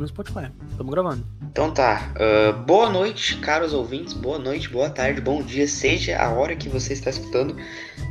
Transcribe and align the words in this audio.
no 0.00 0.08
Spotify. 0.08 0.50
Estamos 0.70 0.90
gravando. 0.92 1.24
Então 1.50 1.70
tá. 1.70 2.12
Uh, 2.16 2.64
boa 2.64 2.88
noite, 2.88 3.36
caros 3.36 3.72
ouvintes. 3.72 4.14
Boa 4.14 4.38
noite, 4.38 4.68
boa 4.68 4.88
tarde, 4.88 5.20
bom 5.20 5.42
dia, 5.42 5.68
seja 5.68 6.18
a 6.18 6.30
hora 6.30 6.56
que 6.56 6.68
você 6.68 6.92
está 6.92 7.10
escutando. 7.10 7.54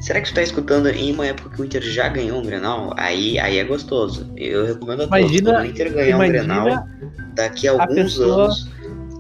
Será 0.02 0.22
que 0.22 0.28
você 0.28 0.32
está 0.32 0.42
escutando 0.44 0.88
em 0.88 1.12
uma 1.14 1.28
época 1.28 1.50
que 1.50 1.62
o 1.62 1.66
Inter 1.66 1.82
já 1.82 2.08
ganhou 2.08 2.40
um 2.40 2.46
Grenal? 2.46 2.94
Aí, 2.98 3.38
aí 3.40 3.58
é 3.58 3.64
gostoso. 3.64 4.32
Eu 4.38 4.66
recomendo 4.66 5.04
a 5.04 5.08
todos. 5.08 5.20
Imagina- 5.20 5.52
Quando 5.54 5.64
o 5.64 5.66
Inter 5.66 5.94
ganhar 5.94 6.18
um 6.18 6.28
Grenal, 6.28 6.88
daqui 7.34 7.68
a 7.68 7.72
a 7.74 7.82
alguns 7.82 7.96
pessoa- 7.96 8.44
anos, 8.46 8.70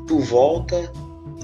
tu 0.07 0.20
volta 0.20 0.91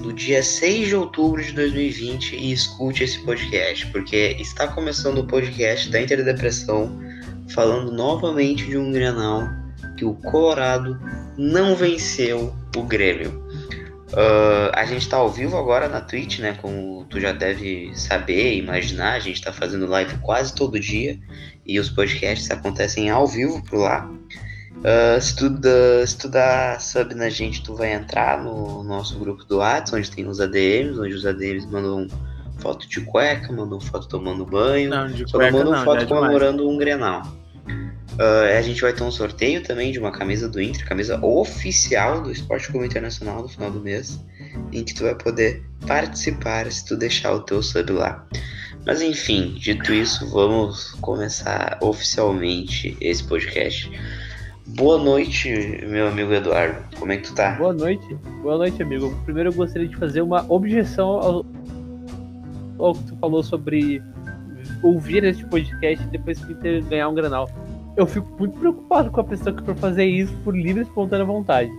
no 0.00 0.12
dia 0.12 0.42
6 0.42 0.88
de 0.88 0.94
outubro 0.94 1.42
de 1.42 1.52
2020 1.52 2.36
e 2.36 2.52
escute 2.52 3.02
esse 3.02 3.18
podcast, 3.20 3.86
porque 3.88 4.36
está 4.38 4.68
começando 4.68 5.18
o 5.18 5.26
podcast 5.26 5.90
da 5.90 6.00
Interdepressão, 6.00 6.96
falando 7.48 7.90
novamente 7.90 8.64
de 8.66 8.76
um 8.78 8.92
Grenal 8.92 9.48
que 9.96 10.04
o 10.04 10.14
Colorado 10.14 11.00
não 11.36 11.74
venceu 11.74 12.54
o 12.76 12.82
Grêmio. 12.82 13.46
Ah, 14.14 14.80
a 14.80 14.84
gente 14.84 15.08
tá 15.08 15.16
ao 15.16 15.30
vivo 15.30 15.56
agora 15.56 15.88
na 15.88 16.00
Twitch, 16.00 16.38
né? 16.38 16.56
Como 16.60 17.04
tu 17.10 17.20
já 17.20 17.32
deve 17.32 17.92
saber 17.94 18.54
e 18.54 18.58
imaginar, 18.58 19.14
a 19.14 19.18
gente 19.18 19.42
tá 19.42 19.52
fazendo 19.52 19.86
live 19.86 20.16
quase 20.18 20.54
todo 20.54 20.78
dia 20.78 21.18
e 21.64 21.78
os 21.80 21.90
podcasts 21.90 22.50
acontecem 22.50 23.10
ao 23.10 23.26
vivo 23.26 23.62
por 23.64 23.78
lá. 23.78 24.08
Ah, 24.84 25.20
se, 25.20 25.34
tu 25.36 25.50
dá, 25.50 26.06
se 26.06 26.18
tu 26.18 26.28
dá 26.28 26.78
sub 26.78 27.14
na 27.14 27.28
gente, 27.28 27.62
tu 27.62 27.74
vai 27.74 27.92
entrar 27.92 28.42
no 28.42 28.82
nosso 28.84 29.18
grupo 29.18 29.44
do 29.44 29.58
WhatsApp, 29.58 29.98
onde 29.98 30.10
tem 30.10 30.26
os 30.26 30.40
ADMs, 30.40 30.98
onde 31.00 31.14
os 31.14 31.26
ADMs 31.26 31.66
mandam 31.66 32.06
foto 32.58 32.88
de 32.88 33.00
cueca, 33.00 33.52
mandam 33.52 33.80
foto 33.80 34.08
tomando 34.08 34.46
banho, 34.46 34.90
Não, 34.90 35.08
de 35.08 35.28
só 35.28 35.38
cueca 35.38 35.52
mandam 35.56 35.72
não, 35.72 35.84
foto 35.84 36.02
é 36.02 36.06
comemorando 36.06 36.68
um 36.68 36.76
Grenal. 36.76 37.22
Ah, 38.18 38.58
a 38.58 38.62
gente 38.62 38.80
vai 38.80 38.92
ter 38.92 39.02
um 39.02 39.10
sorteio 39.10 39.62
também 39.62 39.92
de 39.92 39.98
uma 39.98 40.10
camisa 40.10 40.48
do 40.48 40.60
Inter, 40.60 40.86
camisa 40.86 41.22
oficial 41.24 42.22
do 42.22 42.30
Esporte 42.30 42.68
Clube 42.68 42.86
Internacional 42.86 43.42
no 43.42 43.48
final 43.48 43.70
do 43.70 43.80
mês, 43.80 44.18
em 44.72 44.82
que 44.82 44.94
tu 44.94 45.04
vai 45.04 45.14
poder 45.14 45.62
participar 45.86 46.70
se 46.72 46.84
tu 46.86 46.96
deixar 46.96 47.32
o 47.32 47.40
teu 47.40 47.62
sub 47.62 47.92
lá. 47.92 48.26
Mas 48.86 49.02
enfim, 49.02 49.54
dito 49.58 49.92
isso, 49.92 50.30
vamos 50.30 50.92
começar 51.00 51.78
oficialmente 51.82 52.96
esse 53.00 53.22
podcast. 53.24 53.90
Boa 54.68 54.98
noite, 54.98 55.50
meu 55.86 56.08
amigo 56.08 56.32
Eduardo. 56.32 56.82
Como 56.98 57.12
é 57.12 57.16
que 57.18 57.24
tu 57.24 57.34
tá? 57.34 57.52
Boa 57.52 57.72
noite. 57.72 58.14
Boa 58.42 58.56
noite, 58.56 58.82
amigo. 58.82 59.14
Primeiro 59.24 59.50
eu 59.50 59.54
gostaria 59.54 59.88
de 59.88 59.96
fazer 59.96 60.22
uma 60.22 60.44
objeção 60.48 61.08
ao, 61.08 61.46
ao 62.78 62.94
que 62.94 63.04
tu 63.04 63.16
falou 63.20 63.42
sobre 63.42 64.02
ouvir 64.82 65.24
este 65.24 65.44
podcast 65.46 66.04
depois 66.08 66.38
que 66.38 66.46
o 66.46 66.52
Inter 66.52 66.82
ganhar 66.84 67.08
um 67.08 67.14
granal. 67.14 67.50
Eu 67.96 68.06
fico 68.06 68.26
muito 68.38 68.58
preocupado 68.58 69.10
com 69.10 69.20
a 69.20 69.24
pessoa 69.24 69.54
que 69.56 69.62
for 69.64 69.74
fazer 69.76 70.04
isso 70.04 70.32
por 70.44 70.54
livre 70.56 70.82
e 70.82 70.84
espontânea 70.84 71.24
vontade. 71.24 71.70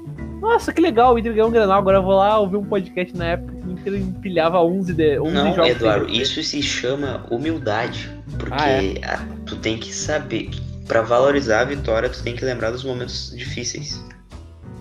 Nossa, 0.42 0.72
que 0.74 0.82
legal, 0.82 1.14
o 1.14 1.20
Inter 1.20 1.34
ganhou 1.34 1.48
um 1.50 1.52
granal, 1.52 1.78
agora 1.80 1.98
eu 1.98 2.04
vou 2.04 2.16
lá 2.16 2.40
ouvir 2.40 2.58
um 2.58 2.64
podcast 2.66 3.16
na 3.16 3.26
época 3.26 3.54
que 3.56 3.68
o 3.68 3.72
Inter 3.72 3.94
empilhava 3.96 4.62
11, 4.62 4.94
de, 4.94 5.20
11 5.20 5.34
Não, 5.34 5.54
jogos. 5.56 5.72
Eduardo, 5.72 6.10
isso 6.10 6.42
se 6.44 6.62
chama 6.62 7.26
humildade. 7.30 8.10
Porque 8.38 8.54
Ah, 8.56 8.70
é? 8.72 9.20
tu 9.46 9.56
tem 9.58 9.78
que 9.78 9.94
saber. 9.94 10.50
Pra 10.88 11.02
valorizar 11.02 11.62
a 11.62 11.66
vitória, 11.66 12.08
tu 12.10 12.24
tem 12.24 12.36
que 12.36 12.46
lembrar 12.46 12.72
dos 12.72 12.84
momentos 12.84 13.34
difíceis. 13.36 14.02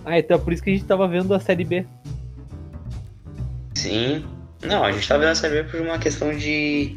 Ah, 0.04 0.18
então 0.18 0.36
é 0.36 0.40
por 0.40 0.52
isso 0.52 0.62
que 0.62 0.70
a 0.70 0.72
gente 0.72 0.84
tava 0.84 1.08
vendo 1.08 1.34
a 1.34 1.40
Série 1.40 1.64
B. 1.64 1.84
Sim. 3.74 4.24
Não, 4.64 4.84
a 4.84 4.92
gente 4.92 5.06
tá 5.06 5.16
vendo 5.18 5.30
essa 5.30 5.48
ver 5.48 5.68
por 5.70 5.80
uma 5.80 5.98
questão 5.98 6.34
de. 6.36 6.96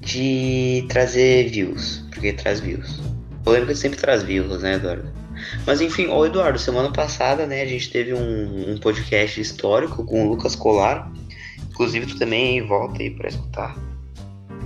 de 0.00 0.84
trazer 0.88 1.48
views. 1.50 2.04
Porque 2.10 2.32
traz 2.32 2.60
views. 2.60 3.00
Polêmica 3.44 3.74
sempre 3.74 3.98
traz 3.98 4.22
views, 4.22 4.62
né, 4.62 4.74
Eduardo? 4.74 5.08
Mas 5.66 5.80
enfim, 5.80 6.06
ô 6.08 6.24
Eduardo, 6.24 6.58
semana 6.58 6.90
passada, 6.90 7.46
né, 7.46 7.62
a 7.62 7.66
gente 7.66 7.90
teve 7.90 8.14
um, 8.14 8.72
um 8.72 8.78
podcast 8.78 9.40
histórico 9.40 10.04
com 10.04 10.24
o 10.26 10.30
Lucas 10.30 10.56
Colar. 10.56 11.10
Inclusive, 11.70 12.06
tu 12.06 12.18
também 12.18 12.66
volta 12.66 13.02
aí 13.02 13.10
pra 13.10 13.28
escutar. 13.28 13.76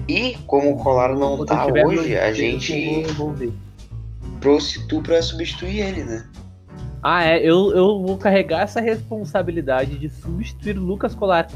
E 0.06 0.36
como 0.46 0.72
o 0.72 0.76
Colar 0.76 1.14
não 1.16 1.38
Quando 1.38 1.48
tá 1.48 1.66
hoje, 1.66 2.16
a 2.16 2.32
gente 2.32 3.02
vou- 3.14 3.14
vou 3.14 3.32
ver. 3.32 3.52
trouxe 4.40 4.86
tu 4.86 5.02
pra 5.02 5.20
substituir 5.22 5.80
ele, 5.80 6.04
né? 6.04 6.26
Ah, 7.02 7.24
é, 7.24 7.38
eu, 7.38 7.72
eu 7.72 8.02
vou 8.02 8.16
carregar 8.18 8.62
essa 8.62 8.80
responsabilidade 8.80 9.98
de 9.98 10.10
substituir 10.10 10.76
o 10.78 10.82
Lucas 10.82 11.14
Colar. 11.14 11.48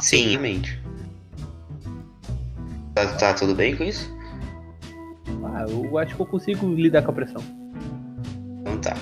Sim. 0.00 0.62
Tá, 2.94 3.06
tá 3.16 3.34
tudo 3.34 3.54
bem 3.54 3.76
com 3.76 3.84
isso? 3.84 4.10
Ah, 5.54 5.66
eu 5.68 5.98
acho 5.98 6.14
que 6.14 6.22
eu 6.22 6.26
consigo 6.26 6.72
lidar 6.74 7.02
com 7.02 7.10
a 7.10 7.14
pressão. 7.14 7.42
Então 8.60 8.78
tá. 8.78 8.96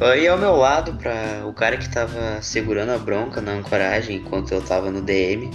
Ah, 0.00 0.16
E 0.16 0.26
ao 0.28 0.38
meu 0.38 0.56
lado, 0.56 0.94
para 0.94 1.46
o 1.46 1.52
cara 1.52 1.76
que 1.76 1.90
tava 1.90 2.40
segurando 2.40 2.90
a 2.90 2.98
bronca 2.98 3.40
na 3.40 3.52
ancoragem 3.52 4.16
enquanto 4.18 4.52
eu 4.52 4.62
tava 4.62 4.90
no 4.90 5.00
DM, 5.02 5.50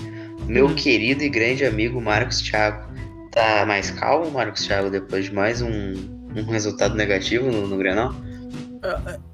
meu 0.47 0.67
Hum. 0.67 0.75
querido 0.75 1.23
e 1.23 1.29
grande 1.29 1.65
amigo 1.65 2.01
Marcos 2.01 2.41
Thiago. 2.41 2.85
Tá 3.31 3.65
mais 3.65 3.91
calmo, 3.91 4.31
Marcos 4.31 4.65
Thiago, 4.65 4.89
depois 4.89 5.25
de 5.25 5.33
mais 5.33 5.61
um, 5.61 5.93
um 6.35 6.45
resultado 6.49 6.95
negativo 6.95 7.51
no, 7.51 7.67
no 7.67 7.77
Grenal? 7.77 8.13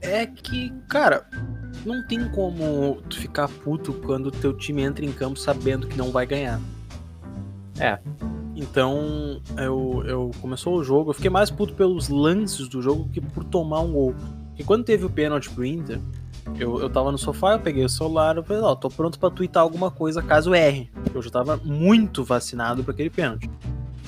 É 0.01 0.25
que, 0.25 0.71
cara, 0.87 1.25
não 1.85 2.05
tem 2.07 2.27
como 2.29 3.01
tu 3.09 3.19
ficar 3.19 3.47
puto 3.47 3.93
quando 3.93 4.27
o 4.27 4.31
teu 4.31 4.53
time 4.57 4.81
entra 4.81 5.05
em 5.05 5.11
campo 5.11 5.37
sabendo 5.37 5.87
que 5.87 5.97
não 5.97 6.09
vai 6.09 6.25
ganhar. 6.25 6.59
É. 7.79 7.99
Então, 8.61 9.41
eu, 9.57 10.03
eu 10.05 10.31
começou 10.39 10.75
o 10.77 10.83
jogo, 10.83 11.09
eu 11.09 11.13
fiquei 11.15 11.31
mais 11.31 11.49
puto 11.49 11.73
pelos 11.73 12.09
lances 12.09 12.67
do 12.67 12.79
jogo 12.81 13.09
que 13.11 13.19
por 13.19 13.43
tomar 13.43 13.79
um 13.81 13.91
gol. 13.91 14.15
E 14.57 14.63
quando 14.63 14.83
teve 14.83 15.03
o 15.03 15.09
pênalti 15.09 15.49
pro 15.49 15.65
Inter, 15.65 15.99
eu, 16.59 16.79
eu 16.79 16.87
tava 16.89 17.11
no 17.11 17.17
sofá, 17.17 17.53
eu 17.53 17.59
peguei 17.59 17.83
o 17.83 17.89
celular, 17.89 18.37
eu 18.37 18.43
falei, 18.43 18.61
ó, 18.61 18.75
tô 18.75 18.87
pronto 18.87 19.17
pra 19.17 19.31
twittar 19.31 19.63
alguma 19.63 19.89
coisa 19.89 20.21
caso 20.21 20.53
erre. 20.53 20.91
Eu 21.13 21.21
já 21.23 21.31
tava 21.31 21.59
muito 21.63 22.23
vacinado 22.23 22.83
pra 22.83 22.93
aquele 22.93 23.09
pênalti. 23.09 23.49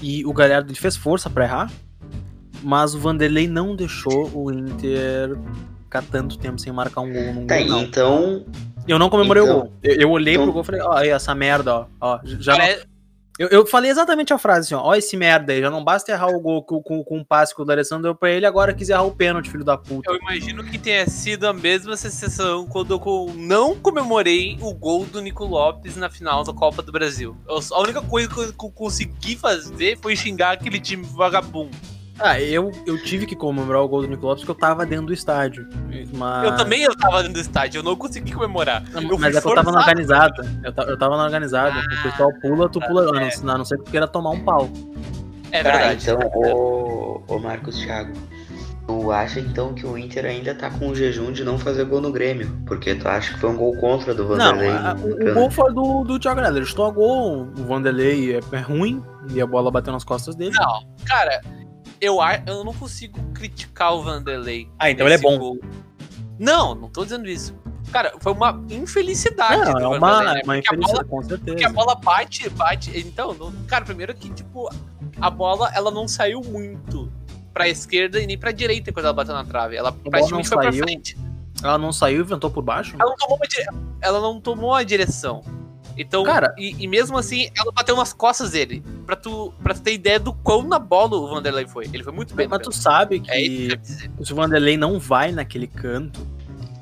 E 0.02 0.24
o 0.24 0.32
Galhardo 0.32 0.70
ele 0.70 0.78
fez 0.80 0.96
força 0.96 1.30
pra 1.32 1.46
errar, 1.46 1.72
mas 2.62 2.94
o 2.94 3.00
Vanderlei 3.00 3.48
não 3.48 3.76
deixou 3.76 4.30
o 4.36 4.52
Inter 4.52 5.36
ficar 5.84 6.04
tanto 6.04 6.38
tempo 6.38 6.60
sem 6.60 6.72
marcar 6.72 7.02
um 7.02 7.12
gol 7.12 7.34
num 7.34 7.48
Tá, 7.48 7.58
gol, 7.58 7.68
não. 7.68 7.82
então. 7.82 8.46
Eu 8.88 9.00
não 9.00 9.10
comemorei 9.10 9.42
Então- 9.42 9.58
o 9.58 9.62
gol. 9.62 9.74
Eu, 9.82 9.96
eu 9.96 10.12
olhei 10.12 10.34
então- 10.36 10.46
pro 10.46 10.54
gol 10.54 10.62
e 10.62 10.66
falei, 10.66 10.82
ó, 10.82 10.92
aí, 10.92 11.10
essa 11.10 11.34
merda, 11.34 11.76
ó. 11.76 11.86
ó 12.00 12.20
já 12.24 12.56
eu, 13.40 13.48
eu 13.50 13.66
falei 13.66 13.90
exatamente 13.90 14.32
a 14.34 14.38
frase 14.38 14.68
assim, 14.68 14.76
ó. 14.76 14.88
Ó, 14.90 14.96
esse 14.96 15.18
merda 15.18 15.54
aí, 15.54 15.62
já 15.62 15.70
não 15.70 15.84
basta 15.84 16.12
errar 16.12 16.28
o 16.28 16.40
gol 16.40 16.64
com, 16.64 16.82
com, 16.82 17.04
com 17.04 17.20
o 17.20 17.26
passe 17.26 17.56
que 17.56 17.62
o 17.62 17.66
D'Alessandro 17.66 18.04
deu 18.04 18.16
pra 18.16 18.30
ele, 18.30 18.46
agora 18.46 18.74
quis 18.74 18.90
errar 18.90 19.04
o 19.04 19.12
pênalti, 19.16 19.50
filho 19.50 19.64
da 19.64 19.78
puta. 19.78 20.10
Eu 20.12 20.18
imagino 20.18 20.64
que 20.64 20.78
tenha 20.78 21.08
sido 21.08 21.48
a 21.48 21.54
mesma 21.54 21.98
sensação 21.98 22.68
quando 22.68 22.94
eu 22.94 23.34
não 23.36 23.76
comemorei 23.76 24.58
o 24.62 24.74
gol 24.74 25.06
do 25.06 25.22
Nico 25.22 25.46
Lopes 25.46 25.96
na 25.96 26.10
final 26.10 26.44
da 26.44 26.54
Copa 26.54 26.82
do 26.82 26.92
Brasil. 26.92 27.36
Eu- 27.48 27.60
a 27.72 27.82
única 27.82 28.02
coisa 28.02 28.30
que 28.30 28.40
eu 28.66 28.72
consegui 28.72 29.36
fazer 29.36 29.98
foi 30.02 30.16
xingar 30.16 30.52
aquele 30.52 30.80
time 30.80 31.04
vagabundo. 31.04 31.76
Ah, 32.20 32.40
eu, 32.40 32.72
eu 32.86 33.02
tive 33.04 33.26
que 33.26 33.36
comemorar 33.36 33.82
o 33.82 33.88
gol 33.88 34.02
do 34.04 34.08
Nico 34.08 34.26
Lopes 34.26 34.44
porque 34.44 34.52
eu 34.52 34.68
tava 34.68 34.86
dentro 34.86 35.08
do 35.08 35.14
estádio. 35.14 35.68
Mas... 36.14 36.46
Eu 36.46 36.56
também 36.56 36.84
eu 36.84 36.96
tava 36.96 37.18
dentro 37.24 37.34
do 37.34 37.40
estádio, 37.40 37.80
eu 37.80 37.84
não 37.84 37.96
consegui 37.96 38.32
comemorar. 38.32 38.84
Não, 38.92 39.02
eu 39.02 39.18
mas 39.18 39.36
é 39.36 39.42
que 39.42 39.48
eu 39.48 39.56
tava 39.56 39.72
na 39.72 39.80
organizada. 39.80 40.46
Eu, 40.64 40.84
eu 40.90 40.98
tava 40.98 41.18
na 41.18 41.24
organizada. 41.24 41.80
o 41.80 42.04
pessoal 42.04 42.32
pula, 42.42 42.70
tu 42.70 42.80
pula. 42.82 43.10
A 43.18 43.42
não, 43.44 43.54
a 43.54 43.58
não 43.58 43.66
ser 43.66 43.78
que 43.80 43.86
tu 43.86 43.92
queira 43.92 44.08
tomar 44.08 44.30
um 44.32 44.40
pau. 44.44 44.70
É 45.52 45.64
Tá, 45.64 45.72
verdade. 45.72 46.04
então, 46.10 46.32
ô, 46.36 47.22
ô 47.28 47.40
Marcos 47.40 47.78
Thiago. 47.80 48.14
Tu 48.86 49.12
acha 49.12 49.40
então 49.40 49.74
que 49.74 49.86
o 49.86 49.98
Inter 49.98 50.26
ainda 50.26 50.54
tá 50.54 50.70
com 50.70 50.90
o 50.90 50.96
jejum 50.96 51.32
de 51.32 51.44
não 51.44 51.58
fazer 51.58 51.86
gol 51.86 52.02
no 52.02 52.12
Grêmio? 52.12 52.52
Porque 52.66 52.94
tu 52.94 53.08
acha 53.08 53.34
que 53.34 53.40
foi 53.40 53.50
um 53.50 53.56
gol 53.56 53.76
contra 53.78 54.14
do 54.14 54.24
Não, 54.24 54.30
Vanderlei? 54.36 54.70
a- 54.70 54.94
no 54.94 55.08
o, 55.08 55.32
o 55.32 55.34
gol 55.34 55.50
foi 55.52 55.74
do, 55.74 56.04
do 56.04 56.20
Thiago 56.20 56.36
Galhardo. 56.36 56.60
Ele 56.60 56.66
chutou 56.66 56.86
a 56.88 56.92
gol, 56.92 57.48
o 57.58 57.64
Vanderlei 57.64 58.36
é, 58.36 58.40
é 58.52 58.60
ruim 58.60 59.02
e 59.34 59.42
a 59.42 59.48
bola 59.48 59.72
bateu 59.72 59.94
nas 59.94 60.04
costas 60.04 60.36
dele. 60.36 60.54
Não, 60.60 60.86
cara, 61.06 61.42
eu, 62.06 62.22
a- 62.22 62.42
eu 62.46 62.64
não 62.64 62.74
consigo 62.74 63.20
criticar 63.34 63.94
o 63.94 64.04
Vanderlei. 64.04 64.70
Ah, 64.78 64.90
então 64.92 65.06
ele 65.08 65.16
é 65.16 65.18
bom. 65.18 65.38
gol. 65.38 65.60
Não, 66.40 66.76
não 66.76 66.90
tô 66.90 67.04
dizendo 67.04 67.28
isso. 67.28 67.56
Cara, 67.92 68.14
foi 68.20 68.32
uma 68.34 68.60
infelicidade 68.70 69.56
Não, 69.56 69.62
é 69.62 69.74
Vanderlei, 69.74 69.98
uma, 69.98 70.34
né? 70.34 70.42
uma 70.44 70.54
a 70.54 70.58
bola 70.58 70.58
infelicidade, 70.60 71.10
com 71.10 71.18
Porque 71.22 71.34
a 71.34 71.38
certeza. 71.46 71.70
bola 71.74 71.96
bate, 71.96 72.50
bate. 72.50 72.98
Então, 73.00 73.34
não- 73.34 73.52
cara, 73.68 73.86
primeiro 73.86 74.14
que, 74.16 74.30
tipo, 74.30 74.70
a 75.22 75.30
bola 75.30 75.72
ela 75.76 75.92
não 75.92 76.08
saiu 76.08 76.42
muito 76.42 77.12
pra 77.54 77.68
esquerda 77.70 78.20
e 78.20 78.26
nem 78.26 78.38
pra 78.38 78.52
direita 78.52 78.92
quando 78.92 79.06
ela 79.06 79.14
bateu 79.14 79.34
na 79.36 79.46
trave. 79.46 79.76
Ela 79.76 79.92
praticamente 79.92 80.48
foi 80.50 80.56
não 80.58 80.64
pra 80.64 80.72
saiu. 80.72 80.84
frente. 80.84 81.18
Ela 81.64 81.78
não 81.78 81.94
saiu 81.94 82.22
e 82.22 82.24
ventou 82.24 82.50
por 82.50 82.64
baixo? 82.64 82.96
Ela 83.00 83.10
não 83.10 83.16
tomou 83.18 83.40
dire- 83.48 83.68
ela 84.02 84.20
não 84.20 84.42
tomou 84.42 84.74
a 84.74 84.84
direção. 84.84 85.44
Então, 85.98 86.24
Cara- 86.24 86.54
e, 86.58 86.76
e 86.84 86.88
mesmo 86.88 87.18
assim, 87.18 87.50
ela 87.58 87.72
bateu 87.72 87.96
nas 87.96 88.14
costas 88.14 88.52
dele. 88.52 88.84
Pra 89.06 89.16
tu, 89.16 89.54
pra 89.62 89.74
tu 89.74 89.82
ter 89.82 89.94
ideia 89.94 90.20
do 90.20 90.34
quão 90.34 90.64
na 90.64 90.80
bola 90.80 91.16
o 91.18 91.28
Vanderlei 91.30 91.68
foi. 91.68 91.86
Ele 91.94 92.04
foi 92.04 92.14
muito 92.14 92.34
bem. 92.34 92.48
Mas 92.48 92.62
tu 92.62 92.72
sabe 92.72 93.18
É 93.18 93.20
que 93.20 93.68
eu 93.72 93.78
que 93.78 94.26
se 94.26 94.34
o 94.34 94.36
Vanderlei 94.36 94.76
não 94.78 95.00
vai 95.00 95.32
naquele 95.32 95.68
canto, 95.68 96.26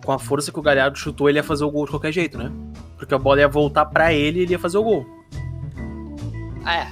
com 0.06 0.12
a 0.12 0.20
força 0.20 0.52
que 0.52 0.60
o 0.60 0.62
Galhardo 0.62 0.98
chutou, 0.98 1.28
ele 1.30 1.40
ia 1.40 1.44
fazer 1.44 1.64
o 1.66 1.72
gol 1.72 1.86
de 1.86 1.92
qualquer 1.92 2.12
jeito, 2.12 2.38
né? 2.38 2.52
Porque 2.98 3.14
a 3.14 3.18
bola 3.18 3.40
ia 3.42 3.48
voltar 3.48 3.86
pra 3.86 4.14
ele 4.14 4.40
e 4.40 4.44
ele 4.44 4.52
ia 4.54 4.60
fazer 4.60 4.78
o 4.78 4.84
gol. 4.84 5.06
É. 6.66 6.88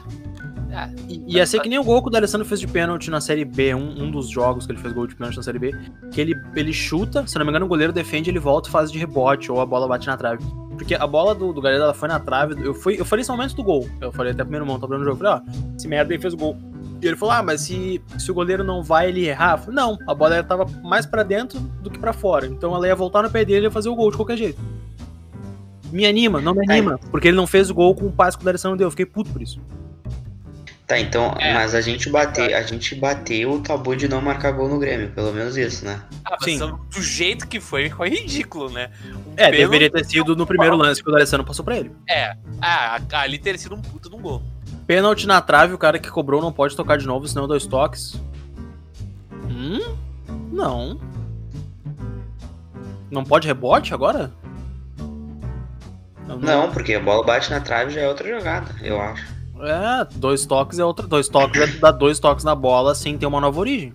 É, 0.71 0.87
E 1.07 1.35
ia 1.37 1.45
ser 1.47 1.59
que 1.61 1.69
nem 1.69 1.79
o 1.79 1.83
gol 1.83 1.99
que 2.01 2.09
o 2.09 2.11
D'Alessandro 2.11 2.45
fez 2.47 2.59
de 2.59 2.67
pênalti 2.67 3.09
na 3.09 3.19
Série 3.19 3.43
B, 3.43 3.73
um, 3.73 4.03
um 4.03 4.11
dos 4.11 4.29
jogos 4.29 4.67
que 4.67 4.71
ele 4.71 4.79
fez 4.79 4.93
gol 4.93 5.07
de 5.07 5.15
pênalti 5.15 5.35
na 5.37 5.41
Série 5.43 5.57
B, 5.57 5.73
que 6.11 6.21
ele, 6.21 6.35
ele 6.55 6.71
chuta, 6.71 7.25
se 7.25 7.37
não 7.39 7.45
me 7.45 7.49
engano, 7.49 7.65
o 7.65 7.69
goleiro 7.69 7.91
defende, 7.91 8.29
ele 8.29 8.37
volta 8.37 8.69
e 8.69 8.71
faz 8.71 8.91
de 8.91 8.99
rebote, 8.99 9.51
ou 9.51 9.59
a 9.61 9.65
bola 9.65 9.87
bate 9.87 10.05
na 10.05 10.15
trave. 10.15 10.43
Porque 10.79 10.95
a 10.95 11.05
bola 11.05 11.35
do, 11.35 11.51
do 11.51 11.61
Galhardo 11.61 11.83
ela 11.83 11.93
foi 11.93 12.07
na 12.07 12.21
trave, 12.21 12.55
eu, 12.65 12.73
fui, 12.73 12.95
eu 12.97 13.03
falei 13.03 13.21
esse 13.21 13.29
momento 13.29 13.53
do 13.53 13.61
gol, 13.61 13.87
eu 13.99 14.13
falei 14.13 14.31
até 14.31 14.43
pro 14.43 14.51
meu 14.51 14.61
irmão, 14.61 14.79
tô 14.79 14.87
vendo 14.87 15.01
o 15.01 15.03
jogo, 15.03 15.21
eu 15.21 15.29
falei, 15.29 15.43
ó, 15.45 15.75
esse 15.75 15.89
merda 15.89 16.13
aí 16.13 16.19
fez 16.19 16.33
o 16.33 16.37
gol. 16.37 16.57
E 17.01 17.05
ele 17.05 17.17
falou, 17.17 17.35
ah, 17.35 17.43
mas 17.43 17.61
se, 17.61 18.01
se 18.17 18.31
o 18.31 18.33
goleiro 18.33 18.63
não 18.63 18.81
vai, 18.81 19.09
ele 19.09 19.27
errar? 19.27 19.55
Eu 19.55 19.57
falei, 19.57 19.75
não, 19.75 19.97
a 20.07 20.15
bola 20.15 20.41
tava 20.41 20.65
mais 20.81 21.05
pra 21.05 21.21
dentro 21.21 21.59
do 21.59 21.89
que 21.89 21.99
pra 21.99 22.13
fora, 22.13 22.47
então 22.47 22.73
ela 22.73 22.87
ia 22.87 22.95
voltar 22.95 23.21
no 23.21 23.29
pé 23.29 23.43
dele 23.43 23.59
e 23.59 23.63
ia 23.65 23.71
fazer 23.71 23.89
o 23.89 23.95
gol 23.95 24.09
de 24.09 24.15
qualquer 24.15 24.37
jeito. 24.37 24.59
Me 25.91 26.05
anima, 26.05 26.39
não 26.39 26.53
me 26.53 26.63
anima, 26.71 26.97
porque 27.11 27.27
ele 27.27 27.35
não 27.35 27.45
fez 27.45 27.69
o 27.69 27.73
gol 27.73 27.93
com 27.93 28.05
o 28.05 28.11
passe 28.11 28.37
que 28.37 28.43
o 28.43 28.45
D'Alessandro 28.45 28.77
deu, 28.77 28.87
eu 28.87 28.91
fiquei 28.91 29.05
puto 29.05 29.31
por 29.31 29.41
isso. 29.41 29.59
Tá, 30.89 30.99
então, 30.99 31.35
É. 31.39 31.53
mas 31.53 31.75
a 31.75 31.81
gente 31.81 32.09
bateu, 32.09 32.45
a 32.45 32.63
gente 32.63 32.95
bateu 32.95 33.51
o 33.51 33.61
tabu 33.61 33.95
de 33.95 34.07
não 34.07 34.19
marcar 34.19 34.51
gol 34.53 34.67
no 34.67 34.79
Grêmio, 34.79 35.11
pelo 35.11 35.31
menos 35.31 35.55
isso, 35.55 35.85
né? 35.85 36.01
ah, 36.25 36.35
mas 36.41 36.43
Sim. 36.45 36.57
do 36.57 36.99
jeito 37.03 37.47
que 37.47 37.59
foi, 37.61 37.91
foi 37.91 38.09
ridículo, 38.09 38.71
né? 38.71 38.89
Um 39.05 39.33
É, 39.37 39.51
deveria 39.51 39.91
ter 39.91 40.03
sido 40.03 40.35
no 40.35 40.47
primeiro 40.47 40.75
lance 40.75 41.03
que 41.03 41.07
o 41.07 41.11
D'Alessandro 41.11 41.45
passou 41.45 41.63
pra 41.63 41.77
ele. 41.77 41.91
É, 42.09 42.35
ah, 42.59 42.99
ali 43.11 43.37
teria 43.37 43.59
sido 43.59 43.75
um 43.75 43.81
puta 43.83 44.09
de 44.09 44.15
um 44.15 44.19
gol. 44.19 44.41
Pênalti 44.87 45.27
na 45.27 45.39
trave, 45.39 45.75
o 45.75 45.77
cara 45.77 45.99
que 45.99 46.09
cobrou 46.09 46.41
não 46.41 46.51
pode 46.51 46.75
tocar 46.75 46.97
de 46.97 47.05
novo, 47.05 47.27
senão 47.27 47.47
dois 47.47 47.67
toques. 47.67 48.19
Hum? 49.47 49.95
Não. 50.51 50.99
Não 53.11 53.23
pode 53.23 53.45
rebote 53.45 53.93
agora? 53.93 54.31
Não, 56.41 56.71
porque 56.71 56.95
a 56.95 56.99
bola 56.99 57.23
bate 57.23 57.51
na 57.51 57.59
trave 57.59 57.91
já 57.91 58.01
é 58.01 58.07
outra 58.07 58.27
jogada, 58.27 58.73
eu 58.81 58.99
acho. 58.99 59.38
É, 59.61 60.07
dois 60.15 60.45
toques 60.45 60.79
é 60.79 60.85
outra. 60.85 61.07
Dois 61.07 61.27
toques 61.27 61.61
é 61.61 61.67
dar 61.67 61.91
dois 61.91 62.19
toques 62.19 62.43
na 62.43 62.55
bola 62.55 62.95
sem 62.95 63.17
ter 63.17 63.25
uma 63.25 63.41
nova 63.41 63.59
origem. 63.59 63.93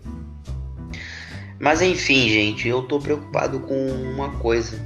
Mas 1.58 1.81
enfim, 1.81 2.28
gente, 2.28 2.69
eu 2.69 2.82
tô 2.82 2.99
preocupado 2.99 3.61
com 3.61 3.88
uma 4.14 4.31
coisa. 4.32 4.78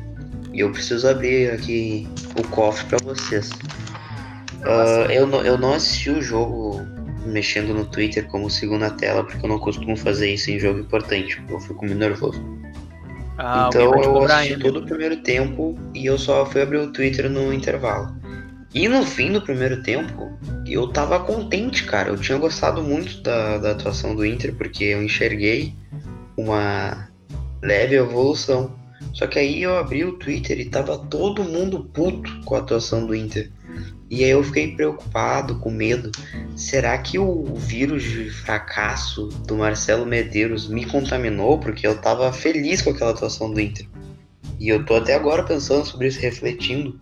E 0.53 0.61
eu 0.61 0.71
preciso 0.71 1.09
abrir 1.09 1.51
aqui 1.51 2.07
o 2.39 2.47
cofre 2.49 2.87
pra 2.87 2.99
vocês. 3.05 3.51
Ah, 4.63 5.07
eu, 5.11 5.27
não, 5.27 5.43
eu 5.43 5.59
não 5.59 5.75
assisti 5.75 6.11
o 6.11 6.23
jogo 6.23 6.81
mexendo 7.27 7.75
no 7.75 7.85
Twitter 7.85 8.27
como 8.27 8.49
segunda 8.49 8.91
tela, 8.91 9.25
porque 9.25 9.45
eu 9.45 9.49
não 9.49 9.59
costumo 9.59 9.97
fazer 9.97 10.33
isso 10.33 10.51
em 10.51 10.59
jogo 10.59 10.81
importante. 10.81 11.43
Eu 11.49 11.61
fico 11.61 11.85
muito 11.85 11.99
nervoso. 11.99 12.43
Ah, 13.37 13.67
então 13.69 13.83
eu 14.03 14.25
assisti 14.25 14.55
ainda. 14.55 14.65
todo 14.65 14.81
o 14.81 14.87
primeiro 14.87 15.17
tempo 15.19 15.79
e 15.95 16.07
eu 16.07 16.19
só 16.19 16.45
fui 16.45 16.63
abrir 16.63 16.79
o 16.79 16.93
Twitter 16.93 17.31
no 17.31 17.53
intervalo. 17.53 18.13
E 18.75 18.87
no 18.87 19.05
fim 19.05 19.33
do 19.33 19.41
primeiro 19.41 19.83
tempo, 19.83 20.39
eu 20.67 20.89
tava 20.89 21.21
contente, 21.21 21.85
cara. 21.85 22.11
Eu 22.11 22.19
tinha 22.19 22.37
gostado 22.37 22.83
muito 22.83 23.23
da, 23.23 23.59
da 23.59 23.71
atuação 23.73 24.15
do 24.15 24.25
Inter, 24.25 24.55
porque 24.55 24.85
eu 24.85 25.03
enxerguei 25.03 25.75
uma 26.37 27.09
leve 27.63 27.97
evolução. 27.97 28.77
Só 29.15 29.27
que 29.27 29.39
aí 29.39 29.63
eu 29.63 29.77
abri 29.77 30.05
o 30.05 30.13
Twitter 30.13 30.61
e 30.61 30.67
tava 30.67 30.99
todo 30.99 31.43
mundo 31.43 31.85
puto 31.93 32.41
com 32.45 32.55
a 32.55 32.59
atuação 32.59 33.07
do 33.07 33.15
Inter. 33.15 33.51
E 34.11 34.25
aí 34.25 34.31
eu 34.31 34.43
fiquei 34.43 34.75
preocupado, 34.75 35.59
com 35.59 35.71
medo. 35.71 36.11
Será 36.57 36.97
que 36.99 37.19
o 37.19 37.55
vírus 37.55 38.03
de 38.03 38.31
fracasso 38.31 39.27
do 39.47 39.57
Marcelo 39.57 40.07
Medeiros 40.07 40.69
me 40.69 40.87
contaminou? 40.87 41.59
Porque 41.59 41.87
eu 41.87 41.99
tava 42.01 42.33
feliz 42.33 42.81
com 42.81 42.91
aquela 42.91 43.11
atuação 43.11 43.53
do 43.53 43.61
Inter. 43.61 43.87
E 44.59 44.69
eu 44.69 44.85
tô 44.85 44.97
até 44.97 45.15
agora 45.15 45.43
pensando 45.43 45.85
sobre 45.85 46.09
isso, 46.09 46.21
refletindo. 46.21 46.99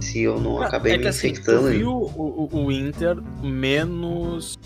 Se 0.00 0.22
eu 0.22 0.38
não 0.40 0.60
acabei 0.60 0.94
é 0.94 0.98
me 0.98 1.06
assim, 1.06 1.28
infectando. 1.28 1.68
eu 1.68 1.72
vi 1.78 1.84
o, 1.84 1.92
o, 2.16 2.64
o 2.66 2.72
Inter 2.72 3.16
menos 3.42 4.58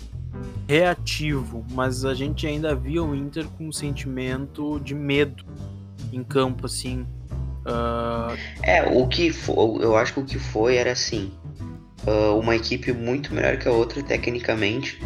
reativo, 0.67 1.65
mas 1.71 2.05
a 2.05 2.13
gente 2.13 2.47
ainda 2.47 2.73
via 2.75 3.03
o 3.03 3.15
Inter 3.15 3.45
com 3.57 3.67
um 3.67 3.71
sentimento 3.71 4.79
de 4.79 4.95
medo 4.95 5.43
em 6.13 6.23
campo, 6.23 6.65
assim. 6.65 7.05
Ah, 7.65 8.35
É, 8.63 8.83
o 8.83 9.07
que 9.07 9.31
foi, 9.31 9.83
eu 9.83 9.95
acho 9.95 10.13
que 10.13 10.19
o 10.19 10.25
que 10.25 10.39
foi 10.39 10.75
era 10.77 10.91
assim, 10.91 11.31
ah, 12.07 12.31
uma 12.33 12.55
equipe 12.55 12.91
muito 12.93 13.33
melhor 13.33 13.57
que 13.57 13.67
a 13.67 13.71
outra 13.71 14.01
tecnicamente, 14.01 14.99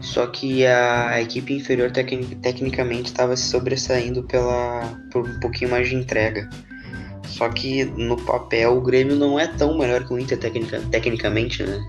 só 0.00 0.26
que 0.26 0.66
a 0.66 1.20
equipe 1.20 1.54
inferior 1.54 1.90
tecni- 1.90 2.36
tecnicamente 2.36 3.06
estava 3.10 3.36
se 3.36 3.44
sobressaindo 3.48 4.22
pela 4.24 4.82
por 5.10 5.28
um 5.28 5.40
pouquinho 5.40 5.70
mais 5.70 5.88
de 5.88 5.94
entrega. 5.96 6.48
Só 7.26 7.48
que 7.48 7.84
no 7.84 8.16
papel 8.16 8.76
o 8.76 8.80
Grêmio 8.80 9.16
não 9.16 9.38
é 9.38 9.46
tão 9.46 9.76
melhor 9.76 10.04
que 10.04 10.12
o 10.12 10.18
Inter 10.18 10.38
tecnica- 10.38 10.80
tecnicamente, 10.90 11.62
né? 11.62 11.84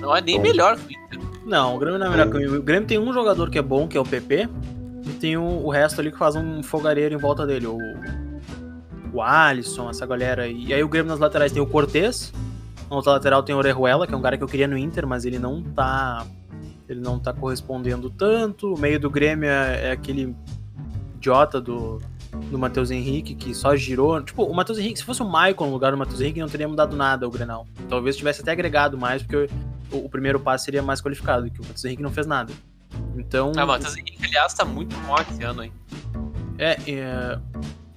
Não 0.00 0.16
é 0.16 0.20
nem 0.20 0.36
Bom. 0.36 0.42
melhor 0.42 0.76
que 0.76 0.86
o 0.86 0.90
Inter. 0.92 1.20
não, 1.46 1.76
o 1.76 1.78
Grêmio 1.78 1.98
não 1.98 2.06
é 2.06 2.10
melhor 2.10 2.30
que 2.30 2.36
o 2.36 2.58
O 2.58 2.62
Grêmio 2.62 2.86
tem 2.88 2.98
um 2.98 3.12
jogador 3.12 3.50
que 3.50 3.58
é 3.58 3.62
bom, 3.62 3.86
que 3.86 3.96
é 3.96 4.00
o 4.00 4.04
PP, 4.04 4.48
e 5.06 5.10
tem 5.20 5.36
o, 5.36 5.42
o 5.42 5.70
resto 5.70 6.00
ali 6.00 6.10
que 6.10 6.18
faz 6.18 6.34
um 6.34 6.62
fogareiro 6.62 7.14
em 7.14 7.18
volta 7.18 7.46
dele, 7.46 7.66
o, 7.66 7.78
o 9.12 9.22
Alisson, 9.22 9.90
essa 9.90 10.06
galera. 10.06 10.42
aí. 10.42 10.64
E 10.66 10.74
aí 10.74 10.82
o 10.82 10.88
Grêmio 10.88 11.10
nas 11.10 11.20
laterais 11.20 11.52
tem 11.52 11.62
o 11.62 11.66
Cortez, 11.66 12.32
na 12.90 12.96
outra 12.96 13.12
lateral 13.12 13.42
tem 13.42 13.54
o 13.54 13.58
Orejuela, 13.58 14.06
que 14.06 14.14
é 14.14 14.16
um 14.16 14.22
cara 14.22 14.36
que 14.36 14.42
eu 14.42 14.48
queria 14.48 14.66
no 14.68 14.76
Inter, 14.76 15.06
mas 15.06 15.24
ele 15.24 15.38
não 15.38 15.62
tá. 15.62 16.26
Ele 16.88 17.00
não 17.00 17.18
tá 17.18 17.32
correspondendo 17.32 18.10
tanto. 18.10 18.74
O 18.74 18.78
meio 18.78 19.00
do 19.00 19.08
Grêmio 19.08 19.48
é, 19.48 19.88
é 19.88 19.90
aquele 19.92 20.36
idiota 21.16 21.58
do, 21.58 21.98
do 22.50 22.58
Matheus 22.58 22.90
Henrique, 22.90 23.34
que 23.34 23.54
só 23.54 23.76
girou. 23.76 24.22
Tipo, 24.22 24.44
o 24.44 24.54
Matheus 24.54 24.78
Henrique, 24.78 24.98
se 24.98 25.04
fosse 25.04 25.22
o 25.22 25.28
Maicon 25.28 25.66
no 25.66 25.72
lugar 25.72 25.92
do 25.92 25.98
Matheus 25.98 26.20
Henrique, 26.20 26.40
não 26.40 26.48
teria 26.48 26.68
mudado 26.68 26.96
nada 26.96 27.26
o 27.26 27.30
Grenal. 27.30 27.66
Talvez 27.88 28.16
tivesse 28.16 28.42
até 28.42 28.52
agregado 28.52 28.96
mais, 28.98 29.22
porque 29.22 29.48
o, 29.90 30.04
o 30.04 30.08
primeiro 30.08 30.40
passe 30.40 30.64
seria 30.64 30.82
mais 30.82 31.00
qualificado, 31.00 31.50
que 31.50 31.60
o 31.60 31.62
Matheus 31.62 31.84
Henrique 31.84 32.02
não 32.02 32.12
fez 32.12 32.26
nada. 32.26 32.52
Então. 33.16 33.52
Ah, 33.56 33.66
Matheus 33.66 33.96
Henrique, 33.96 34.24
aliás, 34.24 34.54
tá 34.54 34.64
muito 34.64 34.96
bom 35.00 35.16
esse 35.16 35.42
ano, 35.42 35.64
hein? 35.64 35.72
É, 36.58 36.76
é, 36.90 37.38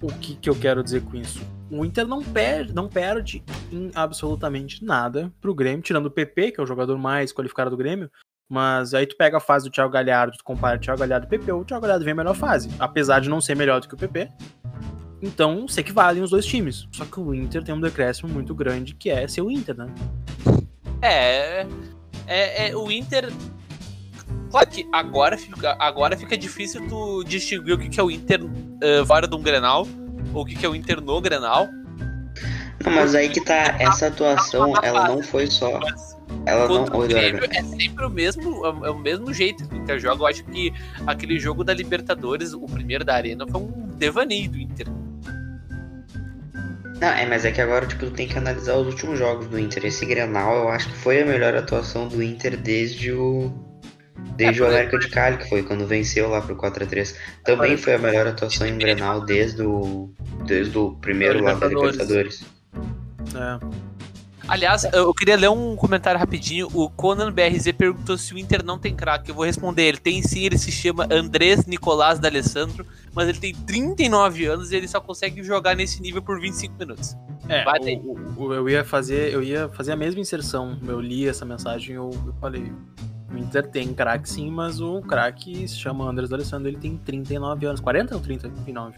o 0.02 0.08
que, 0.08 0.36
que 0.36 0.50
eu 0.50 0.56
quero 0.56 0.84
dizer 0.84 1.04
com 1.04 1.16
isso? 1.16 1.42
O 1.70 1.84
Inter 1.84 2.08
não 2.08 2.24
perde, 2.24 2.74
não 2.74 2.88
perde 2.88 3.44
em 3.72 3.92
absolutamente 3.94 4.84
nada 4.84 5.32
pro 5.42 5.54
Grêmio, 5.54 5.82
tirando 5.82 6.06
o 6.06 6.12
PP, 6.12 6.52
que 6.52 6.60
é 6.60 6.64
o 6.64 6.68
jogador 6.68 6.98
mais 6.98 7.34
qualificado 7.34 7.70
do 7.70 7.78
Grêmio. 7.78 8.10
Mas 8.50 8.94
aí 8.94 9.06
tu 9.06 9.16
pega 9.18 9.38
a 9.38 9.42
fase 9.42 9.66
do 9.66 9.72
Thiago 9.72 9.92
Galhardo, 9.92 10.38
tu 10.38 10.44
compara 10.44 10.78
o 10.78 10.80
Thiago 10.80 11.00
Galhardo 11.00 11.26
e 11.26 11.28
o 11.28 11.30
PP, 11.30 11.52
o 11.52 11.66
Thiago 11.66 11.82
Galhardo 11.82 12.06
vem 12.06 12.14
a 12.14 12.16
melhor 12.16 12.36
fase, 12.36 12.70
apesar 12.80 13.20
de 13.20 13.30
não 13.30 13.42
ser 13.42 13.56
melhor 13.56 13.82
do 13.82 13.88
que 13.88 13.94
o 13.94 13.98
PP. 13.98 14.30
Então, 15.22 15.68
se 15.68 15.82
equivalem 15.82 16.22
os 16.24 16.30
dois 16.30 16.46
times. 16.46 16.88
Só 16.92 17.04
que 17.04 17.20
o 17.20 17.34
Inter 17.34 17.64
tem 17.64 17.74
um 17.74 17.82
decréscimo 17.82 18.32
muito 18.32 18.54
grande, 18.54 18.94
que 18.94 19.10
é 19.10 19.28
ser 19.28 19.42
o 19.42 19.52
Inter, 19.52 19.76
né? 19.76 19.88
É, 21.02 21.68
é, 22.26 22.70
é, 22.70 22.76
o 22.76 22.90
Inter. 22.92 23.32
Claro 24.50 24.70
que 24.70 24.88
agora 24.94 25.38
fica, 25.38 25.76
agora 25.80 26.16
fica 26.16 26.38
difícil 26.38 26.88
tu 26.88 27.24
distinguir 27.24 27.74
o 27.74 27.78
que, 27.78 27.90
que 27.90 28.00
é 28.00 28.04
o 28.04 28.10
Inter 28.10 28.40
eh, 28.82 29.04
fora 29.06 29.28
de 29.28 29.36
um 29.36 29.42
Grenal 29.42 29.86
ou 30.34 30.44
o 30.44 30.46
que, 30.46 30.56
que 30.56 30.66
é 30.66 30.70
o 30.70 30.76
Inter 30.76 31.02
no 31.02 31.20
Grenal. 31.20 31.68
Não, 32.86 32.92
mas 32.94 33.14
aí 33.14 33.28
que 33.28 33.44
tá, 33.44 33.76
essa 33.78 34.08
atuação, 34.08 34.74
ela 34.82 35.08
não 35.08 35.22
foi 35.22 35.48
só. 35.48 35.80
Mas 35.80 36.17
Ela 36.46 36.68
não. 36.68 36.78
contra 36.86 36.98
Oi, 36.98 37.06
o 37.06 37.08
Grêmio 37.10 37.44
é 37.50 37.64
sempre 37.64 38.06
o 38.06 38.10
mesmo, 38.10 38.66
é 38.66 38.70
o- 38.72 38.86
é 38.86 38.90
o 38.92 38.98
mesmo 38.98 39.34
jeito 39.34 39.68
que 39.68 39.76
o 39.76 39.78
Inter 39.78 40.00
joga. 40.00 40.22
Eu 40.24 40.28
acho 40.28 40.44
que 40.46 40.74
aquele 41.06 41.40
jogo 41.40 41.64
da 41.64 41.74
Libertadores, 41.74 42.54
o 42.54 42.62
primeiro 42.66 43.04
da 43.04 43.16
Arena, 43.16 43.46
foi 43.48 43.62
um 43.62 43.88
devaneio 43.98 44.50
do 44.50 44.58
Inter. 44.58 44.88
Não, 47.00 47.08
é, 47.10 47.26
mas 47.28 47.46
é 47.46 47.52
que 47.52 47.62
agora, 47.62 47.86
tipo, 47.86 48.06
tu 48.06 48.12
tem 48.12 48.28
que 48.28 48.38
analisar 48.38 48.76
os 48.76 48.88
últimos 48.88 49.20
jogos 49.20 49.46
do 49.48 49.60
Inter. 49.60 49.86
Esse 49.86 50.06
Grenal, 50.06 50.56
eu 50.58 50.70
acho 50.70 50.90
que 50.90 50.96
foi 50.98 51.22
a 51.22 51.26
melhor 51.26 51.56
atuação 51.56 52.08
do 52.08 52.24
Inter 52.24 52.58
desde 52.58 53.12
o. 53.12 53.52
Desde 54.36 54.62
É, 54.62 54.66
o 54.66 54.68
América 54.68 54.98
de 54.98 55.08
Cali, 55.10 55.38
que 55.38 55.48
foi 55.50 55.62
quando 55.64 55.86
venceu 55.86 56.28
lá 56.30 56.42
pro 56.42 56.56
4x3. 56.56 57.16
Também 57.44 57.78
foi 57.78 57.94
a 57.96 58.00
melhor 58.00 58.26
atuação 58.28 58.66
em 58.66 58.78
Grenal 58.78 59.22
desde 59.22 59.62
o. 59.62 60.10
Desde 60.46 60.76
o 60.78 60.94
primeiro 60.94 61.44
lá 61.44 61.54
da 61.54 61.68
Libertadores. 61.68 62.40
Libertadores. 62.40 62.46
É. 63.36 63.97
Aliás, 64.48 64.86
eu 64.94 65.14
queria 65.14 65.36
ler 65.36 65.50
um 65.50 65.76
comentário 65.76 66.20
rapidinho. 66.20 66.68
O 66.74 66.90
Conan 66.90 67.32
BRZ 67.32 67.72
perguntou 67.78 68.18
se 68.18 68.34
o 68.34 68.38
Inter 68.38 68.64
não 68.64 68.80
tem 68.80 68.96
craque. 68.96 69.30
Eu 69.30 69.36
vou 69.36 69.46
responder 69.46 69.84
ele. 69.84 69.98
Tem 69.98 70.22
sim, 70.24 70.46
ele 70.46 70.58
se 70.58 70.72
chama 70.72 71.06
Andrés 71.12 71.66
Nicolás 71.66 72.18
D'Alessandro, 72.18 72.86
mas 73.14 73.28
ele 73.28 73.40
tem 73.40 73.54
39 73.54 74.46
anos 74.46 74.72
e 74.72 74.76
ele 74.76 74.88
só 74.88 75.02
consegue 75.02 75.44
jogar 75.44 75.76
nesse 75.76 76.02
nível 76.02 76.22
por 76.22 76.40
25 76.40 76.76
minutos. 76.80 77.16
É, 77.50 77.64
o- 78.06 78.12
o- 78.38 78.44
o- 78.48 78.54
eu 78.54 78.70
ia 78.70 78.86
fazer, 78.86 79.34
eu 79.34 79.44
ia 79.44 79.68
fazer 79.70 79.92
a 79.92 79.96
mesma 79.98 80.22
inserção. 80.22 80.78
Eu 80.88 81.00
li 81.02 81.28
essa 81.28 81.44
mensagem, 81.46 81.96
eu, 81.96 82.10
eu 82.26 82.34
falei, 82.40 82.72
o 83.34 83.38
Inter 83.38 83.68
tem 83.68 83.94
craque 83.94 84.30
sim, 84.30 84.50
mas 84.50 84.80
o 84.80 85.02
craque 85.02 85.68
se 85.68 85.76
chama 85.78 86.06
Andrés 86.10 86.30
D'Alessandro, 86.30 86.68
ele 86.70 86.78
tem 86.78 86.96
39 86.98 87.66
anos, 87.66 87.82
40 87.82 88.16
ou 88.16 88.22
39? 88.22 88.96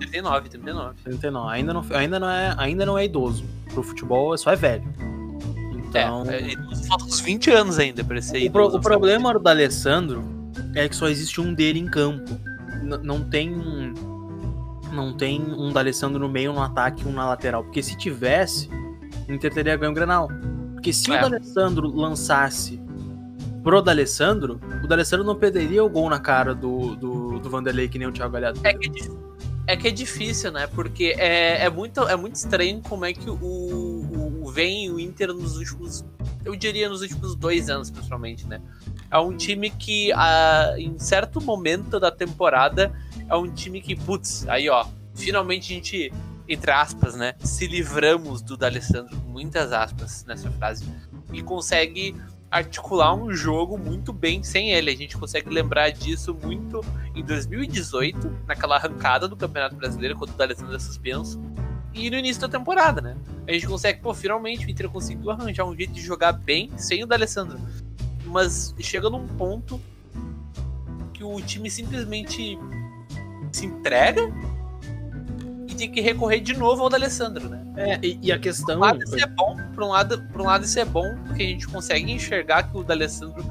39, 0.00 0.48
39. 0.48 0.94
39. 1.04 1.52
Ainda 1.54 1.72
não, 1.74 1.84
ainda 1.90 2.18
não 2.20 2.28
é, 2.30 2.54
ainda 2.58 2.86
não 2.86 2.98
é 2.98 3.04
idoso. 3.04 3.44
Pro 3.72 3.82
futebol 3.82 4.36
só 4.36 4.52
é 4.52 4.56
velho. 4.56 4.84
Então, 5.88 6.24
É, 6.30 6.52
é, 6.52 6.56
faltam 6.88 7.06
uns 7.06 7.20
20 7.20 7.50
anos 7.50 7.78
ainda 7.78 8.02
pra 8.04 8.20
ser 8.22 8.46
o, 8.48 8.50
pro- 8.52 8.76
o 8.76 8.80
problema 8.80 9.32
do 9.32 9.40
D'Alessandro 9.40 10.22
é 10.74 10.88
que 10.88 10.94
só 10.94 11.08
existe 11.08 11.40
um 11.40 11.52
dele 11.52 11.78
em 11.80 11.86
campo. 11.86 12.30
N- 12.82 12.98
não 13.02 13.22
tem 13.22 13.50
um 13.54 13.92
não 14.92 15.12
tem 15.16 15.40
um 15.40 15.72
D'Alessandro 15.72 16.18
no 16.18 16.28
meio, 16.28 16.52
no 16.52 16.60
ataque 16.60 17.04
e 17.04 17.08
um 17.08 17.12
na 17.12 17.24
lateral. 17.28 17.62
Porque 17.62 17.80
se 17.82 17.96
tivesse, 17.96 18.68
o 19.28 19.32
Inter 19.32 19.52
teria 19.54 19.76
ganho 19.76 19.92
o 19.92 19.94
Granal. 19.94 20.28
Porque 20.74 20.92
se 20.92 21.12
É. 21.12 21.18
o 21.18 21.28
D'Alessandro 21.30 21.88
lançasse 21.88 22.80
pro 23.62 23.82
D'Alessandro, 23.82 24.60
o 24.82 24.86
D'Alessandro 24.86 25.24
não 25.24 25.36
perderia 25.36 25.84
o 25.84 25.88
gol 25.88 26.08
na 26.08 26.18
cara 26.18 26.54
do, 26.54 26.96
do, 26.96 27.38
do 27.38 27.50
Vanderlei 27.50 27.88
que 27.88 27.98
nem 27.98 28.08
o 28.08 28.12
Thiago 28.12 28.32
Galhardo. 28.32 28.60
É 28.64 28.72
que 28.74 28.88
é, 28.88 29.72
é 29.72 29.76
que 29.76 29.88
é 29.88 29.90
difícil, 29.90 30.50
né? 30.50 30.66
Porque 30.66 31.14
é, 31.16 31.64
é, 31.64 31.70
muito, 31.70 32.00
é 32.00 32.16
muito 32.16 32.34
estranho 32.36 32.80
como 32.82 33.04
é 33.04 33.12
que 33.12 33.28
o, 33.28 33.34
o, 33.34 34.44
o 34.44 34.50
vem 34.50 34.90
o 34.90 34.98
Inter 34.98 35.32
nos 35.32 35.56
últimos. 35.56 36.04
Eu 36.44 36.56
diria 36.56 36.88
nos 36.88 37.02
últimos 37.02 37.36
dois 37.36 37.68
anos, 37.68 37.90
principalmente, 37.90 38.46
né? 38.46 38.60
É 39.10 39.18
um 39.18 39.36
time 39.36 39.70
que, 39.70 40.12
ah, 40.12 40.74
em 40.78 40.98
certo 40.98 41.40
momento 41.40 42.00
da 42.00 42.10
temporada, 42.10 42.92
é 43.28 43.36
um 43.36 43.48
time 43.52 43.80
que, 43.80 43.94
putz, 43.94 44.46
aí 44.48 44.68
ó, 44.68 44.86
finalmente 45.14 45.72
a 45.72 45.76
gente, 45.76 46.12
entre 46.48 46.70
aspas, 46.70 47.14
né? 47.14 47.34
Se 47.40 47.66
livramos 47.66 48.40
do 48.40 48.56
D'Alessandro, 48.56 49.16
muitas 49.26 49.72
aspas 49.72 50.24
nessa 50.24 50.50
frase, 50.52 50.84
e 51.32 51.42
consegue 51.42 52.14
articular 52.50 53.14
um 53.14 53.32
jogo 53.32 53.78
muito 53.78 54.12
bem 54.12 54.42
sem 54.42 54.72
ele. 54.72 54.90
A 54.90 54.96
gente 54.96 55.16
consegue 55.16 55.48
lembrar 55.48 55.90
disso 55.90 56.36
muito 56.42 56.80
em 57.14 57.22
2018, 57.22 58.38
naquela 58.46 58.76
arrancada 58.76 59.28
do 59.28 59.36
Campeonato 59.36 59.76
Brasileiro, 59.76 60.16
quando 60.16 60.30
o 60.30 60.36
D'Alessandro 60.36 60.74
é 60.74 60.78
suspenso, 60.78 61.40
e 61.94 62.10
no 62.10 62.16
início 62.16 62.40
da 62.40 62.48
temporada, 62.48 63.00
né? 63.00 63.16
A 63.46 63.52
gente 63.52 63.66
consegue, 63.66 64.00
pô, 64.00 64.14
finalmente 64.14 64.66
o 64.66 64.70
Inter 64.70 64.88
conseguiu 64.88 65.30
arranjar 65.30 65.64
um 65.64 65.76
jeito 65.76 65.92
de 65.92 66.00
jogar 66.00 66.32
bem 66.32 66.70
sem 66.76 67.02
o 67.02 67.06
D'Alessandro. 67.06 67.58
Mas 68.26 68.74
chega 68.78 69.10
num 69.10 69.26
ponto 69.26 69.80
que 71.12 71.24
o 71.24 71.40
time 71.40 71.70
simplesmente 71.70 72.58
se 73.52 73.66
entrega 73.66 74.32
tem 75.80 75.90
que 75.90 76.00
recorrer 76.00 76.40
de 76.40 76.54
novo 76.56 76.82
ao 76.82 76.88
D'Alessandro, 76.90 77.48
né? 77.48 77.62
É, 77.76 77.98
e, 78.02 78.18
e 78.22 78.32
a 78.32 78.36
Por 78.36 78.42
questão. 78.42 78.76
um 78.76 78.80
lado 78.80 79.02
isso 79.02 79.16
é 79.18 79.26
bom, 79.26 79.56
por 79.74 79.82
um 79.84 79.88
lado, 79.88 80.22
por 80.32 80.40
um 80.42 80.44
lado 80.44 80.64
isso 80.64 80.78
é 80.78 80.84
bom, 80.84 81.16
porque 81.26 81.42
a 81.42 81.46
gente 81.46 81.66
consegue 81.66 82.12
enxergar 82.12 82.64
que 82.64 82.76
o 82.76 82.84
D'Alessandro, 82.84 83.42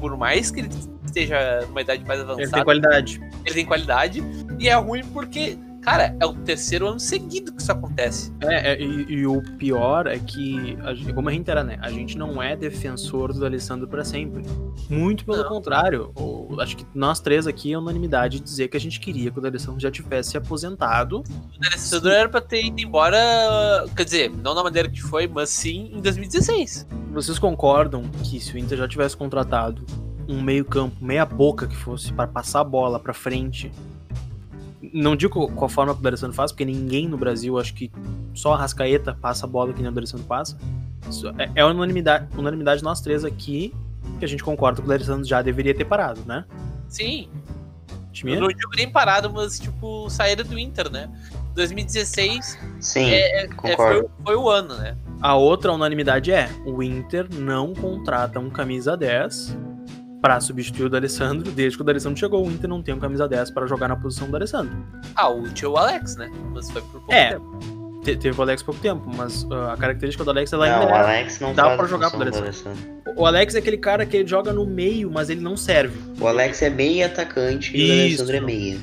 por 0.00 0.16
mais 0.16 0.50
que 0.50 0.60
ele 0.60 0.70
esteja 1.04 1.64
numa 1.66 1.80
idade 1.80 2.04
mais 2.04 2.20
Ele 2.20 2.28
tem 2.28 2.34
avançada, 2.36 2.64
qualidade. 2.64 3.20
ele 3.44 3.54
tem 3.54 3.66
qualidade, 3.66 4.22
e 4.58 4.68
é 4.68 4.74
ruim 4.74 5.04
porque, 5.06 5.58
cara, 5.82 6.16
é 6.18 6.24
o 6.24 6.32
terceiro 6.32 6.86
ano 6.88 6.98
seguido 7.00 7.52
que 7.52 7.60
isso 7.60 7.70
acontece. 7.72 8.32
É, 8.40 8.72
é, 8.72 8.80
e, 8.82 9.02
e 9.12 9.26
o 9.26 9.42
pior 9.58 10.06
é 10.06 10.18
que, 10.18 10.76
a 11.08 11.12
como 11.12 11.28
a 11.28 11.32
gente 11.32 11.50
era, 11.50 11.62
né? 11.62 11.76
A 11.82 11.90
gente 11.90 12.16
não 12.16 12.42
é 12.42 12.56
defensor 12.56 13.32
do 13.32 13.40
D'Alessandro 13.40 13.86
pra 13.88 14.04
sempre. 14.04 14.42
Muito 14.88 15.24
pelo 15.24 15.38
Não. 15.42 15.48
contrário. 15.48 16.10
o- 16.16 16.60
acho 16.60 16.76
que 16.76 16.86
nós 16.94 17.18
três 17.20 17.46
aqui 17.46 17.72
é 17.72 17.78
unanimidade 17.78 18.38
dizer 18.40 18.68
que 18.68 18.76
a 18.76 18.80
gente 18.80 19.00
queria 19.00 19.30
que 19.30 19.38
o 19.38 19.42
D'Alessandro 19.42 19.80
já 19.80 19.90
tivesse 19.90 20.36
aposentado. 20.36 21.18
O 21.56 21.60
D'Alessandro 21.60 22.10
era 22.10 22.28
pra 22.28 22.40
ter 22.40 22.64
ido 22.66 22.80
embora, 22.80 23.18
quer 23.96 24.04
dizer, 24.04 24.30
não 24.30 24.54
da 24.54 24.62
maneira 24.62 24.88
que 24.88 25.00
foi, 25.02 25.26
mas 25.26 25.50
sim 25.50 25.90
em 25.94 26.00
2016. 26.00 26.86
Vocês 27.12 27.38
concordam 27.38 28.02
que 28.22 28.38
se 28.40 28.54
o 28.54 28.58
Inter 28.58 28.78
já 28.78 28.86
tivesse 28.88 29.16
contratado 29.16 29.84
um 30.28 30.40
meio-campo, 30.40 30.96
meia 31.04 31.26
boca 31.26 31.66
que 31.66 31.76
fosse 31.76 32.12
para 32.12 32.26
passar 32.28 32.60
a 32.60 32.64
bola 32.64 32.98
pra 33.00 33.12
frente? 33.12 33.70
Não 34.92 35.16
digo 35.16 35.48
qual 35.52 35.68
forma 35.68 35.94
que 35.94 36.00
o 36.00 36.02
D'Alessandro 36.02 36.34
faz, 36.34 36.52
porque 36.52 36.64
ninguém 36.64 37.08
no 37.08 37.16
Brasil, 37.16 37.58
acho 37.58 37.72
que 37.74 37.90
só 38.34 38.54
a 38.54 38.56
Rascaeta 38.56 39.16
passa 39.20 39.46
a 39.46 39.48
bola 39.48 39.72
que 39.72 39.80
nem 39.80 39.90
o 39.90 39.94
D'Alessandro 39.94 40.26
passa. 40.26 40.58
Isso 41.08 41.28
é, 41.38 41.50
é 41.54 41.64
unanimidade, 41.64 42.28
unanimidade 42.36 42.82
nós 42.82 43.00
três 43.00 43.24
aqui 43.24 43.74
que 44.18 44.24
a 44.24 44.28
gente 44.28 44.42
concorda 44.42 44.80
que 44.80 44.86
o 44.86 44.88
D'Alessandro 44.88 45.24
já 45.24 45.40
deveria 45.42 45.74
ter 45.74 45.84
parado, 45.84 46.20
né? 46.26 46.44
Sim, 46.88 47.28
Time? 48.12 48.34
eu 48.34 48.40
não 48.40 48.48
digo 48.48 48.70
nem 48.76 48.90
parado, 48.90 49.32
mas 49.32 49.58
tipo, 49.58 50.08
saída 50.10 50.44
do 50.44 50.58
Inter, 50.58 50.90
né? 50.90 51.08
2016 51.54 52.58
Sim, 52.80 53.10
é, 53.10 53.48
concordo. 53.48 54.10
foi, 54.24 54.34
foi 54.34 54.36
o 54.36 54.48
ano, 54.48 54.76
né? 54.76 54.96
A 55.20 55.34
outra 55.34 55.72
unanimidade 55.72 56.32
é: 56.32 56.48
o 56.66 56.82
Inter 56.82 57.26
não 57.32 57.74
contrata 57.74 58.38
um 58.40 58.50
camisa 58.50 58.96
10 58.96 59.56
pra 60.22 60.40
substituir 60.40 60.84
o 60.86 60.88
D'Alessandro. 60.88 61.50
Desde 61.50 61.76
que 61.76 61.82
o 61.82 61.84
D'Alessandro 61.84 62.18
chegou, 62.18 62.46
o 62.46 62.50
Inter 62.50 62.70
não 62.70 62.80
tem 62.80 62.94
um 62.94 62.98
camisa 63.00 63.28
10 63.28 63.50
para 63.50 63.66
jogar 63.66 63.88
na 63.88 63.96
posição 63.96 64.26
do 64.28 64.32
D'Alessandro. 64.32 64.72
Ah, 65.16 65.28
o 65.28 65.42
tio 65.50 65.76
Alex, 65.76 66.16
né? 66.16 66.30
Mas 66.54 66.70
foi 66.70 66.80
por 66.82 66.92
pouco 66.92 67.12
É. 67.12 67.32
tempo. 67.32 67.58
Te- 68.04 68.16
teve 68.16 68.36
o 68.38 68.42
Alex 68.42 68.62
há 68.62 68.64
pouco 68.64 68.80
tempo, 68.80 69.02
mas 69.16 69.44
uh, 69.44 69.54
a 69.72 69.76
característica 69.76 70.24
do 70.24 70.30
Alex 70.30 70.52
ela 70.52 70.66
Não, 70.66 70.74
ainda 70.80 70.86
o 70.92 70.96
é. 70.96 71.00
Alex 71.00 71.38
não 71.40 71.54
dá 71.54 71.64
faz 71.64 71.76
pra 71.76 71.84
a 71.84 71.88
jogar 71.88 72.10
pro 72.10 72.18
do 72.18 72.24
D'Alessandro. 72.30 72.70
Alessandro. 72.70 73.02
O 73.16 73.26
Alex 73.26 73.54
é 73.54 73.58
aquele 73.58 73.76
cara 73.76 74.06
que 74.06 74.16
ele 74.16 74.26
joga 74.28 74.52
no 74.52 74.64
meio, 74.66 75.10
mas 75.10 75.28
ele 75.30 75.40
não 75.40 75.56
serve. 75.56 75.96
O 76.20 76.26
Alex 76.26 76.62
é 76.62 76.70
meio 76.70 77.04
atacante 77.06 77.76
e 77.76 77.80
o 77.80 77.84
Isso. 77.84 78.22
Alessandro 78.22 78.36
é 78.36 78.40
meia. 78.40 78.78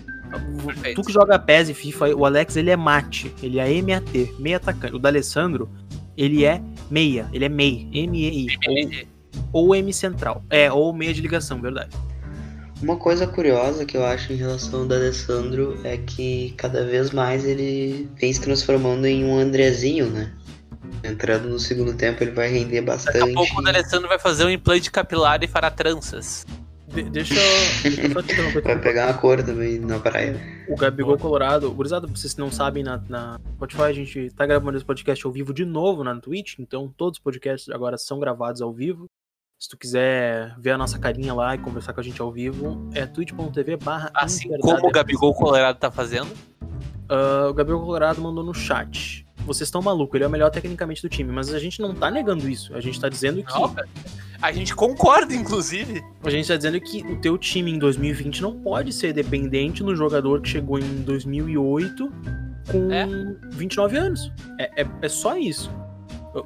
Perfeito. 0.65 1.01
Tu 1.01 1.07
que 1.07 1.11
joga 1.13 1.39
PES 1.39 1.69
e 1.69 1.73
FIFA, 1.73 2.15
o 2.15 2.23
Alex 2.25 2.55
ele 2.55 2.69
é 2.69 2.75
mate, 2.77 3.33
ele 3.41 3.59
é 3.59 3.81
MAT, 3.81 4.35
meia 4.37 4.57
atacante. 4.57 4.95
O 4.95 4.99
D'Alessandro, 4.99 5.67
ele 6.15 6.45
é 6.45 6.61
meia, 6.89 7.27
ele 7.33 7.45
é 7.45 7.49
MEI, 7.49 7.89
M-E-I, 7.91 8.47
ou, 8.67 8.89
ou 9.51 9.75
M 9.75 9.91
central. 9.93 10.43
É, 10.49 10.71
ou 10.71 10.93
meia 10.93 11.13
de 11.13 11.21
ligação, 11.21 11.61
verdade. 11.61 11.95
Uma 12.81 12.95
coisa 12.95 13.27
curiosa 13.27 13.85
que 13.85 13.97
eu 13.97 14.05
acho 14.05 14.31
em 14.31 14.37
relação 14.37 14.81
ao 14.81 14.85
D'Alessandro 14.85 15.77
é 15.83 15.97
que 15.97 16.53
cada 16.55 16.85
vez 16.85 17.11
mais 17.11 17.43
ele 17.43 18.09
vem 18.15 18.31
se 18.31 18.39
transformando 18.39 19.05
em 19.05 19.25
um 19.25 19.37
Andrezinho, 19.37 20.09
né? 20.09 20.33
Entrando 21.03 21.49
no 21.49 21.59
segundo 21.59 21.93
tempo 21.93 22.23
ele 22.23 22.31
vai 22.31 22.47
render 22.49 22.81
Daqui 22.81 22.87
bastante. 23.05 23.31
a 23.31 23.33
pouco 23.33 23.59
o 23.59 23.63
D'Alessandro 23.63 24.07
vai 24.07 24.17
fazer 24.17 24.45
um 24.45 24.49
implante 24.49 24.89
capilar 24.89 25.43
e 25.43 25.47
fará 25.47 25.69
tranças. 25.69 26.45
De- 26.87 27.03
deixa, 27.03 27.35
eu, 27.35 27.81
deixa 27.83 28.01
eu 28.01 28.11
só 28.13 28.21
te 28.21 28.31
interromper. 28.33 28.61
Vai 28.63 28.79
pegar 28.79 29.07
uma 29.07 29.13
cor 29.13 29.43
também 29.43 29.77
na 29.77 29.99
praia. 29.99 30.39
O 30.67 30.75
Gabigol 30.75 31.17
Colorado, 31.19 31.69
gurizada, 31.71 32.07
pra 32.07 32.15
vocês 32.15 32.35
não 32.37 32.51
sabem, 32.51 32.81
na, 32.83 32.99
na 33.07 33.39
Spotify 33.55 33.81
a 33.83 33.93
gente 33.93 34.29
tá 34.31 34.45
gravando 34.45 34.77
esse 34.77 34.85
podcast 34.85 35.25
ao 35.25 35.31
vivo 35.31 35.53
de 35.53 35.65
novo 35.65 36.03
na 36.03 36.15
Twitch, 36.19 36.55
então 36.57 36.91
todos 36.97 37.19
os 37.19 37.23
podcasts 37.23 37.69
agora 37.69 37.97
são 37.97 38.19
gravados 38.19 38.61
ao 38.61 38.73
vivo. 38.73 39.05
Se 39.59 39.67
tu 39.67 39.77
quiser 39.77 40.55
ver 40.57 40.71
a 40.71 40.77
nossa 40.77 40.97
carinha 40.97 41.33
lá 41.33 41.53
e 41.53 41.57
conversar 41.57 41.91
com 41.91 41.99
a 41.99 42.03
gente 42.03 42.21
ao 42.21 42.31
vivo, 42.31 42.89
é 42.93 43.05
twitch.tv 43.05 43.75
barra 43.75 44.09
Assim 44.13 44.57
como 44.59 44.87
o 44.87 44.91
Gabigol 44.91 45.33
Colorado 45.33 45.77
tá 45.77 45.91
fazendo. 45.91 46.31
Ah, 47.09 47.47
o 47.49 47.53
Gabriel 47.53 47.79
Colorado 47.81 48.21
mandou 48.21 48.41
no 48.43 48.53
chat. 48.53 49.25
Vocês 49.45 49.67
estão 49.67 49.81
malucos, 49.81 50.15
ele 50.15 50.23
é 50.23 50.27
o 50.27 50.29
melhor 50.29 50.49
tecnicamente 50.49 51.01
do 51.01 51.09
time, 51.09 51.31
mas 51.31 51.53
a 51.53 51.59
gente 51.59 51.81
não 51.81 51.93
tá 51.93 52.09
negando 52.09 52.47
isso. 52.47 52.73
A 52.73 52.79
gente 52.79 52.99
tá 53.01 53.09
dizendo 53.09 53.43
que. 53.43 53.51
Não. 53.53 53.75
A 54.41 54.51
gente 54.53 54.73
concorda, 54.73 55.33
inclusive. 55.33 56.01
A 56.23 56.29
gente 56.29 56.47
tá 56.47 56.55
dizendo 56.55 56.79
que 56.79 57.01
o 57.05 57.19
teu 57.19 57.37
time 57.37 57.69
em 57.71 57.77
2020 57.79 58.41
não 58.41 58.57
pode 58.61 58.93
ser 58.93 59.11
dependente 59.11 59.83
no 59.83 59.93
jogador 59.93 60.39
que 60.41 60.47
chegou 60.47 60.79
em 60.79 61.01
2008 61.01 62.09
com 62.71 62.91
É. 62.93 63.05
29 63.51 63.97
anos. 63.97 64.31
É, 64.57 64.83
é, 64.83 64.87
é 65.01 65.09
só 65.09 65.35
isso. 65.35 65.69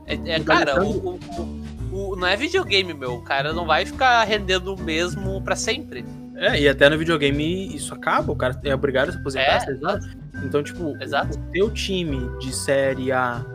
É, 0.08 0.32
é, 0.36 0.40
cara, 0.40 0.84
o, 0.84 1.10
o- 1.16 1.63
o- 1.94 2.16
não 2.16 2.28
é 2.28 2.36
videogame, 2.36 2.94
meu. 2.94 3.16
O 3.16 3.22
cara 3.22 3.54
não 3.54 3.66
vai 3.66 3.86
ficar 3.86 4.24
rendendo 4.24 4.74
o 4.76 4.82
mesmo 4.82 5.42
pra 5.42 5.56
sempre. 5.56 6.06
É, 6.36 6.60
e 6.60 6.68
até 6.68 6.90
no 6.90 6.98
videogame 6.98 7.74
isso 7.76 7.94
acaba, 7.94 8.32
o 8.32 8.36
cara 8.36 8.60
é 8.64 8.74
obrigado 8.74 9.10
a 9.10 9.12
se 9.12 9.18
aposentar, 9.20 9.64
É, 9.68 9.72
ligado? 9.72 10.06
Então, 10.44 10.64
tipo, 10.64 10.98
Exato. 11.02 11.38
o 11.38 11.42
teu 11.52 11.70
time 11.70 12.28
de 12.40 12.54
Série 12.54 13.12
A, 13.12 13.46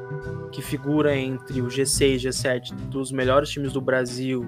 que 0.52 0.62
figura 0.62 1.14
entre 1.16 1.60
o 1.60 1.66
G6 1.66 2.14
e 2.24 2.28
G7 2.28 2.72
dos 2.88 3.10
melhores 3.12 3.50
times 3.50 3.72
do 3.72 3.80
Brasil, 3.80 4.46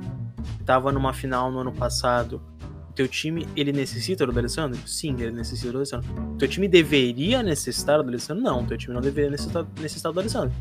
que 0.58 0.64
tava 0.64 0.90
numa 0.92 1.12
final 1.12 1.50
no 1.50 1.58
ano 1.58 1.72
passado, 1.72 2.40
o 2.88 2.92
teu 2.92 3.06
time, 3.08 3.46
ele 3.56 3.72
necessita 3.72 4.24
do 4.26 4.38
Alessandro? 4.38 4.78
Sim, 4.86 5.16
ele 5.18 5.32
necessita 5.32 5.72
do 5.72 5.78
Alessandro. 5.78 6.08
O 6.34 6.36
teu 6.38 6.48
time 6.48 6.68
deveria 6.68 7.42
necessitar 7.42 8.00
do 8.02 8.08
Alessandro? 8.08 8.42
Não, 8.42 8.62
o 8.62 8.66
teu 8.66 8.78
time 8.78 8.94
não 8.94 9.00
deveria 9.02 9.30
necessitar, 9.30 9.66
necessitar 9.80 10.12
do 10.12 10.20
Alessandro. 10.20 10.52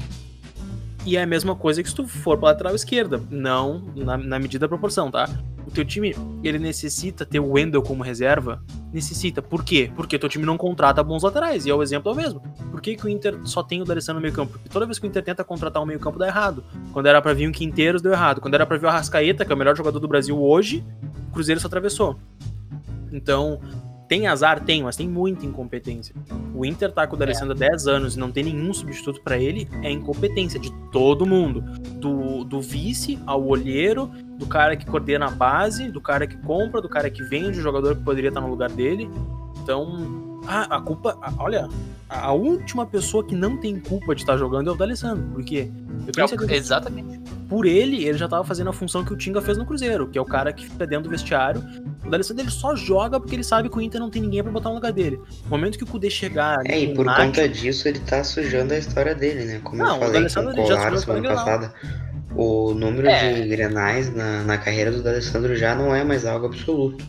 E 1.06 1.16
é 1.16 1.24
a 1.24 1.26
mesma 1.26 1.56
coisa 1.56 1.82
que 1.82 1.90
se 1.90 1.96
tu 1.96 2.08
for 2.08 2.38
pra 2.38 2.50
lateral 2.50 2.76
esquerda. 2.76 3.22
Não 3.30 3.82
na, 3.96 4.18
na 4.18 4.40
medida 4.40 4.66
da 4.66 4.68
proporção, 4.68 5.10
tá? 5.10 5.30
O 5.66 5.72
teu 5.72 5.86
time, 5.86 6.16
ele 6.44 6.58
necessita 6.58 7.26
ter 7.26 7.40
o 7.40 7.52
Wendel 7.52 7.82
como 7.82 8.04
reserva? 8.04 8.64
Necessita. 8.92 9.42
Por 9.42 9.64
quê? 9.64 9.92
Porque 9.96 10.18
teu 10.18 10.28
time 10.28 10.46
não 10.46 10.58
contrata 10.58 11.04
bons 11.04 11.22
laterais. 11.22 11.66
E 11.66 11.70
é 11.70 11.74
o 11.74 11.84
exemplo 11.84 12.12
é 12.12 12.14
o 12.14 12.18
mesmo. 12.18 12.42
Por 12.72 12.82
que, 12.82 12.96
que 12.96 13.06
o 13.06 13.10
Inter 13.10 13.38
só 13.44 13.62
tem 13.62 13.82
o 13.82 13.86
D'Alessandro 13.86 14.20
no 14.20 14.22
meio 14.24 14.34
campo? 14.34 14.54
Porque 14.54 14.68
toda 14.68 14.86
vez 14.86 14.98
que 14.98 15.06
o 15.06 15.08
Inter 15.08 15.24
tenta 15.24 15.44
contratar 15.44 15.82
um 15.82 15.86
meio 15.86 16.00
campo, 16.00 16.18
dá 16.18 16.28
errado. 16.28 16.64
Quando 16.92 17.06
era 17.06 17.22
pra 17.22 17.34
vir 17.34 17.48
um 17.48 17.52
Quinteiros, 17.52 18.02
deu 18.02 18.12
errado. 18.12 18.42
Quando 18.42 18.56
era 18.56 18.66
pra 18.66 18.78
vir 18.78 18.88
o 18.88 18.90
Arrascaeta, 18.90 19.46
que 19.46 19.52
é 19.52 19.56
o 19.56 19.58
melhor 19.58 19.78
jogador 19.78 20.00
do 20.00 20.08
Brasil 20.08 20.42
hoje, 20.42 20.84
o 21.30 21.32
Cruzeiro 21.32 21.60
se 21.62 21.68
atravessou. 21.68 22.18
Então, 23.12 23.62
tem 24.10 24.26
azar? 24.26 24.66
Tem, 24.66 24.82
mas 24.82 24.96
tem 24.98 25.08
muita 25.08 25.46
incompetência. 25.46 26.16
O 26.56 26.66
Inter 26.66 26.92
tá 26.92 27.06
com 27.06 27.16
o 27.16 27.20
D'Alessandro 27.20 27.54
há 27.54 27.58
10 27.58 27.88
anos 27.88 28.16
e 28.16 28.20
não 28.20 28.32
tem 28.32 28.44
nenhum 28.44 28.74
substituto 28.74 29.22
pra 29.22 29.38
ele, 29.38 29.70
é 29.84 29.92
incompetência 29.92 30.60
de 30.60 30.72
todo 30.92 31.28
mundo. 31.28 31.62
Do, 32.00 32.44
do 32.44 32.60
vice 32.60 33.20
ao 33.28 33.46
olheiro, 33.46 34.08
do 34.38 34.48
cara 34.48 34.76
que 34.76 34.86
coordena 34.86 35.28
a 35.28 35.30
base, 35.30 35.90
do 35.90 36.02
cara 36.02 36.26
que 36.26 36.36
compra, 36.38 36.82
do 36.82 36.90
cara 36.90 37.10
que 37.10 37.24
vende 37.24 37.60
o 37.60 37.62
jogador 37.62 37.96
que 37.96 38.04
poderia 38.04 38.30
estar 38.30 38.42
no 38.42 38.50
lugar 38.50 38.72
dele. 38.72 39.08
Então, 39.62 40.29
a, 40.48 40.78
a 40.78 40.82
culpa. 40.82 41.18
a- 41.22 41.34
olha, 41.38 41.68
a, 42.10 42.28
a 42.28 42.32
última 42.34 42.86
pessoa 42.86 43.24
que 43.26 43.36
não 43.36 43.58
tem 43.58 43.80
culpa 43.80 44.14
de 44.16 44.22
estar 44.22 44.38
jogando 44.38 44.70
é 44.70 44.74
o 44.74 44.76
D'Alessandro. 44.76 45.24
Por 45.34 45.44
quê? 45.44 45.70
Eu 46.18 46.28
que 46.48 46.54
Exatamente. 46.56 47.20
por 47.48 47.66
ele, 47.66 48.04
ele 48.06 48.18
já 48.18 48.28
tava 48.28 48.44
fazendo 48.44 48.70
a 48.70 48.74
função 48.74 49.04
que 49.04 49.14
o 49.14 49.18
Tinga 49.18 49.42
fez 49.42 49.58
no 49.58 49.66
Cruzeiro, 49.66 50.08
que 50.08 50.18
é 50.18 50.22
o 50.22 50.26
cara 50.26 50.52
que 50.54 50.66
fica 50.68 50.88
dentro 50.88 51.04
do 51.06 51.10
vestiário. 51.10 51.64
O 52.06 52.10
D'Alessandro 52.10 52.44
ele 52.44 52.52
só 52.52 52.76
joga 52.76 53.20
porque 53.20 53.36
ele 53.36 53.44
sabe 53.44 53.70
que 53.70 53.78
o 53.78 53.82
Inter 53.82 54.00
não 54.00 54.10
tem 54.10 54.22
ninguém 54.22 54.42
pra 54.42 54.52
botar 54.52 54.70
no 54.70 54.76
lugar 54.76 54.92
dele. 54.94 55.20
No 55.44 55.50
momento 55.50 55.78
que 55.78 55.84
o 55.84 55.88
Kudê 55.88 56.10
chegar 56.10 56.60
ali 56.60 56.72
É, 56.72 56.80
e 56.80 56.94
por 56.96 57.06
conta 57.06 57.48
disso 57.48 57.88
ele 57.88 58.00
tá 58.00 58.24
sujando 58.24 58.74
a 58.74 58.78
história 58.78 59.14
dele, 59.14 59.46
né? 59.46 59.60
Como 59.64 59.78
Não, 59.84 60.00
o 60.00 60.04
eu 60.04 60.12
falei 60.12 60.22
com 60.30 60.40
o 60.40 60.54
Colar 60.56 60.98
semana 60.98 61.22
com 61.28 61.34
o 61.34 61.36
passada. 61.36 61.74
o 62.36 62.74
número 62.74 63.08
É. 63.08 63.34
de 63.34 63.48
grenais 63.50 64.14
na, 64.16 64.44
na 64.44 64.58
carreira 64.58 64.92
do 64.92 65.04
D'Alessandro 65.04 65.56
já 65.56 65.76
não 65.76 65.94
é 65.94 66.04
mais 66.04 66.26
algo 66.26 66.46
absoluto. 66.48 67.04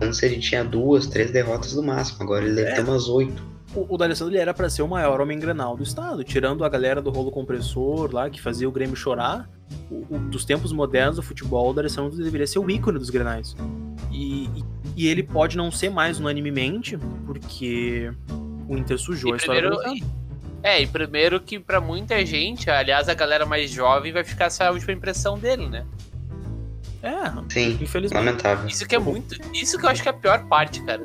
Antes 0.00 0.22
ele 0.22 0.38
tinha 0.38 0.64
duas, 0.64 1.06
três 1.06 1.30
derrotas 1.30 1.74
no 1.74 1.82
máximo, 1.82 2.22
agora 2.22 2.44
ele 2.44 2.54
deve 2.54 2.70
É. 2.70 2.74
ter 2.74 2.82
umas 2.82 3.08
oito. 3.08 3.42
O, 3.74 3.94
o 3.94 3.96
D'Alessandro 3.96 4.34
ele 4.34 4.40
era 4.42 4.52
pra 4.52 4.68
ser 4.68 4.82
o 4.82 4.88
maior 4.88 5.20
homem 5.20 5.38
grenal 5.38 5.76
do 5.76 5.82
estado, 5.82 6.22
tirando 6.22 6.62
a 6.64 6.68
galera 6.68 7.00
do 7.00 7.10
rolo 7.10 7.30
compressor 7.30 8.12
lá, 8.12 8.28
que 8.28 8.40
fazia 8.40 8.68
o 8.68 8.72
Grêmio 8.72 8.94
chorar. 8.96 9.48
O, 9.90 10.14
o- 10.14 10.18
dos 10.18 10.44
tempos 10.44 10.72
modernos 10.72 11.16
do 11.16 11.22
futebol, 11.22 11.70
o 11.70 11.72
D'Alessandro 11.72 12.16
deveria 12.22 12.46
ser 12.46 12.58
o 12.58 12.70
ícone 12.70 12.98
dos 12.98 13.08
grenais. 13.08 13.56
E, 14.10 14.44
e, 14.44 14.64
e 14.96 15.06
ele 15.08 15.22
pode 15.22 15.56
não 15.56 15.70
ser 15.70 15.88
mais 15.90 16.20
unanimemente, 16.20 16.98
porque 17.24 18.12
o 18.68 18.76
Inter 18.76 18.98
sujou 18.98 19.30
E 19.30 19.34
a 19.34 19.36
história 19.36 19.62
do 19.62 19.76
primeiro, 19.76 20.00
D'Alessandro. 20.00 20.16
é, 20.62 20.82
e 20.82 20.86
primeiro 20.86 21.40
que 21.40 21.58
pra 21.58 21.80
muita 21.80 22.24
gente, 22.26 22.68
aliás, 22.68 23.08
a 23.08 23.14
galera 23.14 23.46
mais 23.46 23.70
jovem 23.70 24.12
vai 24.12 24.22
ficar 24.24 24.46
essa 24.46 24.70
última 24.70 24.92
impressão 24.92 25.38
dele, 25.38 25.66
né? 25.68 25.86
É, 27.02 27.30
Sim, 27.48 27.78
infelizmente. 27.80 28.24
lamentável. 28.24 28.66
Isso 28.68 28.86
que 28.86 28.94
é 28.94 28.98
muito. 28.98 29.36
Isso 29.52 29.76
que 29.78 29.84
eu 29.84 29.90
acho 29.90 30.02
que 30.02 30.08
é 30.08 30.12
a 30.12 30.14
pior 30.14 30.44
parte, 30.46 30.82
cara. 30.84 31.02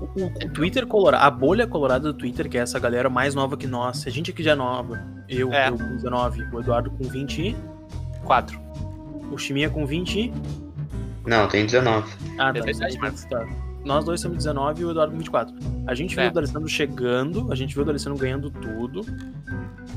O, 0.00 0.26
o 0.26 0.50
Twitter 0.52 0.86
colorado, 0.86 1.24
a 1.24 1.30
bolha 1.30 1.66
colorada 1.66 2.12
do 2.12 2.14
Twitter, 2.14 2.48
que 2.48 2.58
é 2.58 2.60
essa 2.60 2.78
galera 2.78 3.08
mais 3.08 3.34
nova 3.34 3.56
que 3.56 3.66
nós, 3.68 4.04
a 4.06 4.10
gente 4.10 4.30
aqui 4.32 4.42
já 4.42 4.50
é 4.52 4.54
nova. 4.56 5.00
Eu, 5.28 5.52
É. 5.52 5.68
eu 5.68 5.78
com 5.78 5.96
19, 5.96 6.42
o 6.52 6.60
Eduardo 6.60 6.90
com 6.90 7.04
20, 7.04 7.38
e 7.40 7.56
Quatro. 8.24 8.60
o 9.30 9.38
Chiminha 9.38 9.70
com 9.70 9.86
20. 9.86 10.18
e- 10.18 10.32
Não, 11.24 11.46
tem 11.46 11.64
19. 11.64 12.12
Ah, 12.38 12.50
É 12.50 12.52
tá, 12.52 12.64
verdade, 12.64 12.98
Marcos. 12.98 13.24
tá. 13.24 13.46
Nós 13.84 14.04
dois 14.04 14.20
temos 14.20 14.38
19 14.38 14.82
e 14.82 14.84
o 14.84 14.90
Eduardo 14.90 15.12
com 15.12 15.18
24. 15.18 15.54
A 15.86 15.94
gente 15.94 16.14
viu 16.14 16.24
É. 16.24 16.28
o 16.28 16.32
D'Alessandro 16.32 16.68
chegando, 16.68 17.50
a 17.50 17.54
gente 17.54 17.74
viu 17.74 17.82
o 17.82 17.86
D'Alessandro 17.86 18.18
ganhando 18.18 18.50
tudo. 18.50 19.04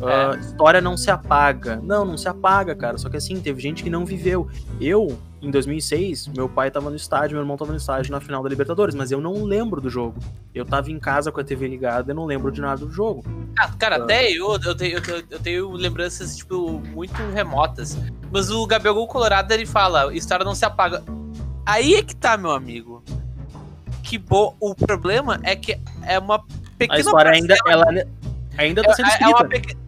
É. 0.01 0.13
Ah, 0.13 0.37
história 0.39 0.81
não 0.81 0.97
se 0.97 1.11
apaga. 1.11 1.79
Não, 1.81 2.03
não 2.03 2.17
se 2.17 2.27
apaga, 2.27 2.75
cara. 2.75 2.97
Só 2.97 3.09
que 3.09 3.17
assim, 3.17 3.39
teve 3.39 3.61
gente 3.61 3.83
que 3.83 3.89
não 3.89 4.05
viveu. 4.05 4.47
Eu, 4.81 5.17
em 5.41 5.51
2006, 5.51 6.27
meu 6.35 6.49
pai 6.49 6.71
tava 6.71 6.89
no 6.89 6.95
estádio, 6.95 7.35
meu 7.35 7.43
irmão 7.43 7.55
tava 7.55 7.71
no 7.71 7.77
estádio 7.77 8.11
na 8.11 8.19
final 8.19 8.41
da 8.43 8.49
Libertadores, 8.49 8.95
mas 8.95 9.11
eu 9.11 9.21
não 9.21 9.43
lembro 9.43 9.79
do 9.79 9.89
jogo. 9.89 10.19
Eu 10.53 10.65
tava 10.65 10.91
em 10.91 10.99
casa 10.99 11.31
com 11.31 11.39
a 11.39 11.43
TV 11.43 11.67
ligada 11.67 12.11
e 12.11 12.15
não 12.15 12.25
lembro 12.25 12.51
de 12.51 12.61
nada 12.61 12.83
do 12.83 12.91
jogo. 12.91 13.23
Ah, 13.57 13.69
cara, 13.77 13.97
até 13.97 14.31
eu, 14.31 14.59
eu, 14.63 14.75
tenho, 14.75 14.97
eu, 15.29 15.39
tenho, 15.39 15.71
lembranças, 15.71 16.35
tipo, 16.35 16.81
muito 16.93 17.15
remotas. 17.33 17.97
Mas 18.31 18.49
o 18.49 18.65
Gabigol 18.65 19.07
Colorado, 19.07 19.51
ele 19.51 19.65
fala, 19.65 20.13
história 20.13 20.43
não 20.43 20.55
se 20.55 20.65
apaga. 20.65 21.03
Aí 21.65 21.95
é 21.95 22.03
que 22.03 22.15
tá, 22.15 22.35
meu 22.35 22.51
amigo. 22.51 23.03
Que 24.05 24.19
bom. 24.19 24.55
O 24.59 24.75
problema 24.75 25.39
é 25.43 25.55
que 25.55 25.77
é 26.03 26.19
uma 26.19 26.39
pequena 26.77 26.93
A 26.93 26.99
história 26.99 27.31
ainda, 27.31 27.55
ela 27.67 27.85
ainda 28.55 28.83
tá 28.83 28.93
sendo 28.93 29.07
é, 29.07 29.09
é 29.09 29.13
escrita. 29.13 29.31
uma 29.31 29.45
pequena... 29.49 29.79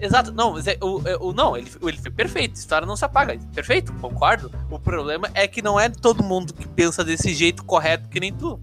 Exato, 0.00 0.32
não, 0.32 0.52
mas 0.52 0.66
é, 0.66 0.76
o, 0.80 1.02
é, 1.08 1.16
o, 1.16 1.32
não 1.32 1.56
ele, 1.56 1.68
ele 1.82 1.96
foi 1.96 2.10
perfeito, 2.10 2.52
a 2.56 2.58
história 2.58 2.86
não 2.86 2.96
se 2.96 3.04
apaga, 3.04 3.36
perfeito, 3.54 3.92
concordo. 3.94 4.50
O 4.70 4.78
problema 4.78 5.28
é 5.34 5.46
que 5.48 5.62
não 5.62 5.78
é 5.78 5.88
todo 5.88 6.22
mundo 6.22 6.52
que 6.52 6.68
pensa 6.68 7.04
desse 7.04 7.32
jeito 7.32 7.64
correto 7.64 8.08
que 8.08 8.20
nem 8.20 8.32
tu. 8.32 8.60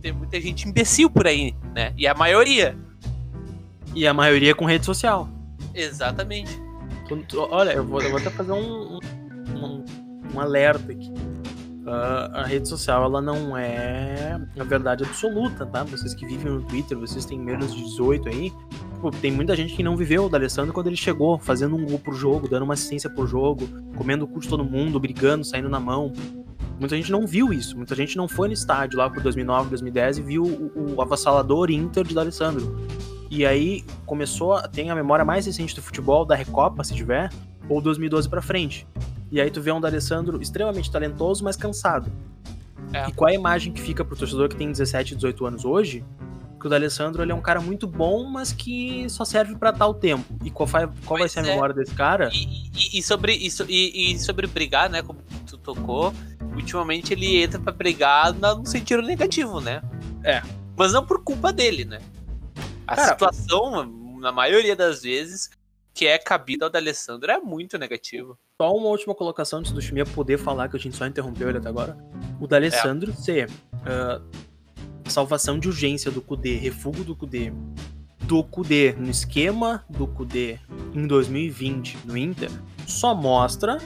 Tem 0.00 0.12
muita 0.12 0.40
gente 0.40 0.68
imbecil 0.68 1.10
por 1.10 1.26
aí, 1.26 1.54
né? 1.74 1.92
E 1.96 2.06
a 2.06 2.14
maioria. 2.14 2.76
E 3.94 4.06
a 4.06 4.14
maioria 4.14 4.54
com 4.54 4.64
rede 4.64 4.84
social. 4.84 5.28
Exatamente. 5.74 6.58
Olha, 7.50 7.72
eu 7.72 7.84
vou, 7.84 8.00
eu 8.00 8.10
vou 8.10 8.18
até 8.18 8.30
fazer 8.30 8.52
um, 8.52 8.98
um, 9.54 9.84
um 10.34 10.40
alerta 10.40 10.92
aqui. 10.92 11.12
A 11.92 12.44
rede 12.44 12.68
social, 12.68 13.04
ela 13.04 13.20
não 13.20 13.56
é 13.56 14.40
a 14.58 14.64
verdade 14.64 15.04
absoluta, 15.04 15.64
tá? 15.66 15.84
Vocês 15.84 16.14
que 16.14 16.26
vivem 16.26 16.52
no 16.52 16.62
Twitter, 16.62 16.96
vocês 16.98 17.24
têm 17.24 17.38
menos 17.38 17.74
de 17.74 17.82
18 17.82 18.28
aí. 18.28 18.52
Pô, 19.00 19.10
tem 19.10 19.30
muita 19.30 19.54
gente 19.56 19.74
que 19.74 19.82
não 19.82 19.96
viveu 19.96 20.24
o 20.24 20.28
D'Alessandro 20.28 20.72
quando 20.72 20.88
ele 20.88 20.96
chegou, 20.96 21.38
fazendo 21.38 21.76
um 21.76 21.86
gol 21.86 21.98
por 21.98 22.14
jogo, 22.14 22.48
dando 22.48 22.64
uma 22.64 22.74
assistência 22.74 23.08
por 23.08 23.26
jogo, 23.26 23.68
comendo 23.96 24.24
o 24.24 24.28
cu 24.28 24.40
de 24.40 24.48
todo 24.48 24.64
mundo, 24.64 24.98
brigando, 24.98 25.44
saindo 25.44 25.68
na 25.68 25.78
mão. 25.80 26.12
Muita 26.80 26.96
gente 26.96 27.10
não 27.10 27.26
viu 27.26 27.52
isso. 27.52 27.76
Muita 27.76 27.94
gente 27.94 28.16
não 28.16 28.28
foi 28.28 28.48
no 28.48 28.54
estádio 28.54 28.98
lá 28.98 29.08
por 29.10 29.22
2009, 29.22 29.70
2010 29.70 30.18
e 30.18 30.22
viu 30.22 30.42
o, 30.44 30.94
o 30.96 31.02
avassalador 31.02 31.70
Inter 31.70 32.04
de 32.04 32.14
D'Alessandro. 32.14 32.76
E 33.30 33.44
aí 33.44 33.84
começou, 34.06 34.54
a- 34.54 34.66
tem 34.68 34.90
a 34.90 34.94
memória 34.94 35.24
mais 35.24 35.46
recente 35.46 35.74
do 35.74 35.82
futebol, 35.82 36.24
da 36.24 36.34
Recopa, 36.34 36.82
se 36.84 36.94
tiver, 36.94 37.30
ou 37.68 37.80
2012 37.80 38.28
pra 38.28 38.40
frente. 38.40 38.86
E 39.30 39.40
aí 39.40 39.50
tu 39.50 39.60
vê 39.60 39.70
um 39.72 39.80
D'Alessandro 39.80 40.40
extremamente 40.40 40.90
talentoso, 40.90 41.44
mas 41.44 41.56
cansado. 41.56 42.10
É. 42.92 43.08
E 43.08 43.12
qual 43.12 43.28
é 43.28 43.32
a 43.32 43.34
imagem 43.34 43.72
que 43.72 43.80
fica 43.80 44.04
pro 44.04 44.16
torcedor 44.16 44.48
que 44.48 44.56
tem 44.56 44.70
17, 44.70 45.14
18 45.14 45.46
anos 45.46 45.64
hoje? 45.64 46.04
Que 46.58 46.66
o 46.66 46.70
D'Alessandro 46.70 47.22
ele 47.22 47.30
é 47.30 47.34
um 47.34 47.40
cara 47.40 47.60
muito 47.60 47.86
bom, 47.86 48.24
mas 48.24 48.52
que 48.52 49.08
só 49.10 49.24
serve 49.24 49.54
pra 49.54 49.72
tal 49.72 49.94
tempo. 49.94 50.24
E 50.44 50.50
qual, 50.50 50.66
vai, 50.66 50.88
qual 51.04 51.18
vai 51.20 51.28
ser 51.28 51.40
a 51.40 51.42
é. 51.42 51.50
memória 51.50 51.74
desse 51.74 51.94
cara? 51.94 52.30
E, 52.32 52.68
e- 52.74 52.98
e 52.98 53.02
sobre 53.02 53.32
isso 53.34 53.64
e, 53.68 54.12
e 54.12 54.18
sobre 54.18 54.46
brigar, 54.46 54.90
né? 54.90 55.02
Como 55.02 55.20
tu 55.46 55.56
tocou, 55.58 56.12
ultimamente 56.54 57.12
ele 57.12 57.42
entra 57.42 57.60
pra 57.60 57.72
brigar 57.72 58.32
no 58.32 58.66
sentido 58.66 59.02
negativo, 59.02 59.60
né? 59.60 59.82
É. 60.24 60.42
Mas 60.76 60.92
não 60.92 61.04
por 61.04 61.22
culpa 61.22 61.52
dele, 61.52 61.84
né? 61.84 62.00
A 62.86 62.96
Cara, 62.96 63.08
situação, 63.12 63.84
na 64.18 64.32
maioria 64.32 64.74
das 64.74 65.02
vezes, 65.02 65.50
que 65.92 66.06
é 66.06 66.18
cabida 66.18 66.64
ao 66.64 66.70
D'Alessandro 66.70 67.30
é 67.30 67.38
muito 67.38 67.76
negativo. 67.78 68.38
Só 68.60 68.74
uma 68.74 68.88
última 68.88 69.14
colocação 69.14 69.60
antes 69.60 69.70
do 69.70 69.80
Chimia 69.80 70.04
poder 70.04 70.36
falar, 70.36 70.68
que 70.68 70.76
a 70.76 70.80
gente 70.80 70.96
só 70.96 71.06
interrompeu 71.06 71.48
ele 71.48 71.58
até 71.58 71.68
agora. 71.68 71.96
O 72.40 72.46
D'Alessandro 72.48 73.12
ser 73.12 73.48
ah, 73.86 74.20
salvação 75.06 75.60
de 75.60 75.68
urgência 75.68 76.10
do 76.10 76.20
Kudê, 76.20 76.56
refúgio 76.56 77.04
do 77.04 77.14
Kudê, 77.14 77.52
do 78.24 78.42
Kudê 78.42 78.96
no 78.98 79.08
esquema 79.08 79.84
do 79.88 80.08
Kudê 80.08 80.58
em 80.92 81.06
2020 81.06 81.98
no 82.04 82.16
Inter, 82.18 82.50
só 82.84 83.14
mostra 83.14 83.78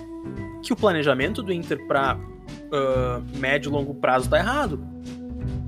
que 0.62 0.72
o 0.72 0.76
planejamento 0.76 1.42
do 1.42 1.52
Inter 1.52 1.86
para 1.86 2.18
médio 3.36 3.68
e 3.68 3.72
longo 3.72 3.94
prazo 3.94 4.30
tá 4.30 4.38
errado. 4.38 4.82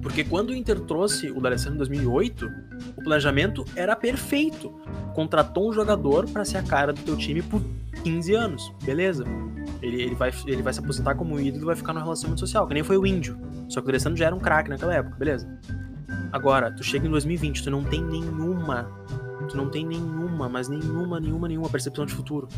Porque 0.01 0.25
quando 0.25 0.49
o 0.49 0.55
Inter 0.55 0.81
trouxe 0.81 1.31
o 1.31 1.43
D'Alessandro 1.43 1.75
em 1.75 1.79
2008, 1.79 2.51
o 2.97 3.03
planejamento 3.03 3.67
era 3.77 3.95
perfeito. 3.95 4.73
Contratou 5.14 5.69
um 5.69 5.73
jogador 5.75 6.27
para 6.27 6.43
ser 6.43 6.57
a 6.57 6.62
cara 6.62 6.90
do 6.90 7.03
teu 7.03 7.19
time 7.19 7.43
por 7.43 7.61
15 8.05 8.35
anos, 8.35 8.73
beleza. 8.85 9.25
Ele, 9.83 10.01
ele, 10.03 10.14
vai, 10.14 10.31
ele 10.47 10.62
vai 10.62 10.73
se 10.73 10.79
aposentar 10.81 11.14
como 11.14 11.38
ídolo 11.40 11.64
e 11.64 11.67
vai 11.67 11.77
ficar 11.77 11.93
no 11.93 12.01
relacionamento 12.01 12.40
social, 12.40 12.67
que 12.67 12.75
nem 12.75 12.83
foi 12.83 12.97
o 12.97 13.07
Índio. 13.07 13.37
Só 13.69 13.81
que 13.81 13.87
o 13.87 13.88
D'Alessandro 13.88 14.17
já 14.19 14.27
era 14.27 14.35
um 14.35 14.38
craque 14.38 14.71
naquela 14.71 14.95
época, 14.95 15.17
beleza. 15.17 15.49
Agora, 16.33 16.71
tu 16.71 16.83
chega 16.85 17.07
em 17.07 17.11
2020, 17.11 17.62
tu 17.64 17.71
não 17.71 17.83
tem 17.85 18.03
nenhuma, 18.03 18.88
tu 19.49 19.57
não 19.57 19.69
tem 19.71 19.87
nenhuma, 19.87 20.49
mas 20.49 20.69
nenhuma, 20.69 21.19
nenhuma, 21.21 21.49
nenhuma 21.49 21.69
percepção 21.69 22.07
de 22.07 22.12
futuro. 22.12 22.49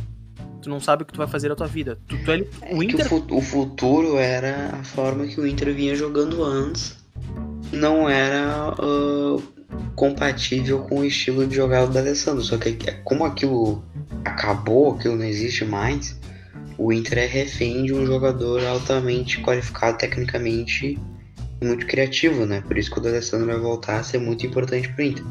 Tu 0.63 0.69
não 0.71 0.81
sabe 0.81 1.03
o 1.03 1.07
que 1.07 1.13
tu 1.13 1.19
vai 1.19 1.27
fazer 1.29 1.49
na 1.49 1.55
tua 1.55 1.67
vida. 1.67 1.99
Tu, 2.09 2.17
tu, 2.25 2.31
ele, 2.31 2.49
É 2.63 2.75
o 2.75 2.83
Inter 2.83 3.07
o, 3.07 3.09
fu- 3.09 3.37
o 3.37 3.41
futuro 3.41 4.17
era 4.19 4.71
a 4.73 4.83
forma 4.85 5.27
que 5.27 5.41
o 5.41 5.47
Inter 5.47 5.73
vinha 5.75 5.95
jogando 5.95 6.43
antes. 6.43 6.97
Não 7.73 8.09
era 8.09 8.73
ah, 8.79 9.37
compatível 9.95 10.81
com 10.81 11.01
o 11.01 11.05
estilo 11.05 11.47
de 11.47 11.55
jogar 11.57 11.87
do 11.87 11.97
Alessandro. 11.99 12.43
Só 12.43 12.57
que 12.57 12.77
é, 12.89 12.93
como 13.05 13.25
aquilo 13.25 13.85
acabou, 14.27 14.95
aquilo 14.95 15.17
não 15.17 15.25
existe 15.25 15.65
mais, 15.65 16.19
o 16.79 16.93
Inter 16.93 17.19
é 17.19 17.27
refém 17.27 17.85
de 17.85 17.95
um 17.95 18.05
jogador 18.05 18.65
altamente 18.65 19.41
qualificado 19.41 19.97
tecnicamente 19.97 20.99
e 21.61 21.65
muito 21.65 21.87
criativo, 21.87 22.45
né? 22.45 22.61
Por 22.61 22.77
isso 22.77 22.91
que 22.91 22.99
o 22.99 23.03
D'Alessandro 23.03 23.47
vai 23.47 23.59
voltar 23.59 23.99
a 23.99 24.03
ser 24.03 24.19
muito 24.19 24.47
importante 24.47 24.89
pro 24.93 25.05
Inter. 25.05 25.25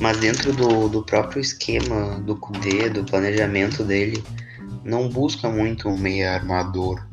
Mas 0.00 0.18
dentro 0.18 0.52
do, 0.52 0.88
do 0.88 1.02
próprio 1.02 1.40
esquema 1.40 2.20
do 2.20 2.36
Kudê, 2.36 2.88
do 2.88 3.04
planejamento 3.04 3.82
dele, 3.82 4.22
não 4.84 5.08
busca 5.08 5.48
muito 5.48 5.88
um 5.88 5.98
meia 5.98 6.34
armador 6.34 7.06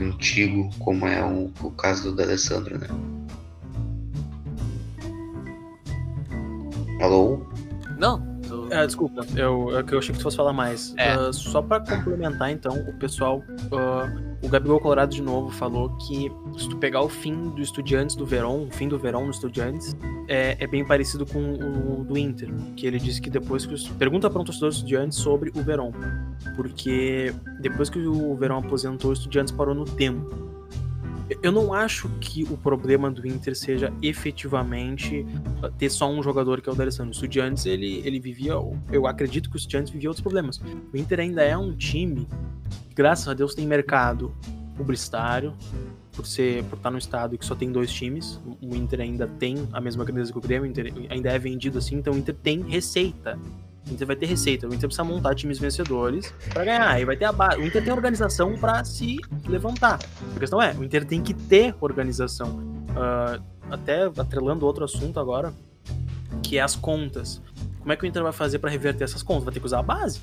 antigo, 0.00 0.70
como 0.78 1.06
é 1.06 1.24
o, 1.24 1.52
o 1.62 1.70
caso 1.70 2.10
do 2.10 2.16
D'Alessandro, 2.16 2.78
né? 2.78 2.88
Alô? 7.00 7.46
Não, 7.98 8.33
Ah, 8.74 8.86
desculpa, 8.86 9.24
eu, 9.36 9.78
é 9.78 9.84
eu 9.88 9.98
achei 9.98 10.12
que 10.12 10.18
tu 10.18 10.22
fosse 10.22 10.36
falar 10.36 10.52
mais. 10.52 10.94
É. 10.96 11.12
Ah, 11.12 11.32
só 11.32 11.62
pra 11.62 11.80
complementar, 11.80 12.50
então, 12.50 12.74
o 12.88 12.92
pessoal. 12.94 13.42
ah, 13.72 14.34
o 14.42 14.48
Gabigol 14.48 14.78
Colorado 14.80 15.10
de 15.10 15.22
novo 15.22 15.50
falou 15.50 15.88
que 15.96 16.30
se 16.58 16.68
tu 16.68 16.76
pegar 16.76 17.00
o 17.00 17.08
fim 17.08 17.50
do 17.50 17.62
Estudiantes 17.62 18.14
do 18.14 18.26
Verón, 18.26 18.66
o 18.66 18.70
fim 18.70 18.88
do 18.88 18.98
Verón 18.98 19.24
no 19.24 19.30
Estudiantes, 19.30 19.96
é, 20.28 20.56
é 20.58 20.66
bem 20.66 20.84
parecido 20.84 21.24
com 21.24 21.38
o 21.38 22.04
do 22.04 22.18
Inter. 22.18 22.50
Que 22.76 22.86
ele 22.86 22.98
disse 22.98 23.20
que 23.20 23.30
depois 23.30 23.64
que. 23.64 23.74
Os, 23.74 23.88
pergunta 23.88 24.28
para 24.28 24.40
um 24.40 24.44
torcedor 24.44 24.70
do 24.70 24.74
Estudiantes 24.74 25.18
sobre 25.18 25.50
o 25.54 25.62
Verón. 25.62 25.92
Porque 26.56 27.32
depois 27.60 27.88
que 27.88 27.98
o 27.98 28.34
Verón 28.36 28.58
aposentou, 28.58 29.10
o 29.10 29.14
Estudiantes 29.14 29.52
parou 29.52 29.74
no 29.74 29.84
tempo. 29.84 30.53
Eu 31.42 31.52
não 31.52 31.72
acho 31.72 32.08
que 32.20 32.44
o 32.44 32.56
problema 32.56 33.10
do 33.10 33.26
Inter 33.26 33.54
seja 33.56 33.92
efetivamente 34.02 35.26
ter 35.78 35.90
só 35.90 36.10
um 36.10 36.22
jogador 36.22 36.60
que 36.60 36.68
é 36.68 36.72
o 36.72 36.74
D'Alessandro. 36.74 37.10
O 37.10 37.14
Estudiantes, 37.14 37.66
ele, 37.66 38.02
ele 38.04 38.18
vivia, 38.18 38.52
eu 38.90 39.06
acredito 39.06 39.48
que 39.48 39.56
o 39.56 39.58
Estudiantes 39.58 39.92
vivia 39.92 40.08
outros 40.08 40.22
problemas. 40.22 40.60
O 40.92 40.96
Inter 40.96 41.20
ainda 41.20 41.42
é 41.42 41.56
um 41.56 41.74
time 41.76 42.26
que, 42.88 42.94
graças 42.94 43.28
a 43.28 43.34
Deus, 43.34 43.54
tem 43.54 43.66
mercado 43.66 44.34
publicitário, 44.76 45.54
por 46.14 46.26
ser 46.26 46.64
por 46.64 46.76
estar 46.76 46.90
no 46.90 46.98
estado 46.98 47.36
que 47.36 47.44
só 47.44 47.54
tem 47.54 47.70
dois 47.70 47.92
times. 47.92 48.40
O 48.62 48.74
Inter 48.74 49.00
ainda 49.00 49.26
tem 49.26 49.68
a 49.72 49.80
mesma 49.80 50.04
grandeza 50.04 50.32
que 50.32 50.38
o 50.38 50.40
Grêmio, 50.40 50.66
o 50.66 50.70
Inter 50.70 50.92
ainda 51.10 51.30
é 51.30 51.38
vendido 51.38 51.78
assim, 51.78 51.96
então 51.96 52.14
o 52.14 52.16
Inter 52.16 52.34
tem 52.34 52.62
receita. 52.62 53.38
O 53.88 53.92
Inter 53.92 54.06
vai 54.06 54.16
ter 54.16 54.26
receita, 54.26 54.66
o 54.66 54.74
Inter 54.74 54.88
precisa 54.88 55.04
montar 55.04 55.34
times 55.34 55.58
vencedores 55.58 56.32
para 56.52 56.64
ganhar. 56.64 56.88
Aí 56.88 57.04
vai 57.04 57.16
ter 57.16 57.26
a 57.26 57.32
base. 57.32 57.60
O 57.60 57.66
Inter 57.66 57.84
tem 57.84 57.92
organização 57.92 58.56
para 58.56 58.82
se 58.84 59.18
levantar. 59.46 59.98
A 60.34 60.38
questão 60.38 60.60
é, 60.60 60.72
o 60.72 60.82
Inter 60.82 61.04
tem 61.04 61.22
que 61.22 61.34
ter 61.34 61.74
organização. 61.80 62.58
Uh, 62.90 63.42
até 63.70 64.04
atrelando 64.04 64.66
outro 64.66 64.84
assunto 64.84 65.18
agora, 65.18 65.52
que 66.42 66.58
é 66.58 66.62
as 66.62 66.76
contas. 66.76 67.42
Como 67.78 67.92
é 67.92 67.96
que 67.96 68.04
o 68.04 68.06
Inter 68.06 68.22
vai 68.22 68.32
fazer 68.32 68.58
para 68.58 68.70
reverter 68.70 69.04
essas 69.04 69.22
contas? 69.22 69.44
Vai 69.44 69.54
ter 69.54 69.60
que 69.60 69.66
usar 69.66 69.80
a 69.80 69.82
base. 69.82 70.22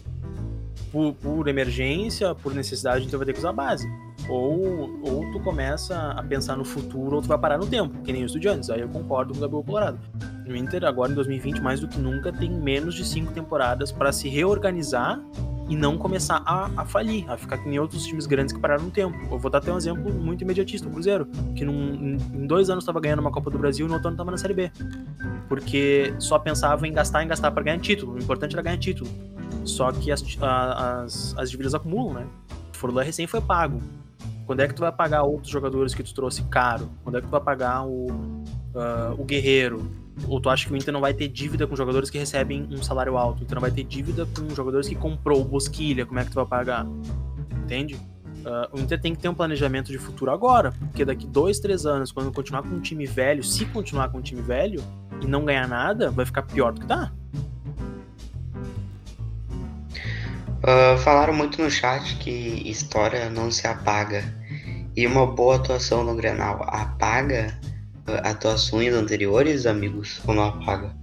Por, 0.91 1.13
por, 1.13 1.47
emergência, 1.47 2.33
por 2.35 2.53
necessidade, 2.53 3.05
então 3.05 3.17
vai 3.17 3.25
ter 3.25 3.33
que 3.33 3.39
usar 3.39 3.49
a 3.49 3.53
base. 3.53 3.87
Ou, 4.31 4.97
ou 5.03 5.31
tu 5.33 5.41
começa 5.41 6.11
a 6.11 6.23
pensar 6.23 6.55
no 6.55 6.63
futuro, 6.63 7.17
ou 7.17 7.21
tu 7.21 7.27
vai 7.27 7.37
parar 7.37 7.57
no 7.57 7.67
tempo, 7.67 8.01
que 8.01 8.13
nem 8.13 8.23
os 8.23 8.31
estudiantes. 8.31 8.69
Aí 8.69 8.79
eu 8.79 8.87
concordo 8.87 9.33
com 9.33 9.39
o 9.39 9.41
Gabriel 9.41 9.63
Colorado. 9.63 9.99
O 10.47 10.55
Inter, 10.55 10.85
agora 10.85 11.11
em 11.11 11.15
2020, 11.15 11.59
mais 11.59 11.81
do 11.81 11.87
que 11.87 11.99
nunca, 11.99 12.31
tem 12.31 12.49
menos 12.49 12.95
de 12.95 13.05
cinco 13.05 13.33
temporadas 13.33 13.91
para 13.91 14.11
se 14.13 14.29
reorganizar 14.29 15.21
e 15.67 15.75
não 15.75 15.97
começar 15.97 16.41
a, 16.45 16.69
a, 16.77 16.85
falir, 16.85 17.29
a 17.29 17.37
ficar 17.37 17.57
que 17.57 17.79
outros 17.79 18.05
times 18.05 18.25
grandes 18.25 18.53
que 18.53 18.59
pararam 18.59 18.85
no 18.85 18.91
tempo. 18.91 19.17
Eu 19.29 19.37
vou 19.37 19.51
dar 19.51 19.57
até 19.57 19.71
um 19.71 19.77
exemplo 19.77 20.13
muito 20.13 20.43
imediatista, 20.43 20.87
o 20.87 20.91
Cruzeiro, 20.91 21.25
que 21.55 21.63
num, 21.63 22.17
em 22.33 22.47
dois 22.47 22.69
anos 22.69 22.83
estava 22.83 22.99
ganhando 22.99 23.19
uma 23.19 23.31
Copa 23.31 23.49
do 23.49 23.57
Brasil 23.57 23.85
e 23.85 23.89
no 23.89 23.95
outro 23.95 24.07
ano 24.07 24.15
estava 24.15 24.31
na 24.31 24.37
Série 24.37 24.53
B. 24.53 24.71
Porque 25.47 26.13
só 26.19 26.39
pensava 26.39 26.87
em 26.87 26.93
gastar, 26.93 27.23
em 27.23 27.27
gastar 27.27 27.51
para 27.51 27.63
ganhar 27.63 27.79
título. 27.79 28.13
O 28.13 28.17
importante 28.17 28.53
era 28.53 28.61
ganhar 28.61 28.77
título. 28.77 29.09
Só 29.65 29.91
que 29.91 30.11
as, 30.11 30.23
as, 30.41 31.35
as 31.37 31.51
dívidas 31.51 31.73
acumulam, 31.73 32.13
né? 32.13 32.27
O 32.73 32.77
Forlan 32.77 33.03
recém 33.03 33.27
foi 33.27 33.41
pago. 33.41 33.81
Quando 34.51 34.59
é 34.59 34.67
que 34.67 34.73
tu 34.73 34.81
vai 34.81 34.91
pagar 34.91 35.23
outros 35.23 35.49
jogadores 35.49 35.93
que 35.93 36.03
tu 36.03 36.13
trouxe 36.13 36.43
caro? 36.43 36.91
Quando 37.05 37.17
é 37.17 37.21
que 37.21 37.27
tu 37.27 37.31
vai 37.31 37.39
pagar 37.39 37.85
o, 37.85 38.07
uh, 38.07 39.15
o 39.17 39.23
Guerreiro? 39.23 39.89
Ou 40.27 40.41
tu 40.41 40.49
acha 40.49 40.67
que 40.67 40.73
o 40.73 40.75
Inter 40.75 40.93
não 40.93 40.99
vai 40.99 41.13
ter 41.13 41.29
dívida 41.29 41.65
com 41.65 41.73
jogadores 41.73 42.09
que 42.09 42.17
recebem 42.17 42.67
um 42.69 42.83
salário 42.83 43.15
alto? 43.15 43.43
Então 43.43 43.55
não 43.55 43.61
vai 43.61 43.71
ter 43.71 43.85
dívida 43.85 44.25
com 44.25 44.53
jogadores 44.53 44.89
que 44.89 44.95
comprou 44.95 45.39
o 45.39 45.45
Bosquilha, 45.45 46.05
como 46.05 46.19
é 46.19 46.25
que 46.25 46.31
tu 46.31 46.35
vai 46.35 46.45
pagar? 46.45 46.85
Entende? 47.63 47.95
Uh, 47.95 48.75
o 48.75 48.79
Inter 48.81 48.99
tem 48.99 49.15
que 49.15 49.21
ter 49.21 49.29
um 49.29 49.33
planejamento 49.33 49.89
de 49.89 49.97
futuro 49.97 50.31
agora, 50.31 50.73
porque 50.73 51.05
daqui 51.05 51.25
dois, 51.25 51.57
três 51.57 51.85
anos, 51.85 52.11
quando 52.11 52.29
continuar 52.29 52.63
com 52.63 52.75
um 52.75 52.81
time 52.81 53.05
velho, 53.05 53.45
se 53.45 53.63
continuar 53.67 54.09
com 54.09 54.17
um 54.17 54.21
time 54.21 54.41
velho 54.41 54.83
e 55.21 55.27
não 55.27 55.45
ganhar 55.45 55.65
nada, 55.65 56.11
vai 56.11 56.25
ficar 56.25 56.41
pior 56.41 56.73
do 56.73 56.81
que 56.81 56.87
tá. 56.87 57.09
Uh, 60.61 60.97
falaram 60.97 61.33
muito 61.33 61.61
no 61.61 61.71
chat 61.71 62.17
que 62.17 62.69
história 62.69 63.29
não 63.29 63.49
se 63.49 63.65
apaga. 63.65 64.40
E 64.95 65.07
uma 65.07 65.25
boa 65.25 65.55
atuação 65.55 66.03
no 66.03 66.15
Grenal 66.15 66.63
apaga 66.67 67.57
atuações 68.23 68.93
anteriores, 68.93 69.65
amigos, 69.65 70.19
ou 70.27 70.33
não 70.33 70.43
apaga? 70.45 70.93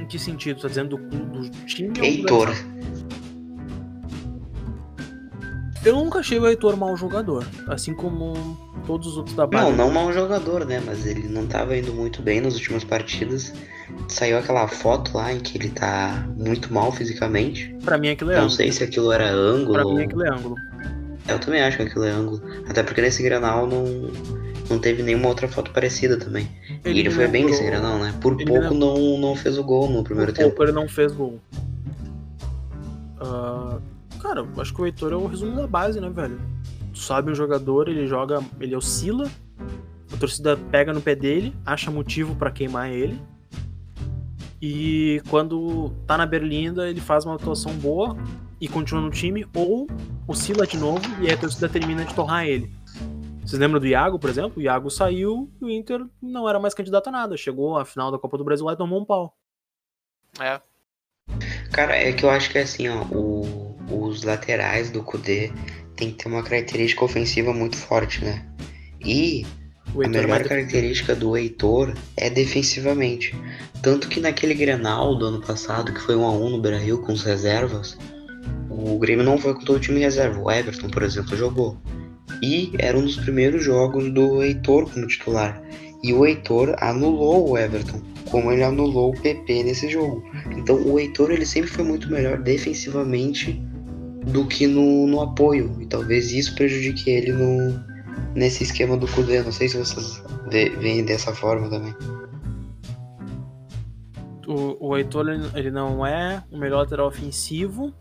Em 0.00 0.06
que 0.06 0.18
sentido? 0.18 0.60
Tá 0.60 0.68
dizendo 0.68 0.96
do, 0.96 1.08
do 1.08 1.50
time 1.66 1.92
Heitor. 2.00 2.48
Eu 5.84 5.96
nunca 5.96 6.18
achei 6.18 6.38
o 6.38 6.46
Heitor 6.46 6.76
mau 6.76 6.94
jogador, 6.96 7.46
assim 7.66 7.94
como 7.94 8.34
todos 8.86 9.06
os 9.08 9.16
outros 9.16 9.34
da 9.34 9.46
base. 9.46 9.70
Não, 9.70 9.76
não 9.76 9.90
mau 9.90 10.12
jogador, 10.12 10.66
né? 10.66 10.80
Mas 10.84 11.06
ele 11.06 11.26
não 11.26 11.46
tava 11.46 11.74
indo 11.76 11.92
muito 11.92 12.20
bem 12.20 12.40
nas 12.40 12.54
últimas 12.54 12.84
partidas. 12.84 13.52
Saiu 14.06 14.38
aquela 14.38 14.68
foto 14.68 15.16
lá 15.16 15.32
em 15.32 15.40
que 15.40 15.56
ele 15.56 15.70
tá 15.70 16.28
muito 16.36 16.72
mal 16.72 16.92
fisicamente. 16.92 17.74
Pra 17.82 17.96
mim 17.96 18.10
aquilo 18.10 18.30
é 18.30 18.34
Não 18.34 18.42
ângulo. 18.42 18.56
sei 18.56 18.70
se 18.70 18.84
aquilo 18.84 19.10
era 19.10 19.30
ângulo. 19.30 19.72
Pra 19.72 19.84
mim 19.86 20.02
aquilo 20.02 20.24
é 20.24 20.30
ângulo. 20.30 20.54
Eu 21.28 21.38
também 21.38 21.62
acho 21.62 21.76
que 21.76 21.82
aquilo 21.84 22.04
é 22.04 22.10
ângulo. 22.10 22.42
Até 22.68 22.82
porque 22.82 23.00
nesse 23.00 23.22
granal 23.22 23.66
não, 23.66 23.84
não 24.68 24.78
teve 24.78 25.02
nenhuma 25.02 25.28
outra 25.28 25.48
foto 25.48 25.70
parecida 25.70 26.16
também. 26.16 26.48
Ele 26.84 26.98
e 26.98 27.00
ele 27.00 27.10
foi 27.10 27.26
bem 27.28 27.44
nesse 27.44 27.62
granal, 27.64 27.98
né? 27.98 28.14
Por 28.20 28.36
pouco 28.36 28.74
não, 28.74 29.18
não 29.18 29.36
fez 29.36 29.58
o 29.58 29.64
gol 29.64 29.88
no 29.90 30.02
primeiro 30.02 30.32
Por 30.32 30.36
tempo. 30.38 30.50
pouco 30.50 30.64
ele 30.64 30.72
não 30.72 30.88
fez 30.88 31.12
gol. 31.12 31.40
Ah, 33.20 33.78
cara, 34.20 34.40
eu 34.40 34.60
acho 34.60 34.74
que 34.74 34.80
o 34.80 34.86
Heitor 34.86 35.12
é 35.12 35.16
o 35.16 35.26
resumo 35.26 35.56
da 35.56 35.66
base, 35.66 36.00
né, 36.00 36.08
velho? 36.08 36.40
Tu 36.92 36.98
sabe 36.98 37.30
um 37.30 37.34
jogador, 37.34 37.88
ele 37.88 38.06
joga, 38.06 38.42
ele 38.58 38.74
oscila, 38.74 39.30
a 40.12 40.16
torcida 40.16 40.56
pega 40.56 40.92
no 40.92 41.00
pé 41.00 41.14
dele, 41.14 41.54
acha 41.64 41.90
motivo 41.90 42.34
pra 42.34 42.50
queimar 42.50 42.90
ele. 42.90 43.20
E 44.60 45.22
quando 45.30 45.90
tá 46.06 46.18
na 46.18 46.26
berlinda, 46.26 46.88
ele 46.88 47.00
faz 47.00 47.24
uma 47.24 47.36
atuação 47.36 47.72
boa 47.74 48.16
e 48.60 48.68
continua 48.68 49.00
no 49.00 49.10
time, 49.10 49.46
ou 49.54 49.86
oscila 50.28 50.66
de 50.66 50.76
novo 50.76 51.00
e 51.20 51.26
aí 51.26 51.32
a 51.32 51.36
torcida 51.36 51.68
termina 51.68 52.04
de 52.04 52.14
torrar 52.14 52.44
ele. 52.46 52.70
Vocês 53.44 53.58
lembram 53.58 53.80
do 53.80 53.86
Iago, 53.86 54.18
por 54.18 54.30
exemplo? 54.30 54.52
O 54.58 54.62
Iago 54.62 54.90
saiu 54.90 55.50
e 55.60 55.64
o 55.64 55.70
Inter 55.70 56.04
não 56.22 56.48
era 56.48 56.60
mais 56.60 56.74
candidato 56.74 57.08
a 57.08 57.12
nada. 57.12 57.36
Chegou 57.36 57.76
à 57.76 57.84
final 57.84 58.12
da 58.12 58.18
Copa 58.18 58.36
do 58.38 58.44
Brasil 58.44 58.64
lá 58.66 58.74
e 58.74 58.76
tomou 58.76 59.00
um 59.00 59.04
pau. 59.04 59.34
É. 60.38 60.60
Cara, 61.72 61.96
é 61.96 62.12
que 62.12 62.24
eu 62.24 62.30
acho 62.30 62.50
que 62.50 62.58
é 62.58 62.62
assim, 62.62 62.88
ó, 62.88 63.02
o- 63.06 63.76
os 63.90 64.22
laterais 64.22 64.90
do 64.90 65.02
Kudê 65.02 65.50
tem 65.96 66.10
que 66.12 66.18
ter 66.22 66.28
uma 66.28 66.42
característica 66.42 67.04
ofensiva 67.04 67.52
muito 67.52 67.76
forte, 67.76 68.24
né? 68.24 68.46
E 69.04 69.44
O 69.94 70.02
a 70.02 70.04
é 70.04 70.08
melhor 70.08 70.44
característica 70.44 71.14
do 71.16 71.36
Heitor 71.36 71.92
é 72.16 72.30
defensivamente. 72.30 73.34
Tanto 73.82 74.08
que 74.08 74.20
naquele 74.20 74.54
Grenal 74.54 75.16
do 75.16 75.26
ano 75.26 75.40
passado, 75.40 75.92
que 75.92 76.00
foi 76.00 76.14
1 76.14 76.24
a 76.24 76.30
1 76.32 76.50
no 76.50 76.60
Beira-Rio 76.60 77.02
com 77.02 77.12
os 77.12 77.22
reservas, 77.24 77.98
o 78.68 78.98
Grêmio 78.98 79.24
não 79.24 79.36
foi 79.36 79.54
com 79.54 79.60
todo 79.60 79.76
o 79.76 79.80
time 79.80 80.00
reserva. 80.00 80.40
O 80.40 80.50
Everton, 80.50 80.88
por 80.88 81.02
exemplo, 81.02 81.36
jogou. 81.36 81.76
E 82.42 82.72
era 82.78 82.96
um 82.96 83.02
dos 83.02 83.16
primeiros 83.16 83.62
jogos 83.62 84.10
do 84.10 84.42
Heitor 84.42 84.90
como 84.90 85.06
titular. 85.06 85.60
E 86.02 86.12
o 86.12 86.24
Heitor 86.24 86.74
anulou 86.78 87.50
o 87.50 87.58
Everton, 87.58 88.00
como 88.30 88.50
ele 88.50 88.62
anulou 88.62 89.10
o 89.10 89.20
PP 89.20 89.64
nesse 89.64 89.88
jogo. 89.88 90.24
Então 90.56 90.76
o 90.86 90.98
Heitor 90.98 91.30
ele 91.30 91.44
sempre 91.44 91.70
foi 91.70 91.84
muito 91.84 92.10
melhor 92.10 92.38
defensivamente 92.38 93.60
do 94.32 94.46
que 94.46 94.66
no, 94.66 95.06
no 95.06 95.20
apoio. 95.20 95.76
E 95.80 95.86
talvez 95.86 96.32
isso 96.32 96.54
prejudique 96.54 97.10
ele 97.10 97.32
no, 97.32 97.78
nesse 98.34 98.62
esquema 98.62 98.96
do 98.96 99.06
Kudê. 99.08 99.42
Não 99.42 99.52
sei 99.52 99.68
se 99.68 99.76
vocês 99.76 100.22
veem 100.78 101.04
dessa 101.04 101.34
forma 101.34 101.68
também. 101.68 101.94
O, 104.46 104.88
o 104.88 104.96
Heitor 104.96 105.26
ele 105.54 105.70
não 105.70 106.06
é 106.06 106.42
o 106.50 106.56
melhor 106.56 106.78
lateral 106.78 107.06
ofensivo, 107.06 107.92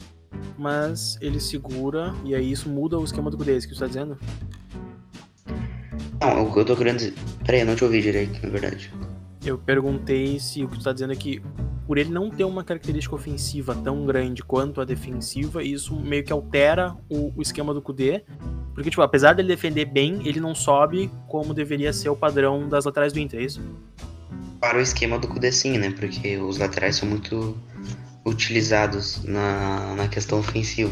mas 0.58 1.18
ele 1.22 1.40
segura 1.40 2.14
e 2.24 2.36
aí 2.36 2.52
isso 2.52 2.70
muda 2.70 2.98
o 2.98 3.04
esquema 3.04 3.32
do 3.32 3.52
isso 3.52 3.68
que 3.68 3.74
você 3.74 3.82
tá 3.82 3.88
dizendo? 3.88 4.18
Não, 6.22 6.44
o 6.44 6.54
que 6.54 6.60
eu 6.60 6.66
tô 6.66 6.76
querendo 6.76 6.98
dizer. 6.98 7.14
Peraí, 7.46 7.62
eu 7.62 7.66
não 7.66 7.76
te 7.76 7.84
ouvi 7.84 8.02
direito, 8.02 8.42
na 8.44 8.50
verdade. 8.50 8.92
Eu 9.46 9.58
perguntei 9.58 10.38
se 10.40 10.64
o 10.64 10.68
que 10.68 10.78
tu 10.78 10.84
tá 10.84 10.92
dizendo 10.92 11.14
é 11.14 11.16
que 11.16 11.42
por 11.88 11.98
ele 11.98 12.12
não 12.12 12.30
ter 12.30 12.44
uma 12.44 12.64
característica 12.64 13.16
ofensiva 13.16 13.74
tão 13.74 14.06
grande 14.06 14.44
quanto 14.44 14.80
a 14.80 14.86
defensiva, 14.86 15.64
isso 15.64 16.00
meio 16.00 16.24
que 16.24 16.32
altera 16.32 16.96
o, 17.10 17.34
o 17.36 17.42
esquema 17.42 17.74
do 17.74 17.82
Kudê. 17.82 18.24
Porque, 18.76 18.90
tipo, 18.92 19.02
apesar 19.02 19.34
dele 19.34 19.48
defender 19.48 19.86
bem, 19.86 20.22
ele 20.24 20.40
não 20.40 20.54
sobe 20.54 21.10
como 21.28 21.54
deveria 21.54 21.92
ser 21.92 22.10
o 22.10 22.16
padrão 22.16 22.70
das 22.70 22.86
laterais 22.86 23.12
do 23.12 23.20
Inter, 23.20 23.40
é 23.40 23.44
isso? 23.44 23.62
Para 24.60 24.78
o 24.78 24.82
esquema 24.82 25.18
do 25.18 25.28
Kudê 25.28 25.52
sim, 25.52 25.78
né? 25.78 25.90
Porque 25.90 26.38
os 26.38 26.58
laterais 26.60 26.98
são 26.98 27.10
muito 27.10 27.58
utilizados 28.26 29.24
na, 29.24 29.96
na 29.96 30.08
questão 30.08 30.40
ofensiva. 30.40 30.92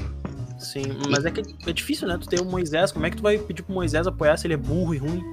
Sim, 0.60 0.84
mas 1.10 1.24
é 1.26 1.32
que 1.32 1.42
é 1.70 1.74
difícil, 1.74 2.08
né? 2.08 2.18
Tu 2.20 2.28
ter 2.28 2.40
o 2.42 2.46
Moisés, 2.46 2.92
como 2.92 3.06
é 3.06 3.10
que 3.12 3.18
tu 3.18 3.24
vai 3.24 3.38
pedir 3.38 3.62
pro 3.64 3.74
Moisés 3.76 4.08
apoiar 4.08 4.38
se 4.38 4.48
ele 4.48 4.56
é 4.56 4.58
burro 4.58 4.96
e 4.96 4.98
ruim? 4.98 5.24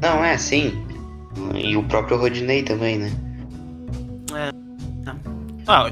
Não, 0.00 0.24
é, 0.24 0.38
sim. 0.38 0.72
E 1.54 1.76
o 1.76 1.82
próprio 1.84 2.16
Rodinei 2.16 2.62
também, 2.62 2.98
né? 2.98 3.10
Ah, 5.66 5.90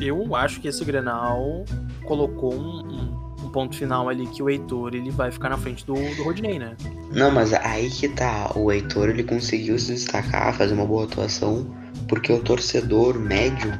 eu 0.00 0.34
acho 0.34 0.60
que 0.60 0.68
esse 0.68 0.84
Grenal 0.84 1.64
colocou 2.04 2.54
um, 2.54 2.80
um- 2.80 3.24
um 3.44 3.48
ponto 3.50 3.76
final 3.76 4.08
ali 4.08 4.26
que 4.26 4.42
o 4.42 4.50
Heitor 4.50 4.94
ele 4.94 5.10
vai 5.10 5.30
ficar 5.30 5.48
na 5.50 5.56
frente 5.58 5.84
do, 5.86 5.94
do 5.94 6.24
Rodinei, 6.24 6.58
né? 6.58 6.76
Não, 7.12 7.30
mas 7.30 7.52
aí 7.52 7.88
que 7.90 8.08
tá. 8.08 8.50
O 8.56 8.72
Heitor 8.72 9.08
ele 9.10 9.22
conseguiu 9.22 9.78
se 9.78 9.92
destacar, 9.92 10.52
fazer 10.54 10.74
uma 10.74 10.86
boa 10.86 11.04
atuação, 11.04 11.66
porque 12.08 12.32
o 12.32 12.40
torcedor 12.40 13.18
médio 13.18 13.72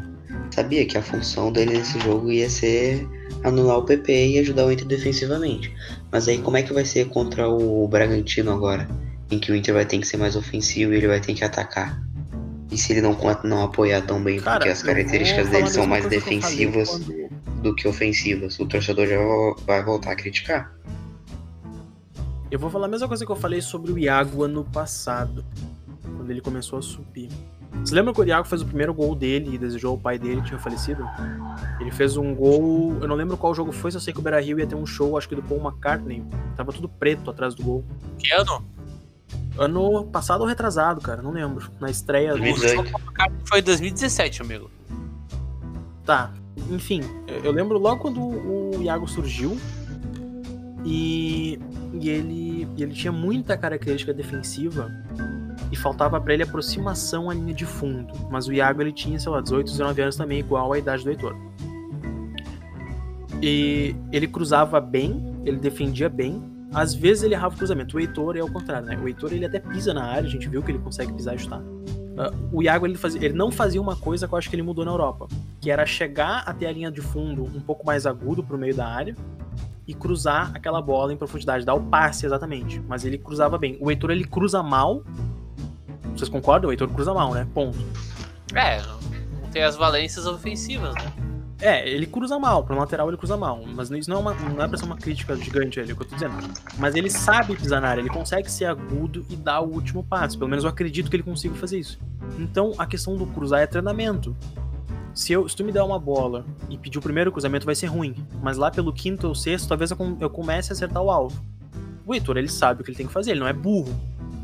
sabia 0.54 0.86
que 0.86 0.96
a 0.96 1.02
função 1.02 1.50
dele 1.50 1.78
nesse 1.78 1.98
jogo 2.00 2.30
ia 2.30 2.48
ser 2.48 3.06
anular 3.42 3.78
o 3.78 3.84
PP 3.84 4.28
e 4.28 4.38
ajudar 4.38 4.66
o 4.66 4.72
Inter 4.72 4.86
defensivamente. 4.86 5.74
Mas 6.12 6.28
aí 6.28 6.38
como 6.38 6.56
é 6.56 6.62
que 6.62 6.72
vai 6.72 6.84
ser 6.84 7.08
contra 7.08 7.48
o 7.48 7.86
Bragantino 7.88 8.52
agora? 8.52 8.88
Em 9.30 9.38
que 9.38 9.50
o 9.50 9.56
Inter 9.56 9.74
vai 9.74 9.84
ter 9.84 9.98
que 9.98 10.06
ser 10.06 10.16
mais 10.16 10.36
ofensivo 10.36 10.92
e 10.92 10.96
ele 10.96 11.08
vai 11.08 11.20
ter 11.20 11.34
que 11.34 11.44
atacar. 11.44 12.00
E 12.70 12.78
se 12.78 12.92
ele 12.92 13.02
não, 13.02 13.16
não 13.44 13.64
apoiar 13.64 14.02
tão 14.02 14.22
bem, 14.22 14.40
porque 14.40 14.68
as 14.68 14.82
características 14.82 15.48
dele 15.48 15.68
são 15.68 15.86
mais 15.86 16.04
que 16.04 16.10
defensivas 16.10 17.00
do 17.62 17.74
que 17.74 17.88
ofensivas, 17.88 18.58
o 18.60 18.66
torcedor 18.66 19.06
já 19.06 19.16
vai 19.66 19.82
voltar 19.82 20.12
a 20.12 20.16
criticar. 20.16 20.72
Eu 22.50 22.58
vou 22.58 22.70
falar 22.70 22.86
a 22.86 22.88
mesma 22.88 23.08
coisa 23.08 23.26
que 23.26 23.32
eu 23.32 23.36
falei 23.36 23.60
sobre 23.60 23.90
o 23.90 23.98
Iago 23.98 24.44
ano 24.44 24.64
passado, 24.64 25.44
quando 26.16 26.30
ele 26.30 26.40
começou 26.40 26.78
a 26.78 26.82
subir. 26.82 27.28
Você 27.82 27.94
lembra 27.94 28.12
que 28.14 28.20
o 28.20 28.24
Iago 28.24 28.46
fez 28.46 28.62
o 28.62 28.66
primeiro 28.66 28.94
gol 28.94 29.14
dele 29.14 29.54
e 29.54 29.58
desejou 29.58 29.94
o 29.94 29.98
pai 29.98 30.18
dele 30.18 30.40
que 30.40 30.48
tinha 30.48 30.58
falecido? 30.58 31.04
Ele 31.80 31.90
fez 31.90 32.16
um 32.16 32.34
gol, 32.34 32.96
eu 33.00 33.08
não 33.08 33.14
lembro 33.16 33.36
qual 33.36 33.54
jogo 33.54 33.72
foi, 33.72 33.90
só 33.90 33.98
sei 34.00 34.12
que 34.12 34.20
o 34.20 34.22
Beira-Rio 34.22 34.58
ia 34.58 34.66
ter 34.66 34.74
um 34.74 34.86
show, 34.86 35.18
acho 35.18 35.28
que 35.28 35.34
do 35.34 35.42
Paul 35.42 35.60
McCartney. 35.60 36.24
Tava 36.56 36.72
tudo 36.72 36.88
preto 36.88 37.30
atrás 37.30 37.54
do 37.54 37.62
gol. 37.62 37.84
Que 38.18 38.32
ano? 38.32 38.64
Ano 39.58 40.04
passado 40.06 40.40
ou 40.40 40.46
retrasado, 40.46 41.00
cara, 41.00 41.20
não 41.22 41.30
lembro. 41.30 41.70
Na 41.80 41.90
estreia 41.90 42.32
do. 42.32 42.38
2018. 42.40 42.90
Foi 43.44 43.60
2017, 43.62 44.42
amigo. 44.42 44.70
Tá. 46.04 46.32
Enfim, 46.70 47.02
eu- 47.26 47.44
eu 47.44 47.52
lembro 47.52 47.78
logo 47.78 48.00
quando 48.00 48.20
o 48.20 48.80
Iago 48.82 49.06
surgiu 49.08 49.56
e, 50.84 51.58
e 52.00 52.10
ele, 52.10 52.68
ele 52.76 52.92
tinha 52.92 53.12
muita 53.12 53.56
característica 53.56 54.12
defensiva 54.12 54.90
e 55.72 55.76
faltava 55.76 56.20
pra 56.20 56.34
ele 56.34 56.42
aproximação 56.42 57.30
à 57.30 57.34
linha 57.34 57.54
de 57.54 57.64
fundo. 57.64 58.12
Mas 58.30 58.46
o 58.46 58.52
Iago 58.52 58.82
ele 58.82 58.92
tinha, 58.92 59.18
sei 59.18 59.32
lá, 59.32 59.40
18, 59.40 59.70
19 59.70 60.02
anos 60.02 60.16
também, 60.16 60.40
igual 60.40 60.72
à 60.72 60.78
idade 60.78 61.02
do 61.02 61.10
Heitor. 61.10 61.34
E 63.42 63.96
ele 64.12 64.28
cruzava 64.28 64.80
bem, 64.80 65.34
ele 65.44 65.56
defendia 65.56 66.08
bem. 66.08 66.42
Às 66.72 66.94
vezes 66.94 67.22
ele 67.22 67.34
errava 67.34 67.54
o 67.54 67.58
cruzamento. 67.58 67.96
O 67.96 68.00
Heitor 68.00 68.36
é 68.36 68.42
o 68.42 68.50
contrário, 68.50 68.86
né? 68.86 68.98
O 69.02 69.08
Heitor 69.08 69.32
ele 69.32 69.46
até 69.46 69.58
pisa 69.58 69.94
na 69.94 70.04
área, 70.04 70.28
a 70.28 70.30
gente 70.30 70.48
viu 70.48 70.62
que 70.62 70.70
ele 70.70 70.78
consegue 70.78 71.12
pisar 71.12 71.34
e 71.34 71.38
chutar. 71.38 71.62
Ah, 72.16 72.32
o 72.52 72.62
Iago 72.62 72.86
ele, 72.86 72.96
fazia, 72.96 73.24
ele 73.24 73.34
não 73.34 73.50
fazia 73.50 73.80
uma 73.80 73.96
coisa 73.96 74.28
que 74.28 74.34
eu 74.34 74.38
acho 74.38 74.50
que 74.50 74.54
ele 74.54 74.62
mudou 74.62 74.84
na 74.84 74.90
Europa, 74.90 75.28
que 75.60 75.70
era 75.70 75.84
chegar 75.86 76.42
até 76.46 76.66
a 76.66 76.72
linha 76.72 76.90
de 76.90 77.00
fundo 77.00 77.44
um 77.44 77.60
pouco 77.60 77.86
mais 77.86 78.06
agudo 78.06 78.42
pro 78.42 78.58
meio 78.58 78.74
da 78.74 78.86
área 78.86 79.16
e 79.86 79.94
cruzar 79.94 80.52
aquela 80.54 80.80
bola 80.80 81.12
em 81.12 81.16
profundidade, 81.16 81.64
dar 81.64 81.74
o 81.74 81.80
passe 81.80 82.26
exatamente. 82.26 82.80
Mas 82.88 83.04
ele 83.04 83.18
cruzava 83.18 83.58
bem. 83.58 83.76
O 83.80 83.90
Heitor 83.90 84.10
ele 84.10 84.24
cruza 84.24 84.62
mal. 84.62 85.02
Vocês 86.14 86.28
concordam? 86.28 86.68
O 86.68 86.72
Heitor 86.72 86.88
cruza 86.88 87.12
mal, 87.12 87.34
né? 87.34 87.46
Ponto. 87.52 87.78
É, 88.54 88.80
não 89.42 89.50
tem 89.50 89.62
as 89.62 89.76
valências 89.76 90.26
ofensivas, 90.26 90.94
né? 90.94 91.12
É, 91.60 91.88
ele 91.88 92.04
cruza 92.04 92.38
mal, 92.38 92.64
pro 92.64 92.76
lateral 92.76 93.08
ele 93.08 93.16
cruza 93.16 93.36
mal, 93.36 93.62
mas 93.74 93.90
isso 93.90 94.10
não 94.10 94.18
é, 94.18 94.20
uma, 94.20 94.34
não 94.34 94.64
é 94.64 94.68
pra 94.68 94.76
ser 94.76 94.84
uma 94.84 94.96
crítica 94.96 95.34
gigante 95.36 95.80
ali, 95.80 95.90
é 95.90 95.92
o 95.94 95.96
que 95.96 96.02
eu 96.02 96.06
tô 96.06 96.14
dizendo. 96.14 96.34
Mas 96.78 96.94
ele 96.94 97.08
sabe 97.08 97.56
pisar 97.56 97.80
na 97.80 97.88
área, 97.88 98.00
ele 98.02 98.10
consegue 98.10 98.50
ser 98.50 98.66
agudo 98.66 99.24
e 99.30 99.36
dar 99.36 99.60
o 99.60 99.72
último 99.72 100.02
passo, 100.02 100.36
pelo 100.36 100.50
menos 100.50 100.64
eu 100.64 100.70
acredito 100.70 101.08
que 101.08 101.16
ele 101.16 101.22
consiga 101.22 101.54
fazer 101.54 101.78
isso. 101.78 101.98
Então 102.38 102.74
a 102.76 102.84
questão 102.84 103.16
do 103.16 103.26
cruzar 103.26 103.60
é 103.60 103.66
treinamento. 103.66 104.36
Se, 105.14 105.32
eu, 105.32 105.48
se 105.48 105.54
tu 105.56 105.64
me 105.64 105.70
der 105.72 105.82
uma 105.82 105.98
bola 105.98 106.44
e 106.68 106.76
pedir 106.76 106.98
o 106.98 107.02
primeiro 107.02 107.30
cruzamento 107.30 107.64
vai 107.64 107.74
ser 107.74 107.86
ruim, 107.86 108.14
mas 108.42 108.56
lá 108.56 108.70
pelo 108.70 108.92
quinto 108.92 109.28
ou 109.28 109.34
sexto 109.34 109.68
talvez 109.68 109.90
eu, 109.90 109.96
com- 109.96 110.16
eu 110.20 110.28
comece 110.28 110.72
a 110.72 110.74
acertar 110.74 111.02
o 111.02 111.10
alvo. 111.10 111.40
O 112.04 112.12
Heitor, 112.14 112.36
ele 112.36 112.48
sabe 112.48 112.80
o 112.80 112.84
que 112.84 112.90
ele 112.90 112.96
tem 112.96 113.06
que 113.06 113.12
fazer, 113.12 113.30
ele 113.30 113.40
não 113.40 113.46
é 113.46 113.52
burro. 113.52 113.94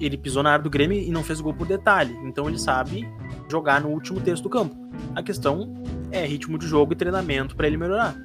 Ele 0.01 0.17
pisou 0.17 0.43
na 0.43 0.53
área 0.53 0.63
do 0.63 0.71
Grêmio 0.71 0.97
e 0.99 1.11
não 1.11 1.23
fez 1.23 1.41
o 1.41 1.43
gol 1.43 1.53
por 1.53 1.67
detalhe, 1.67 2.17
então 2.25 2.49
ele 2.49 2.59
sabe 2.59 3.07
jogar 3.51 3.81
no 3.83 3.89
último 3.89 4.21
terço 4.21 4.43
do 4.43 4.49
campo. 4.49 4.75
A 5.15 5.23
questão 5.23 5.75
é 6.11 6.25
ritmo 6.25 6.57
de 6.59 6.67
jogo 6.67 6.93
e 6.93 6.97
treinamento 6.97 7.55
pra 7.57 7.67
ele 7.67 7.77
melhorar. 7.77 8.17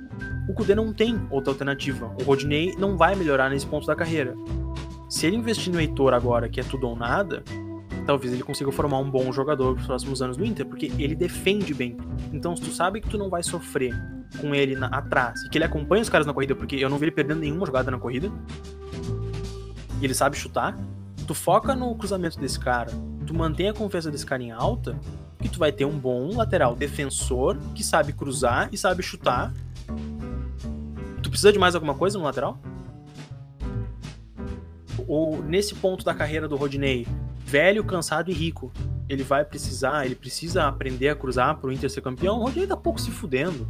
O 0.47 0.53
Kudê 0.53 0.75
não 0.75 0.93
tem 0.93 1.19
outra 1.31 1.51
alternativa. 1.51 2.15
O 2.21 2.23
Rodinei 2.23 2.73
não 2.77 2.95
vai 2.95 3.15
melhorar 3.15 3.49
nesse 3.49 3.65
ponto 3.65 3.87
da 3.87 3.95
carreira. 3.95 4.35
Se 5.09 5.25
ele 5.25 5.35
investir 5.35 5.73
no 5.73 5.81
Heitor 5.81 6.13
agora, 6.13 6.47
que 6.47 6.59
é 6.59 6.63
tudo 6.63 6.87
ou 6.87 6.95
nada, 6.95 7.43
talvez 8.05 8.33
ele 8.33 8.43
consiga 8.43 8.71
formar 8.71 8.99
um 8.99 9.09
bom 9.09 9.31
jogador 9.31 9.73
pros 9.73 9.87
próximos 9.87 10.21
anos 10.21 10.37
do 10.37 10.45
Inter, 10.45 10.65
porque 10.65 10.91
ele 10.97 11.15
defende 11.15 11.73
bem. 11.73 11.97
Então, 12.31 12.55
se 12.55 12.61
tu 12.61 12.71
sabe 12.71 13.01
que 13.01 13.09
tu 13.09 13.17
não 13.17 13.29
vai 13.29 13.43
sofrer 13.43 13.93
com 14.39 14.53
ele 14.53 14.75
na- 14.75 14.87
atrás 14.87 15.41
e 15.43 15.49
que 15.49 15.57
ele 15.57 15.65
acompanha 15.65 16.01
os 16.01 16.09
caras 16.09 16.27
na 16.27 16.33
corrida, 16.33 16.55
porque 16.55 16.75
eu 16.75 16.89
não 16.89 16.97
vi 16.97 17.05
ele 17.05 17.11
perdendo 17.11 17.39
nenhuma 17.39 17.65
jogada 17.65 17.89
na 17.89 17.97
corrida, 17.97 18.31
e 19.99 20.05
ele 20.05 20.13
sabe 20.13 20.35
chutar, 20.37 20.77
tu 21.25 21.33
foca 21.33 21.73
no 21.73 21.95
cruzamento 21.95 22.39
desse 22.39 22.59
cara, 22.59 22.91
tu 23.25 23.33
mantém 23.33 23.69
a 23.69 23.73
confiança 23.73 24.11
desse 24.11 24.25
cara 24.25 24.43
em 24.43 24.51
alta, 24.51 24.95
que 25.41 25.49
tu 25.49 25.59
vai 25.59 25.71
ter 25.71 25.85
um 25.85 25.97
bom 25.97 26.35
lateral 26.35 26.75
defensor 26.75 27.57
que 27.73 27.83
sabe 27.83 28.13
cruzar 28.13 28.69
e 28.71 28.77
sabe 28.77 29.01
chutar. 29.03 29.53
Tu 31.21 31.29
precisa 31.29 31.51
de 31.51 31.59
mais 31.59 31.75
alguma 31.75 31.93
coisa 31.93 32.17
no 32.17 32.23
lateral? 32.23 32.59
Ou 35.07 35.43
nesse 35.43 35.75
ponto 35.75 36.03
da 36.03 36.13
carreira 36.13 36.47
do 36.47 36.55
Rodinei, 36.55 37.07
velho, 37.45 37.83
cansado 37.83 38.31
e 38.31 38.33
rico, 38.33 38.71
ele 39.07 39.23
vai 39.23 39.45
precisar, 39.45 40.05
ele 40.05 40.15
precisa 40.15 40.67
aprender 40.67 41.09
a 41.09 41.15
cruzar 41.15 41.57
pro 41.57 41.71
Inter 41.71 41.89
ser 41.89 42.01
campeão? 42.01 42.39
O 42.39 42.43
Rodinei 42.43 42.67
tá 42.67 42.75
pouco 42.75 42.99
se 42.99 43.11
fudendo. 43.11 43.67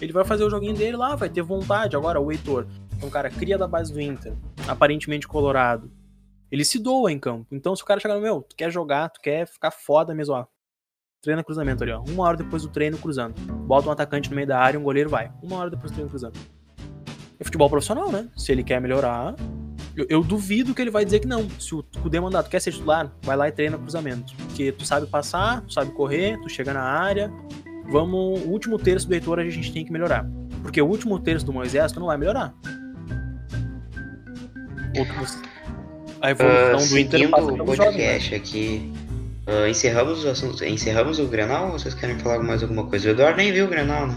Ele 0.00 0.12
vai 0.12 0.24
fazer 0.24 0.44
o 0.44 0.50
joguinho 0.50 0.74
dele 0.74 0.96
lá, 0.96 1.14
vai 1.14 1.28
ter 1.28 1.42
vontade. 1.42 1.96
Agora, 1.96 2.20
o 2.20 2.30
Heitor, 2.30 2.66
é 3.00 3.04
um 3.04 3.10
cara 3.10 3.28
cria 3.28 3.58
da 3.58 3.66
base 3.66 3.92
do 3.92 4.00
Inter, 4.00 4.32
aparentemente 4.66 5.28
colorado. 5.28 5.90
Ele 6.50 6.64
se 6.64 6.78
doa 6.78 7.10
em 7.10 7.18
campo. 7.18 7.46
Então, 7.50 7.74
se 7.74 7.82
o 7.82 7.86
cara 7.86 7.98
chegar 7.98 8.14
no 8.14 8.20
meu, 8.20 8.42
tu 8.42 8.54
quer 8.54 8.70
jogar, 8.70 9.08
tu 9.08 9.20
quer 9.20 9.46
ficar 9.46 9.70
foda 9.70 10.14
mesmo, 10.14 10.34
ó. 10.34 10.46
Treina 11.20 11.42
cruzamento 11.44 11.82
ali, 11.82 11.92
ó. 11.92 12.02
Uma 12.02 12.24
hora 12.24 12.36
depois 12.36 12.62
do 12.62 12.68
treino 12.68 12.98
cruzando. 12.98 13.34
Bota 13.66 13.88
um 13.88 13.92
atacante 13.92 14.28
no 14.28 14.36
meio 14.36 14.46
da 14.46 14.58
área 14.58 14.76
e 14.76 14.80
um 14.80 14.82
goleiro 14.82 15.08
vai. 15.08 15.32
Uma 15.42 15.56
hora 15.56 15.70
depois 15.70 15.90
do 15.90 15.94
treino 15.94 16.10
cruzando. 16.10 16.38
É 17.38 17.44
futebol 17.44 17.70
profissional, 17.70 18.10
né? 18.10 18.28
Se 18.36 18.52
ele 18.52 18.62
quer 18.64 18.80
melhorar, 18.80 19.34
eu, 19.96 20.06
eu 20.08 20.22
duvido 20.22 20.74
que 20.74 20.80
ele 20.82 20.90
vai 20.90 21.04
dizer 21.04 21.20
que 21.20 21.26
não. 21.26 21.48
Se 21.58 21.74
o 21.74 21.82
Kudê 22.02 22.18
mandar, 22.20 22.42
tu 22.42 22.50
quer 22.50 22.60
ser 22.60 22.72
titular, 22.72 23.10
vai 23.22 23.36
lá 23.36 23.48
e 23.48 23.52
treina 23.52 23.76
cruzamento. 23.78 24.32
Porque 24.36 24.72
tu 24.72 24.84
sabe 24.86 25.06
passar, 25.06 25.60
tu 25.62 25.72
sabe 25.72 25.90
correr, 25.92 26.38
tu 26.40 26.48
chega 26.48 26.72
na 26.72 26.82
área. 26.82 27.30
Vamos, 27.90 28.40
o 28.44 28.48
último 28.48 28.78
terço 28.78 29.06
do 29.08 29.14
Heitor 29.14 29.38
a 29.38 29.44
gente 29.44 29.72
tem 29.72 29.84
que 29.84 29.92
melhorar. 29.92 30.26
Porque 30.62 30.80
o 30.80 30.86
último 30.86 31.18
terço 31.18 31.44
do 31.44 31.52
Moisés 31.52 31.92
tu 31.92 32.00
não 32.00 32.06
vai 32.06 32.16
melhorar. 32.16 32.54
Ou 34.96 35.04
tu- 35.06 35.42
a 36.20 36.30
evolução 36.30 36.78
Ah, 36.86 36.88
do 36.88 36.98
Inter 36.98 37.30
passa 37.30 37.44
o 37.44 37.56
né? 37.56 37.64
podcast 37.64 38.34
aqui, 38.34 38.92
ah, 39.46 39.68
encerramos 39.68 40.20
os 40.20 40.26
assuntos. 40.26 40.62
Encerramos 40.62 41.18
o 41.18 41.26
Grenal 41.26 41.66
ou 41.66 41.72
vocês 41.78 41.94
querem 41.94 42.18
falar 42.18 42.38
mais 42.42 42.62
alguma 42.62 42.86
coisa? 42.86 43.08
O 43.08 43.10
Eduardo 43.10 43.38
nem 43.38 43.52
viu 43.52 43.64
o 43.64 43.68
Grenal, 43.68 44.06
né? 44.06 44.16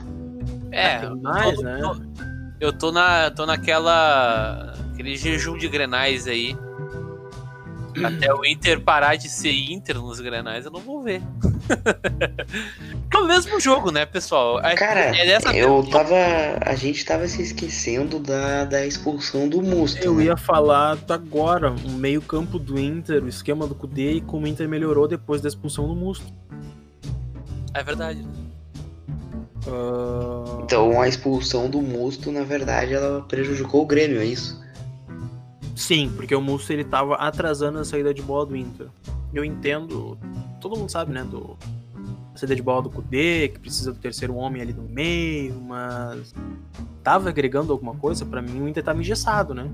É, 0.72 1.00
Tem 1.00 1.16
mais, 1.22 1.58
eu, 1.58 1.64
né? 1.64 1.80
tô, 1.82 1.96
eu 2.68 2.74
tô 2.74 2.92
na. 2.92 3.32
tô 3.32 3.46
naquela. 3.46 4.75
Aquele 4.96 5.18
jejum 5.18 5.58
de 5.58 5.68
grenais 5.68 6.26
aí. 6.26 6.56
Até 8.04 8.34
o 8.34 8.44
Inter 8.44 8.82
parar 8.82 9.16
de 9.16 9.30
ser 9.30 9.54
Inter 9.54 9.98
nos 10.02 10.20
grenais, 10.20 10.66
eu 10.66 10.72
não 10.72 10.82
vou 10.82 11.02
ver. 11.02 11.22
é 13.14 13.18
o 13.18 13.26
mesmo 13.26 13.58
jogo, 13.58 13.90
né, 13.90 14.06
pessoal? 14.06 14.60
É- 14.60 14.76
Cara, 14.76 15.16
é 15.18 15.26
dessa 15.26 15.56
eu 15.56 15.82
tava. 15.90 16.14
A 16.66 16.76
gente 16.76 17.06
tava 17.06 17.26
se 17.26 17.42
esquecendo 17.42 18.20
da, 18.20 18.66
da 18.66 18.86
expulsão 18.86 19.48
do 19.48 19.62
Musto. 19.62 20.04
Eu 20.04 20.16
né? 20.16 20.26
ia 20.26 20.36
falar 20.36 20.98
agora, 21.08 21.72
o 21.72 21.92
meio-campo 21.92 22.60
do 22.60 22.78
Inter, 22.78 23.24
o 23.24 23.30
esquema 23.30 23.66
do 23.66 23.74
Kudê 23.76 24.14
e 24.14 24.22
como 24.22 24.46
o 24.46 24.48
Inter 24.48 24.68
melhorou 24.68 25.08
depois 25.08 25.40
da 25.40 25.48
expulsão 25.48 25.88
do 25.88 25.96
Musto. 25.96 26.34
É 27.74 27.82
verdade. 27.82 28.28
Ah, 29.68 30.60
Então 30.64 31.00
a 31.00 31.08
expulsão 31.08 31.70
do 31.70 31.82
Musto, 31.82 32.30
na 32.30 32.44
verdade, 32.44 32.94
ela 32.94 33.22
prejudicou 33.22 33.84
o 33.84 33.86
Grêmio, 33.86 34.20
é 34.20 34.26
isso? 34.26 34.65
Sim, 35.76 36.12
porque 36.16 36.34
o 36.34 36.42
Musto 36.42 36.72
ele 36.72 36.84
tava 36.84 37.16
atrasando 37.16 37.80
a 37.80 37.86
saída 37.86 38.14
de 38.14 38.22
bola 38.22 38.46
do 38.46 38.56
Inter. 38.56 38.88
Eu 39.34 39.44
entendo, 39.44 40.18
todo 40.62 40.78
mundo 40.78 40.90
sabe, 40.90 41.12
né, 41.12 41.24
do 41.24 41.58
a 42.34 42.38
saída 42.38 42.56
de 42.56 42.62
bola 42.62 42.82
do 42.82 42.90
Kudê, 42.90 43.48
que 43.50 43.60
precisa 43.60 43.94
do 43.94 44.00
terceiro 44.00 44.36
homem 44.36 44.62
ali 44.62 44.74
no 44.74 44.84
meio, 44.84 45.56
mas 45.62 46.34
tava 47.02 47.30
agregando 47.30 47.72
alguma 47.72 47.96
coisa, 47.96 48.26
pra 48.26 48.42
mim 48.42 48.62
o 48.62 48.68
Inter 48.68 48.84
tava 48.84 49.00
engessado, 49.00 49.54
né? 49.54 49.70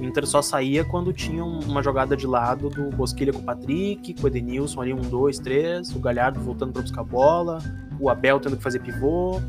O 0.00 0.04
Inter 0.04 0.24
só 0.26 0.40
saía 0.40 0.84
quando 0.84 1.12
tinha 1.12 1.44
um- 1.44 1.60
uma 1.60 1.82
jogada 1.82 2.16
de 2.16 2.26
lado 2.26 2.68
do 2.68 2.90
Bosquilha 2.90 3.32
com 3.32 3.40
o 3.40 3.42
Patrick, 3.42 4.14
com 4.14 4.22
o 4.24 4.26
Edenilson 4.28 4.82
ali, 4.82 4.92
um, 4.92 5.00
dois, 5.00 5.38
três, 5.40 5.94
o 5.96 5.98
Galhardo 5.98 6.38
voltando 6.38 6.72
pra 6.72 6.82
buscar 6.82 7.00
a 7.00 7.04
bola, 7.04 7.58
o 7.98 8.08
Abel 8.08 8.38
tendo 8.38 8.56
que 8.56 8.62
fazer 8.62 8.78
pivô, 8.80 9.40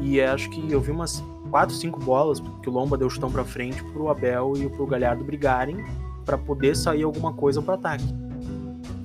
e 0.00 0.18
acho 0.20 0.48
que 0.48 0.70
eu 0.72 0.80
vi 0.80 0.92
umas 0.92 1.22
quatro, 1.46 1.74
cinco 1.74 2.00
bolas 2.00 2.40
que 2.62 2.68
o 2.68 2.72
Lomba 2.72 2.96
deu 2.96 3.08
chutão 3.08 3.30
pra 3.30 3.44
frente 3.44 3.82
pro 3.92 4.08
Abel 4.08 4.54
e 4.56 4.68
pro 4.68 4.86
Galhardo 4.86 5.24
brigarem 5.24 5.76
pra 6.24 6.36
poder 6.36 6.76
sair 6.76 7.04
alguma 7.04 7.32
coisa 7.32 7.62
pro 7.62 7.74
ataque. 7.74 8.04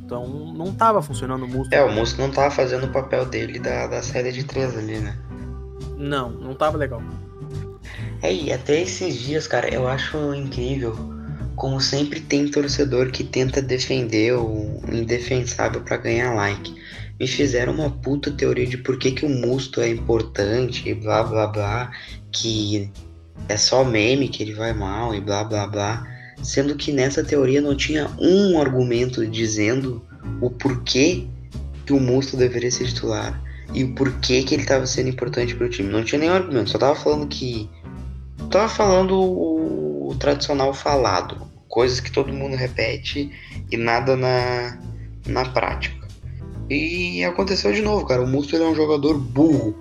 Então 0.03 0.27
não 0.53 0.73
tava 0.73 1.01
funcionando 1.01 1.45
o 1.45 1.47
Musto. 1.47 1.73
É, 1.73 1.83
o 1.83 1.91
Musto 1.91 2.19
não 2.19 2.29
tava 2.29 2.51
fazendo 2.51 2.85
o 2.85 2.89
papel 2.89 3.25
dele 3.25 3.59
da, 3.59 3.87
da 3.87 4.01
saída 4.01 4.31
de 4.31 4.43
três 4.43 4.77
ali, 4.77 4.97
né? 4.97 5.17
Não, 5.97 6.29
não 6.29 6.53
tava 6.53 6.77
legal. 6.77 7.01
É, 8.21 8.33
e 8.33 8.51
até 8.51 8.81
esses 8.81 9.15
dias, 9.15 9.47
cara, 9.47 9.73
eu 9.73 9.87
acho 9.87 10.17
incrível 10.33 10.95
como 11.55 11.79
sempre 11.79 12.19
tem 12.19 12.47
torcedor 12.47 13.11
que 13.11 13.23
tenta 13.23 13.61
defender 13.61 14.33
o 14.33 14.81
indefensável 14.91 15.81
pra 15.81 15.97
ganhar 15.97 16.33
like. 16.33 16.73
Me 17.19 17.27
fizeram 17.27 17.73
uma 17.73 17.89
puta 17.89 18.31
teoria 18.31 18.65
de 18.65 18.77
por 18.77 18.97
que, 18.97 19.11
que 19.11 19.25
o 19.25 19.29
Musto 19.29 19.79
é 19.79 19.87
importante 19.87 20.89
e 20.89 20.93
blá 20.95 21.21
blá 21.21 21.45
blá, 21.45 21.91
que 22.31 22.89
é 23.47 23.57
só 23.57 23.83
meme 23.83 24.29
que 24.29 24.43
ele 24.43 24.53
vai 24.53 24.73
mal 24.73 25.13
e 25.13 25.21
blá 25.21 25.43
blá 25.43 25.67
blá. 25.67 26.07
Sendo 26.41 26.75
que 26.75 26.91
nessa 26.91 27.23
teoria 27.23 27.61
não 27.61 27.75
tinha 27.75 28.09
um 28.19 28.59
argumento 28.59 29.27
dizendo 29.27 30.01
o 30.41 30.49
porquê 30.49 31.27
que 31.85 31.93
o 31.93 31.99
Musto 31.99 32.35
deveria 32.35 32.71
ser 32.71 32.87
titular 32.87 33.39
e 33.73 33.83
o 33.83 33.93
porquê 33.93 34.43
que 34.43 34.55
ele 34.55 34.63
estava 34.63 34.85
sendo 34.85 35.09
importante 35.09 35.55
pro 35.55 35.69
time. 35.69 35.89
Não 35.89 36.03
tinha 36.03 36.19
nenhum 36.19 36.33
argumento, 36.33 36.69
só 36.69 36.77
tava 36.77 36.95
falando 36.95 37.27
que 37.27 37.69
tava 38.49 38.67
falando 38.67 39.15
o, 39.15 40.09
o 40.09 40.15
tradicional 40.15 40.73
falado, 40.73 41.47
coisas 41.67 41.99
que 41.99 42.11
todo 42.11 42.33
mundo 42.33 42.55
repete 42.55 43.31
e 43.69 43.77
nada 43.77 44.15
na, 44.17 44.79
na 45.27 45.45
prática. 45.45 46.07
E 46.69 47.23
aconteceu 47.25 47.73
de 47.73 47.81
novo, 47.81 48.05
cara. 48.05 48.21
O 48.21 48.27
Musto 48.27 48.55
é 48.55 48.59
um 48.61 48.75
jogador 48.75 49.17
burro. 49.17 49.75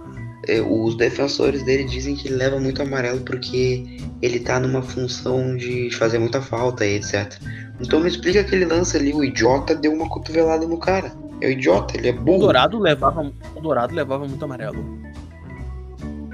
É, 0.48 0.61
os 0.61 0.96
defensores 0.96 1.62
dele 1.62 1.85
dizem 1.85 2.14
que 2.14 2.29
ele 2.29 2.37
leva 2.37 2.59
muito 2.59 2.81
amarelo 2.83 3.20
porque 3.20 3.98
ele 4.22 4.40
tá 4.40 4.59
numa 4.59 4.83
função 4.83 5.57
de 5.57 5.90
fazer 5.92 6.18
muita 6.18 6.40
falta 6.40 6.85
e 6.87 6.96
etc. 6.96 7.33
Então 7.81 8.00
me 8.00 8.09
explica 8.09 8.40
aquele 8.40 8.64
lance 8.64 8.96
ali, 8.96 9.12
o 9.12 9.24
idiota 9.24 9.74
deu 9.74 9.92
uma 9.92 10.09
cotovelada 10.09 10.66
no 10.66 10.79
cara. 10.79 11.12
É 11.40 11.48
o 11.48 11.50
idiota, 11.50 11.96
ele 11.96 12.09
é 12.09 12.12
O 12.12 12.20
burro. 12.20 12.38
Dourado 12.40 12.79
levava, 12.79 13.33
o 13.55 13.61
Dourado 13.61 13.94
levava 13.94 14.26
muito 14.29 14.44
amarelo. 14.44 14.85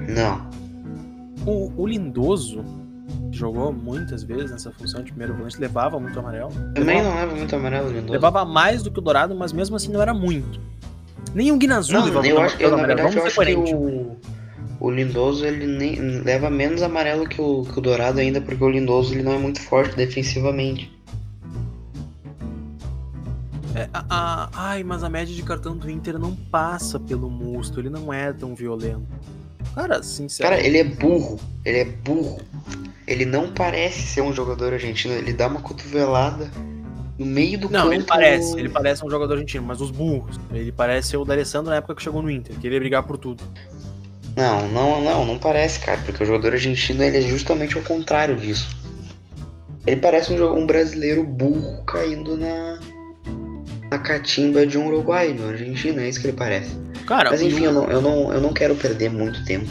Não. 0.07 0.49
O, 1.45 1.71
o 1.81 1.87
Lindoso, 1.87 2.63
que 3.31 3.37
jogou 3.37 3.71
muitas 3.71 4.23
vezes 4.23 4.51
nessa 4.51 4.71
função 4.71 5.01
de 5.01 5.11
primeiro 5.11 5.33
volante, 5.33 5.59
levava 5.59 5.97
muito 5.99 6.17
amarelo. 6.19 6.51
Também 6.75 6.97
levava, 6.97 7.09
não 7.09 7.15
leva 7.15 7.35
muito 7.35 7.55
amarelo, 7.55 7.89
Lindoso. 7.89 8.11
levava 8.11 8.43
mais 8.45 8.83
do 8.83 8.91
que 8.91 8.99
o 8.99 9.01
Dourado, 9.01 9.33
mas 9.33 9.53
mesmo 9.53 9.75
assim 9.77 9.91
não 9.91 10.01
era 10.01 10.13
muito. 10.13 10.59
Nem 11.33 11.51
o 11.51 11.57
Guinazu 11.57 11.93
Não, 11.93 12.07
eu 12.25 12.39
acho, 12.41 12.61
eu, 12.61 12.71
na 12.71 12.77
verdade, 12.77 13.01
eu 13.01 13.21
Vamos 13.21 13.33
ser 13.33 13.41
acho 13.41 13.63
que 13.63 13.73
o, 13.75 14.17
o 14.79 14.91
Lindoso 14.91 15.45
ele 15.45 15.65
nem, 15.65 15.99
leva 16.21 16.49
menos 16.49 16.81
amarelo 16.81 17.27
que 17.27 17.41
o, 17.41 17.63
que 17.63 17.77
o 17.77 17.81
Dourado 17.81 18.19
ainda, 18.19 18.39
porque 18.41 18.63
o 18.63 18.69
Lindoso 18.69 19.13
ele 19.13 19.23
não 19.23 19.33
é 19.33 19.37
muito 19.37 19.59
forte 19.61 19.95
defensivamente. 19.95 20.91
É, 23.75 23.87
a- 23.93 24.05
a- 24.09 24.49
ai, 24.53 24.83
mas 24.83 25.03
a 25.03 25.09
média 25.09 25.33
de 25.35 25.43
cartão 25.43 25.77
do 25.77 25.89
Inter 25.89 26.17
não 26.17 26.35
passa 26.35 26.99
pelo 26.99 27.29
Musto, 27.29 27.79
ele 27.79 27.89
não 27.89 28.11
é 28.11 28.33
tão 28.33 28.55
violento. 28.55 29.05
Cara, 29.75 30.01
sinceramente. 30.01 30.61
Cara, 30.63 30.67
ele 30.67 30.77
é 30.79 30.83
burro, 30.83 31.39
ele 31.63 31.77
é 31.79 31.85
burro. 31.85 32.39
Ele 33.05 33.25
não 33.25 33.51
parece 33.53 34.01
ser 34.01 34.21
um 34.21 34.33
jogador 34.33 34.73
argentino, 34.73 35.13
ele 35.13 35.31
dá 35.31 35.47
uma 35.47 35.61
cotovelada 35.61 36.49
no 37.17 37.25
meio 37.25 37.57
do 37.57 37.69
Não, 37.69 37.81
campo. 37.83 37.93
ele 37.93 38.03
parece, 38.03 38.59
ele 38.59 38.69
parece 38.69 39.05
um 39.05 39.09
jogador 39.09 39.33
argentino, 39.33 39.65
mas 39.65 39.81
os 39.81 39.91
burros. 39.91 40.39
Ele 40.51 40.71
parece 40.71 41.09
ser 41.09 41.17
o 41.17 41.25
D'Alessandro 41.25 41.69
na 41.71 41.77
época 41.77 41.95
que 41.95 42.03
chegou 42.03 42.21
no 42.21 42.29
Inter, 42.29 42.55
queria 42.59 42.79
brigar 42.79 43.03
por 43.03 43.17
tudo. 43.17 43.43
Não, 44.35 44.67
não, 44.67 45.01
não, 45.01 45.25
não 45.25 45.37
parece, 45.39 45.79
cara, 45.79 45.99
porque 46.05 46.23
o 46.23 46.25
jogador 46.27 46.53
argentino 46.53 47.01
ele 47.03 47.17
é 47.17 47.21
justamente 47.21 47.77
o 47.77 47.81
contrário 47.83 48.35
disso. 48.35 48.67
Ele 49.85 49.99
parece 49.99 50.31
um, 50.33 50.57
um 50.57 50.65
brasileiro 50.67 51.23
burro 51.23 51.83
caindo 51.85 52.37
na, 52.37 52.77
na 53.89 53.97
catimba 53.97 54.67
de 54.67 54.77
um 54.77 54.87
uruguaio, 54.87 55.43
argentino, 55.47 55.99
é 56.01 56.09
isso 56.09 56.19
que 56.21 56.27
ele 56.27 56.37
parece. 56.37 56.75
Cara, 57.07 57.31
Mas 57.31 57.41
enfim, 57.41 57.61
o- 57.61 57.65
eu 57.65 57.71
não, 57.73 57.83
eu, 57.89 58.01
não, 58.01 58.33
eu 58.33 58.41
não 58.41 58.53
quero 58.53 58.75
perder 58.75 59.09
muito 59.09 59.43
tempo 59.45 59.65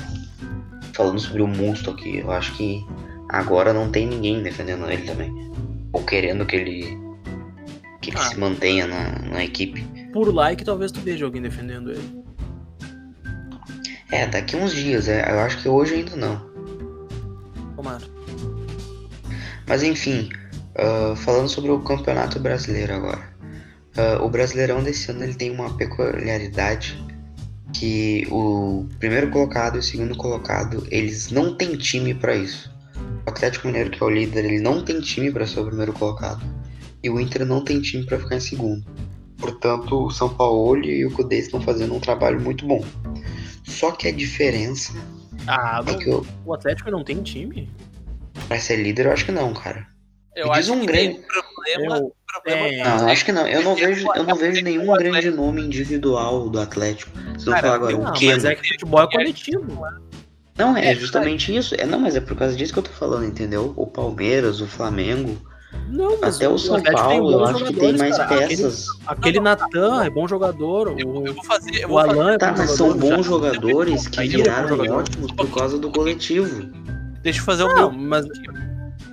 falando 0.94 1.20
sobre 1.20 1.42
o 1.42 1.46
Musto 1.46 1.90
aqui. 1.90 2.18
Eu 2.18 2.32
acho 2.32 2.56
que 2.56 2.80
agora 3.28 3.72
não 3.72 3.90
tem 3.90 4.06
ninguém 4.06 4.42
defendendo 4.42 4.90
ele 4.90 5.02
também. 5.02 5.30
Ou 5.92 6.02
querendo 6.02 6.44
que 6.46 6.56
ele, 6.56 6.98
que 8.10 8.16
ele 8.16 8.24
Ah. 8.26 8.28
se 8.30 8.38
mantenha 8.38 8.86
na, 8.86 9.18
na 9.30 9.44
equipe. 9.44 9.84
por 10.12 10.32
like 10.34 10.64
talvez 10.64 10.90
tu 10.92 11.00
veja 11.00 11.24
alguém 11.24 11.42
defendendo 11.42 11.90
ele. 11.90 12.24
É, 14.10 14.26
daqui 14.26 14.56
uns 14.56 14.72
dias, 14.72 15.08
é, 15.08 15.30
eu 15.30 15.40
acho 15.40 15.60
que 15.60 15.68
hoje 15.68 15.94
ainda 15.94 16.16
não. 16.16 16.40
Tomara. 17.74 18.04
Mas 19.68 19.82
enfim, 19.82 20.28
ah, 20.76 21.14
falando 21.16 21.48
sobre 21.48 21.70
o 21.70 21.80
Campeonato 21.80 22.38
Brasileiro 22.38 22.94
agora. 22.94 23.28
Ah, 23.96 24.22
o 24.22 24.28
Brasileirão 24.28 24.82
desse 24.82 25.10
ano 25.10 25.24
ele 25.24 25.34
tem 25.34 25.50
uma 25.50 25.76
peculiaridade 25.76 27.02
que 27.72 28.26
o 28.30 28.86
primeiro 28.98 29.28
colocado 29.30 29.76
e 29.76 29.80
o 29.80 29.82
segundo 29.82 30.16
colocado, 30.16 30.86
eles 30.90 31.30
não 31.30 31.54
têm 31.54 31.76
time 31.76 32.14
pra 32.14 32.34
isso. 32.34 32.74
O 33.26 33.30
Atlético 33.30 33.66
Mineiro, 33.66 33.90
que 33.90 34.02
é 34.02 34.06
o 34.06 34.08
líder, 34.10 34.44
ele 34.44 34.60
não 34.60 34.82
tem 34.82 35.00
time 35.00 35.30
pra 35.30 35.46
ser 35.46 35.60
o 35.60 35.66
primeiro 35.66 35.92
colocado. 35.92 36.40
E 37.06 37.10
o 37.10 37.20
Inter 37.20 37.46
não 37.46 37.60
tem 37.62 37.80
time 37.80 38.04
pra 38.04 38.18
ficar 38.18 38.34
em 38.34 38.40
segundo. 38.40 38.84
Portanto, 39.38 40.06
o 40.06 40.10
São 40.10 40.28
Paulo 40.28 40.84
e 40.84 41.06
o 41.06 41.10
Cudê 41.12 41.38
estão 41.38 41.60
fazendo 41.60 41.94
um 41.94 42.00
trabalho 42.00 42.40
muito 42.40 42.66
bom. 42.66 42.84
Só 43.62 43.92
que 43.92 44.08
a 44.08 44.12
diferença 44.12 44.92
Ah, 45.46 45.84
é 45.86 45.92
não- 45.92 45.98
que 46.00 46.10
o- 46.10 46.26
o 46.44 46.52
Atlético 46.52 46.90
não 46.90 47.04
tem 47.04 47.22
time? 47.22 47.70
pra 48.48 48.58
ser 48.58 48.76
líder 48.82 49.06
eu 49.06 49.12
acho 49.12 49.24
que 49.24 49.30
não, 49.30 49.54
cara. 49.54 49.86
Eu 50.34 50.48
Me 50.48 50.54
diz 50.54 50.64
acho 50.68 50.74
um 50.74 50.80
que 50.80 50.86
grande- 50.86 51.14
tem 51.14 51.22
problema. 51.22 51.96
Eu- 51.98 52.12
problema 52.26 52.66
é, 52.66 52.84
Não, 52.84 52.98
eu 53.02 53.08
acho 53.08 53.24
que 53.24 53.32
não. 53.32 53.46
Eu 53.46 53.62
não 53.62 53.74
vejo, 53.76 54.06
eu 54.16 54.24
não 54.24 54.34
vejo 54.34 54.62
nenhum 54.64 54.90
o 54.92 54.96
grande 54.96 55.30
nome 55.30 55.62
individual 55.62 56.48
do 56.50 56.58
Atlético. 56.60 57.10
Vocês 57.28 57.44
vão 57.44 57.56
falar 57.58 57.74
agora, 57.76 57.92
Não, 57.92 58.00
o 58.00 58.04
mas 58.04 58.18
Keno. 58.18 58.46
é 58.48 58.54
que 58.56 58.68
futebol 58.68 59.00
é 59.00 59.10
coletivo. 59.12 59.86
Não, 60.58 60.76
é 60.76 60.90
É, 60.90 60.94
justamente 60.96 61.54
isso. 61.54 61.74
É, 61.78 61.86
não, 61.86 62.00
mas 62.00 62.16
é 62.16 62.20
por 62.20 62.36
causa 62.36 62.56
disso 62.56 62.72
que 62.72 62.78
eu 62.80 62.82
tô 62.82 62.90
falando, 62.90 63.24
entendeu? 63.26 63.72
O 63.76 63.86
Palmeiras, 63.86 64.60
o 64.60 64.66
Flamengo, 64.66 65.36
Não, 65.88 66.18
mas 66.20 66.36
até 66.36 66.48
o 66.48 66.58
São 66.58 66.76
Atlético 66.76 67.08
tem 67.08 67.18
Paulo, 67.20 67.32
eu 67.32 67.44
acho 67.44 67.64
que 67.64 67.72
tem 67.74 67.96
mais 67.96 68.16
cara. 68.16 68.34
Aquele- 68.34 68.48
peças. 68.48 68.86
Aquele 69.06 69.40
Natan 69.40 70.04
é 70.04 70.10
bom 70.10 70.26
jogador. 70.28 70.94
Eu, 70.98 71.08
O, 71.08 71.26
eu 71.26 71.34
vou 71.34 71.44
fazer. 71.44 71.74
Eu 71.82 71.90
o 71.90 71.98
Alan 71.98 72.32
é 72.32 72.38
Tá, 72.38 72.52
bom 72.52 72.58
mas 72.58 72.76
jogador. 72.76 72.90
são 72.92 72.98
bons 73.10 73.16
já- 73.16 73.22
jogadores 73.22 74.08
que 74.08 74.20
Aí 74.20 74.26
ele 74.26 74.34
é 74.34 74.38
viraram 74.44 74.68
jogador. 74.68 74.98
ótimos 75.00 75.32
por 75.32 75.48
causa 75.50 75.78
do 75.78 75.90
coletivo. 75.90 76.68
deixa 77.22 77.40
eu 77.40 77.44
fazer 77.44 77.62
o 77.64 77.68
Não, 77.68 77.90
meu. 77.92 78.00
mas, 78.08 78.26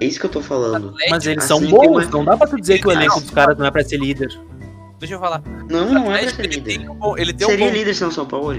É 0.02 0.06
isso 0.06 0.20
que 0.20 0.26
eu 0.26 0.30
tô 0.32 0.42
falando. 0.42 0.94
mas 1.10 1.26
eles 1.26 1.44
Assim, 1.44 1.48
são 1.48 1.60
tem 1.60 1.70
bons. 1.70 2.10
Não 2.10 2.26
dá 2.26 2.36
pra 2.38 2.48
tu 2.48 2.60
dizer 2.60 2.80
que 2.80 2.88
o 2.88 2.92
Não. 2.92 2.98
elenco 3.00 3.20
dos 3.22 3.30
caras 3.32 3.58
não 3.58 3.66
é 3.66 3.72
pra 3.72 3.84
ser 3.84 3.98
líder. 3.98 4.30
Deixa 5.00 5.16
eu 5.16 5.20
falar. 5.20 5.42
Não, 5.70 5.92
não 5.94 6.12
é 6.14 6.22
pra 6.24 6.30
ser 6.32 6.42
ele 6.46 6.56
líder. 6.56 6.78
tem 6.80 6.90
um 6.90 6.96
bom. 6.96 7.18
Ele 7.18 7.34
tem 7.34 7.46
um 7.48 7.50
Seria 7.50 7.68
bom. 7.68 7.74
líder 7.74 7.94
sem 7.94 8.08
o 8.08 8.12
São 8.12 8.26
Paulo? 8.26 8.56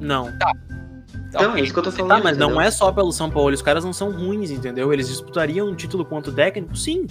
Não. 0.00 0.30
Então, 1.28 1.56
é 1.56 1.60
isso 1.60 1.72
que 1.72 1.78
eu 1.78 1.82
tô 1.82 1.92
falando. 1.92 2.08
Tá, 2.10 2.20
mas 2.24 2.36
não 2.38 2.46
entendeu? 2.48 2.66
é 2.66 2.70
só 2.70 2.90
pelo 2.90 3.12
São 3.12 3.30
Paulo. 3.30 3.54
Os 3.54 3.60
caras 3.62 3.84
não 3.84 3.92
são 3.92 4.10
ruins, 4.10 4.50
entendeu? 4.50 4.92
Eles 4.92 5.08
disputariam 5.08 5.68
um 5.68 5.74
título 5.74 6.04
quanto 6.04 6.32
técnico? 6.32 6.74
Sim. 6.76 7.06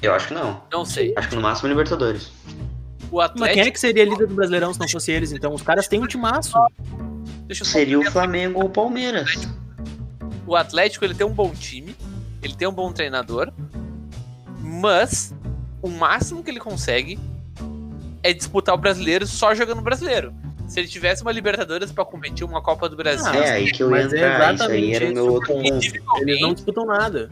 Eu 0.00 0.14
acho 0.14 0.28
que 0.28 0.34
não. 0.34 0.62
Não 0.72 0.84
sei. 0.84 1.12
Acho 1.16 1.28
que 1.28 1.34
no 1.34 1.42
máximo 1.42 1.68
Libertadores. 1.68 2.30
O 3.10 3.18
Mas 3.18 3.32
quem 3.32 3.42
é 3.42 3.50
Atlético. 3.50 3.72
que 3.72 3.80
seria 3.80 4.04
líder 4.04 4.26
do 4.26 4.34
Brasileirão 4.34 4.72
se 4.72 4.80
não 4.80 4.88
fosse 4.88 5.10
eles? 5.12 5.32
Então, 5.32 5.52
os 5.52 5.62
caras 5.62 5.86
têm 5.88 6.00
um 6.02 6.06
timaço. 6.06 6.52
Deixa 7.46 7.64
Seria 7.64 7.98
o 7.98 8.04
Flamengo 8.04 8.60
ou 8.60 8.66
o 8.66 8.70
Palmeiras. 8.70 9.48
o 10.46 10.54
Atlético 10.54 11.04
ele 11.04 11.14
tem 11.14 11.26
um 11.26 11.32
bom 11.32 11.50
time, 11.50 11.96
ele 12.42 12.54
tem 12.54 12.68
um 12.68 12.72
bom 12.72 12.92
treinador, 12.92 13.50
mas 14.60 15.34
o 15.82 15.88
máximo 15.88 16.42
que 16.42 16.50
ele 16.50 16.60
consegue 16.60 17.18
é 18.22 18.32
disputar 18.32 18.74
o 18.74 18.78
brasileiro 18.78 19.26
só 19.26 19.54
jogando 19.54 19.80
brasileiro. 19.80 20.34
Se 20.68 20.78
ele 20.80 20.86
tivesse 20.88 21.22
uma 21.22 21.32
Libertadores 21.32 21.90
pra 21.90 22.04
competir 22.04 22.44
uma 22.44 22.60
Copa 22.62 22.88
do 22.88 22.96
Brasil, 22.96 23.26
Ah, 23.26 23.36
É, 23.36 23.50
aí 23.52 23.72
que 23.72 23.82
eu 23.82 23.90
ia 23.90 24.02
é 24.02 24.04
entrar. 24.04 24.54
Isso 24.54 24.62
aí 24.64 24.90
exatamente 24.90 24.94
era 24.94 25.06
o 25.10 25.14
meu 25.14 25.32
outro. 25.32 25.52
Eles 26.20 26.40
não 26.40 26.52
disputam 26.54 26.84
nada. 26.86 27.30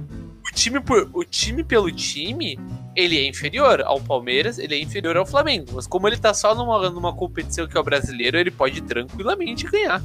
o 0.51 0.55
time, 0.55 0.81
por, 0.81 1.09
o 1.13 1.23
time 1.25 1.63
pelo 1.63 1.91
time, 1.93 2.59
ele 2.97 3.19
é 3.19 3.29
inferior 3.29 3.83
ao 3.83 4.01
Palmeiras, 4.01 4.59
ele 4.59 4.75
é 4.75 4.81
inferior 4.81 5.17
ao 5.19 5.27
Flamengo. 5.27 5.67
Mas 5.75 5.87
como 5.87 6.09
ele 6.09 6.17
tá 6.17 6.33
só 6.33 6.55
numa, 6.55 6.89
numa 6.89 7.15
competição 7.15 7.67
que 7.67 7.77
é 7.77 7.81
o 7.81 7.85
brasileiro, 7.85 8.39
ele 8.39 8.51
pode 8.51 8.81
tranquilamente 8.81 9.65
ganhar. 9.71 10.03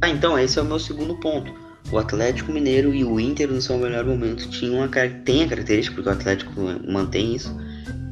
Ah, 0.00 0.08
então, 0.08 0.38
esse 0.38 0.58
é 0.58 0.62
o 0.62 0.64
meu 0.64 0.78
segundo 0.78 1.14
ponto. 1.16 1.52
O 1.90 1.98
Atlético 1.98 2.52
Mineiro 2.52 2.94
e 2.94 3.04
o 3.04 3.18
Inter, 3.20 3.48
no 3.50 3.60
seu 3.60 3.76
melhor 3.76 4.04
momento, 4.04 4.48
tinham 4.50 4.82
a, 4.82 4.88
car- 4.88 5.20
tem 5.24 5.42
a 5.42 5.48
característica, 5.48 5.94
porque 5.96 6.08
o 6.08 6.12
Atlético 6.12 6.52
mantém 6.88 7.34
isso, 7.34 7.54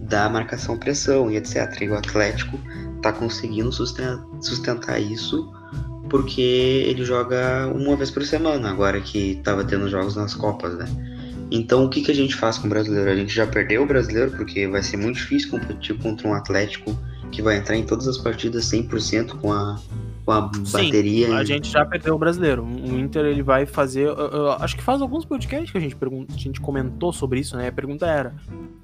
da 0.02 0.28
marcação 0.28 0.76
pressão 0.76 1.30
e 1.30 1.36
etc. 1.36 1.80
E 1.82 1.88
o 1.88 1.96
Atlético 1.96 2.58
tá 3.00 3.12
conseguindo 3.12 3.72
sustentar, 3.72 5.00
isso 5.00 5.50
porque 6.10 6.40
ele 6.40 7.04
joga 7.04 7.68
uma 7.68 7.96
vez 7.96 8.10
por 8.10 8.24
semana, 8.24 8.68
agora 8.68 9.00
que 9.00 9.40
tava 9.44 9.64
tendo 9.64 9.88
jogos 9.88 10.16
nas 10.16 10.34
Copas, 10.34 10.76
né? 10.76 10.86
Então, 11.52 11.84
o 11.84 11.88
que, 11.88 12.02
que 12.02 12.10
a 12.10 12.14
gente 12.14 12.34
faz 12.34 12.58
com 12.58 12.66
o 12.66 12.70
brasileiro? 12.70 13.10
A 13.10 13.14
gente 13.14 13.34
já 13.34 13.46
perdeu 13.46 13.82
o 13.82 13.86
brasileiro, 13.86 14.32
porque 14.32 14.68
vai 14.68 14.82
ser 14.82 14.96
muito 14.96 15.16
difícil 15.16 15.50
competir 15.50 15.96
contra 15.98 16.28
um 16.28 16.34
Atlético 16.34 16.96
que 17.30 17.40
vai 17.40 17.56
entrar 17.56 17.76
em 17.76 17.84
todas 17.84 18.06
as 18.08 18.18
partidas 18.18 18.64
100% 18.70 19.40
com 19.40 19.52
a, 19.52 19.80
com 20.30 20.60
a 20.60 20.64
Sim, 20.64 20.84
bateria. 20.86 21.36
A 21.36 21.44
gente 21.44 21.70
já 21.70 21.84
perdeu 21.84 22.14
o 22.14 22.18
brasileiro. 22.18 22.62
O 22.64 22.98
Inter 22.98 23.24
ele 23.26 23.42
vai 23.42 23.66
fazer. 23.66 24.06
eu- 24.06 24.14
eu 24.16 24.52
acho 24.52 24.76
que 24.76 24.82
faz 24.82 25.00
alguns 25.02 25.24
podcasts 25.24 25.70
que 25.70 25.78
a 25.78 25.80
gente, 25.80 25.96
pergunta, 25.96 26.32
a 26.34 26.38
gente 26.38 26.60
comentou 26.60 27.12
sobre 27.12 27.40
isso, 27.40 27.56
né? 27.56 27.68
A 27.68 27.72
pergunta 27.72 28.06
era: 28.06 28.34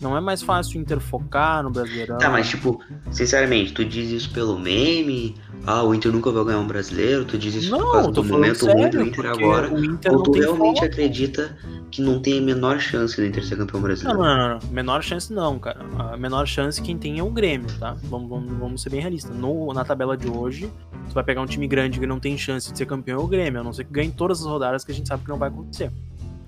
não 0.01 0.17
é 0.17 0.21
mais 0.21 0.43
fácil 0.43 0.79
o 0.79 0.83
Inter 0.83 0.99
focar 1.01 1.63
no 1.63 1.71
Brasileirão? 1.71 2.19
Tá, 2.19 2.29
mas 2.31 2.49
tipo, 2.49 2.81
sinceramente, 3.11 3.73
tu 3.73 3.85
diz 3.85 4.11
isso 4.11 4.31
pelo 4.33 4.59
meme? 4.59 5.35
Ah, 5.67 5.83
o 5.83 5.95
Inter 5.95 6.13
nunca 6.13 6.31
vai 6.31 6.45
ganhar 6.45 6.59
um 6.61 6.67
brasileiro? 6.67 7.25
Tu 7.25 7.39
diz 7.39 7.55
isso 7.55 7.71
por 7.71 7.79
Não, 7.81 7.93
causa 7.93 8.09
eu 8.09 8.13
tô 8.13 8.23
do 8.23 8.29
momento 8.29 8.65
sério, 8.65 8.81
ruim 8.81 8.91
do 8.91 9.01
Inter 9.03 9.27
agora? 9.27 9.73
o 9.73 9.85
Inter 9.85 10.13
Ou 10.13 10.19
não 10.19 10.25
tu 10.25 10.33
realmente 10.33 10.75
foco. 10.81 10.87
acredita 10.87 11.57
que 11.91 12.03
não 12.03 12.21
tem 12.21 12.39
a 12.39 12.43
menor 12.43 12.79
chance 12.79 13.17
do 13.17 13.25
Inter 13.27 13.45
ser 13.45 13.57
campeão 13.57 13.81
Não, 13.81 13.87
brasileiro? 13.87 14.19
não, 14.19 14.37
não, 14.37 14.49
não. 14.61 14.71
Menor 14.71 15.03
chance 15.03 15.33
não, 15.33 15.59
cara. 15.59 15.81
A 15.99 16.17
menor 16.17 16.47
chance 16.47 16.81
quem 16.81 16.97
tem 16.97 17.19
é 17.19 17.23
o 17.23 17.31
Grêmio, 17.31 17.67
tá? 17.81 17.97
Vamos, 18.05 18.29
vamos, 18.29 18.59
vamos 18.59 18.83
ser 18.83 18.91
bem 18.91 19.01
realistas. 19.01 19.35
No, 19.37 19.73
na 19.73 19.85
tabela 19.85 20.17
de 20.17 20.29
hoje, 20.29 20.71
tu 21.09 21.15
vai 21.15 21.25
pegar 21.25 21.36
um 21.41 21.47
time 21.47 21.67
grande 21.67 22.01
que 22.01 22.07
não 22.07 22.19
tem 22.19 22.37
chance 22.37 22.71
de 22.71 22.79
ser 22.79 22.87
campeão 22.87 23.21
é 23.21 23.23
o 23.23 23.27
Grêmio, 23.27 23.61
a 23.61 23.65
não 23.65 23.73
ser 23.73 23.85
que 23.85 23.93
ganhe 23.93 24.11
todas 24.11 24.41
as 24.41 24.47
rodadas 24.47 24.85
que 24.85 24.93
a 24.93 24.95
gente 24.95 25.09
sabe 25.09 25.23
que 25.23 25.29
não 25.29 25.39
vai 25.39 25.49
acontecer. 25.49 25.91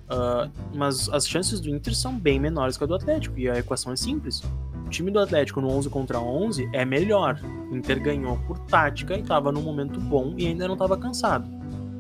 Ah, 0.08 0.48
mas 0.74 1.08
as 1.10 1.28
chances 1.28 1.60
do 1.60 1.68
Inter 1.68 1.94
são 1.94 2.18
bem 2.18 2.40
menores 2.40 2.76
que 2.76 2.84
a 2.84 2.86
do 2.86 2.94
Atlético, 2.94 3.38
e 3.38 3.48
a 3.48 3.58
equação 3.58 3.92
é 3.92 3.96
simples. 3.96 4.42
O 4.86 4.88
time 4.88 5.10
do 5.10 5.18
Atlético 5.18 5.60
no 5.60 5.68
11 5.68 5.90
contra 5.90 6.18
11 6.18 6.70
é 6.72 6.84
melhor. 6.84 7.38
O 7.70 7.76
Inter 7.76 8.00
ganhou 8.00 8.38
por 8.46 8.58
tática 8.60 9.18
e 9.18 9.22
tava 9.22 9.52
num 9.52 9.60
momento 9.60 10.00
bom 10.00 10.32
e 10.38 10.46
ainda 10.46 10.66
não 10.66 10.76
tava 10.76 10.96
cansado. 10.96 11.46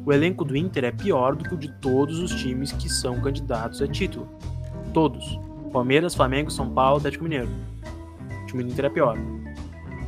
O 0.06 0.12
elenco 0.12 0.42
do 0.42 0.56
Inter 0.56 0.84
é 0.84 0.90
pior 0.90 1.36
do 1.36 1.44
que 1.44 1.54
o 1.54 1.58
de 1.58 1.70
todos 1.80 2.18
os 2.18 2.34
times 2.34 2.72
que 2.72 2.88
são 2.88 3.20
candidatos 3.20 3.82
a 3.82 3.86
título. 3.86 4.26
Todos. 4.94 5.38
Palmeiras, 5.70 6.14
Flamengo, 6.14 6.50
São 6.50 6.70
Paulo, 6.70 6.96
Atlético 6.96 7.24
Mineiro. 7.24 7.50
O 8.42 8.46
time 8.46 8.64
do 8.64 8.70
Inter 8.70 8.86
é 8.86 8.88
pior. 8.88 9.18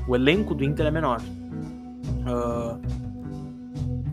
O 0.09 0.17
elenco 0.17 0.55
do 0.55 0.65
Inter 0.65 0.87
é 0.87 0.91
menor. 0.91 1.21
Ah, 2.31 2.79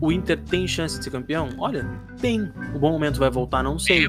o 0.00 0.12
Inter 0.12 0.38
tem 0.38 0.66
chance 0.66 0.98
de 0.98 1.04
ser 1.04 1.10
campeão? 1.10 1.48
Olha, 1.58 1.84
tem. 2.20 2.52
O 2.74 2.78
bom 2.78 2.92
momento 2.92 3.18
vai 3.18 3.30
voltar, 3.30 3.62
não 3.62 3.78
sei. 3.78 4.08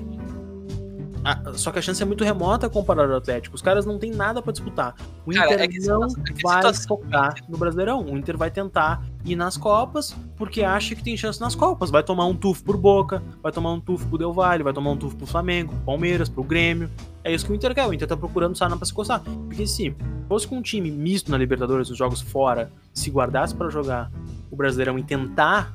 Ah, 1.23 1.41
só 1.53 1.71
que 1.71 1.79
a 1.79 1.81
chance 1.81 2.01
é 2.01 2.05
muito 2.05 2.23
remota 2.23 2.69
comparado 2.69 3.11
ao 3.11 3.17
Atlético. 3.17 3.55
Os 3.55 3.61
caras 3.61 3.85
não 3.85 3.97
têm 3.97 4.11
nada 4.11 4.41
pra 4.41 4.51
disputar. 4.51 4.95
O 5.25 5.33
Cara, 5.33 5.47
Inter 5.47 5.61
é 5.61 5.67
que 5.67 5.79
não 5.79 6.03
é 6.05 6.33
que 6.33 6.43
vai 6.43 6.73
focar 6.73 7.35
no 7.47 7.57
Brasileirão. 7.57 8.03
O 8.05 8.17
Inter 8.17 8.37
vai 8.37 8.49
tentar 8.49 9.03
ir 9.25 9.35
nas 9.35 9.57
Copas 9.57 10.15
porque 10.37 10.63
acha 10.63 10.95
que 10.95 11.03
tem 11.03 11.17
chance 11.17 11.39
nas 11.39 11.55
Copas. 11.55 11.89
Vai 11.89 12.03
tomar 12.03 12.25
um 12.25 12.35
tufo 12.35 12.63
por 12.63 12.77
Boca, 12.77 13.21
vai 13.43 13.51
tomar 13.51 13.73
um 13.73 13.81
tufo 13.81 14.07
pro 14.07 14.17
Del 14.17 14.33
Valle, 14.33 14.63
vai 14.63 14.73
tomar 14.73 14.91
um 14.91 14.97
tufo 14.97 15.15
pro 15.15 15.27
Flamengo, 15.27 15.73
pro 15.73 15.81
Palmeiras, 15.81 16.29
pro 16.29 16.43
Grêmio. 16.43 16.89
É 17.23 17.33
isso 17.33 17.45
que 17.45 17.51
o 17.51 17.55
Inter 17.55 17.75
quer. 17.75 17.85
O 17.85 17.93
Inter 17.93 18.07
tá 18.07 18.15
procurando 18.15 18.57
sarna 18.57 18.77
pra 18.77 18.85
se 18.85 18.93
coçar. 18.93 19.21
Porque 19.21 19.67
se 19.67 19.93
fosse 20.27 20.47
com 20.47 20.57
um 20.57 20.61
time 20.61 20.89
misto 20.89 21.31
na 21.31 21.37
Libertadores, 21.37 21.89
os 21.89 21.97
jogos 21.97 22.21
fora, 22.21 22.71
se 22.93 23.09
guardasse 23.09 23.53
pra 23.53 23.69
jogar 23.69 24.11
o 24.49 24.55
Brasileirão 24.55 24.97
e 24.97 25.03
tentar 25.03 25.73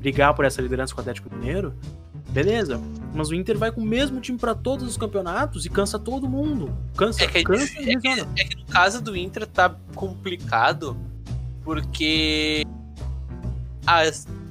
brigar 0.00 0.34
por 0.34 0.44
essa 0.44 0.60
liderança 0.60 0.94
com 0.94 1.00
o 1.00 1.02
Atlético 1.02 1.34
Mineiro, 1.34 1.74
beleza. 2.30 2.80
Mas 3.12 3.28
o 3.28 3.34
Inter 3.34 3.58
vai 3.58 3.72
com 3.72 3.80
o 3.80 3.84
mesmo 3.84 4.20
time 4.20 4.38
pra 4.38 4.54
todos 4.54 4.86
os 4.88 4.96
campeonatos 4.96 5.66
e 5.66 5.68
cansa 5.68 5.98
todo 5.98 6.28
mundo. 6.28 6.72
Cansa, 6.96 7.24
É 7.24 7.26
que, 7.26 7.38
é, 7.38 7.42
cansa 7.44 7.64
é 7.64 7.96
que- 7.96 8.20
é 8.36 8.44
que 8.44 8.56
no 8.56 8.64
caso 8.66 9.02
do 9.02 9.16
Inter 9.16 9.46
tá 9.46 9.74
complicado 9.96 10.96
porque 11.64 12.64
ah, 13.86 14.02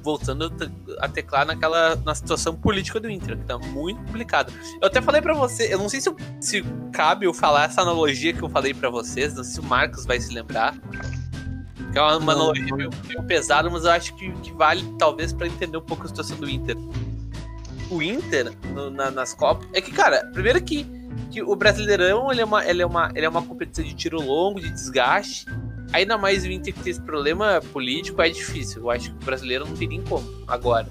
voltando 0.02 0.44
a 0.44 0.50
te- 0.50 0.70
a 0.98 1.08
teclar 1.08 1.46
naquela 1.46 1.96
na 1.96 2.14
situação 2.14 2.54
política 2.54 3.00
do 3.00 3.08
Inter, 3.10 3.36
que 3.38 3.44
tá 3.44 3.58
muito 3.58 3.98
complicado. 4.02 4.52
Eu 4.80 4.86
até 4.88 5.00
falei 5.00 5.22
pra 5.22 5.32
você, 5.34 5.72
eu 5.72 5.78
não 5.78 5.88
sei 5.88 6.00
se, 6.00 6.14
se 6.40 6.62
cabe 6.92 7.26
eu 7.26 7.32
falar 7.32 7.64
essa 7.64 7.80
analogia 7.80 8.32
que 8.32 8.42
eu 8.42 8.48
falei 8.48 8.74
pra 8.74 8.90
vocês, 8.90 9.34
não 9.34 9.42
sei 9.44 9.54
se 9.54 9.60
o 9.60 9.64
Marcos 9.64 10.04
vai 10.04 10.20
se 10.20 10.32
lembrar. 10.34 10.74
Que 11.92 11.98
é 11.98 12.02
uma, 12.02 12.12
analogia 12.32 12.74
meio, 12.76 12.90
meio 13.08 13.22
pesada, 13.24 13.68
mas 13.68 13.84
eu 13.84 13.90
acho 13.90 14.14
que, 14.16 14.30
que 14.42 14.52
vale 14.52 14.84
talvez 14.98 15.32
pra 15.32 15.46
entender 15.46 15.76
um 15.76 15.82
pouco 15.82 16.04
a 16.04 16.08
situação 16.08 16.36
do 16.36 16.48
Inter. 16.48 16.76
O 17.90 18.00
Inter 18.02 18.52
no- 18.72 18.90
na- 18.90 19.10
nas 19.10 19.34
Copas 19.34 19.66
é 19.72 19.80
que, 19.80 19.90
cara, 19.92 20.24
primeiro 20.32 20.62
que 20.62 20.86
que 21.30 21.42
o 21.42 21.54
Brasileirão 21.56 22.30
ele 22.30 22.40
é, 22.40 22.44
uma, 22.44 22.64
ele, 22.64 22.82
é 22.82 22.86
uma, 22.86 23.10
ele 23.14 23.26
é 23.26 23.28
uma 23.28 23.42
competição 23.42 23.84
de 23.84 23.94
tiro 23.94 24.20
longo, 24.20 24.60
de 24.60 24.68
desgaste. 24.70 25.44
Ainda 25.92 26.16
mais 26.16 26.44
o 26.44 26.48
Inter 26.48 26.72
que 26.72 26.80
tem 26.80 26.90
esse 26.90 27.00
problema 27.00 27.60
político 27.72 28.20
é 28.22 28.28
difícil. 28.28 28.82
Eu 28.82 28.90
acho 28.90 29.10
que 29.10 29.16
o 29.22 29.24
brasileiro 29.26 29.66
não 29.66 29.76
tem 29.76 29.88
nem 29.88 30.02
como 30.02 30.24
agora. 30.46 30.86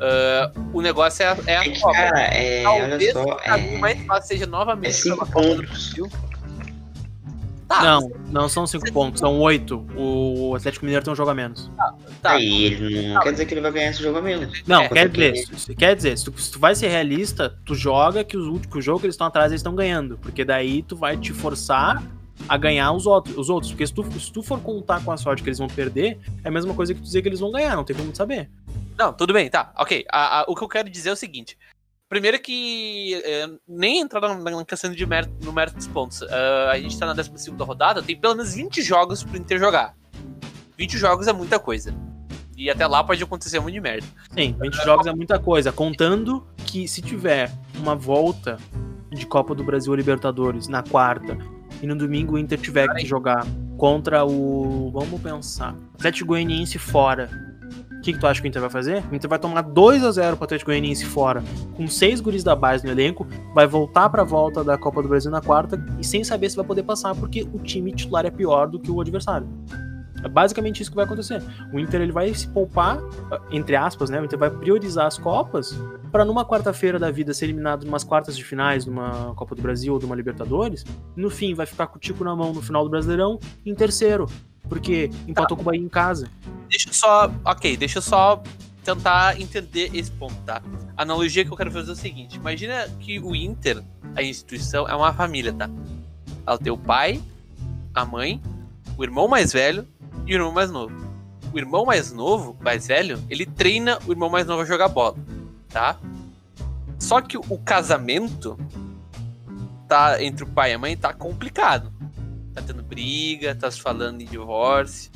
Ah, 0.00 0.50
o 0.72 0.80
negócio 0.80 1.22
é 1.22 1.26
a, 1.26 1.36
é 1.46 1.56
a 1.56 1.60
É 1.64 1.68
que, 1.68 1.80
Copa. 1.80 1.94
cara, 1.94 2.20
é, 2.34 2.66
olha 2.66 2.88
Talvez 2.88 3.12
só, 3.12 3.22
o 3.22 3.36
caminho 3.36 3.74
é, 3.76 3.78
mais 3.78 4.06
fácil 4.06 4.28
seja 4.28 4.44
é 4.44 4.46
novamente 4.46 4.92
cinco 4.94 5.18
Copa 5.18 5.26
do 5.26 5.32
pontos. 5.62 5.94
Tá, 7.70 7.82
Não, 7.84 8.10
não 8.32 8.48
são 8.48 8.66
cinco 8.66 8.92
pontos, 8.92 9.20
são 9.20 9.38
oito. 9.38 9.86
O 9.96 10.56
Atlético 10.56 10.84
Mineiro 10.84 11.04
tem 11.04 11.12
um 11.12 11.16
jogo 11.16 11.30
a 11.30 11.34
menos. 11.36 11.70
tá. 12.20 12.32
Aí 12.32 12.64
ele 12.64 13.12
não 13.14 13.20
quer 13.22 13.30
dizer 13.30 13.46
que 13.46 13.54
ele 13.54 13.60
vai 13.60 13.70
ganhar 13.70 13.90
esse 13.90 14.02
jogo 14.02 14.18
a 14.18 14.22
menos. 14.22 14.60
Não, 14.66 14.82
É, 14.82 14.88
quer 14.88 15.08
dizer, 15.08 15.36
se- 15.56 15.74
quer 15.76 15.94
dizer, 15.94 16.18
se 16.18 16.24
tu, 16.24 16.36
se 16.40 16.50
tu 16.50 16.58
vai 16.58 16.74
ser 16.74 16.88
realista, 16.88 17.56
tu 17.64 17.72
joga 17.76 18.24
que 18.24 18.36
os 18.36 18.44
últimos 18.46 18.66
que 18.72 18.78
o 18.78 18.82
jogo 18.82 18.98
que 18.98 19.06
eles 19.06 19.14
estão 19.14 19.28
atrás 19.28 19.52
eles 19.52 19.60
estão 19.60 19.72
ganhando, 19.74 20.18
porque 20.18 20.44
daí 20.44 20.82
tu 20.82 20.96
vai 20.96 21.16
te 21.16 21.32
forçar 21.32 22.02
a 22.48 22.56
ganhar 22.56 22.90
os 22.92 23.06
outros, 23.06 23.36
os 23.36 23.48
outros, 23.48 23.70
porque 23.70 23.86
se 23.86 23.92
tu, 23.94 24.02
se 24.18 24.32
tu 24.32 24.42
for 24.42 24.58
contar 24.60 25.04
com 25.04 25.12
a 25.12 25.16
sorte 25.16 25.40
que 25.40 25.48
eles 25.48 25.58
vão 25.58 25.68
perder, 25.68 26.18
é 26.42 26.48
a 26.48 26.50
mesma 26.50 26.74
coisa 26.74 26.92
que 26.92 27.00
tu 27.00 27.04
dizer 27.04 27.22
que 27.22 27.28
eles 27.28 27.38
vão 27.38 27.52
ganhar, 27.52 27.76
não 27.76 27.84
tem 27.84 27.94
como 27.94 28.12
saber. 28.16 28.50
Não, 28.98 29.12
tudo 29.12 29.32
bem, 29.32 29.48
tá. 29.48 29.72
Ok. 29.78 30.04
A- 30.10 30.40
a- 30.40 30.44
o 30.48 30.56
que 30.56 30.62
eu 30.64 30.68
quero 30.68 30.90
dizer 30.90 31.10
é 31.10 31.12
o 31.12 31.16
seguinte. 31.16 31.56
Primeiro 32.10 32.40
que 32.40 33.22
é, 33.24 33.48
nem 33.68 34.00
entrar 34.00 34.20
na, 34.20 34.34
na 34.34 34.64
de 34.92 35.06
mérito, 35.06 35.32
no 35.44 35.52
mérito 35.52 35.76
dos 35.76 35.86
pontos. 35.86 36.22
Ah, 36.24 36.72
a 36.72 36.78
gente 36.78 36.98
tá 36.98 37.06
na 37.06 37.12
12 37.12 37.30
rodada, 37.60 38.02
tem 38.02 38.18
pelo 38.18 38.34
menos 38.34 38.52
20 38.52 38.82
jogos 38.82 39.22
pro 39.22 39.36
Inter 39.36 39.60
jogar. 39.60 39.94
20 40.76 40.98
jogos 40.98 41.28
é 41.28 41.32
muita 41.32 41.60
coisa. 41.60 41.94
E 42.56 42.68
até 42.68 42.84
lá 42.84 43.04
pode 43.04 43.22
acontecer 43.22 43.60
muito 43.60 43.74
de 43.74 43.80
merda. 43.80 44.06
Sim, 44.34 44.56
20 44.60 44.74
jogos 44.84 45.06
é 45.06 45.14
muita 45.14 45.38
coisa, 45.38 45.70
contando 45.70 46.44
que 46.66 46.88
se 46.88 47.00
tiver 47.00 47.48
uma 47.78 47.94
volta 47.94 48.58
de 49.12 49.24
Copa 49.24 49.54
do 49.54 49.62
Brasil 49.62 49.94
Libertadores 49.94 50.66
na 50.66 50.82
quarta 50.82 51.38
e 51.80 51.86
no 51.86 51.94
domingo 51.94 52.34
o 52.34 52.38
Inter 52.38 52.58
tiver 52.58 52.92
que 52.92 53.06
jogar 53.06 53.46
contra 53.78 54.24
o, 54.24 54.90
vamos 54.92 55.20
pensar, 55.20 55.76
Atlético 55.94 56.30
Goianiense 56.30 56.76
fora. 56.76 57.49
O 58.00 58.02
que, 58.02 58.14
que 58.14 58.18
tu 58.18 58.26
acha 58.26 58.40
que 58.40 58.46
o 58.46 58.48
Inter 58.48 58.62
vai 58.62 58.70
fazer? 58.70 59.04
O 59.12 59.14
Inter 59.14 59.28
vai 59.28 59.38
tomar 59.38 59.60
2 59.60 60.02
a 60.02 60.10
0 60.10 60.34
pro 60.34 60.44
Atlético 60.44 60.70
Goianiense 60.70 61.04
fora, 61.04 61.44
com 61.76 61.86
seis 61.86 62.18
guris 62.18 62.42
da 62.42 62.56
base 62.56 62.82
no 62.82 62.90
elenco, 62.90 63.26
vai 63.54 63.66
voltar 63.66 64.08
pra 64.08 64.24
volta 64.24 64.64
da 64.64 64.78
Copa 64.78 65.02
do 65.02 65.08
Brasil 65.08 65.30
na 65.30 65.42
quarta 65.42 65.78
e 65.98 66.04
sem 66.04 66.24
saber 66.24 66.48
se 66.48 66.56
vai 66.56 66.64
poder 66.64 66.82
passar, 66.82 67.14
porque 67.14 67.46
o 67.52 67.58
time 67.58 67.92
titular 67.92 68.24
é 68.24 68.30
pior 68.30 68.68
do 68.68 68.80
que 68.80 68.90
o 68.90 69.02
adversário. 69.02 69.46
É 70.24 70.28
basicamente 70.28 70.80
isso 70.80 70.90
que 70.90 70.96
vai 70.96 71.04
acontecer. 71.04 71.42
O 71.74 71.78
Inter 71.78 72.00
ele 72.00 72.12
vai 72.12 72.32
se 72.32 72.48
poupar, 72.48 72.98
entre 73.50 73.76
aspas, 73.76 74.08
né? 74.08 74.18
O 74.18 74.24
Inter 74.24 74.38
vai 74.38 74.50
priorizar 74.50 75.06
as 75.06 75.18
Copas 75.18 75.78
para 76.10 76.24
numa 76.24 76.44
quarta-feira 76.44 76.98
da 76.98 77.10
vida 77.10 77.34
ser 77.34 77.46
eliminado 77.46 77.84
numas 77.84 78.02
quartas 78.02 78.34
de 78.34 78.42
finais, 78.42 78.86
numa 78.86 79.34
Copa 79.34 79.54
do 79.54 79.60
Brasil 79.60 79.92
ou 79.92 79.98
de 79.98 80.06
uma 80.06 80.16
Libertadores. 80.16 80.84
No 81.14 81.28
fim, 81.28 81.52
vai 81.52 81.66
ficar 81.66 81.86
com 81.86 81.96
o 81.96 82.00
Tico 82.00 82.24
na 82.24 82.34
mão 82.34 82.54
no 82.54 82.62
final 82.62 82.82
do 82.82 82.90
Brasileirão 82.90 83.38
em 83.64 83.74
terceiro, 83.74 84.26
porque 84.70 85.10
empatou 85.26 85.56
com 85.56 85.62
o 85.62 85.66
Bahia 85.66 85.82
em 85.82 85.88
casa. 85.88 86.30
Deixa 86.70 86.88
eu 86.88 86.94
só. 86.94 87.30
Ok, 87.44 87.76
deixa 87.76 87.98
eu 87.98 88.02
só 88.02 88.40
tentar 88.84 89.38
entender 89.38 89.90
esse 89.92 90.10
ponto, 90.12 90.36
tá? 90.46 90.62
A 90.96 91.02
analogia 91.02 91.44
que 91.44 91.50
eu 91.52 91.56
quero 91.56 91.72
fazer 91.72 91.90
é 91.90 91.92
o 91.92 91.96
seguinte: 91.96 92.36
imagina 92.36 92.88
que 93.00 93.18
o 93.18 93.34
Inter, 93.34 93.82
a 94.14 94.22
instituição, 94.22 94.88
é 94.88 94.94
uma 94.94 95.12
família, 95.12 95.52
tá? 95.52 95.68
Ela 96.46 96.56
tem 96.56 96.72
o 96.72 96.78
pai, 96.78 97.20
a 97.92 98.04
mãe, 98.04 98.40
o 98.96 99.02
irmão 99.02 99.26
mais 99.26 99.52
velho 99.52 99.86
e 100.24 100.32
o 100.32 100.36
irmão 100.36 100.52
mais 100.52 100.70
novo. 100.70 100.94
O 101.52 101.58
irmão 101.58 101.84
mais 101.84 102.12
novo, 102.12 102.56
mais 102.60 102.86
velho, 102.86 103.20
ele 103.28 103.44
treina 103.44 103.98
o 104.06 104.12
irmão 104.12 104.30
mais 104.30 104.46
novo 104.46 104.62
a 104.62 104.64
jogar 104.64 104.86
bola, 104.86 105.16
tá? 105.68 105.98
Só 106.96 107.20
que 107.20 107.36
o 107.36 107.58
casamento 107.58 108.56
tá 109.88 110.22
entre 110.22 110.44
o 110.44 110.46
pai 110.46 110.70
e 110.70 110.74
a 110.74 110.78
mãe 110.78 110.96
tá 110.96 111.12
complicado. 111.12 111.92
Tá 112.60 112.66
tendo 112.68 112.82
briga, 112.82 113.54
tá 113.54 113.70
se 113.70 113.80
falando 113.80 114.20
em 114.20 114.24
divórcio. 114.26 115.10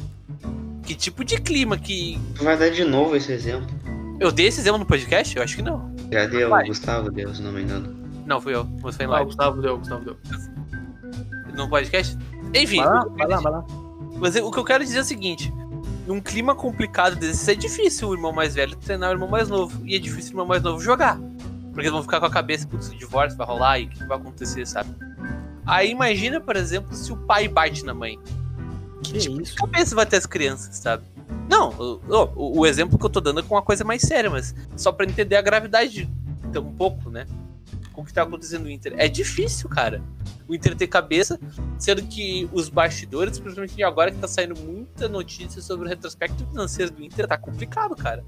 Que 0.83 0.95
tipo 0.95 1.25
de 1.25 1.41
clima 1.41 1.77
que. 1.79 2.19
Tu 2.35 2.45
vai 2.45 2.57
dar 2.59 2.71
de 2.71 2.85
novo 2.85 3.17
esse 3.17 3.33
exemplo. 3.33 3.67
Eu 4.21 4.31
dei 4.31 4.47
esse 4.47 4.61
exemplo 4.61 4.79
no 4.79 4.87
podcast? 4.87 5.37
Eu 5.37 5.43
acho 5.43 5.57
que 5.57 5.63
não. 5.63 5.95
Já 6.13 6.27
deu, 6.27 6.51
Vai. 6.51 6.67
Gustavo 6.67 7.11
deu, 7.11 7.35
se 7.35 7.43
não 7.43 7.53
me 7.53 7.63
engano. 7.63 7.95
Não, 8.27 8.41
fui 8.41 8.55
eu. 8.55 8.65
Você 8.81 8.99
foi 8.99 9.07
em 9.07 9.09
Ah, 9.19 9.23
o. 9.23 9.25
Gustavo 9.27 9.61
deu, 9.61 9.79
Gustavo 9.79 10.05
deu. 10.05 10.17
No 11.57 11.69
podcast? 11.69 12.17
Enfim, 12.55 12.79
Vai 12.79 12.87
lá, 12.87 13.07
o- 13.07 13.11
vai 13.17 13.27
lá, 13.29 13.37
vai 13.41 13.53
lá. 13.53 13.65
mas 14.19 14.37
o 14.37 14.51
que 14.51 14.59
eu 14.59 14.65
quero 14.65 14.85
dizer 14.85 14.99
é 14.99 15.01
o 15.01 15.05
seguinte: 15.05 15.53
num 16.07 16.21
clima 16.21 16.55
complicado 16.55 17.17
desse, 17.17 17.51
é 17.51 17.55
difícil 17.55 18.09
o 18.09 18.15
irmão 18.15 18.33
mais 18.33 18.55
velho 18.55 18.77
treinar 18.77 19.11
o 19.11 19.13
irmão 19.15 19.29
mais 19.29 19.49
novo. 19.49 19.81
E 19.87 19.95
é 19.95 19.99
difícil 19.99 20.31
o 20.31 20.35
irmão 20.35 20.47
mais 20.47 20.63
novo 20.63 20.81
jogar. 20.81 21.19
Porque 21.19 21.81
eles 21.81 21.93
vão 21.93 22.03
ficar 22.03 22.21
com 22.21 22.27
a 22.27 22.31
cabeça, 22.31 22.67
putz, 22.69 22.89
o 22.89 22.97
divórcio 22.97 23.37
vai 23.37 23.47
rolar 23.47 23.79
e 23.81 23.85
o 23.87 23.89
que 23.89 24.05
vai 24.07 24.17
acontecer, 24.17 24.65
sabe? 24.67 24.91
Aí 25.67 25.91
imagina, 25.91 26.41
por 26.41 26.57
exemplo, 26.57 26.95
se 26.95 27.13
o 27.13 27.17
pai 27.17 27.49
bate 27.49 27.85
na 27.85 27.95
mãe. 27.95 28.19
Que 29.03 29.19
tipo 29.19 29.37
de 29.37 29.43
isso? 29.43 29.57
cabeça 29.57 29.95
vai 29.95 30.07
ter 30.07 30.17
as 30.17 30.27
crianças, 30.27 30.77
sabe? 30.77 31.05
Não, 31.49 31.71
o, 31.71 32.01
o- 32.35 32.61
o 32.61 32.67
exemplo 32.67 32.99
que 32.99 33.05
eu 33.05 33.11
tô 33.11 33.21
dando 33.21 33.41
é 33.41 33.43
com 33.43 33.55
uma 33.55 33.63
coisa 33.63 33.85
mais 33.85 34.03
séria, 34.03 34.31
mas 34.31 34.55
só 34.77 34.91
pra 34.93 35.05
entender 35.07 35.37
a 35.37 35.43
gravidade 35.43 36.09
então, 36.45 36.63
um 36.63 36.73
pouco, 36.73 37.11
né? 37.11 37.27
Com 37.93 38.03
o 38.03 38.05
que 38.05 38.13
tá 38.13 38.23
acontecendo 38.23 38.63
no 38.65 38.71
Inter. 38.71 38.95
É 38.97 39.09
difícil, 39.09 39.69
cara. 39.69 40.03
O 40.49 40.55
Inter 40.55 40.75
ter 40.77 40.87
cabeça, 40.87 41.39
sendo 41.79 42.03
que 42.03 42.49
os 42.53 42.69
bastidores, 42.69 43.39
principalmente 43.39 43.83
agora 43.83 44.11
que 44.11 44.19
tá 44.19 44.29
saindo 44.29 44.55
muita 44.59 45.09
notícia 45.09 45.61
sobre 45.63 45.87
o 45.87 45.89
retrospecto 45.89 46.47
financeiro 46.47 46.91
do 46.93 47.03
Inter, 47.05 47.27
tá 47.27 47.37
complicado, 47.39 47.95
cara. 47.97 48.25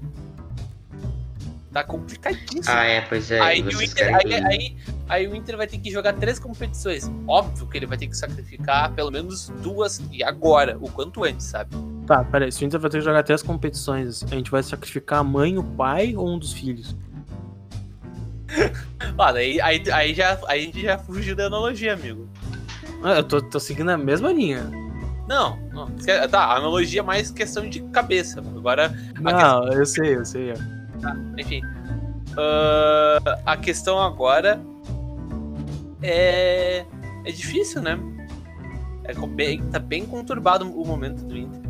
Tá 1.77 1.83
complicadíssimo. 1.83 2.63
Ah, 2.75 2.85
é, 2.85 3.01
pois 3.01 3.29
é. 3.29 3.39
Aí, 3.39 3.61
o 3.61 3.79
Inter, 3.79 4.15
aí, 4.15 4.33
aí- 4.33 4.77
aí 5.07 5.27
o 5.27 5.35
Inter 5.35 5.55
vai 5.55 5.67
ter 5.67 5.77
que 5.77 5.91
jogar 5.91 6.13
três 6.13 6.39
competições. 6.39 7.07
Óbvio 7.27 7.67
que 7.67 7.77
ele 7.77 7.85
vai 7.85 7.99
ter 7.99 8.07
que 8.07 8.17
sacrificar 8.17 8.91
pelo 8.93 9.11
menos 9.11 9.49
duas 9.61 10.01
e 10.11 10.23
agora, 10.23 10.75
o 10.81 10.89
quanto 10.89 11.23
antes, 11.23 11.45
sabe? 11.45 11.75
Tá, 12.07 12.23
peraí. 12.23 12.51
Se 12.51 12.63
o 12.63 12.65
Inter 12.65 12.79
vai 12.79 12.89
ter 12.89 12.97
que 12.97 13.03
jogar 13.05 13.21
três 13.21 13.43
competições, 13.43 14.23
a 14.23 14.33
gente 14.33 14.49
vai 14.49 14.63
sacrificar 14.63 15.19
a 15.19 15.23
mãe, 15.23 15.55
o 15.59 15.63
pai 15.63 16.15
ou 16.15 16.27
um 16.27 16.39
dos 16.39 16.51
filhos? 16.51 16.95
Ah, 19.19 19.31
daí, 19.31 19.61
aí, 19.61 19.83
aí, 19.91 20.13
já, 20.15 20.39
aí 20.47 20.61
a 20.61 20.65
gente 20.65 20.81
já 20.81 20.97
fugiu 20.97 21.35
da 21.35 21.45
analogia, 21.45 21.93
amigo. 21.93 22.27
Ah, 23.03 23.17
eu 23.17 23.23
tô, 23.23 23.39
tô 23.39 23.59
seguindo 23.59 23.89
a 23.89 23.97
mesma 23.97 24.31
linha. 24.33 24.63
Não, 25.27 25.59
não. 25.71 25.87
Tá, 26.29 26.45
a 26.45 26.55
analogia 26.57 27.01
é 27.01 27.03
mais 27.03 27.29
questão 27.29 27.69
de 27.69 27.81
cabeça. 27.89 28.39
Agora, 28.39 28.89
Não, 29.19 29.71
eu 29.73 29.85
sei, 29.85 30.15
eu 30.15 30.25
sei. 30.25 30.53
Enfim. 31.37 31.61
Ah, 32.37 33.39
a 33.45 33.57
questão 33.57 33.99
agora 33.99 34.61
é. 36.01 36.85
É 37.25 37.31
difícil, 37.31 37.81
né? 37.81 37.99
É 39.03 39.13
bem, 39.13 39.61
tá 39.69 39.79
bem 39.79 40.05
conturbado 40.05 40.69
o 40.69 40.85
momento 40.85 41.23
do 41.23 41.35
Inter. 41.35 41.61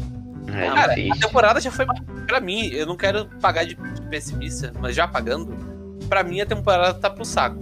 É 0.54 0.70
Cara, 0.70 0.94
a 0.94 1.20
temporada 1.20 1.60
já 1.60 1.72
foi. 1.72 1.86
Pra 2.26 2.40
mim, 2.40 2.68
eu 2.68 2.86
não 2.86 2.96
quero 2.96 3.26
pagar 3.42 3.66
de 3.66 3.76
pessimista, 4.10 4.74
mas 4.80 4.96
já 4.96 5.08
pagando, 5.08 5.54
pra 6.10 6.24
mim 6.24 6.42
a 6.42 6.46
temporada 6.46 6.94
tá 6.94 7.10
pro 7.10 7.26
saco. 7.26 7.58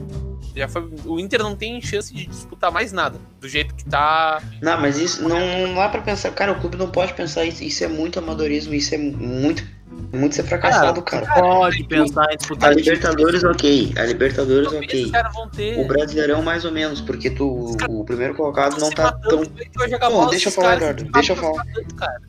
Já 0.56 0.68
foi, 0.70 0.90
o 1.06 1.20
Inter 1.20 1.44
não 1.44 1.56
tem 1.56 1.82
chance 1.82 2.14
de 2.14 2.26
disputar 2.26 2.72
mais 2.72 2.94
nada. 2.94 3.20
Do 3.42 3.48
jeito 3.48 3.76
que 3.76 3.84
tá. 3.86 4.42
Não, 4.62 4.80
mas 4.80 4.98
isso 4.98 5.28
não, 5.28 5.68
não 5.68 5.76
dá 5.76 5.90
pra 5.90 6.02
pensar. 6.02 6.32
Cara, 6.32 6.54
o 6.54 6.60
clube 6.60 6.78
não 6.78 6.90
pode 6.90 7.14
pensar 7.14 7.44
isso. 7.44 7.64
Isso 7.64 7.84
é 7.84 7.88
muito 7.88 8.20
amadorismo, 8.20 8.74
isso 8.74 8.96
é 8.96 8.98
muito. 8.98 9.66
Muito 10.14 10.36
ser 10.36 10.44
fracassado, 10.44 11.02
cara. 11.02 11.26
Pode 11.34 11.84
pensar 11.84 12.24
em 12.32 12.34
A 12.34 12.36
disputar 12.38 12.74
Libertadores, 12.76 13.44
ok. 13.44 13.94
A 13.98 14.04
Libertadores, 14.06 14.68
ok. 14.72 15.12
ter. 15.56 15.80
O 15.80 15.88
Brasileirão, 15.88 16.42
mais 16.42 16.64
ou 16.64 16.72
menos, 16.72 17.02
porque 17.02 17.30
tu, 17.30 17.76
o 17.90 18.06
primeiro 18.06 18.34
colocado 18.34 18.80
não 18.80 18.90
tá 18.90 19.12
tão. 19.12 19.44
é 19.44 20.00
Não, 20.00 20.12
bola 20.12 20.30
deixa 20.30 20.48
eu 20.50 20.54
falar, 20.54 20.76
Eduardo, 20.78 21.04
deixa 21.12 21.34
eu 21.34 21.38
falar. 21.38 21.66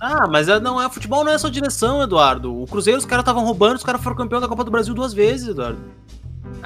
Ah, 0.00 0.26
mas 0.28 0.48
é- 0.48 0.58
não 0.60 0.82
é 0.82 0.88
futebol, 0.90 1.24
não 1.24 1.32
é 1.32 1.38
só 1.38 1.48
direção, 1.48 2.02
Eduardo. 2.02 2.60
O 2.62 2.66
Cruzeiro, 2.66 2.98
os 2.98 3.04
caras 3.04 3.22
estavam 3.22 3.44
roubando, 3.44 3.76
os 3.76 3.84
caras 3.84 4.02
foram 4.02 4.16
campeão 4.16 4.40
da 4.40 4.48
Copa 4.48 4.64
do 4.64 4.70
Brasil 4.70 4.92
duas 4.94 5.12
vezes, 5.14 5.48
Eduardo. 5.48 5.78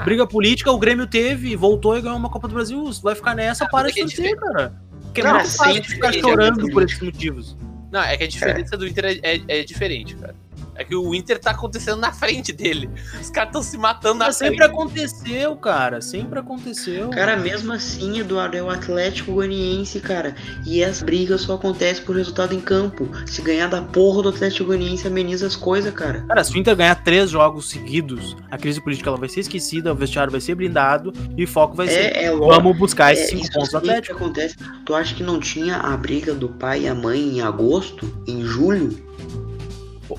Briga 0.04 0.26
política, 0.26 0.70
o 0.70 0.78
Grêmio 0.78 1.06
teve, 1.06 1.54
voltou 1.56 1.96
e 1.96 2.00
ganhou 2.00 2.16
uma 2.16 2.30
Copa 2.30 2.48
do 2.48 2.54
Brasil. 2.54 2.90
Vai 3.02 3.14
ficar 3.14 3.34
nessa, 3.34 3.66
para 3.68 3.84
mas 3.84 3.94
de 3.94 4.00
é 4.00 4.04
é 4.04 4.06
torcer, 4.06 4.36
cara. 4.36 4.72
Porque 5.02 5.20
é 5.20 5.24
Cara, 5.24 5.38
muito 5.38 5.56
fácil 5.56 5.84
ficar 5.84 6.08
é 6.08 6.12
chorando 6.20 6.70
por 6.70 6.82
esses 6.82 7.00
motivos. 7.00 7.56
Não, 7.90 8.00
é 8.00 8.16
que 8.16 8.24
a 8.24 8.28
diferença 8.28 8.76
do 8.76 8.86
Inter 8.86 9.20
é, 9.22 9.34
é- 9.36 9.42
é 9.60 9.64
diferente, 9.64 10.14
cara. 10.14 10.34
É 10.80 10.84
que 10.84 10.96
o 10.96 11.14
Inter 11.14 11.38
tá 11.38 11.50
acontecendo 11.50 11.98
na 11.98 12.10
frente 12.10 12.54
dele. 12.54 12.88
Os 13.20 13.28
caras 13.28 13.50
estão 13.50 13.62
se 13.62 13.76
matando 13.76 14.14
na 14.20 14.26
Mas 14.26 14.36
sempre 14.36 14.56
frente. 14.56 14.70
aconteceu, 14.70 15.54
cara. 15.56 16.00
Sempre 16.00 16.38
aconteceu. 16.38 17.10
Cara, 17.10 17.36
mesmo 17.36 17.70
assim, 17.74 18.18
Eduardo, 18.20 18.56
é 18.56 18.62
o 18.62 18.70
Atlético 18.70 19.32
Goianiense, 19.32 20.00
cara. 20.00 20.34
E 20.66 20.82
essa 20.82 21.04
briga 21.04 21.36
só 21.36 21.56
acontece 21.56 22.00
por 22.00 22.16
resultado 22.16 22.54
em 22.54 22.60
campo. 22.62 23.06
Se 23.26 23.42
ganhar 23.42 23.66
da 23.68 23.82
porra 23.82 24.22
do 24.22 24.28
Atlético 24.30 24.68
Goianiense, 24.68 25.06
ameniza 25.06 25.46
as 25.46 25.54
coisas, 25.54 25.92
cara. 25.92 26.24
Cara, 26.26 26.42
se 26.42 26.54
o 26.54 26.58
Inter 26.58 26.74
ganhar 26.74 26.94
três 27.04 27.28
jogos 27.28 27.68
seguidos, 27.68 28.34
a 28.50 28.56
crise 28.56 28.80
política 28.82 29.10
ela 29.10 29.18
vai 29.18 29.28
ser 29.28 29.40
esquecida, 29.40 29.92
o 29.92 29.94
vestiário 29.94 30.32
vai 30.32 30.40
ser 30.40 30.54
blindado 30.54 31.12
e 31.36 31.44
o 31.44 31.46
foco 31.46 31.76
vai 31.76 31.88
ser. 31.88 32.16
É, 32.16 32.24
é 32.24 32.30
lógico. 32.30 32.54
Vamos 32.62 32.78
buscar 32.78 33.12
esses 33.12 33.26
É, 33.26 33.28
cinco 33.36 33.52
pontos 33.52 33.68
do 33.68 33.72
sempre 33.72 33.90
Atlético. 33.90 34.16
acontece. 34.16 34.56
Tu 34.86 34.94
acha 34.94 35.14
que 35.14 35.22
não 35.22 35.38
tinha 35.38 35.76
a 35.76 35.94
briga 35.94 36.32
do 36.32 36.48
pai 36.48 36.84
e 36.84 36.88
a 36.88 36.94
mãe 36.94 37.20
em 37.20 37.42
agosto, 37.42 38.10
em 38.26 38.42
julho? 38.46 39.09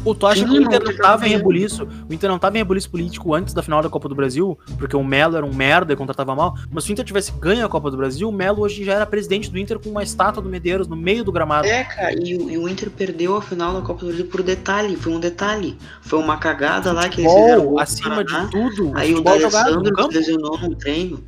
O, 0.05 0.15
tu 0.15 0.25
acha 0.27 0.43
que 0.45 0.51
o 0.51 0.61
Inter 0.61 0.81
não, 0.83 0.93
tá 0.95 1.01
tava 1.03 1.27
em 1.27 1.29
rebuliço? 1.31 1.87
O 2.09 2.13
Inter 2.13 2.29
não 2.29 2.39
tava 2.39 2.55
em 2.55 2.59
rebuliço 2.59 2.89
político 2.89 3.33
antes 3.33 3.53
da 3.53 3.61
final 3.61 3.81
da 3.81 3.89
Copa 3.89 4.07
do 4.09 4.15
Brasil, 4.15 4.57
porque 4.77 4.95
o 4.95 5.03
Melo 5.03 5.35
era 5.37 5.45
um 5.45 5.53
merda 5.53 5.93
e 5.93 5.95
contratava 5.95 6.33
mal. 6.35 6.55
Mas 6.71 6.83
se 6.83 6.91
o 6.91 6.93
Inter 6.93 7.05
tivesse 7.05 7.31
ganho 7.33 7.65
a 7.65 7.69
Copa 7.69 7.91
do 7.91 7.97
Brasil, 7.97 8.27
o 8.29 8.31
Melo 8.31 8.61
hoje 8.61 8.83
já 8.83 8.93
era 8.93 9.05
presidente 9.05 9.49
do 9.51 9.57
Inter 9.57 9.79
com 9.79 9.89
uma 9.89 10.03
estátua 10.03 10.41
do 10.41 10.49
Medeiros 10.49 10.87
no 10.87 10.95
meio 10.95 11.23
do 11.23 11.31
gramado. 11.31 11.67
É, 11.67 11.83
cara, 11.83 12.13
e, 12.13 12.35
o- 12.37 12.49
e 12.49 12.57
o 12.57 12.67
Inter 12.69 12.89
perdeu 12.89 13.35
a 13.35 13.41
final 13.41 13.73
da 13.73 13.81
Copa 13.81 14.01
do 14.01 14.07
Brasil 14.07 14.25
por 14.27 14.41
detalhe. 14.41 14.95
Foi 14.95 15.11
um 15.13 15.19
detalhe. 15.19 15.77
Foi 16.01 16.19
uma 16.19 16.37
cagada 16.37 16.91
lá 16.91 17.09
que 17.09 17.21
eles 17.21 17.33
fizeram. 17.33 17.61
Gol 17.63 17.73
pro 17.73 17.79
acima 17.79 18.23
de 18.23 18.51
tudo, 18.51 18.91
Aí 18.95 19.13
o 19.13 19.21
D'Alessandro 19.21 20.07
lesionou 20.11 20.57
no 20.57 20.75
treino. 20.75 21.23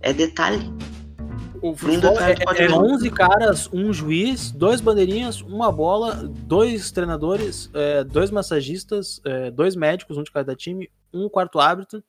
É 0.00 0.12
detalhe. 0.12 0.72
O 1.60 1.74
futebol 1.76 2.18
é, 2.20 2.32
é 2.32 2.54
ver. 2.54 2.72
11 2.72 3.10
caras, 3.10 3.68
um 3.72 3.92
juiz, 3.92 4.50
dois 4.50 4.80
bandeirinhas, 4.80 5.40
uma 5.40 5.72
bola, 5.72 6.14
dois 6.14 6.90
treinadores, 6.90 7.70
é, 7.74 8.04
dois 8.04 8.30
massagistas, 8.30 9.20
é, 9.24 9.50
dois 9.50 9.74
médicos, 9.74 10.16
um 10.16 10.22
de 10.22 10.30
cada 10.30 10.54
time, 10.54 10.90
um 11.12 11.28
quarto 11.28 11.58
árbitro 11.58 12.02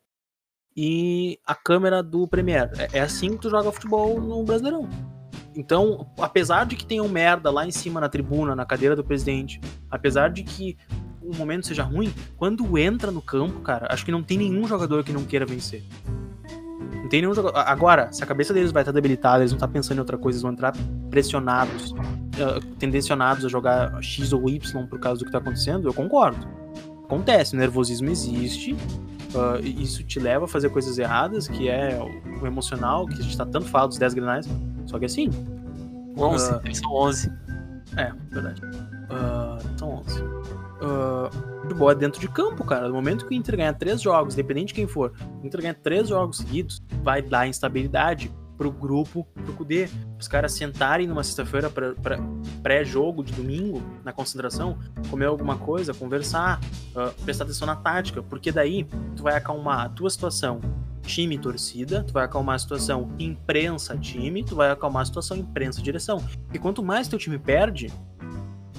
e 0.76 1.39
a 1.45 1.56
câmera 1.56 2.04
do 2.04 2.28
Premier. 2.28 2.72
É, 2.78 3.00
é 3.00 3.02
assim 3.02 3.32
que 3.32 3.41
tu 3.41 3.50
joga 3.50 3.72
futebol 3.72 4.22
no 4.22 4.43
Brasileirão. 4.43 4.88
Então, 5.56 6.08
apesar 6.20 6.66
de 6.66 6.76
que 6.76 6.86
tenha 6.86 7.04
um 7.04 7.10
merda 7.10 7.52
lá 7.52 7.66
em 7.66 7.72
cima 7.72 8.00
na 8.00 8.08
tribuna, 8.08 8.56
na 8.56 8.66
cadeira 8.66 8.95
do 8.95 9.04
presidente, 9.04 9.60
apesar 9.89 10.30
de 10.30 10.43
que 10.43 10.78
o 11.22 11.36
momento 11.36 11.68
seja 11.68 11.84
ruim, 11.84 12.14
quando 12.38 12.78
entra 12.78 13.12
no 13.12 13.22
campo, 13.22 13.60
cara, 13.62 13.88
acho 13.91 14.06
que 14.06 14.12
não 14.12 14.24
tem 14.24 14.38
nenhum 14.38 14.66
jogador 14.68 15.04
que 15.04 15.12
não 15.12 15.26
queira 15.26 15.45
vencer. 15.45 15.84
Não 17.10 17.12
tem 17.12 17.22
nenhum 17.22 17.34
jogador. 17.34 17.57
Agora, 17.66 18.12
se 18.14 18.24
a 18.24 18.28
cabeça 18.28 18.53
deles 18.53 18.72
vai 18.72 18.84
estar 18.84 18.91
debilitada, 18.91 19.39
eles 19.39 19.51
vão 19.51 19.57
estar 19.57 19.68
pensando 19.68 19.97
em 19.97 19.99
outra 20.01 20.16
coisa, 20.16 20.36
eles 20.36 20.43
vão 20.43 20.51
entrar 20.51 20.74
pressionados, 21.10 21.95
eh, 22.38 22.60
tendencionados 22.78 23.43
a 23.43 23.49
jogar 23.49 23.99
X 23.99 24.32
ou 24.32 24.47
Y 24.47 24.86
por 24.86 24.99
causa 24.99 25.18
do 25.20 25.26
que 25.26 25.32
tá 25.32 25.39
acontecendo, 25.39 25.88
eu 25.88 25.93
concordo. 25.93 26.47
Acontece, 27.05 27.55
o 27.55 27.57
nervosismo 27.57 28.10
existe, 28.12 28.76
e 29.64 29.82
isso 29.82 30.03
te 30.03 30.20
leva 30.20 30.45
a 30.45 30.47
fazer 30.47 30.70
coisas 30.70 30.99
erradas, 30.99 31.47
que 31.47 31.68
é 31.68 31.99
o, 32.41 32.45
emocional, 32.45 33.07
que 33.07 33.14
a 33.20 33.24
gente 33.24 33.36
tá 33.36 33.45
tanto 33.45 33.66
falando 33.66 33.89
dos 33.89 33.97
10 33.97 34.14
granais. 34.14 34.47
Só 34.86 34.99
que 34.99 35.05
assim, 35.05 35.30
11, 36.16 36.51
Ah. 36.53 36.62
eles 36.64 36.78
são 36.78 36.93
11. 36.93 37.32
é, 37.97 38.12
verdade. 38.32 38.62
Ah, 39.10 39.57
são 39.78 39.95
11. 39.95 40.24
Ah, 40.84 41.30
futebol 41.70 41.94
dentro 41.94 42.20
de 42.20 42.28
campo, 42.28 42.66
cara. 42.66 42.88
No 42.88 42.94
momento 42.94 43.26
que 43.26 43.34
o 43.34 43.38
Inter 43.38 43.58
ganhar 43.58 43.74
três 43.74 44.02
jogos, 44.02 44.34
independente 44.34 44.68
de 44.68 44.74
quem 44.74 44.88
for, 44.88 45.14
o 45.42 45.46
Inter 45.46 45.62
ganhar 45.62 45.76
três 45.76 46.10
jogos 46.10 46.38
seguidos, 46.38 46.82
vai 47.04 47.22
dar 47.22 47.48
instabilidade 47.48 48.32
pro 48.58 48.72
grupo, 48.72 49.26
pro 49.34 49.54
Cudê. 49.54 49.88
Os 50.20 50.28
caras 50.28 50.52
sentarem 50.54 51.08
numa 51.08 51.24
sexta-feira 51.24 51.72
pré-jogo 52.62 53.24
de 53.24 53.32
domingo, 53.34 53.82
na 54.04 54.12
concentração, 54.12 54.78
comer 55.10 55.28
alguma 55.28 55.58
coisa, 55.58 55.94
conversar, 55.94 56.60
ah, 56.96 57.14
prestar 57.24 57.46
atenção 57.46 57.66
na 57.66 57.76
tática, 57.76 58.22
porque 58.22 58.52
daí 58.52 58.86
tu 59.16 59.24
vai 59.24 59.36
acalmar 59.36 59.86
a 59.86 59.90
tua 59.90 60.10
situação 60.10 60.60
time 61.04 61.38
torcida, 61.38 62.04
tu 62.04 62.14
vai 62.14 62.26
acalmar 62.26 62.56
a 62.56 62.60
situação 62.60 63.10
imprensa 63.18 63.98
time, 63.98 64.44
tu 64.44 64.56
vai 64.56 64.70
acalmar 64.70 65.04
a 65.04 65.06
situação 65.06 65.38
imprensa 65.38 65.82
direção. 65.82 66.24
E 66.54 66.60
quanto 66.60 66.84
mais 66.84 67.08
teu 67.08 67.18
time 67.18 67.40
perde, 67.40 67.92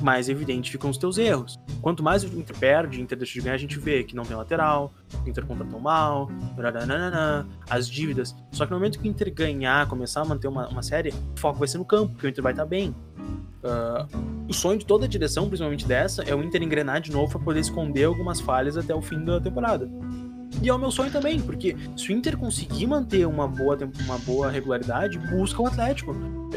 mais 0.03 0.29
evidente 0.29 0.71
ficam 0.71 0.91
os 0.91 0.99
teus 0.99 1.19
erros. 1.19 1.59
Quanto 1.81 2.03
mais 2.03 2.25
o 2.25 2.27
Inter 2.27 2.57
perde, 2.57 2.99
o 2.99 3.01
Inter 3.01 3.19
deixa 3.19 3.35
de 3.35 3.41
ganhar, 3.41 3.55
a 3.55 3.59
gente 3.59 3.79
vê 3.79 4.05
que 4.05 4.15
não 4.15 4.25
tem 4.25 4.37
lateral, 4.37 4.93
o 5.25 5.29
Inter 5.29 5.47
contratou 5.47 5.81
mal, 5.81 6.29
nananana, 6.57 7.47
as 7.69 7.89
dívidas. 7.89 8.35
Só 8.53 8.65
que 8.65 8.71
no 8.71 8.79
momento 8.79 8.99
que 8.99 9.09
o 9.09 9.11
Inter 9.11 9.33
ganhar, 9.33 9.87
começar 9.89 10.23
a 10.23 10.25
manter 10.25 10.49
uma, 10.49 10.69
uma 10.69 10.83
série, 10.83 11.11
o 11.11 11.39
foco 11.39 11.59
vai 11.59 11.69
ser 11.69 11.79
no 11.79 11.85
campo, 11.85 12.13
porque 12.13 12.27
o 12.27 12.31
Inter 12.31 12.43
vai 12.43 12.53
estar 12.53 12.67
bem. 12.67 12.95
Ah, 13.63 14.07
o 14.49 14.53
sonho 14.53 14.79
de 14.79 14.87
toda 14.87 15.05
a 15.05 15.09
direção, 15.09 15.47
principalmente 15.47 15.87
dessa, 15.87 16.23
é 16.23 16.35
o 16.35 16.43
Inter 16.43 16.63
engrenar 16.63 17.01
de 17.01 17.13
novo 17.13 17.33
para 17.33 17.41
poder 17.41 17.61
esconder 17.61 18.05
algumas 18.05 18.41
falhas 18.41 18.77
até 18.77 18.95
o 18.95 19.03
fim 19.03 19.25
da 19.25 19.41
temporada. 19.41 19.89
E 20.63 20.69
é 20.69 20.75
o 20.75 20.79
meu 20.79 20.91
sonho 20.91 21.11
também, 21.11 21.41
porque 21.41 21.75
se 21.97 22.11
o 22.11 22.13
Inter 22.13 22.37
conseguir 22.37 22.87
manter 22.87 23.27
uma 23.27 23.49
boa, 23.49 23.79
uma 24.05 24.19
boa 24.19 24.51
regularidade, 24.51 25.19
busca 25.19 25.63
o 25.63 25.67
Atlético. 25.67 26.15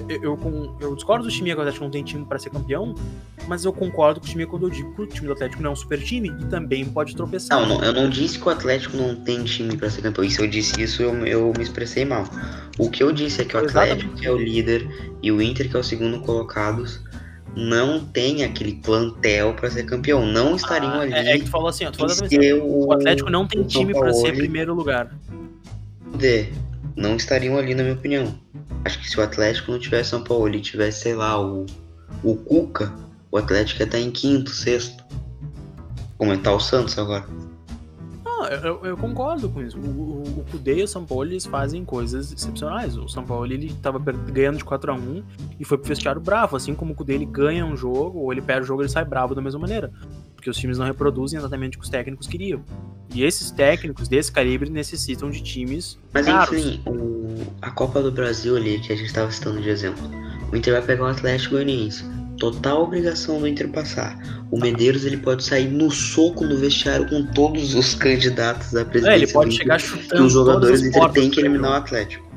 Eu, 0.10 0.24
eu, 0.24 0.38
com- 0.38 0.76
eu 0.82 0.96
discordo 0.96 1.24
do 1.26 1.32
time 1.32 1.52
que 1.52 1.56
o 1.56 1.60
Atlético 1.60 1.84
não 1.86 1.92
tem 1.92 2.04
time 2.04 2.26
para 2.26 2.38
ser 2.40 2.50
campeão, 2.50 2.96
mas 3.48 3.64
eu 3.64 3.72
concordo 3.72 4.20
com 4.20 4.26
o 4.26 4.30
time 4.30 4.46
quando 4.46 4.64
eu 4.64 4.70
digo 4.70 4.94
que 4.96 5.02
o 5.04 5.08
time 5.08 5.28
do 5.28 5.34
Atlético 5.34 5.62
não 5.62 5.70
é 5.70 5.74
um 5.74 5.76
super 5.76 6.02
time 6.02 6.30
e 6.42 6.46
também 6.46 6.84
pode 6.84 7.16
tropeçar. 7.16 7.60
Não, 7.62 7.68
não, 7.78 7.84
eu 7.84 7.94
não 7.94 8.10
disse 8.10 8.40
que 8.40 8.46
o 8.46 8.50
Atlético 8.50 8.98
não 8.98 9.16
tem 9.16 9.44
time 9.44 9.78
pra 9.78 9.90
ser 9.90 10.02
campeão. 10.02 10.26
E 10.26 10.32
se 10.32 10.42
eu 10.42 10.48
disse 10.48 10.82
isso, 10.82 11.02
eu, 11.02 11.26
eu 11.26 11.54
me 11.56 11.64
expressei 11.64 12.04
mal. 12.04 12.26
O 12.78 12.90
que 12.90 13.04
eu 13.04 13.12
disse 13.14 13.42
é 13.42 13.46
que 13.46 13.56
o 13.56 13.60
Atlético, 13.60 14.00
Exatamente. 14.02 14.20
que 14.22 14.26
é 14.28 14.32
o 14.32 14.38
líder, 14.38 15.16
e 15.22 15.32
o 15.32 15.42
Inter, 15.42 15.70
que 15.70 15.76
é 15.78 15.80
o 15.80 15.84
segundo 15.84 16.20
colocados, 16.22 17.00
não 17.56 18.04
tem 18.04 18.44
aquele 18.44 18.74
plantel 18.76 19.54
pra 19.54 19.70
ser 19.70 19.84
campeão. 19.84 20.26
Não 20.26 20.56
estariam 20.56 20.92
Ah, 20.92 21.02
ali. 21.02 21.14
é, 21.14 21.36
é 21.36 21.38
que 21.38 21.46
tu 21.46 21.52
falou 21.52 21.68
assim, 21.68 21.86
ó, 21.86 21.92
tu 21.92 21.98
falou 21.98 22.14
o, 22.86 22.92
Atlético 22.94 23.30
não 23.30 23.48
tem 23.48 23.64
time 23.64 23.94
para 23.94 24.14
ser 24.14 24.36
primeiro 24.36 24.74
lugar. 24.74 25.14
poder. 26.12 26.52
Não 26.96 27.16
estariam 27.16 27.58
ali, 27.58 27.74
na 27.74 27.84
minha 27.84 27.96
opinião. 27.96 28.36
Acho 28.86 29.00
que 29.00 29.10
se 29.10 29.20
o 29.20 29.24
Atlético 29.24 29.72
não 29.72 29.80
tivesse 29.80 30.12
São 30.12 30.24
Paulo 30.24 30.54
e 30.54 30.62
tivesse, 30.62 31.02
sei 31.02 31.16
lá, 31.16 31.42
o, 31.42 31.66
o 32.24 32.36
Cuca, 32.36 32.94
o 33.32 33.38
Atlético 33.38 33.82
ia 33.82 33.86
estar 33.86 34.00
em 34.00 34.12
quinto, 34.12 34.52
sexto. 34.52 35.04
Como 36.18 36.38
tá 36.38 36.54
o 36.54 36.60
Santos 36.60 36.98
agora. 36.98 37.26
Não, 38.50 38.58
eu, 38.58 38.86
eu- 38.86 38.98
concordo 38.98 39.50
com 39.50 39.62
isso. 39.62 39.78
O, 39.78 39.82
o, 39.82 40.24
o 40.40 40.46
Kudê 40.52 40.80
e 40.80 40.84
o 40.84 40.88
São 40.88 41.06
Paulo 41.06 41.26
eles 41.26 41.46
fazem 41.46 41.84
coisas 41.86 42.32
excepcionais. 42.32 42.98
O 42.98 43.08
São 43.08 43.24
Paulo 43.24 43.46
ele 43.46 43.74
tava 43.82 44.00
ganhando 44.00 44.58
de 44.58 44.64
4 44.66 44.92
a 44.92 44.96
1 44.96 45.24
e 45.60 45.66
foi 45.66 45.78
pro 45.78 45.88
vestiário 45.88 46.22
bravo. 46.22 46.56
Assim 46.56 46.74
como 46.74 46.94
o 46.94 46.96
Kudê 46.96 47.14
ele 47.14 47.26
ganha 47.26 47.66
um 47.66 47.76
jogo, 47.76 48.20
ou 48.20 48.32
ele 48.32 48.42
perde 48.42 48.64
o 48.64 48.68
jogo, 48.68 48.82
ele 48.82 48.90
sai 48.90 49.06
bravo 49.06 49.34
da 49.36 49.42
mesma 49.42 49.60
maneira. 49.60 49.92
Porque 50.36 50.50
os 50.50 50.58
times 50.58 50.78
não 50.78 50.86
reproduzem 50.86 51.40
exatamente 51.40 51.78
o 51.78 51.80
que 51.80 51.86
os 51.86 51.90
técnicos 51.90 52.28
queriam. 52.28 52.62
E 53.16 53.24
esses 53.24 53.50
técnicos 53.52 54.08
desse 54.08 54.32
calibre 54.32 54.70
necessitam 54.70 55.30
de 55.30 55.42
times 55.42 55.98
Mas 56.12 56.26
caros. 56.26 56.58
enfim, 56.58 56.82
o- 56.86 57.38
a 57.62 57.72
Copa 57.72 58.02
do 58.02 58.12
Brasil 58.12 58.56
ali, 58.58 58.80
que 58.80 58.92
a 58.92 58.96
gente 58.96 59.14
tava 59.14 59.32
citando 59.32 59.62
de 59.62 59.70
exemplo. 59.70 60.04
O 60.52 60.56
Inter 60.58 60.74
vai 60.74 60.82
pegar 60.82 61.04
o 61.04 61.08
Atlético 61.08 61.56
Goianiense. 61.56 62.04
Total 62.44 62.84
obrigação 62.84 63.40
do 63.40 63.48
Inter 63.48 63.70
passar. 63.70 64.20
O 64.52 64.60
Medeiros 64.60 65.06
ele 65.06 65.16
pode 65.16 65.46
sair 65.46 65.70
no 65.70 65.90
soco 65.90 66.44
no 66.44 66.58
vestiário 66.58 67.08
com 67.08 67.26
todos 67.28 67.74
os 67.74 67.96
candidatos 67.96 68.76
à 68.76 68.84
presidência. 68.84 69.16
É, 69.16 69.18
ele 69.18 69.32
pode 69.32 69.52
do 69.52 69.56
chegar 69.56 69.80
Inter, 69.80 69.88
chutando 69.88 70.10
que 70.10 70.22
os 70.24 70.34
jogadores 70.34 70.82
do 70.82 70.88
Inter 70.88 71.10
têm 71.12 71.30
que 71.30 71.40
eliminar 71.40 71.72
o. 71.72 71.74
Atlético. 71.76 72.30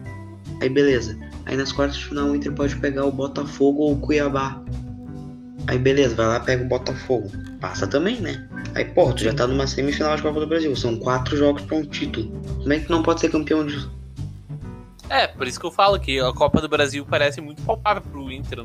Aí 0.63 0.69
beleza. 0.69 1.19
Aí 1.45 1.57
nas 1.57 1.73
quartas 1.73 1.97
de 1.97 2.05
final 2.05 2.29
o 2.29 2.37
Inter 2.37 2.53
pode 2.53 2.77
pegar 2.77 3.05
o 3.05 3.11
Botafogo 3.11 3.83
ou 3.83 3.95
o 3.95 3.97
Cuiabá. 3.99 4.63
Aí 5.67 5.77
beleza, 5.77 6.15
vai 6.15 6.29
lá 6.29 6.39
pega 6.39 6.63
o 6.63 6.69
Botafogo. 6.69 7.29
Passa 7.61 7.85
também, 7.85 8.21
né? 8.21 8.49
Aí, 8.77 8.85
pô, 8.85 9.13
tu 9.13 9.25
já 9.25 9.35
tá 9.35 9.45
numa 9.45 9.67
semifinal 9.67 10.15
de 10.15 10.23
Copa 10.23 10.39
do 10.39 10.47
Brasil. 10.47 10.77
São 10.77 10.95
quatro 10.97 11.37
jogos 11.37 11.63
pra 11.63 11.79
um 11.79 11.85
título. 11.85 12.31
Como 12.59 12.73
é 12.73 12.79
que 12.79 12.87
tu 12.87 12.93
não 12.93 13.03
pode 13.03 13.21
ser 13.21 13.29
campeão 13.29 13.67
disso? 13.67 13.91
É, 15.11 15.27
por 15.27 15.49
isso 15.49 15.59
que 15.59 15.67
eu 15.67 15.73
falo 15.73 15.99
que 15.99 16.21
a 16.21 16.33
Copa 16.33 16.61
do 16.61 16.69
Brasil 16.69 17.05
parece 17.05 17.41
muito 17.41 17.61
palpável 17.63 18.03
pro 18.03 18.31
Inter 18.31 18.65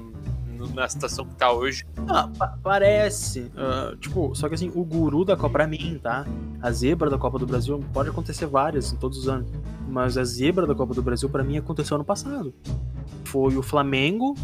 na 0.69 0.87
situação 0.87 1.25
que 1.25 1.35
tá 1.35 1.51
hoje. 1.51 1.85
Ah, 2.07 2.29
pa- 2.37 2.57
parece. 2.63 3.51
ah, 3.57 3.93
tipo, 3.99 4.33
só 4.35 4.47
que 4.47 4.55
assim, 4.55 4.71
o 4.75 4.83
guru 4.83 5.23
da 5.25 5.35
Copa, 5.35 5.53
pra 5.53 5.67
mim, 5.67 5.99
tá? 6.01 6.25
A 6.61 6.71
zebra 6.71 7.09
da 7.09 7.17
Copa 7.17 7.37
do 7.39 7.45
Brasil 7.45 7.83
pode 7.93 8.09
acontecer 8.09 8.45
várias 8.45 8.91
em 8.93 8.95
todos 8.97 9.17
os 9.17 9.27
anos. 9.27 9.47
Mas 9.87 10.17
a 10.17 10.23
zebra 10.23 10.65
da 10.65 10.73
Copa 10.75 10.93
do 10.93 11.01
Brasil, 11.01 11.29
pra 11.29 11.43
mim, 11.43 11.57
aconteceu 11.57 11.95
ano 11.95 12.03
passado. 12.05 12.53
Foi 13.25 13.55
o 13.57 13.61
Flamengo, 13.63 14.35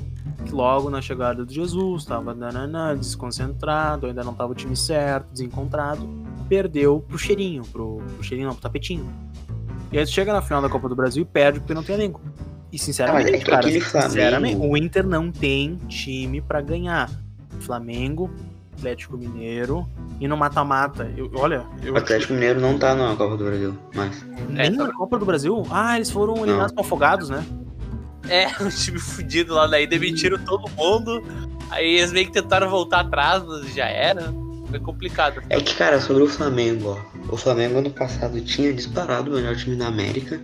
que 0.45 0.51
logo 0.53 0.89
na 0.89 1.01
chegada 1.01 1.45
do 1.45 1.51
Jesus, 1.53 2.05
tava 2.05 2.33
nananã, 2.33 2.95
desconcentrado, 2.95 4.07
ainda 4.07 4.23
não 4.23 4.33
tava 4.33 4.51
o 4.51 4.55
time 4.55 4.75
certo, 4.75 5.31
desencontrado. 5.31 6.07
Perdeu 6.49 7.03
pro 7.07 7.17
cheirinho, 7.17 7.63
pro, 7.65 7.97
pro 8.15 8.23
cheirinho 8.23 8.47
não, 8.47 8.53
pro 8.55 8.61
tapetinho. 8.63 9.05
E 9.91 9.97
aí 9.97 10.05
tu 10.05 10.11
chega 10.11 10.33
na 10.33 10.41
final 10.41 10.61
da 10.61 10.69
Copa 10.69 10.87
do 10.89 10.95
Brasil 10.95 11.21
e 11.23 11.25
perde 11.25 11.59
porque 11.59 11.73
não 11.73 11.83
tem 11.83 11.95
elenco. 11.95 12.21
E 12.71 12.77
sinceramente, 12.77 13.31
Ah, 13.31 13.35
é 13.35 13.39
cara, 13.39 13.71
sinceramente, 13.71 14.57
o 14.59 14.75
Inter 14.75 15.05
não 15.07 15.31
tem 15.31 15.75
time 15.87 16.41
pra 16.41 16.61
ganhar. 16.61 17.09
Flamengo, 17.61 18.29
Atlético 18.77 19.17
Mineiro 19.17 19.87
e 20.19 20.27
no 20.27 20.37
mata-mata. 20.37 21.09
Olha, 21.33 21.65
eu 21.83 21.93
O 21.93 21.97
Atlético 21.97 22.33
Mineiro 22.33 22.59
não 22.59 22.77
tá 22.77 22.93
na 22.93 23.15
Copa 23.15 23.37
do 23.37 23.45
Brasil, 23.45 23.77
mas. 23.95 24.25
nem 24.49 24.67
É, 24.67 24.69
na 24.69 24.91
Copa 24.93 25.17
do 25.17 25.25
Brasil. 25.25 25.63
Ah, 25.71 25.95
eles 25.95 26.11
foram 26.11 26.37
eliminados 26.37 26.73
com 26.73 26.81
afogados, 26.81 27.29
né? 27.29 27.43
É, 28.29 28.47
um 28.61 28.69
time 28.69 28.99
fudido 28.99 29.53
lá, 29.53 29.65
daí 29.67 29.87
demitiram 29.87 30.37
todo 30.37 30.69
mundo. 30.71 31.23
Aí 31.69 31.97
eles 31.97 32.11
meio 32.11 32.27
que 32.27 32.33
tentaram 32.33 32.69
voltar 32.69 33.01
atrás, 33.01 33.43
mas 33.43 33.73
já 33.73 33.85
era. 33.85 34.33
Foi 34.69 34.79
complicado. 34.79 35.41
É 35.49 35.59
que, 35.61 35.75
cara, 35.75 35.99
sobre 36.01 36.23
o 36.23 36.27
Flamengo, 36.27 36.97
ó. 36.97 37.33
O 37.33 37.37
Flamengo 37.37 37.79
ano 37.79 37.89
passado 37.89 38.39
tinha 38.41 38.73
disparado 38.73 39.31
o 39.31 39.33
melhor 39.35 39.55
time 39.55 39.75
da 39.77 39.87
América. 39.87 40.41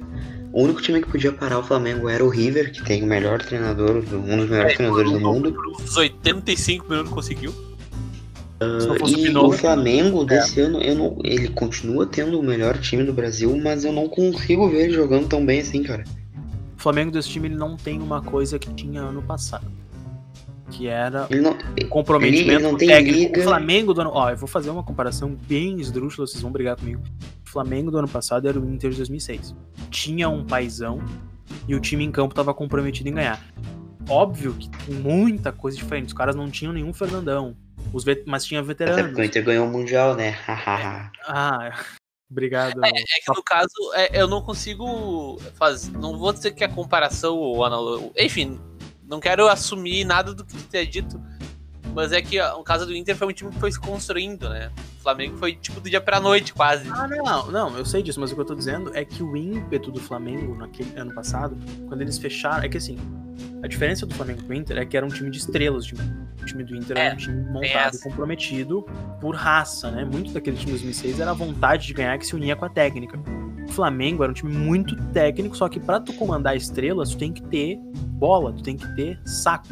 O 0.54 0.64
único 0.64 0.82
time 0.84 1.02
que 1.02 1.10
podia 1.10 1.34
parar 1.34 1.58
o 1.58 1.64
Flamengo 1.64 2.08
era 2.08 2.24
o 2.24 2.30
River, 2.30 2.72
que 2.72 2.84
tem 2.84 3.02
o 3.04 3.08
melhor 3.08 3.42
treinador, 3.42 3.96
um 3.98 4.38
dos 4.38 4.50
melhores 4.50 4.76
treinadores 4.76 5.12
do 5.12 5.20
mundo. 5.20 5.56
Uns 5.82 5.98
85 5.98 6.88
minutos 6.88 7.12
conseguiu. 7.12 7.52
O 8.62 9.08
E 9.10 9.36
o 9.36 9.52
Flamengo 9.52 10.24
desse 10.24 10.62
ano, 10.62 10.80
eu 10.80 10.96
não, 10.96 11.18
ele 11.24 11.50
continua 11.50 12.06
tendo 12.06 12.40
o 12.40 12.44
melhor 12.44 12.78
time 12.78 13.04
do 13.04 13.12
Brasil, 13.12 13.58
mas 13.58 13.84
eu 13.84 13.92
não 13.92 14.08
consigo 14.08 14.70
ver 14.70 14.84
ele 14.86 14.94
jogando 14.94 15.28
tão 15.28 15.44
bem 15.46 15.60
assim, 15.60 15.82
cara. 15.84 16.04
O 16.78 16.82
Flamengo 16.82 17.12
desse 17.12 17.30
time 17.30 17.48
ele 17.48 17.56
não 17.56 17.76
tem 17.76 18.00
uma 18.00 18.22
coisa 18.22 18.60
que 18.60 18.72
tinha 18.74 19.02
ano 19.02 19.22
passado. 19.24 19.66
Que 20.70 20.88
era 20.88 21.28
Ele 21.30 21.42
não, 21.42 21.56
comprometimento 21.90 22.50
Ele- 22.50 22.56
ele 22.56 22.64
não 22.64 22.76
tem 22.78 22.88
técnico. 22.88 23.18
liga. 23.20 23.40
O 23.40 23.44
Flamengo 23.44 23.94
do 23.94 24.02
ano. 24.02 24.12
Ó, 24.14 24.30
eu 24.30 24.38
vou 24.38 24.48
fazer 24.48 24.70
uma 24.70 24.82
comparação 24.84 25.36
bem 25.48 25.80
esdrúxula, 25.80 26.26
vocês 26.26 26.42
vão 26.42 26.52
brigar 26.52 26.76
comigo. 26.78 27.02
O 27.54 27.62
Flamengo 27.62 27.92
do 27.92 28.00
ano 28.00 28.08
passado 28.08 28.48
era 28.50 28.60
o 28.60 28.68
Inter 28.68 28.90
de 28.90 28.98
2006. 28.98 29.54
Tinha 29.92 30.28
um 30.28 30.44
paizão 30.44 31.00
e 31.68 31.76
o 31.76 31.80
time 31.80 32.04
em 32.04 32.12
campo 32.12 32.34
tava 32.34 32.52
comprometido 32.52 33.10
em 33.10 33.14
ganhar. 33.14 33.40
Óbvio 34.10 34.56
que 34.56 34.68
tem 34.70 34.96
muita 34.96 35.52
coisa 35.52 35.78
diferente. 35.78 36.08
Os 36.08 36.14
caras 36.14 36.36
não 36.36 36.50
tinham 36.50 36.74
nenhum 36.74 36.92
Fernandão. 36.92 37.56
Os 37.94 38.04
vet- 38.04 38.24
Mas 38.26 38.44
tinha 38.44 38.60
até 38.60 38.68
veteranos. 38.70 39.06
porque 39.12 39.22
o 39.22 39.24
Inter 39.24 39.44
ganhou 39.44 39.68
o 39.68 39.72
Mundial, 39.72 40.16
né? 40.16 40.36
Ah, 41.28 41.70
obrigado. 42.28 42.84
É 42.84 42.90
que 42.92 43.32
no 43.36 43.44
caso, 43.44 43.70
é, 43.94 44.20
eu 44.20 44.28
não 44.28 44.42
consigo 44.42 45.40
fazer. 45.54 45.92
Não 45.92 46.18
vou 46.18 46.34
dizer 46.34 46.56
que 46.56 46.64
a 46.64 46.68
comparação 46.70 47.38
ou 47.38 47.64
analogia. 47.64 48.12
Enfim, 48.18 48.60
não 49.08 49.20
quero 49.20 49.48
assumir 49.48 50.04
nada 50.06 50.34
do 50.34 50.44
que 50.44 50.58
tu 50.58 50.64
tenha 50.64 50.88
dito. 50.88 51.22
Mas 51.94 52.12
é 52.12 52.20
que 52.20 52.42
o 52.42 52.64
caso 52.64 52.88
do 52.88 52.96
Inter 52.96 53.16
foi 53.16 53.28
um 53.28 53.32
time 53.32 53.52
que 53.52 53.60
foi 53.60 53.72
se 53.72 53.80
construindo, 53.80 54.50
né? 54.50 54.72
O 55.04 55.12
Flamengo 55.12 55.36
foi 55.36 55.54
tipo 55.54 55.82
do 55.82 55.90
dia 55.90 56.00
pra 56.00 56.18
noite, 56.18 56.54
quase. 56.54 56.88
Ah, 56.90 57.06
não, 57.10 57.52
não, 57.52 57.78
eu 57.78 57.86
sei 57.86 58.02
disso, 58.02 58.22
mas 58.22 58.32
o 58.32 58.36
que 58.36 58.40
eu 58.40 58.46
tô 58.46 58.56
dizendo 58.56 58.90
é 58.96 59.04
que 59.04 59.22
o 59.22 59.36
ímpeto 59.36 59.92
do 59.92 60.00
Flamengo 60.00 60.56
naquele 60.56 60.98
ano 60.98 61.14
passado, 61.14 61.58
quando 61.90 62.00
eles 62.00 62.18
fecharam, 62.18 62.64
é 62.64 62.70
que 62.70 62.78
assim, 62.78 62.98
a 63.62 63.68
diferença 63.68 64.06
do 64.06 64.16
Flamengo 64.16 64.42
pro 64.44 64.54
Inter 64.56 64.78
é 64.78 64.86
que 64.86 64.96
era 64.96 65.06
um 65.06 65.10
time 65.10 65.30
de 65.30 65.40
estrelas, 65.40 65.84
o 65.84 65.88
time, 65.90 66.02
o 66.42 66.46
time 66.46 66.64
do 66.64 66.74
Inter 66.78 66.98
É, 66.98 67.08
era 67.08 67.16
um 67.16 67.18
time 67.18 67.44
montado 67.52 67.98
e 67.98 68.00
comprometido 68.00 68.86
por 69.20 69.36
raça, 69.36 69.92
né? 69.92 70.06
Muito 70.06 70.32
daquele 70.32 70.56
time 70.56 70.72
de 70.72 70.84
2006 70.84 71.20
era 71.20 71.32
a 71.32 71.34
vontade 71.34 71.86
de 71.86 71.94
ganhar 71.94 72.18
que 72.18 72.26
se 72.26 72.34
unia 72.34 72.56
com 72.56 72.64
a 72.64 72.70
técnica. 72.70 73.20
O 73.68 73.72
Flamengo 73.74 74.24
era 74.24 74.32
um 74.32 74.34
time 74.34 74.56
muito 74.56 74.96
técnico, 75.12 75.58
só 75.58 75.68
que 75.68 75.82
pra 75.82 76.00
tu 76.00 76.14
comandar 76.14 76.56
estrelas, 76.56 77.10
tu 77.10 77.18
tem 77.18 77.34
que 77.34 77.44
ter 77.44 77.78
bola, 78.08 78.54
tu 78.54 78.64
tem 78.64 78.78
que 78.78 78.88
ter 78.96 79.20
saco. 79.26 79.68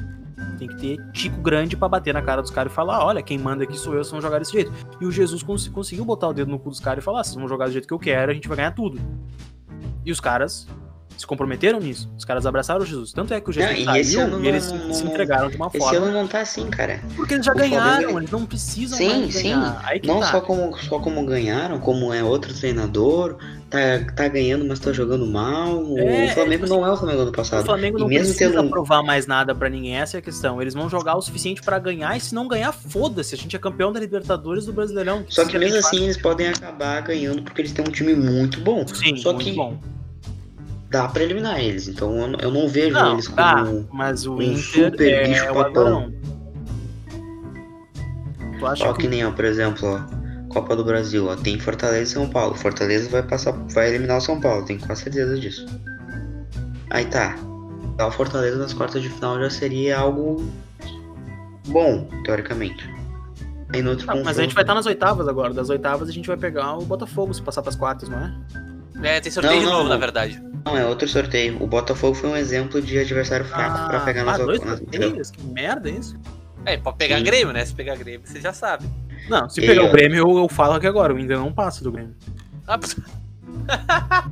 Tem 0.58 0.68
que 0.68 0.76
ter 0.76 1.12
tico 1.12 1.42
grande 1.42 1.76
pra 1.76 1.88
bater 1.89 2.14
na 2.14 2.22
cara 2.22 2.42
dos 2.42 2.52
caras 2.52 2.72
e 2.72 2.76
falar: 2.76 3.04
olha, 3.06 3.22
quem 3.22 3.38
manda 3.38 3.64
aqui 3.64 3.78
sou 3.78 3.94
eu, 3.94 4.04
vocês 4.04 4.12
vão 4.12 4.22
jogar 4.22 4.39
desse 4.39 4.52
jeito. 4.52 4.72
E 5.00 5.06
o 5.06 5.12
Jesus 5.12 5.42
cons- 5.44 5.68
conseguiu 5.68 6.06
botar 6.06 6.28
o 6.30 6.34
dedo 6.34 6.50
no 6.52 6.60
cu 6.60 6.70
dos 6.70 6.80
caras 6.80 7.04
e 7.04 7.06
falar: 7.06 7.24
vocês 7.24 7.36
vão 7.36 7.48
jogar 7.48 7.66
do 7.66 7.72
jeito 7.72 7.88
que 7.88 7.94
eu 7.94 8.00
quero, 8.00 8.32
a 8.32 8.34
gente 8.34 8.48
vai 8.48 8.58
ganhar 8.58 8.72
tudo. 8.72 9.00
E 10.06 10.12
os 10.12 10.20
caras 10.20 10.68
se 11.22 11.28
comprometeram 11.28 11.80
nisso. 11.80 12.10
Os 12.18 12.26
caras 12.26 12.46
abraçaram 12.46 12.82
o 12.82 12.86
Jesus. 12.86 13.14
Tanto 13.14 13.34
é 13.34 13.40
que 13.40 13.50
o 13.50 13.54
Jesus 13.54 13.86
Não, 13.86 13.96
e 13.96 14.00
esse 14.00 14.18
e 14.18 14.48
eles 14.48 14.72
não- 14.72 14.94
se, 14.94 15.06
entregaram 15.06 15.50
de 15.50 15.56
uma 15.56 15.68
Esse 15.68 15.78
forma. 15.80 15.98
ano 16.00 16.12
não 16.12 16.28
tá 16.28 16.42
assim, 16.42 16.70
cara. 16.70 17.00
Porque 17.16 17.36
eles 17.36 17.46
já 17.46 17.52
o 17.54 17.56
Flamengo- 17.56 17.76
ganharam, 17.82 18.18
eles 18.18 18.32
não 18.32 18.46
precisam 18.46 18.98
Sim, 18.98 19.32
sim. 19.32 19.54
Não 20.06 20.20
tá. 20.20 20.32
só 20.32 20.42
como, 20.42 20.78
só 20.80 21.00
como 21.00 21.26
ganharam, 21.26 21.80
como 21.80 22.14
é 22.14 22.24
outro 22.24 22.54
treinador, 22.54 23.38
tá, 23.70 23.80
tá 24.16 24.28
ganhando, 24.28 24.66
mas 24.66 24.80
tá 24.80 24.92
jogando 24.92 25.26
mal. 25.26 25.98
É, 25.98 26.26
o 26.26 26.30
Flamengo 26.34 26.66
é, 26.66 26.70
não 26.70 26.86
é 26.86 26.92
o 26.92 26.98
Flamengo 26.98 27.24
do 27.26 27.30
O 27.30 27.34
passado. 27.34 27.66
Flamengo 27.66 27.98
E 27.98 28.02
não 28.02 28.08
mesmo 28.08 28.26
precisa 28.34 28.52
tendo 28.52 28.70
provar 28.70 29.04
mais 29.04 29.28
nada 29.28 29.54
pra 29.56 29.70
ninguém, 29.70 29.96
essa 29.98 30.18
é 30.18 30.20
a 30.20 30.22
questão. 30.22 30.62
Eles 30.62 30.74
vão 30.74 30.90
jogar 30.90 31.16
o 31.16 31.22
suficiente 31.22 31.62
pra 31.62 31.80
ganhar, 31.80 32.16
e 32.18 32.20
se 32.20 32.34
não 32.34 32.48
ganhar, 32.48 32.72
foda-se. 32.72 33.36
A 33.36 33.38
gente 33.38 33.56
é 33.56 33.60
campeão 33.60 33.92
da 33.94 34.00
Libertadores 34.00 34.66
do 34.66 34.74
Brasileirão. 34.74 35.24
Só 35.30 35.46
que 35.46 35.58
mesmo 35.58 35.78
assim 35.78 36.04
eles 36.06 36.18
podem 36.18 36.48
acabar 36.48 37.02
ganhando 37.02 37.42
porque 37.44 37.62
eles 37.62 37.72
têm 37.72 37.86
um 37.88 37.92
time 37.92 38.14
muito 38.16 38.60
bom. 38.62 38.86
Sim, 38.88 39.16
só 39.18 39.34
muito 39.34 39.46
que 39.50 39.56
bom. 39.56 39.78
Dá 40.92 41.08
pra 41.08 41.24
eliminar 41.24 41.60
eles. 41.60 41.88
Então 41.88 42.16
eu, 42.20 42.28
não- 42.28 42.39
eu 42.39 42.52
não 42.52 42.68
vejo 42.68 42.94
Não, 42.94 43.14
eles 43.14 43.28
como. 43.28 43.38
tá, 43.38 43.66
mas 43.92 44.26
o 44.28 44.36
um 44.36 44.42
Inter 44.42 44.58
super 44.92 45.14
é 45.14 45.28
bicho 45.28 45.46
papão. 45.48 45.66
azarão. 45.88 46.14
Tu 48.60 48.66
acha 48.68 48.89
Ó, 48.89 48.94
que 48.94 49.02
que 49.04 49.08
nem, 49.08 49.26
ó, 49.26 49.32
por 49.32 49.46
exemplo, 49.46 49.88
ó, 49.88 50.54
Copa 50.54 50.76
do 50.76 50.84
Brasil, 50.84 51.28
ó, 51.28 51.36
tem 51.36 51.58
Fortaleza 51.60 52.04
e 52.04 52.14
São 52.14 52.30
Paulo. 52.30 52.54
Fortaleza 52.56 53.10
vai 53.10 53.24
passar, 53.24 53.54
vai 53.74 53.89
eliminar 53.89 54.18
o 54.18 54.22
São 54.22 54.39
Paulo, 54.39 54.66
tenho 54.66 54.80
quase 54.80 55.04
certeza 55.04 55.39
disso. 55.39 55.66
Aí 56.92 57.06
tá. 57.06 57.36
O 58.06 58.12
Fortaleza 58.12 58.58
nas 58.58 58.74
quartas 58.74 59.02
de 59.02 59.10
final 59.10 59.39
já 59.39 59.50
seria 59.50 59.98
algo 60.00 60.44
bom, 61.68 62.08
teoricamente. 62.26 62.88
Aí 63.74 63.82
no 63.82 63.92
outro 63.92 64.10
Ah, 64.12 64.16
mas 64.26 64.38
a 64.38 64.42
gente 64.42 64.54
vai 64.54 64.64
estar 64.64 64.74
nas 64.74 64.86
oitavas 64.86 65.28
agora. 65.28 65.54
Das 65.54 65.70
oitavas 65.70 66.10
a 66.10 66.12
gente 66.12 66.28
vai 66.28 66.36
pegar 66.36 66.78
o 66.78 66.84
Botafogo 66.84 67.34
se 67.34 67.42
passar 67.42 67.62
pras 67.62 67.76
quartas, 67.76 68.10
não 68.10 68.18
é? 68.20 68.34
É, 69.18 69.22
tem 69.22 69.32
sorteio 69.32 69.54
Não, 69.56 69.60
de 69.62 69.66
não, 69.66 69.72
novo, 69.74 69.84
não. 69.86 69.89
na 69.92 69.98
verdade. 69.98 70.42
Não, 70.66 70.78
é 70.78 70.86
outro 70.86 71.07
sorteio. 71.07 71.62
O 71.62 71.68
Botafogo 71.68 72.14
foi 72.16 72.30
um 72.30 72.36
exemplo 72.36 72.82
de 72.82 72.97
adversário 72.99 73.45
fraco 73.45 73.89
pra 73.89 73.99
pegar 74.01 74.24
nas 74.24 74.39
ah, 74.39 74.43
dois 74.45 74.59
nas- 74.64 74.80
sorteios? 74.80 75.32
Que 75.32 75.43
merda 75.43 75.89
é 75.89 75.93
isso? 75.93 76.16
É, 76.66 76.78
pode 76.78 76.97
pegar 76.97 77.18
Sim. 77.18 77.24
Grêmio, 77.24 77.53
né? 77.53 77.66
Se 77.66 77.74
pegar 77.74 77.95
Grêmio, 77.95 78.22
você 78.24 78.39
já 78.39 78.53
sabe. 78.53 78.86
Não, 79.28 79.49
se 79.49 79.62
E 79.62 79.66
pegar 79.68 79.82
aí, 79.82 79.88
o. 79.88 79.91
Grêmio, 79.91 80.18
eu, 80.20 80.38
eu 80.38 80.47
falo 80.49 80.74
aqui 80.74 80.86
agora. 80.88 81.14
O 81.14 81.20
Inter 81.20 81.38
não 81.38 81.51
passa 81.51 81.84
do 81.84 81.91
Grêmio. 81.91 82.16
Ah, 82.68 82.80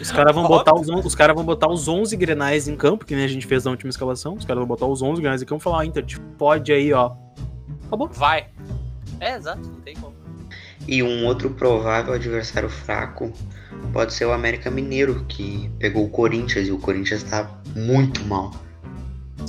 Os 0.00 0.10
caras 0.12 0.34
vão, 0.34 0.46
botar 0.46 0.74
os, 0.74 0.88
os 0.88 1.14
cara 1.14 1.32
vão 1.32 1.42
botar 1.42 1.68
os 1.68 1.88
11 1.88 2.14
grenais 2.16 2.68
em 2.68 2.76
campo, 2.76 3.04
que 3.06 3.14
nem 3.14 3.24
a 3.24 3.28
gente 3.28 3.46
fez 3.46 3.64
na 3.64 3.70
última 3.70 3.88
escalação. 3.88 4.34
Os 4.34 4.44
caras 4.44 4.58
vão 4.60 4.66
botar 4.68 4.84
os 4.86 5.00
11 5.00 5.22
grenais 5.22 5.40
em 5.40 5.46
campo 5.46 5.62
e 5.62 5.64
falar: 5.64 5.78
ó, 5.78 5.82
Inter, 5.82 6.04
te 6.04 6.20
pode 6.20 6.70
aí, 6.72 6.92
ó. 6.92 7.12
Acabou. 7.86 8.08
vai. 8.08 8.48
É, 9.20 9.36
exato, 9.36 9.66
não 9.66 9.80
tem 9.80 9.94
como. 9.96 10.14
E 10.88 11.02
um 11.02 11.24
outro 11.26 11.50
provável 11.50 12.14
adversário 12.14 12.68
fraco 12.68 13.32
pode 13.92 14.12
ser 14.12 14.24
o 14.26 14.32
América 14.32 14.70
Mineiro, 14.70 15.24
que 15.28 15.70
pegou 15.78 16.04
o 16.04 16.08
Corinthians 16.08 16.68
e 16.68 16.72
o 16.72 16.78
Corinthians 16.78 17.22
tá 17.24 17.50
muito 17.74 18.24
mal. 18.24 18.52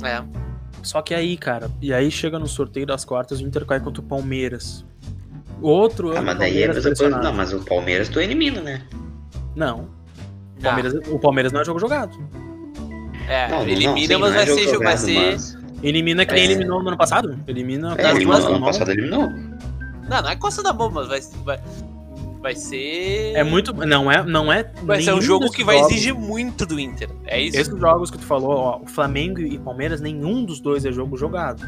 É. 0.04 0.22
Só 0.82 1.02
que 1.02 1.14
aí, 1.14 1.36
cara, 1.36 1.70
e 1.82 1.92
aí 1.92 2.10
chega 2.10 2.38
no 2.38 2.46
sorteio 2.46 2.86
das 2.86 3.04
quartas, 3.04 3.40
o 3.40 3.44
Inter 3.46 3.64
cai 3.66 3.80
contra 3.80 4.00
o 4.02 4.04
Outro 5.60 6.10
Ah, 6.12 6.18
ano, 6.18 6.26
mas 6.26 6.38
daí 6.38 6.62
é 6.62 6.64
a 6.64 6.68
Palmeiras 6.68 6.84
mesma 6.84 6.96
coisa. 7.10 7.18
Não, 7.22 7.32
mas 7.34 7.52
o 7.52 7.64
Palmeiras 7.64 8.08
tu 8.08 8.20
elimina, 8.20 8.60
né? 8.60 8.82
Não. 9.56 9.80
O 9.80 9.88
Ah, 10.60 10.62
Palmeiras, 10.62 10.94
o 11.08 11.18
Palmeiras 11.18 11.52
não 11.52 11.60
é 11.60 11.64
jogo 11.64 11.78
jogado. 11.80 12.16
é, 13.28 13.48
Não, 13.48 13.62
elimina, 13.62 13.90
não, 13.90 13.96
mas 14.20 14.30
sim, 14.30 14.36
vai 14.36 14.46
não 14.46 14.52
é 14.52 14.56
ser, 14.56 14.64
jogo 14.72 14.84
vai 14.84 14.96
jogado, 14.96 14.98
ser. 14.98 15.30
mas- 15.32 15.58
Elimina 15.80 16.26
que 16.26 16.34
nem 16.34 16.42
É. 16.42 16.46
eliminou 16.46 16.82
no 16.82 16.88
ano 16.88 16.96
passado. 16.98 17.38
Elimina 17.46 17.92
É, 17.92 17.96
das 18.02 18.10
eliminou, 18.16 18.32
duas 18.40 18.44
ano 18.52 18.64
passado 18.64 18.90
eliminou. 18.90 19.28
Não, 20.08 20.22
não 20.22 20.30
é 20.30 20.36
coça 20.36 20.62
da 20.62 20.72
mão, 20.72 20.90
mas 20.90 21.06
vai, 21.08 21.20
vai, 21.44 21.60
vai 22.40 22.54
ser. 22.54 23.32
É 23.34 23.44
muito. 23.44 23.72
Não 23.72 24.10
é. 24.10 24.24
Não 24.24 24.52
é 24.52 24.64
Vai 24.82 25.02
ser 25.02 25.12
um 25.12 25.20
jogo 25.20 25.50
que 25.50 25.62
vai 25.64 25.76
jogos- 25.78 25.92
exigir 25.92 26.14
muito 26.14 26.64
do 26.66 26.78
Inter. 26.80 27.08
É 27.26 27.40
isso. 27.40 27.58
Esses 27.58 27.78
jogos 27.78 28.10
que 28.10 28.18
tu 28.18 28.24
falou, 28.24 28.50
ó, 28.56 28.78
o 28.82 28.86
Flamengo 28.86 29.40
e 29.40 29.58
Palmeiras, 29.58 30.00
nenhum 30.00 30.44
dos 30.44 30.60
dois 30.60 30.84
é 30.84 30.92
jogo 30.92 31.16
jogado. 31.16 31.62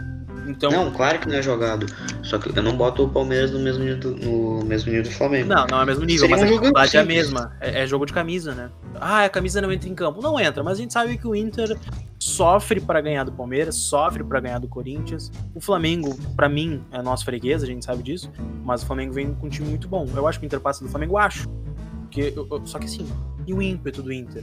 Então. 0.47 0.70
Não, 0.70 0.91
claro 0.91 1.18
que 1.20 1.28
não 1.28 1.36
é 1.36 1.43
jogado. 1.43 1.86
Só 2.22 2.38
que 2.38 2.57
eu 2.59 2.62
não 2.62 2.76
boto 2.76 3.05
o 3.05 3.09
Palmeiras 3.09 3.51
no 3.53 3.59
mesmo 3.61 3.84
nível 3.84 3.99
do, 4.01 4.16
no 4.16 4.64
mesmo 4.64 4.91
nível 4.91 5.05
do 5.05 5.11
Flamengo. 5.14 5.49
Não, 5.49 5.66
não 5.70 5.80
é 5.80 5.82
o 5.82 5.86
mesmo 5.86 6.05
nível, 6.05 6.20
Seria 6.28 6.36
mas 6.36 6.43
um 6.43 6.45
a 6.45 6.49
dificuldade 6.49 6.97
é 6.97 7.01
a 7.01 7.05
mesma. 7.05 7.57
É, 7.61 7.82
é 7.82 7.86
jogo 7.86 8.07
de 8.07 8.12
camisa, 8.12 8.55
né? 8.55 8.70
Ah, 8.99 9.24
a 9.24 9.28
camisa 9.28 9.61
não 9.61 9.70
entra 9.70 9.88
em 9.88 9.95
campo. 9.95 10.20
Não 10.22 10.41
entra, 10.41 10.64
mas 10.64 10.78
a 10.78 10.80
gente 10.80 10.93
sabe 10.93 11.16
que 11.18 11.26
o 11.28 11.36
Inter 11.36 11.76
sofre 12.41 12.80
pra 12.80 13.03
ganhar 13.03 13.24
do 13.24 13.32
Palmeiras, 13.32 13.74
sofre 13.74 14.24
pra 14.24 14.41
ganhar 14.41 14.59
do 14.59 14.66
Corinthians. 14.66 15.30
O 15.55 15.61
Flamengo, 15.61 16.16
pra 16.34 16.49
mim, 16.49 16.82
é 16.91 17.03
nosso 17.03 17.22
freguês, 17.22 17.62
a 17.62 17.66
gente 17.66 17.84
sabe 17.84 18.03
disso, 18.03 18.30
mas 18.64 18.82
o 18.82 18.86
Flamengo 18.86 19.12
vem 19.12 19.34
com 19.34 19.47
um 19.47 19.51
time 19.51 19.68
muito 19.68 19.86
bom. 19.86 20.09
Eu 20.16 20.26
acho 20.26 20.38
que 20.41 20.47
o 20.47 20.47
Inter 20.47 20.59
passa 20.59 20.82
do 20.82 20.88
Flamengo, 20.91 21.18
acho. 21.18 21.47
Porque, 22.01 22.32
eu- 22.34 22.49
eu- 22.51 22.66
só 22.66 22.78
que 22.78 22.86
assim, 22.86 23.07
e 23.47 23.53
o 23.53 23.61
ímpeto 23.61 24.03
do 24.03 24.11
Inter? 24.11 24.43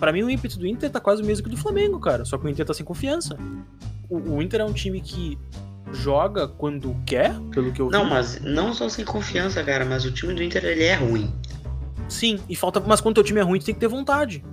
Pra 0.00 0.12
mim, 0.12 0.24
o 0.24 0.28
ímpeto 0.28 0.58
do 0.58 0.66
Inter 0.66 0.90
tá 0.90 0.98
quase 0.98 1.22
o 1.22 1.24
mesmo 1.24 1.44
que 1.44 1.48
o 1.48 1.52
do 1.54 1.56
Flamengo, 1.56 2.00
cara. 2.00 2.24
Só 2.24 2.36
que 2.36 2.46
o 2.46 2.48
Inter 2.48 2.66
tá 2.66 2.74
sem 2.74 2.84
confiança. 2.84 3.38
o, 4.10 4.18
o 4.36 4.42
Inter 4.42 4.60
é 4.60 4.64
um 4.64 4.72
time 4.72 5.00
que 5.00 5.38
joga 5.92 6.48
quando 6.48 6.96
quer, 7.06 7.32
pelo 7.52 7.70
que 7.70 7.80
eu 7.80 7.86
vi. 7.86 7.92
Não, 7.92 8.04
mas 8.04 8.40
não 8.42 8.74
só 8.74 8.88
sem 8.88 9.04
confiança, 9.04 9.62
cara, 9.62 9.84
mas 9.84 10.04
o 10.04 10.10
time 10.10 10.34
do 10.34 10.42
Inter 10.42 10.64
ele 10.64 10.82
é 10.82 10.96
ruim. 10.96 11.32
Sim, 12.08 12.40
e 12.48 12.56
falta. 12.56 12.80
Mas 12.80 13.00
quando 13.00 13.14
teu 13.14 13.24
time 13.24 13.38
é 13.38 13.42
ruim, 13.44 13.60
tu 13.60 13.64
tem 13.66 13.74
que 13.74 13.80
ter 13.80 13.88
vontade. 13.88 14.44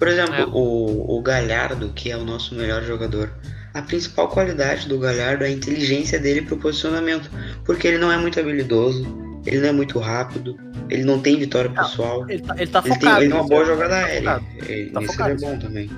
Por 0.00 0.08
exemplo, 0.08 0.34
É. 0.34 0.44
o, 0.46 1.18
o 1.18 1.22
Galhardo, 1.22 1.90
que 1.94 2.10
é 2.10 2.16
o 2.16 2.24
nosso 2.24 2.54
melhor 2.56 2.82
jogador. 2.82 3.30
A 3.74 3.82
principal 3.82 4.26
qualidade 4.28 4.88
do 4.88 4.98
Galhardo 4.98 5.44
é 5.44 5.46
a 5.46 5.50
inteligência 5.50 6.18
dele 6.18 6.42
pro 6.42 6.56
posicionamento. 6.56 7.30
Porque 7.64 7.86
ele 7.86 7.98
não 7.98 8.10
é 8.10 8.16
muito 8.16 8.40
habilidoso, 8.40 9.04
ele 9.46 9.60
não 9.60 9.68
é 9.68 9.72
muito 9.72 9.98
rápido, 10.00 10.56
ele 10.88 11.04
não 11.04 11.20
tem 11.20 11.38
vitória 11.38 11.70
pessoal. 11.70 12.28
Ele 12.28 12.42
tá, 12.42 12.54
ele 12.56 12.66
tá 12.66 12.78
Ele 12.80 12.88
tem, 12.88 12.94
focado. 12.98 13.22
ele 13.22 13.30
tem 13.30 13.40
uma 13.40 13.46
boa 13.48 13.64
jogada 13.64 13.90
Tá 13.94 14.04
aérea. 14.06 14.34
focado. 14.40 14.46
Ele, 14.72 14.90
Tá 14.90 15.00
isso 15.02 15.12
focado, 15.12 15.30
ele 15.34 15.44
é 15.44 15.48
bom 15.50 15.58
também. 15.58 15.90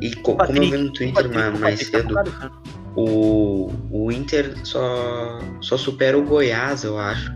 E 0.00 0.14
co- 0.16 0.32
O 0.32 0.36
como 0.36 0.42
eu 0.42 0.46
Patrick- 0.48 0.70
vi 0.70 0.76
no 0.82 0.92
Twitter 0.92 1.14
Patrick- 1.14 1.36
mais 1.38 1.60
Patrick 1.60 1.90
tá 1.90 1.98
cedo, 1.98 2.08
focado, 2.10 2.30
cara. 2.32 2.52
o, 2.96 3.72
o 3.90 4.12
Inter 4.12 4.54
só, 4.64 5.38
só 5.62 5.78
supera 5.78 6.18
o 6.18 6.22
Goiás, 6.24 6.84
eu 6.84 6.98
acho, 6.98 7.32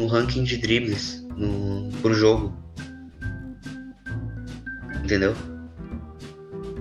no 0.00 0.06
ranking 0.08 0.42
de 0.42 0.56
dribles 0.56 1.24
no, 1.36 1.88
por 2.02 2.14
jogo. 2.14 2.52
Entendeu? 5.02 5.34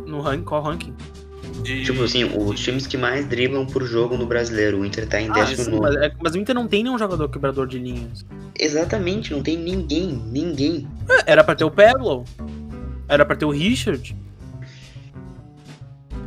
No 0.06 0.22
ranking, 0.22 0.44
qual 0.44 0.62
ranking? 0.64 0.94
De- 1.64 1.84
Tipo 1.84 2.04
assim, 2.04 2.24
os 2.24 2.60
times 2.60 2.86
que 2.88 2.98
mais 2.98 3.26
driblam 3.28 3.66
por 3.66 3.84
jogo 3.84 4.16
no 4.18 4.26
brasileiro, 4.26 4.80
o 4.80 4.86
Inter 4.86 5.08
tá 5.08 5.20
em 5.20 5.30
Ah, 5.30 5.34
décimo 5.34 5.64
sim, 5.76 5.80
mas, 5.80 5.96
é- 5.96 6.14
mas 6.22 6.34
o 6.36 6.38
Inter 6.38 6.54
não 6.56 6.68
tem 6.68 6.84
nenhum 6.84 6.98
jogador 6.98 7.28
quebrador 7.30 7.68
de 7.68 7.80
linhas. 7.80 8.26
Exatamente, 8.60 9.32
não 9.34 9.42
tem 9.42 9.58
ninguém, 9.58 10.08
ninguém. 10.32 10.88
É, 11.10 11.32
Era 11.32 11.44
pra 11.44 11.56
ter 11.56 11.64
o 11.64 11.72
Peglo. 11.72 12.24
Era 13.08 13.26
pra 13.26 13.36
ter 13.36 13.46
o 13.46 13.50
Richard. 13.52 14.16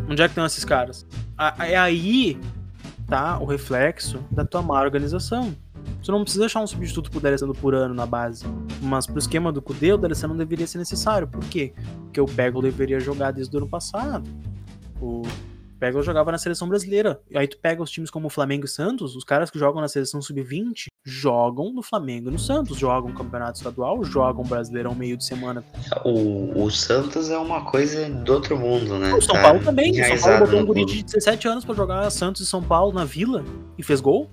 Onde 0.08 0.22
é 0.22 0.26
que 0.26 0.32
estão 0.32 0.44
esses 0.46 0.64
caras? 0.64 1.06
A- 1.36 1.54
É 1.66 1.76
aí 1.76 2.38
tá 3.08 3.38
o 3.38 3.44
reflexo 3.44 4.18
da 4.30 4.44
tua 4.44 4.62
má 4.62 4.80
organização. 4.80 5.54
Tu 6.02 6.10
não 6.10 6.22
precisa 6.22 6.42
deixar 6.44 6.60
um 6.60 6.66
substituto 6.66 7.10
pro 7.10 7.20
D'Alessandro 7.20 7.54
por 7.54 7.74
ano 7.74 7.94
na 7.94 8.06
base. 8.06 8.44
Mas 8.80 9.06
pro 9.06 9.18
esquema 9.18 9.52
do 9.52 9.60
Cudê, 9.60 9.92
o 9.92 9.98
D'Alessandro 9.98 10.36
não 10.36 10.38
deveria 10.38 10.66
ser 10.66 10.78
necessário. 10.78 11.28
Por 11.28 11.44
quê? 11.44 11.72
Porque 12.04 12.20
o 12.20 12.26
Peglo 12.26 12.62
deveria 12.62 12.98
jogar 12.98 13.30
desde 13.30 13.54
o 13.54 13.58
ano 13.58 13.68
passado. 13.68 14.28
O 15.00 15.22
Peglo 15.78 16.02
jogava 16.02 16.30
na 16.30 16.38
seleção 16.38 16.68
brasileira. 16.68 17.20
E 17.30 17.38
aí 17.38 17.48
tu 17.48 17.58
pega 17.58 17.82
os 17.82 17.90
times 17.90 18.10
como 18.10 18.26
o 18.26 18.30
Flamengo 18.30 18.66
e 18.66 18.68
Santos, 18.68 19.16
os 19.16 19.24
caras 19.24 19.50
que 19.50 19.58
jogam 19.58 19.80
na 19.80 19.88
seleção 19.88 20.20
sub-20 20.20 20.90
jogam 21.02 21.72
no 21.72 21.82
Flamengo 21.82 22.28
e 22.28 22.32
no 22.32 22.38
Santos, 22.38 22.76
jogam 22.76 23.12
campeonato 23.12 23.58
estadual, 23.58 24.04
jogam 24.04 24.44
brasileirão 24.44 24.94
meio 24.94 25.16
de 25.16 25.24
semana. 25.24 25.64
O, 26.04 26.64
o 26.64 26.70
Santos 26.70 27.30
é 27.30 27.38
uma 27.38 27.64
coisa 27.64 28.08
do 28.08 28.34
outro 28.34 28.58
mundo, 28.58 28.98
né? 28.98 29.14
O 29.14 29.22
São 29.22 29.34
Tá 29.34 29.42
Paulo 29.42 29.60
também. 29.64 29.92
O 29.92 30.18
São 30.18 30.18
Paulo 30.18 30.46
botou 30.46 30.60
um 30.60 30.66
guri 30.66 30.84
de 30.84 31.02
17 31.02 31.48
anos 31.48 31.64
pra 31.64 31.74
jogar 31.74 32.10
Santos 32.10 32.42
e 32.42 32.46
São 32.46 32.62
Paulo 32.62 32.92
na 32.92 33.04
Vila 33.04 33.44
e 33.78 33.82
fez 33.82 34.00
gol. 34.00 34.28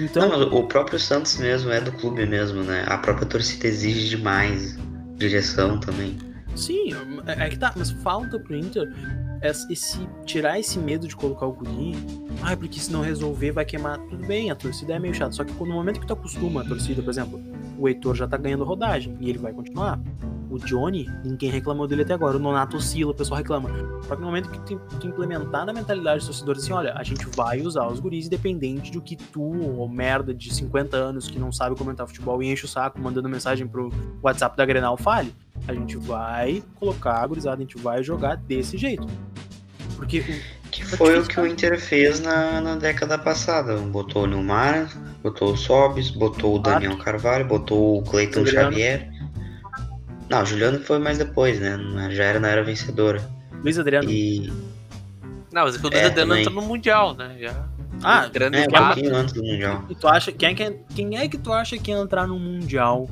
Então, 0.00 0.28
Não, 0.28 0.38
mas 0.38 0.52
o 0.52 0.62
próprio 0.64 0.98
Santos 0.98 1.36
mesmo 1.38 1.70
é 1.70 1.80
do 1.80 1.92
clube 1.92 2.24
mesmo, 2.26 2.62
né? 2.62 2.84
A 2.88 2.98
própria 2.98 3.26
torcida 3.26 3.66
exige 3.66 4.08
demais. 4.08 4.76
Direção 5.16 5.78
também. 5.78 6.16
sim, 6.54 6.92
é 7.26 7.44
é 7.46 7.48
que 7.50 7.58
tá, 7.58 7.72
mas 7.76 7.90
falta 7.90 8.38
pro 8.38 8.56
Inter 8.56 8.90
esse, 9.42 9.70
esse- 9.72 10.08
tirar 10.26 10.58
esse 10.58 10.78
medo 10.78 11.06
de 11.08 11.14
colocar 11.16 11.46
o 11.46 11.52
guri. 11.52 11.94
Ai, 12.42 12.56
porque 12.56 12.78
se 12.80 12.90
não 12.92 13.00
resolver 13.02 13.52
vai 13.52 13.64
queimar. 13.64 13.98
Tudo 13.98 14.26
bem, 14.26 14.50
a 14.50 14.54
torcida 14.54 14.94
é 14.94 14.98
meio 14.98 15.14
chata. 15.14 15.32
Só 15.32 15.44
que 15.44 15.52
no 15.52 15.66
momento 15.74 16.00
que 16.00 16.06
tu 16.06 16.12
acostuma 16.12 16.60
a 16.62 16.64
torcida, 16.64 17.02
por 17.02 17.10
exemplo, 17.10 17.40
o 17.78 17.88
Heitor 17.88 18.14
já 18.14 18.26
tá 18.28 18.36
ganhando 18.36 18.64
rodagem 18.64 19.16
e 19.20 19.28
ele 19.30 19.38
vai 19.38 19.52
continuar. 19.52 19.98
O 20.50 20.58
Johnny, 20.58 21.08
ninguém 21.24 21.48
reclamou 21.50 21.86
dele 21.86 22.02
até 22.02 22.12
agora. 22.12 22.36
O 22.36 22.40
Nonato 22.40 22.76
oscila, 22.76 23.12
o 23.12 23.14
pessoal 23.14 23.38
reclama. 23.38 23.70
Só 24.08 24.16
que 24.16 24.20
no 24.20 24.26
momento 24.26 24.50
que 24.50 24.58
tu, 24.60 24.80
tu 24.98 25.06
implementar 25.06 25.64
na 25.64 25.72
mentalidade 25.72 26.18
dos 26.18 26.26
torcedores 26.26 26.64
assim, 26.64 26.72
olha, 26.72 26.92
a 26.96 27.04
gente 27.04 27.24
vai 27.36 27.60
usar 27.60 27.86
os 27.86 28.00
guris 28.00 28.26
independente 28.26 28.90
do 28.90 29.00
que 29.00 29.14
tu, 29.14 29.40
ou 29.42 29.88
merda 29.88 30.34
de 30.34 30.52
50 30.52 30.96
anos 30.96 31.28
que 31.28 31.38
não 31.38 31.52
sabe 31.52 31.76
comentar 31.76 32.06
futebol 32.06 32.42
e 32.42 32.50
enche 32.50 32.64
o 32.64 32.68
saco 32.68 33.00
mandando 33.00 33.28
mensagem 33.28 33.66
pro 33.66 33.92
WhatsApp 34.22 34.56
da 34.56 34.66
Grenal 34.66 34.96
fale, 34.96 35.32
a 35.68 35.72
gente 35.72 35.96
vai 35.96 36.62
colocar 36.74 37.22
a 37.22 37.26
gurizada, 37.28 37.56
a 37.58 37.60
gente 37.60 37.78
vai 37.78 38.02
jogar 38.02 38.36
desse 38.36 38.76
jeito. 38.76 39.06
Porque 39.96 40.20
o- 40.20 40.60
Que 40.70 40.84
foi 40.84 41.18
o 41.18 41.26
que 41.26 41.38
o? 41.38 41.46
Inter 41.46 41.78
fez 41.80 42.20
na, 42.20 42.60
na 42.60 42.76
década 42.76 43.18
passada. 43.18 43.76
Botou 43.76 44.22
o 44.22 44.26
Nilmar, 44.26 44.88
botou 45.22 45.52
o 45.52 45.56
Sobis, 45.56 46.10
botou 46.10 46.56
o 46.56 46.58
Daniel 46.60 46.96
Carvalho, 46.96 47.44
botou 47.44 47.98
o 47.98 48.02
Cleiton. 48.02 48.46
Xavier. 48.46 49.09
Não, 50.30 50.42
o 50.42 50.46
Juliano 50.46 50.78
foi 50.80 50.98
mais 50.98 51.18
depois, 51.18 51.60
né? 51.60 51.76
Já 52.12 52.24
era 52.24 52.38
na 52.40 52.48
era 52.48 52.62
vencedora. 52.62 53.20
Luiz 53.62 53.78
Adriano. 53.78 54.08
E. 54.08 54.50
Não, 55.52 55.64
mas 55.64 55.74
é 55.74 55.78
que 55.78 55.86
o 55.86 55.88
É, 55.92 56.04
Adriano 56.06 56.14
também. 56.30 56.42
entrou 56.42 56.62
no 56.62 56.68
Mundial, 56.68 57.14
né? 57.16 57.36
Já. 57.40 57.66
Ah, 58.02 58.26
grande 58.28 58.56
É, 58.56 58.62
um 58.62 58.66
pouquinho 58.70 59.16
antes 59.16 59.34
do 59.34 59.42
Mundial. 59.42 59.84
E 59.90 59.94
tu 59.94 60.06
acha. 60.08 60.30
Quem 60.32 60.50
é 60.50 60.54
que, 60.54 60.70
quem 60.94 61.18
é 61.18 61.28
que 61.28 61.36
tu 61.36 61.52
acha 61.52 61.76
que 61.76 61.90
ia 61.90 61.98
entrar 61.98 62.26
no 62.28 62.38
Mundial? 62.38 63.10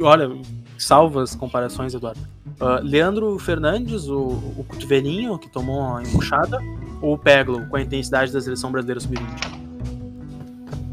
Olha, 0.00 0.30
salva 0.78 1.22
as 1.22 1.34
comparações, 1.36 1.92
Eduardo. 1.94 2.20
Ah, 2.58 2.80
Leandro 2.82 3.38
Fernandes, 3.38 4.08
o, 4.08 4.18
o 4.56 4.64
cotovelinho 4.66 5.38
que 5.38 5.48
tomou 5.50 5.94
a 5.96 6.02
empuxada, 6.02 6.58
ou 7.02 7.14
o 7.14 7.18
Peglo, 7.18 7.66
com 7.66 7.76
a 7.76 7.82
intensidade 7.82 8.32
da 8.32 8.40
seleção 8.40 8.72
brasileira 8.72 8.98
sub-20? 9.00 9.20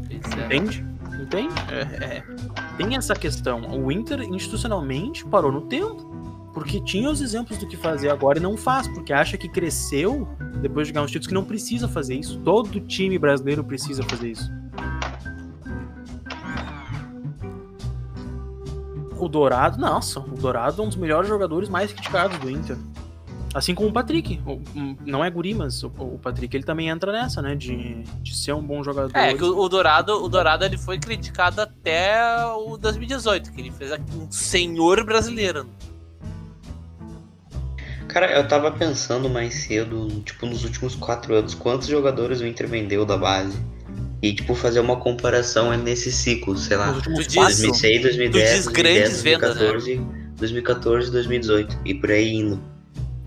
Pois 0.08 0.82
Entende? 1.18 1.48
Entende? 1.48 1.54
É, 1.70 2.04
é. 2.04 2.24
Tem 2.76 2.96
essa 2.96 3.14
questão. 3.14 3.62
O 3.82 3.90
Inter, 3.90 4.20
institucionalmente, 4.22 5.24
parou 5.24 5.52
no 5.52 5.62
tempo. 5.62 6.08
Porque 6.54 6.80
tinha 6.80 7.10
os 7.10 7.20
exemplos 7.20 7.58
do 7.58 7.68
que 7.68 7.76
fazer 7.76 8.08
agora 8.08 8.38
e 8.38 8.42
não 8.42 8.56
faz, 8.56 8.88
porque 8.88 9.12
acha 9.12 9.36
que 9.36 9.48
cresceu 9.48 10.26
depois 10.60 10.86
de 10.86 10.92
ganhar 10.92 11.04
uns 11.04 11.10
títulos 11.10 11.28
que 11.28 11.34
não 11.34 11.44
precisa 11.44 11.86
fazer 11.86 12.16
isso. 12.16 12.40
Todo 12.40 12.80
time 12.80 13.18
brasileiro 13.18 13.62
precisa 13.62 14.02
fazer 14.02 14.30
isso. 14.30 14.50
O 19.16 19.28
Dourado, 19.28 19.78
nossa, 19.78 20.20
o 20.20 20.34
Dourado 20.34 20.80
é 20.80 20.84
um 20.84 20.88
dos 20.88 20.96
melhores 20.96 21.28
jogadores 21.28 21.68
mais 21.68 21.92
criticados 21.92 22.38
do 22.38 22.50
Inter. 22.50 22.76
Assim 23.58 23.74
como 23.74 23.88
o 23.88 23.92
Patrick. 23.92 24.40
O- 24.46 24.60
não 25.04 25.24
é 25.24 25.28
guri, 25.28 25.52
mas 25.52 25.82
o, 25.82 25.88
o 25.98 26.18
Patrick 26.22 26.56
ele 26.56 26.64
também 26.64 26.88
entra 26.88 27.10
nessa, 27.10 27.42
né? 27.42 27.56
De, 27.56 28.04
de 28.22 28.36
ser 28.36 28.52
um 28.52 28.62
bom 28.62 28.84
jogador. 28.84 29.10
É, 29.16 29.34
que 29.34 29.42
o, 29.42 29.58
o 29.58 29.68
Dourado, 29.68 30.12
o 30.22 30.28
Dourado 30.28 30.64
ele 30.64 30.78
foi 30.78 30.96
criticado 30.98 31.60
até 31.60 32.16
o 32.54 32.76
2018, 32.76 33.50
que 33.52 33.60
ele 33.60 33.72
fez 33.72 33.90
aqui 33.90 34.04
um 34.16 34.30
senhor 34.30 35.04
brasileiro. 35.04 35.66
Cara, 38.06 38.30
eu 38.38 38.46
tava 38.48 38.70
pensando 38.70 39.28
mais 39.28 39.54
cedo, 39.54 40.08
tipo, 40.24 40.46
nos 40.46 40.64
últimos 40.64 40.94
quatro 40.94 41.34
anos, 41.34 41.52
quantos 41.54 41.88
jogadores 41.88 42.40
o 42.40 42.46
Inter 42.46 42.68
vendeu 42.68 43.04
da 43.04 43.16
base. 43.18 43.58
E, 44.22 44.32
tipo, 44.32 44.54
fazer 44.54 44.80
uma 44.80 44.96
comparação 44.96 45.76
nesse 45.76 46.10
ciclo, 46.10 46.56
sei 46.56 46.76
lá. 46.76 46.86
Nos 46.88 46.96
últimos 46.98 47.18
Tu 47.26 47.28
diz- 47.28 47.34
quatro. 47.34 47.56
2006, 47.56 48.02
2010, 48.02 48.50
Tu 48.50 48.54
diz 48.56 48.66
grandes 48.68 49.22
2010, 49.22 49.22
vendas, 49.22 49.56
né? 49.56 49.60
2014, 49.68 50.00
2014, 50.36 51.10
2018 51.10 51.78
e 51.84 51.94
por 51.94 52.10
aí 52.10 52.32
indo. 52.34 52.77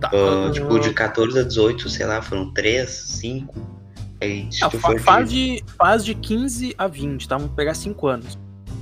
Tá, 0.02 0.10
ah, 0.12 0.52
tipo, 0.52 0.80
de 0.80 0.94
14 0.94 1.40
a 1.40 1.44
18, 1.44 1.88
sei 1.88 2.06
lá, 2.08 2.22
foram 2.24 2.52
3, 2.54 2.90
5. 2.90 3.54
Aí, 4.20 4.48
se 4.52 4.64
Ah, 4.64 4.70
fa- 4.70 4.98
faz, 4.98 5.30
de... 5.30 5.58
de, 5.58 5.64
faz 5.78 6.04
de 6.04 6.16
15 6.16 6.74
a 6.78 6.88
20, 6.88 7.28
tá? 7.28 7.38
Vamos 7.38 7.54
pegar 7.54 7.76
5 7.76 8.08
anos. 8.08 8.38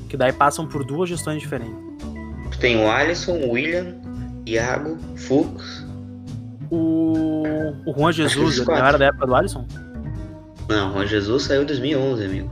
Que 0.08 0.16
daí 0.18 0.32
passam 0.32 0.66
por 0.66 0.84
duas 0.86 1.10
gestões 1.10 1.42
diferentes. 1.42 1.76
Tu 2.52 2.58
tem 2.58 2.78
o 2.78 2.90
Alisson, 2.90 3.34
o 3.34 3.52
William, 3.52 3.96
Iago, 4.46 4.98
Fux. 5.18 5.86
O, 6.72 7.44
o 7.86 7.94
Juan 7.98 8.12
Jesus, 8.14 8.66
não 8.66 8.76
era 8.76 8.98
da 8.98 9.06
época 9.08 9.28
do 9.28 9.36
Alisson? 9.36 9.66
Não, 10.70 10.92
o 10.92 10.94
Juan 10.94 11.06
Jesus 11.06 11.44
saiu 11.44 11.64
em 11.64 11.66
2011, 11.66 12.24
amigo. 12.26 12.52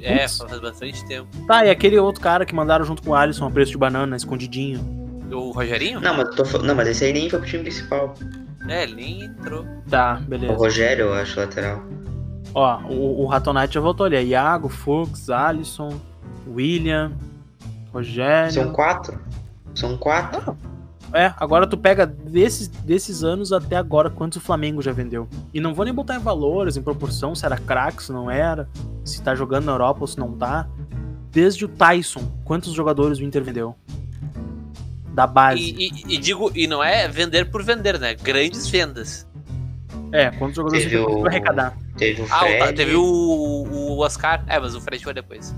É, 0.00 0.22
é, 0.24 0.28
faz 0.28 0.60
bastante 0.60 1.04
tempo. 1.06 1.28
Tá, 1.46 1.64
e 1.66 1.70
aquele 1.70 1.98
outro 1.98 2.20
cara 2.22 2.44
que 2.46 2.54
mandaram 2.54 2.84
junto 2.84 3.02
com 3.02 3.10
o 3.10 3.14
Alisson 3.14 3.46
a 3.46 3.50
preço 3.50 3.72
de 3.72 3.78
banana, 3.78 4.16
escondidinho. 4.16 5.05
O 5.30 5.50
Rogerinho? 5.50 6.00
Não, 6.00 6.16
mas, 6.16 6.34
tô 6.34 6.58
não, 6.62 6.74
mas 6.74 6.88
esse 6.88 7.04
aí 7.04 7.12
nem 7.12 7.28
foi 7.28 7.38
pro 7.40 7.48
time 7.48 7.62
principal. 7.64 8.14
É, 8.68 8.84
ele 8.84 8.94
nem 8.94 9.24
entrou. 9.24 9.64
Tá, 9.88 10.20
O 10.24 10.28
beleza. 10.28 10.54
Rogério, 10.54 11.06
eu 11.06 11.14
acho, 11.14 11.38
lateral. 11.38 11.82
Ó, 12.54 12.80
o, 12.88 13.22
o 13.22 13.26
Ratonite 13.26 13.74
já 13.74 13.80
voltou 13.80 14.06
ali. 14.06 14.16
É 14.16 14.24
Iago, 14.24 14.68
Fux, 14.68 15.28
Alisson, 15.30 16.00
William, 16.48 17.12
Rogério. 17.92 18.52
São 18.52 18.72
quatro. 18.72 19.20
São 19.74 19.96
quatro. 19.96 20.56
É, 21.12 21.32
agora 21.36 21.66
tu 21.66 21.78
pega 21.78 22.04
desses, 22.06 22.66
desses 22.68 23.22
anos 23.22 23.52
até 23.52 23.76
agora 23.76 24.10
quantos 24.10 24.38
o 24.38 24.40
Flamengo 24.40 24.82
já 24.82 24.92
vendeu. 24.92 25.28
E 25.54 25.60
não 25.60 25.72
vou 25.72 25.84
nem 25.84 25.94
botar 25.94 26.16
em 26.16 26.20
valores, 26.20 26.76
em 26.76 26.82
proporção, 26.82 27.34
se 27.34 27.46
era 27.46 27.56
craque, 27.56 28.02
se 28.02 28.12
não 28.12 28.30
era, 28.30 28.68
se 29.04 29.22
tá 29.22 29.34
jogando 29.34 29.66
na 29.66 29.72
Europa 29.72 30.00
ou 30.00 30.06
se 30.06 30.18
não 30.18 30.32
tá. 30.32 30.66
Desde 31.30 31.64
o 31.64 31.68
Tyson, 31.68 32.22
quantos 32.44 32.72
jogadores 32.72 33.18
o 33.18 33.24
Inter 33.24 33.42
vendeu? 33.44 33.76
Da 35.16 35.26
base. 35.26 35.60
E, 35.60 35.88
e- 35.88 36.14
e 36.14 36.18
digo, 36.18 36.52
e 36.54 36.66
não 36.66 36.84
é 36.84 37.08
vender 37.08 37.46
por 37.50 37.62
vender, 37.64 37.98
né? 37.98 38.14
Grandes 38.14 38.68
vendas. 38.68 39.26
É, 40.12 40.30
quantos 40.30 40.56
jogadores 40.56 40.84
Teve 40.84 41.00
Inter 41.02 41.16
o- 41.16 41.26
arrecadar? 41.26 41.74
Teve 41.96 42.20
o 42.20 42.26
Ah, 42.30 42.38
Fred. 42.40 42.62
o- 42.62 42.74
teve 42.74 42.94
o, 42.94 43.02
o 43.02 43.98
Oscar. 44.00 44.44
É, 44.46 44.60
mas 44.60 44.74
o 44.74 44.80
Fred 44.80 45.02
foi 45.02 45.14
depois. 45.14 45.54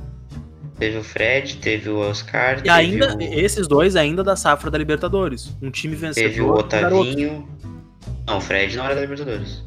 Teve 0.78 0.96
o 0.98 1.02
Fred, 1.02 1.56
teve 1.56 1.90
o 1.90 1.98
Oscar. 1.98 2.52
E 2.52 2.62
teve 2.62 2.70
ainda, 2.70 3.16
o... 3.16 3.20
esses 3.20 3.66
dois 3.66 3.96
ainda 3.96 4.22
da 4.22 4.36
safra 4.36 4.70
da 4.70 4.78
Libertadores. 4.78 5.52
Um 5.61 5.72
time 5.72 5.96
vencedor. 5.96 6.28
Teve 6.30 6.40
o. 6.40 6.50
Otavinho. 6.52 7.48
Não, 8.28 8.38
o 8.38 8.40
Fred 8.40 8.76
não 8.76 8.84
era 8.84 8.94
da 8.94 9.00
Libertadores. 9.00 9.64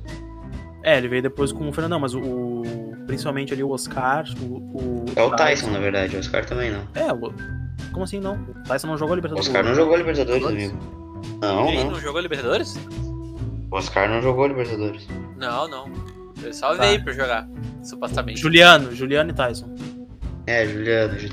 É, 0.84 0.98
ele 0.98 1.10
veio 1.10 1.22
depois 1.22 1.52
com 1.52 1.68
o 1.68 1.74
Fernandão, 1.74 2.00
mas 2.00 2.14
o, 2.16 2.22
o- 2.22 2.96
principalmente 3.08 3.54
ali 3.54 3.62
o 3.62 3.72
Oscar, 3.72 4.24
o. 4.42 4.46
o 4.56 5.06
É 5.18 5.22
o 5.22 5.32
Tyson, 5.36 5.70
na 5.70 5.80
verdade. 5.80 6.16
O 6.16 6.20
Oscar 6.20 6.46
também 6.46 6.72
não. 6.72 6.88
É, 6.96 7.12
o, 7.12 7.34
como 7.92 8.04
assim 8.06 8.20
não? 8.20 8.36
O 8.36 8.64
Tyson 8.68 8.88
não 8.88 8.98
jogou 8.98 9.16
Libertadores. 9.16 9.48
Oscar 9.48 9.64
não 9.64 9.76
jogou 9.76 9.96
Libertadores, 9.98 10.46
amigo. 10.46 10.78
Não, 11.42 11.68
Ele 11.70 11.84
não. 11.84 11.92
não 11.92 12.00
jogou 12.00 12.22
Libertadores? 12.22 12.80
O 13.72 13.76
Oscar 13.78 14.10
não 14.10 14.22
jogou 14.22 14.48
Libertadores. 14.48 15.08
Não, 15.38 15.68
não. 15.68 15.86
Ele 16.42 16.54
só 16.54 16.76
Tá. 16.76 16.86
veio 16.86 17.04
pra 17.04 17.14
jogar, 17.14 17.48
supostamente. 17.84 18.42
Juliano, 18.42 18.94
Juliano 18.96 19.30
e 19.30 19.34
Tyson. 19.34 19.74
É, 20.48 20.66
Juliano. 20.66 21.20
Ju- 21.20 21.30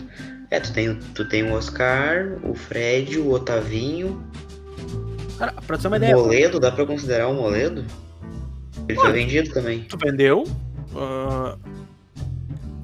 É, 0.51 0.59
tu 0.61 0.73
tem, 0.73 0.89
o- 0.89 0.99
tu 1.15 1.29
tem 1.29 1.43
o 1.43 1.53
Oscar, 1.55 2.39
o 2.43 2.55
Fred, 2.55 3.19
o 3.19 3.31
Otavinho, 3.33 4.23
Cara, 5.39 5.53
pra 5.67 5.77
ter 5.79 5.87
uma 5.89 5.99
ideia, 5.99 6.17
Moledo. 6.17 6.59
Dá 6.59 6.71
pra 6.73 6.85
considerar 6.87 7.29
o 7.29 7.35
Moledo? 7.35 7.85
Ele 8.89 8.99
foi 8.99 9.13
vendido 9.13 9.51
também. 9.53 9.81
tu 9.83 9.97
vendeu. 9.99 10.45
ah, 10.97 11.57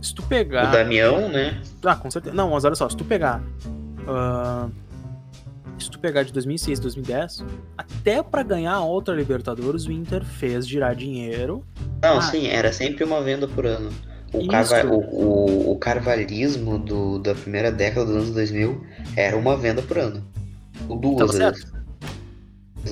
se 0.05 0.15
tu 0.15 0.23
O 0.23 0.27
pegar. 0.27 0.67
Damião, 0.71 1.29
né? 1.29 1.61
Ah, 1.85 1.97
com 1.97 2.11
certeza. 2.11 2.35
Não, 2.35 2.51
mas 2.51 2.65
olha 2.65 2.75
só, 2.75 2.89
se 2.89 2.97
tu 2.97 3.05
pegar. 3.05 3.43
ah, 4.09 4.69
se 5.79 5.91
tu 5.91 5.99
pegar 5.99 6.23
de 6.23 6.33
2006, 6.33 6.79
2010, 6.79 7.45
até 7.77 8.23
pra 8.23 8.43
ganhar 8.43 8.75
a 8.75 8.85
outra 8.85 9.15
Libertadores, 9.15 9.87
o 9.87 9.93
Inter 9.93 10.25
fez 10.25 10.67
girar 10.69 10.95
dinheiro. 10.95 11.65
Não, 12.03 12.19
Ah. 12.19 12.23
sim, 12.23 12.47
era 12.47 12.73
sempre 12.73 13.03
uma 13.05 13.21
venda 13.23 13.49
por 13.49 13.67
ano. 13.67 13.91
O, 14.33 14.47
carva- 14.49 14.87
o, 14.87 14.99
o, 14.99 15.73
o 15.73 15.79
carvalismo 15.79 16.79
do, 16.79 17.19
da 17.19 17.35
primeira 17.35 17.71
década 17.71 18.07
dos 18.07 18.17
anos 18.17 18.31
2000 18.31 18.85
era 19.17 19.37
uma 19.37 19.57
venda 19.57 19.81
por 19.83 19.99
ano. 19.99 20.25
O 20.89 20.97
duas 20.97 21.19
Tava 21.37 21.51
vezes. 21.53 21.73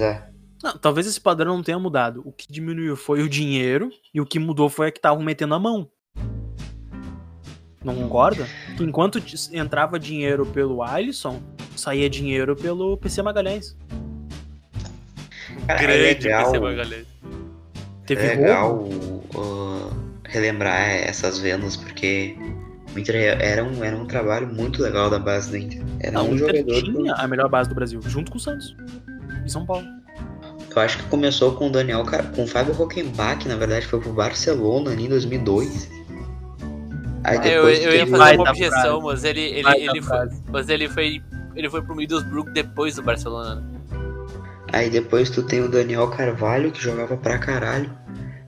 É. 0.01 0.23
Não, 0.63 0.77
talvez 0.79 1.07
esse 1.07 1.21
padrão 1.21 1.57
não 1.57 1.63
tenha 1.63 1.79
mudado. 1.79 2.23
O 2.25 2.31
que 2.33 2.47
diminuiu 2.51 2.95
foi 2.97 3.23
o 3.23 3.29
dinheiro 3.29 3.91
e 4.15 4.21
o 4.21 4.27
que 4.27 4.39
mudou 4.39 4.69
foi 4.69 4.91
que 4.93 4.99
estavam 4.99 5.23
metendo 5.23 5.55
a 5.55 5.59
mão. 5.59 5.89
Não 7.85 7.95
concorda? 7.95 8.47
Que 8.77 8.85
enquanto 8.85 9.23
entrava 9.53 9.99
dinheiro 9.99 10.47
pelo 10.47 10.83
Alisson, 10.83 11.43
saía 11.77 12.09
dinheiro 12.09 12.55
pelo 12.55 12.97
PC 12.97 13.23
Magalhães. 13.23 13.77
Cara, 15.67 15.83
é 15.83 15.87
Grande 15.87 16.25
legal, 16.25 16.45
PC 16.45 16.59
Magalhães. 16.61 17.07
Teve 18.07 18.23
é 18.25 18.35
legal 18.35 18.89
uh, 19.35 19.97
relembrar 20.25 20.91
essas 20.91 21.39
vendas, 21.39 21.77
porque 21.77 22.37
o 22.95 22.99
Inter 22.99 23.37
era 23.41 23.65
um, 23.65 23.83
era 23.83 23.97
um 23.97 24.07
trabalho 24.07 24.47
muito 24.47 24.83
legal 24.83 25.09
da 25.09 25.19
base 25.19 25.51
do 25.51 25.57
Inter. 25.57 25.83
Era 26.01 26.13
Não, 26.13 26.31
um 26.31 26.37
jogador. 26.37 26.83
tinha 26.83 27.15
a 27.15 27.27
melhor 27.27 27.49
base 27.49 27.69
do 27.69 27.75
Brasil, 27.75 28.01
junto 28.03 28.31
com 28.31 28.39
o 28.39 28.41
Santos. 28.41 28.77
Em 29.45 29.49
São 29.49 29.65
Paulo. 29.65 29.87
Eu 30.75 30.83
acho 30.83 30.99
que 30.99 31.05
começou 31.05 31.53
com 31.55 31.69
o 31.69 31.71
Daniel, 31.71 32.05
com 32.35 32.45
o 32.45 32.47
Fábio 32.47 32.73
Rockenbach, 32.73 33.47
na 33.47 33.57
verdade, 33.57 33.87
foi 33.87 34.01
pro 34.01 34.13
Barcelona 34.13 34.91
ali 34.91 35.05
em 35.05 35.09
2002. 35.09 35.91
Aí 37.25 37.37
É, 37.39 37.57
eu, 37.57 37.67
depois 37.67 37.85
eu 37.85 37.95
ia 37.95 38.07
fazer 38.07 38.37
uma 38.37 38.51
objeção, 38.51 39.01
mas 39.01 39.25
ele, 39.25 39.41
ele, 39.41 39.63
Vai 39.63 39.81
ele 39.81 40.03
foi. 40.03 40.29
Mas 40.51 40.69
ele 40.69 40.89
foi. 40.89 41.23
Ele 41.55 41.71
foi 41.71 41.83
pro 41.83 41.95
Middlesbrough 41.95 42.51
depois 42.53 42.97
do 42.97 43.03
Barcelona. 43.03 43.57
né? 43.57 43.81
Aí 44.73 44.89
depois 44.89 45.29
tu 45.31 45.43
tem 45.43 45.61
o 45.61 45.69
Daniel 45.69 46.09
Carvalho, 46.09 46.73
que 46.73 46.83
jogava 46.83 47.17
pra 47.17 47.39
caralho. 47.39 47.91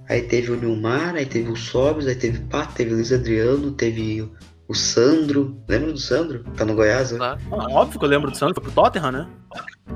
Aí 0.09 0.23
teve 0.23 0.51
o 0.53 0.57
Nilmar, 0.57 1.15
aí 1.15 1.27
teve 1.27 1.51
o 1.51 1.57
Sobis, 1.57 2.07
aí 2.07 2.15
teve 2.15 2.39
Pato, 2.47 2.75
teve 2.75 2.93
o 2.93 2.95
Luiz 2.95 3.13
Adriano, 3.13 3.73
teve 3.73 4.27
o 4.67 4.75
Sandro. 4.75 5.57
Lembra 5.69 5.93
do 5.93 5.99
Sandro? 5.99 6.45
Tá 6.57 6.65
no 6.65 6.75
Goiás, 6.75 7.13
né? 7.13 7.19
Claro. 7.19 7.41
Ah, 7.53 7.67
óbvio 7.71 7.99
que 7.99 8.05
eu 8.05 8.09
lembro 8.09 8.31
do 8.31 8.37
Santos, 8.37 8.55
foi 8.55 8.65
pro 8.65 8.73
Tottenham, 8.83 9.13
né? 9.13 9.27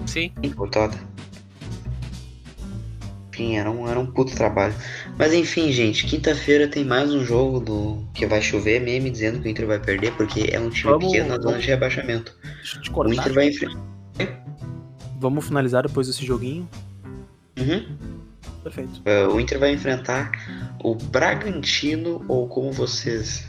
Sim. 0.07 0.33
O 0.57 0.67
Tota. 0.69 0.99
Enfim, 3.39 3.57
era 3.57 3.71
um, 3.71 3.89
era 3.89 4.01
um 4.01 4.07
puto 4.07 4.35
trabalho. 4.35 4.75
Mas 5.17 5.33
enfim, 5.33 5.71
gente, 5.71 6.07
quinta-feira 6.07 6.67
tem 6.67 6.85
mais 6.85 7.15
um 7.15 7.25
jogo 7.25 7.61
do 7.61 8.05
que 8.13 8.27
vai 8.27 8.43
chover, 8.43 8.81
meme 8.81 9.11
dizendo 9.11 9.41
que 9.41 9.47
o 9.47 9.51
Inter 9.51 9.65
vai 9.65 9.79
perder, 9.79 10.13
porque 10.15 10.49
é 10.51 10.59
um 10.59 10.69
time 10.71 10.91
Vamos- 10.93 11.07
pequeno 11.13 11.29
na 11.29 11.35
zona 11.37 11.47
vamos- 11.51 11.63
de 11.63 11.69
rebaixamento. 11.69 12.37
Deixa 12.57 12.79
eu 12.79 12.83
te 12.83 12.91
O 12.91 12.93
cortar. 12.93 13.15
Inter 13.15 13.33
vai 13.33 13.49
enfrentar. 13.49 13.81
Vamos 15.21 15.47
finalizar 15.47 15.85
depois 15.87 16.09
desse 16.09 16.27
joguinho. 16.27 16.69
Uhum. 17.57 17.87
Perfeito. 18.65 19.01
É, 19.05 19.25
o 19.29 19.39
Inter 19.39 19.61
vai 19.61 19.73
enfrentar 19.73 20.33
o 20.83 20.97
Bragantino, 20.97 22.25
ou 22.27 22.49
como 22.49 22.73
vocês 22.73 23.49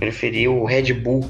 preferiam, 0.00 0.58
o 0.60 0.64
Red 0.66 0.92
Bull. 0.92 1.20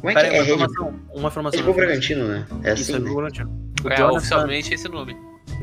Como 0.00 0.10
é 0.10 0.14
que 0.14 0.20
Pera 0.20 0.28
aí, 0.34 0.36
é 0.36 0.42
uma 0.42 0.44
Red 0.44 0.56
Bull? 0.56 0.66
informação. 0.66 1.00
Uma 1.14 1.28
informação. 1.28 1.58
Red 1.60 1.64
Bull 1.64 1.74
Bragantino, 1.74 2.28
né? 2.28 2.46
É 2.64 2.74
Isso, 2.74 2.82
assim, 2.82 2.94
é 2.96 2.98
né? 2.98 3.10
Bragantino. 3.14 3.72
O 3.82 3.88
É 3.88 3.96
Jonathan, 3.96 4.16
oficialmente 4.18 4.74
esse 4.74 4.88
nome. 4.90 5.16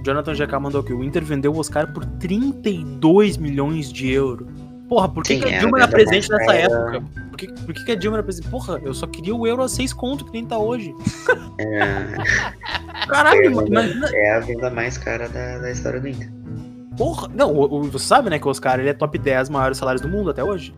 Jonathan 0.04 0.34
GK 0.34 0.60
mandou 0.60 0.82
aqui. 0.82 0.94
O 0.94 1.04
Inter 1.04 1.24
vendeu 1.24 1.54
o 1.54 1.60
Oscar 1.60 1.92
por 1.94 2.06
32 2.06 3.38
milhões 3.38 3.92
de 3.92 4.12
euros. 4.12 4.48
Porra, 4.90 5.10
por 5.10 5.24
que, 5.24 5.36
Sim, 5.36 5.40
que 5.42 5.46
a 5.48 5.52
era 5.52 5.60
Dilma 5.62 5.78
era 5.80 5.88
presente 5.88 6.30
nessa 6.30 6.46
cara. 6.46 6.58
época? 6.60 7.04
Por 7.30 7.38
que, 7.38 7.48
por 7.48 7.74
que, 7.74 7.86
que 7.86 7.92
a 7.92 7.96
Dilma 7.96 8.18
era 8.18 8.24
presente? 8.24 8.48
Porra, 8.50 8.80
eu 8.84 8.94
só 8.94 9.08
queria 9.08 9.34
o 9.36 9.48
euro 9.48 9.64
a 9.64 9.70
6 9.70 9.94
conto, 9.94 10.26
que 10.26 10.34
nem 10.34 10.46
tá 10.46 10.58
hoje. 10.58 10.94
É, 11.58 13.06
Caralho, 13.08 13.42
É, 13.42 13.46
imagina. 13.46 14.10
é 14.14 14.36
a 14.36 14.40
venda 14.40 14.70
mais 14.70 14.98
cara 14.98 15.28
da, 15.30 15.60
da 15.60 15.72
história 15.72 16.00
do 16.00 16.08
Inter. 16.08 16.30
Porra, 16.98 17.28
não, 17.34 17.52
o, 17.54 17.80
o- 17.80 17.84
você 17.92 18.06
sabe, 18.06 18.30
né, 18.30 18.38
que 18.38 18.48
o 18.48 18.52
Oscar 18.52 18.80
ele 18.80 18.90
é 18.90 18.94
top 18.94 19.18
10 19.18 19.50
maiores 19.50 19.78
salários 19.78 20.02
do 20.02 20.08
mundo 20.08 20.30
até 20.30 20.44
hoje. 20.44 20.76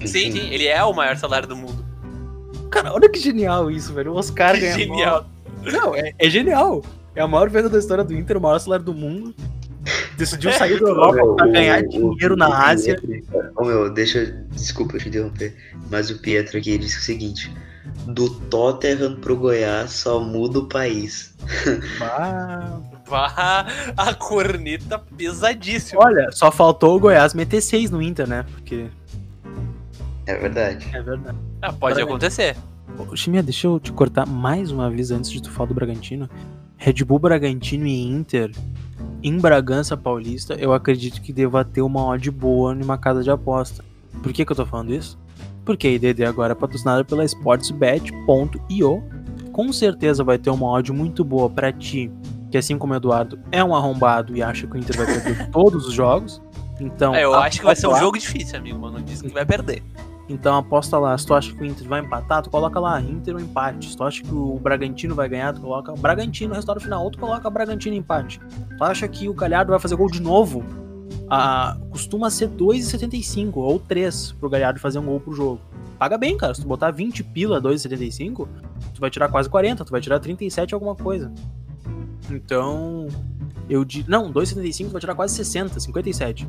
Sim, 0.00 0.32
sim, 0.32 0.48
ele 0.50 0.66
é 0.66 0.82
o 0.82 0.92
maior 0.92 1.16
salário 1.16 1.46
do 1.46 1.54
mundo. 1.54 1.84
Cara, 2.70 2.92
olha 2.92 3.08
que 3.08 3.20
genial 3.20 3.70
isso, 3.70 3.92
velho. 3.92 4.12
O 4.12 4.16
Oscar 4.16 4.58
ganha. 4.58 4.72
Genial. 4.72 5.26
Não, 5.70 5.94
é, 5.94 6.12
é 6.18 6.28
genial. 6.28 6.82
É 7.14 7.20
a 7.20 7.28
maior 7.28 7.48
venda 7.50 7.68
da 7.68 7.78
história 7.78 8.02
do 8.04 8.14
Inter, 8.14 8.36
o 8.36 8.40
maior 8.40 8.58
salário 8.58 8.84
do 8.84 8.94
mundo. 8.94 9.34
Decidiu 10.16 10.52
sair 10.52 10.80
da 10.80 10.88
Europa 10.88 11.34
pra 11.36 11.46
ganhar 11.48 11.82
dinheiro 11.82 12.36
na 12.36 12.68
Ásia. 12.68 12.96
Ô 13.56 13.64
meu, 13.64 13.90
deixa 13.92 14.18
eu. 14.18 14.34
Desculpa 14.50 14.98
te 14.98 15.08
interromper. 15.08 15.54
Mas 15.90 16.10
o 16.10 16.18
Pietro 16.20 16.58
aqui 16.58 16.78
disse 16.78 16.98
o 16.98 17.02
seguinte: 17.02 17.52
do 18.06 18.30
Tottenham 18.30 19.16
pro 19.16 19.36
Goiás 19.36 19.90
só 19.92 20.20
muda 20.20 20.60
o 20.60 20.68
país. 20.68 21.34
Vá, 23.06 23.66
a 23.96 24.14
corneta 24.14 24.98
pesadíssima. 24.98 26.02
olha, 26.04 26.30
só 26.32 26.50
faltou 26.52 26.96
o 26.96 27.00
Goiás 27.00 27.34
meter 27.34 27.60
6 27.60 27.90
no 27.90 28.00
Inter, 28.00 28.28
né? 28.28 28.44
Porque. 28.52 28.86
É 30.26 30.36
verdade. 30.36 30.88
É 30.92 31.02
verdade. 31.02 31.36
Ah, 31.60 31.72
pode 31.72 31.94
Parabéns. 31.94 32.06
acontecer. 32.06 32.56
Ô, 32.96 33.16
Chimia, 33.16 33.42
deixa 33.42 33.66
eu 33.66 33.80
te 33.80 33.90
cortar 33.90 34.26
mais 34.26 34.70
uma 34.70 34.88
vez 34.88 35.10
antes 35.10 35.30
de 35.30 35.42
tu 35.42 35.50
falar 35.50 35.68
do 35.68 35.74
Bragantino. 35.74 36.28
Red 36.82 37.04
Bull, 37.04 37.20
Bragantino 37.20 37.86
e 37.86 38.02
Inter 38.02 38.50
em 39.22 39.38
Bragança 39.38 39.96
Paulista, 39.96 40.54
eu 40.54 40.72
acredito 40.72 41.22
que 41.22 41.32
deva 41.32 41.64
ter 41.64 41.80
uma 41.80 42.04
odd 42.06 42.28
boa 42.28 42.74
numa 42.74 42.98
casa 42.98 43.22
de 43.22 43.30
aposta. 43.30 43.84
Por 44.20 44.32
que, 44.32 44.44
que 44.44 44.50
eu 44.50 44.56
tô 44.56 44.66
falando 44.66 44.92
isso? 44.92 45.16
Porque 45.64 45.86
a 45.86 45.90
IDD 45.92 46.24
agora 46.24 46.52
é 46.52 46.56
patrocinada 46.56 47.04
pela 47.04 47.24
sportsbet.io. 47.24 49.00
Com 49.52 49.72
certeza 49.72 50.24
vai 50.24 50.38
ter 50.38 50.50
uma 50.50 50.66
odd 50.72 50.92
muito 50.92 51.22
boa 51.22 51.48
pra 51.48 51.72
ti, 51.72 52.10
que 52.50 52.58
assim 52.58 52.76
como 52.76 52.94
o 52.94 52.96
Eduardo 52.96 53.38
é 53.52 53.62
um 53.62 53.76
arrombado 53.76 54.36
e 54.36 54.42
acha 54.42 54.66
que 54.66 54.74
o 54.74 54.76
Inter 54.76 54.96
vai 54.96 55.06
perder 55.06 55.50
todos 55.54 55.86
os 55.86 55.94
jogos. 55.94 56.42
Então, 56.80 57.14
É, 57.14 57.22
eu 57.22 57.32
acho 57.34 57.60
que 57.60 57.64
vai 57.64 57.76
ser 57.76 57.86
um 57.86 57.96
jogo 57.96 58.18
difícil, 58.18 58.58
amigo, 58.58 58.80
mano. 58.80 58.98
Não 58.98 59.04
disse 59.04 59.22
que 59.22 59.32
vai 59.32 59.46
perder. 59.46 59.84
Então 60.32 60.56
aposta 60.56 60.98
lá, 60.98 61.16
se 61.18 61.26
tu 61.26 61.34
acha 61.34 61.52
que 61.52 61.62
o 61.62 61.64
Inter 61.64 61.86
vai 61.86 62.00
empatar, 62.00 62.42
tu 62.42 62.48
coloca 62.48 62.80
lá, 62.80 62.98
Inter 63.00 63.34
ou 63.34 63.40
empate. 63.40 63.90
Se 63.90 63.96
tu 63.96 64.02
acha 64.02 64.22
que 64.22 64.34
o 64.34 64.58
Bragantino 64.58 65.14
vai 65.14 65.28
ganhar, 65.28 65.52
tu 65.52 65.60
coloca 65.60 65.92
Bragantino, 65.92 66.54
resultado 66.54 66.80
final, 66.80 67.10
tu 67.10 67.18
coloca 67.18 67.50
Bragantino 67.50 67.94
empate. 67.94 68.40
Tu 68.78 68.82
acha 68.82 69.06
que 69.06 69.28
o 69.28 69.34
Galhardo 69.34 69.70
vai 69.70 69.78
fazer 69.78 69.94
gol 69.94 70.10
de 70.10 70.22
novo? 70.22 70.64
Ah, 71.28 71.76
costuma 71.90 72.30
ser 72.30 72.48
2,75 72.48 73.56
ou 73.56 73.78
3 73.78 74.32
pro 74.32 74.48
Galhardo 74.48 74.80
fazer 74.80 74.98
um 74.98 75.04
gol 75.04 75.20
pro 75.20 75.34
jogo. 75.34 75.60
Paga 75.98 76.16
bem, 76.16 76.36
cara. 76.36 76.54
Se 76.54 76.62
tu 76.62 76.66
botar 76.66 76.90
20 76.90 77.22
pila 77.24 77.60
2,75, 77.60 78.48
tu 78.94 79.00
vai 79.00 79.10
tirar 79.10 79.28
quase 79.28 79.50
40, 79.50 79.84
tu 79.84 79.90
vai 79.90 80.00
tirar 80.00 80.18
37 80.18 80.72
alguma 80.72 80.94
coisa. 80.94 81.30
Então, 82.30 83.06
eu 83.72 83.84
digo. 83.86 84.10
Não, 84.10 84.30
2,75 84.30 84.86
tu 84.86 84.92
vai 84.92 85.00
tirar 85.00 85.14
quase 85.14 85.34
60, 85.34 85.80
57. 85.80 86.46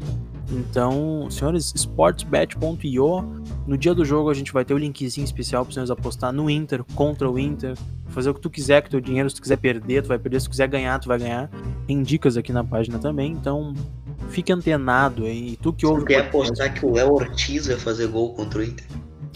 Então, 0.52 1.30
senhores, 1.32 1.72
sportsbet.io 1.74 3.42
no 3.66 3.78
dia 3.78 3.94
do 3.96 4.04
jogo 4.04 4.30
a 4.30 4.34
gente 4.34 4.52
vai 4.52 4.66
ter 4.66 4.74
o 4.74 4.78
linkzinho 4.78 5.24
especial 5.24 5.64
para 5.64 5.74
vocês 5.74 5.90
apostar 5.90 6.34
no 6.34 6.50
Inter, 6.50 6.84
contra 6.96 7.30
o 7.32 7.40
Inter, 7.40 7.78
fazer 8.08 8.30
o 8.30 8.34
que 8.34 8.42
tu 8.42 8.50
quiser 8.50 8.82
com 8.82 8.88
o 8.88 8.92
teu 8.92 9.00
dinheiro, 9.00 9.30
se 9.30 9.38
tu 9.38 9.42
quiser 9.42 9.58
perder, 9.58 10.04
tu 10.04 10.10
vai 10.10 10.20
perder, 10.20 10.42
se 10.42 10.48
tu 10.48 10.52
quiser 10.52 10.68
ganhar, 10.68 11.00
tu 11.00 11.08
vai 11.08 11.18
ganhar. 11.18 11.50
Tem 11.88 12.04
dicas 12.04 12.36
aqui 12.36 12.52
na 12.52 12.64
página 12.64 13.00
também, 13.00 13.32
então 13.32 13.74
fique 14.30 14.52
antenado 14.52 15.24
aí. 15.24 15.54
E 15.54 15.56
tu 15.56 15.72
que 15.72 15.86
ouve 15.86 16.02
Tu 16.02 16.04
o 16.04 16.08
quer 16.08 16.28
apostar 16.28 16.74
que 16.74 16.86
o 16.86 16.92
Léo 16.92 17.14
Ortiz 17.14 17.68
vai 17.68 17.78
fazer 17.78 18.08
gol 18.08 18.34
contra 18.34 18.60
o 18.60 18.64
Inter? 18.64 18.86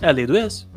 É 0.02 0.10
a 0.10 0.12
lei 0.12 0.28
do 0.28 0.36
ex. 0.36 0.68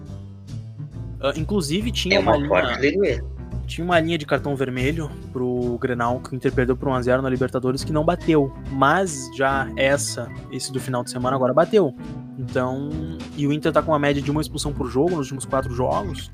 Ah, 1.21 1.33
inclusive 1.37 1.91
tinha 1.91 2.17
É 2.17 2.19
uma, 2.21 2.37
uma 2.37 2.47
forte 2.47 2.67
linha, 2.69 2.81
lei 2.81 2.93
do 2.93 3.05
erro. 3.05 3.40
Tinha 3.71 3.85
uma 3.85 4.01
linha 4.01 4.19
de 4.19 4.27
cartão 4.27 4.57
vermelho 4.57 5.09
pro 5.33 5.79
Grenal 5.79 6.19
que 6.21 6.33
o 6.33 6.35
Inter 6.35 6.53
perdeu 6.53 6.77
por 6.77 6.89
1x0 6.89 7.21
na 7.21 7.31
Libertadores 7.31 7.85
que 7.85 7.93
não 7.93 8.05
bateu. 8.05 8.53
Mas 8.73 9.31
já 9.37 9.71
essa, 9.77 10.29
esse 10.51 10.73
do 10.73 10.81
final 10.81 11.05
de 11.05 11.11
semana 11.11 11.37
agora 11.37 11.55
bateu. 11.55 11.95
Então, 12.37 12.91
e 13.37 13.47
o 13.47 13.53
Inter 13.53 13.73
tá 13.73 13.81
com 13.81 13.93
uma 13.93 13.99
média 13.99 14.21
de 14.21 14.31
uma 14.31 14.41
expulsão 14.41 14.73
por 14.73 14.91
jogo 14.91 15.11
nos 15.11 15.19
últimos 15.19 15.45
quatro 15.45 15.73
jogos. 15.73 16.33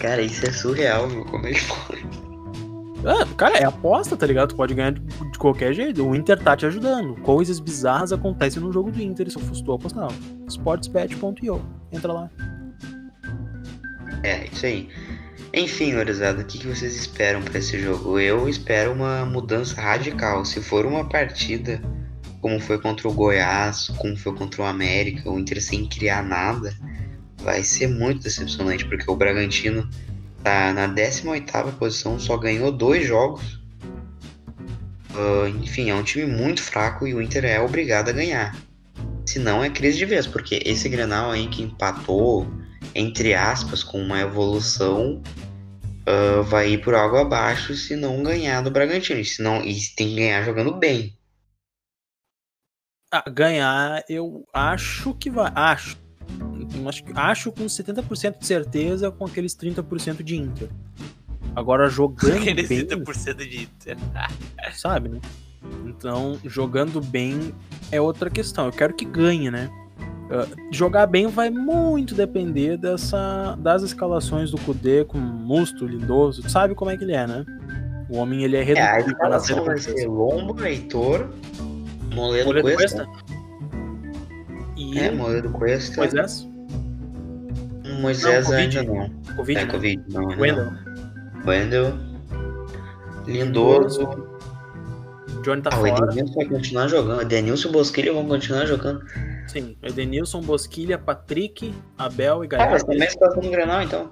Cara, 0.00 0.22
isso 0.22 0.46
é 0.46 0.50
surreal, 0.50 1.06
meu. 1.08 1.24
Como 1.26 1.46
é 1.46 1.52
que 1.52 1.64
pode? 1.66 2.28
Ah, 3.04 3.26
cara, 3.36 3.58
é 3.58 3.64
aposta, 3.64 4.16
tá 4.16 4.26
ligado? 4.26 4.48
Tu 4.48 4.56
pode 4.56 4.74
ganhar 4.74 4.92
de, 4.92 5.00
de 5.00 5.38
qualquer 5.38 5.74
jeito. 5.74 6.04
O 6.04 6.16
Inter 6.16 6.38
tá 6.42 6.56
te 6.56 6.64
ajudando. 6.64 7.16
Coisas 7.20 7.60
bizarras 7.60 8.12
acontecem 8.12 8.62
no 8.62 8.72
jogo 8.72 8.90
do 8.90 9.00
Inter, 9.02 9.30
se 9.30 9.36
eu 9.36 9.42
fosse 9.42 9.62
tu 9.62 9.72
apostar. 9.72 10.08
Sportsbet.io. 10.48 11.62
Entra 11.92 12.12
lá. 12.12 12.30
É, 14.22 14.46
isso 14.46 14.64
aí. 14.66 14.88
Enfim, 15.58 15.96
Orizada, 15.96 16.42
o 16.42 16.44
que, 16.44 16.64
vocês 16.64 16.94
esperam 16.94 17.42
pra 17.42 17.58
esse 17.58 17.80
jogo? 17.80 18.16
Eu 18.20 18.48
espero 18.48 18.92
uma 18.92 19.24
mudança 19.24 19.80
radical. 19.80 20.44
Se 20.44 20.62
for 20.62 20.86
uma 20.86 21.08
partida 21.08 21.82
como 22.40 22.60
foi 22.60 22.80
contra 22.80 23.08
o 23.08 23.12
Goiás, 23.12 23.88
como 23.96 24.16
foi 24.16 24.32
contra 24.36 24.62
o 24.62 24.64
América, 24.64 25.28
o 25.28 25.36
Inter 25.36 25.60
sem 25.60 25.88
criar 25.88 26.22
nada, 26.22 26.72
vai 27.38 27.64
ser 27.64 27.88
muito 27.88 28.22
decepcionante, 28.22 28.84
porque 28.84 29.10
o 29.10 29.16
Bragantino 29.16 29.90
tá 30.44 30.72
na 30.72 30.86
18ª 30.86 31.72
posição, 31.72 32.20
só 32.20 32.36
ganhou 32.36 32.70
dois 32.70 33.04
jogos. 33.04 33.60
Uh, 35.10 35.48
enfim, 35.60 35.90
é 35.90 35.94
um 35.96 36.04
time 36.04 36.26
muito 36.26 36.62
fraco 36.62 37.04
e 37.04 37.14
o 37.14 37.20
Inter 37.20 37.44
é 37.44 37.60
obrigado 37.60 38.10
a 38.10 38.12
ganhar. 38.12 38.56
Se 39.26 39.40
não, 39.40 39.64
é 39.64 39.68
crise 39.68 39.98
de 39.98 40.06
vez, 40.06 40.24
porque 40.24 40.62
esse 40.64 40.88
Grenal 40.88 41.32
aí 41.32 41.48
que 41.48 41.64
empatou, 41.64 42.46
entre 42.94 43.34
aspas, 43.34 43.82
com 43.82 44.00
uma 44.00 44.20
evolução, 44.20 45.20
uh, 46.08 46.42
vai 46.42 46.70
ir 46.70 46.82
por 46.82 46.94
algo 46.94 47.16
abaixo 47.16 47.74
se 47.74 47.94
não 47.94 48.22
ganhar 48.22 48.62
do 48.62 48.70
Bragantino. 48.70 49.24
Se 49.24 49.42
não, 49.42 49.64
e 49.64 49.74
tem 49.96 50.08
que 50.08 50.16
ganhar 50.16 50.42
jogando 50.42 50.74
bem. 50.74 51.16
Ah, 53.12 53.24
ganhar, 53.28 54.04
eu 54.08 54.44
acho 54.52 55.14
que 55.14 55.30
vai. 55.30 55.50
Acho. 55.54 55.96
Acho, 56.86 57.04
acho 57.14 57.52
com 57.52 57.64
70% 57.64 58.38
de 58.38 58.46
certeza 58.46 59.10
com 59.10 59.24
aqueles 59.24 59.54
30% 59.56 60.22
de 60.22 60.36
Inter. 60.36 60.68
Agora 61.56 61.88
jogando 61.88 62.36
Aqueles 62.36 62.68
bem, 62.68 62.86
30% 62.86 63.36
de 63.48 63.62
Inter. 63.62 63.96
sabe, 64.74 65.08
né? 65.08 65.20
Então, 65.86 66.38
jogando 66.44 67.00
bem 67.00 67.54
é 67.90 68.00
outra 68.00 68.28
questão. 68.28 68.66
Eu 68.66 68.72
quero 68.72 68.94
que 68.94 69.04
ganhe, 69.04 69.50
né? 69.50 69.70
Uh, 70.30 70.46
jogar 70.70 71.06
bem 71.06 71.26
vai 71.26 71.48
muito 71.48 72.14
depender 72.14 72.76
dessa, 72.76 73.56
das 73.60 73.82
escalações 73.82 74.50
do 74.50 74.58
Kudê 74.60 75.04
com 75.04 75.16
Musto, 75.18 75.86
Lindoso. 75.86 76.42
Tu 76.42 76.50
sabe 76.50 76.74
como 76.74 76.90
é 76.90 76.96
que 76.98 77.04
ele 77.04 77.14
é, 77.14 77.26
né? 77.26 77.44
O 78.10 78.16
homem 78.18 78.42
ele 78.44 78.56
é 78.56 78.60
É, 78.72 78.80
a 78.82 78.92
reduzido 78.94 79.10
escalação 79.12 79.64
vai 79.64 79.78
ser 79.78 80.06
Lombo, 80.06 80.62
Heitor, 80.64 81.28
Moledo 82.14 82.46
Moledo 82.48 82.62
Cuesta. 82.76 83.06
Cuesta. 83.06 83.34
E 84.76 84.98
É, 84.98 85.10
Moledo 85.10 85.50
Cuesta. 85.50 85.96
Moisés? 86.00 86.48
Moisés 88.00 88.44
Não, 88.48 88.52
Covid. 88.56 88.78
ainda 88.78 88.92
não. 88.92 89.34
Covid, 89.36 89.58
é, 89.60 89.64
né? 89.64 89.70
Covid, 89.72 90.02
não. 90.10 90.20
ainda 90.30 90.40
Wendel. 90.42 90.64
não. 90.64 91.46
Wendel. 91.46 91.92
Lindoso. 93.26 94.08
Johnny 95.42 95.62
tá 95.62 95.70
Ah, 95.72 95.76
o 95.80 95.86
fora. 95.86 96.04
Edenilson 96.12 96.34
vai 96.34 96.46
continuar 96.46 96.88
jogando. 96.88 97.22
Edenilson 97.22 97.68
e 97.68 97.70
o 97.70 97.72
Bosquilha 97.72 98.12
vão 98.12 98.26
continuar 98.26 98.66
jogando. 98.66 99.02
Sim, 99.48 99.76
Edenilson, 99.82 100.40
Bosquilha, 100.42 100.96
Patrick, 100.98 101.74
Abel 101.96 102.44
e 102.44 102.46
Ah, 102.46 102.48
mas 102.48 102.48
Galhardo. 102.48 102.86
também 102.86 103.06
a 103.06 103.10
situação 103.10 103.40
do 103.42 103.50
Grenal, 103.50 103.82
então. 103.82 104.10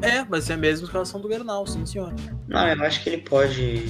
É, 0.00 0.24
vai 0.24 0.40
ser 0.40 0.52
a 0.52 0.56
mesma 0.56 0.86
escalação 0.86 1.20
do 1.20 1.28
Gernal, 1.28 1.66
sim 1.66 1.84
senhor. 1.84 2.14
Não, 2.46 2.68
eu 2.68 2.82
acho 2.84 3.02
que 3.02 3.10
ele 3.10 3.18
pode 3.22 3.88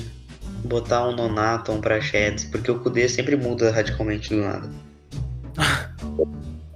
botar 0.64 1.07
um 1.07 1.14
Nonato, 1.14 1.70
um 1.70 1.80
Prachedes, 1.82 2.44
porque 2.44 2.70
o 2.70 2.78
Kudê 2.80 3.07
sempre 3.11 3.36
muda 3.36 3.70
radicalmente 3.70 4.30
do 4.30 4.40
nada. 4.40 4.70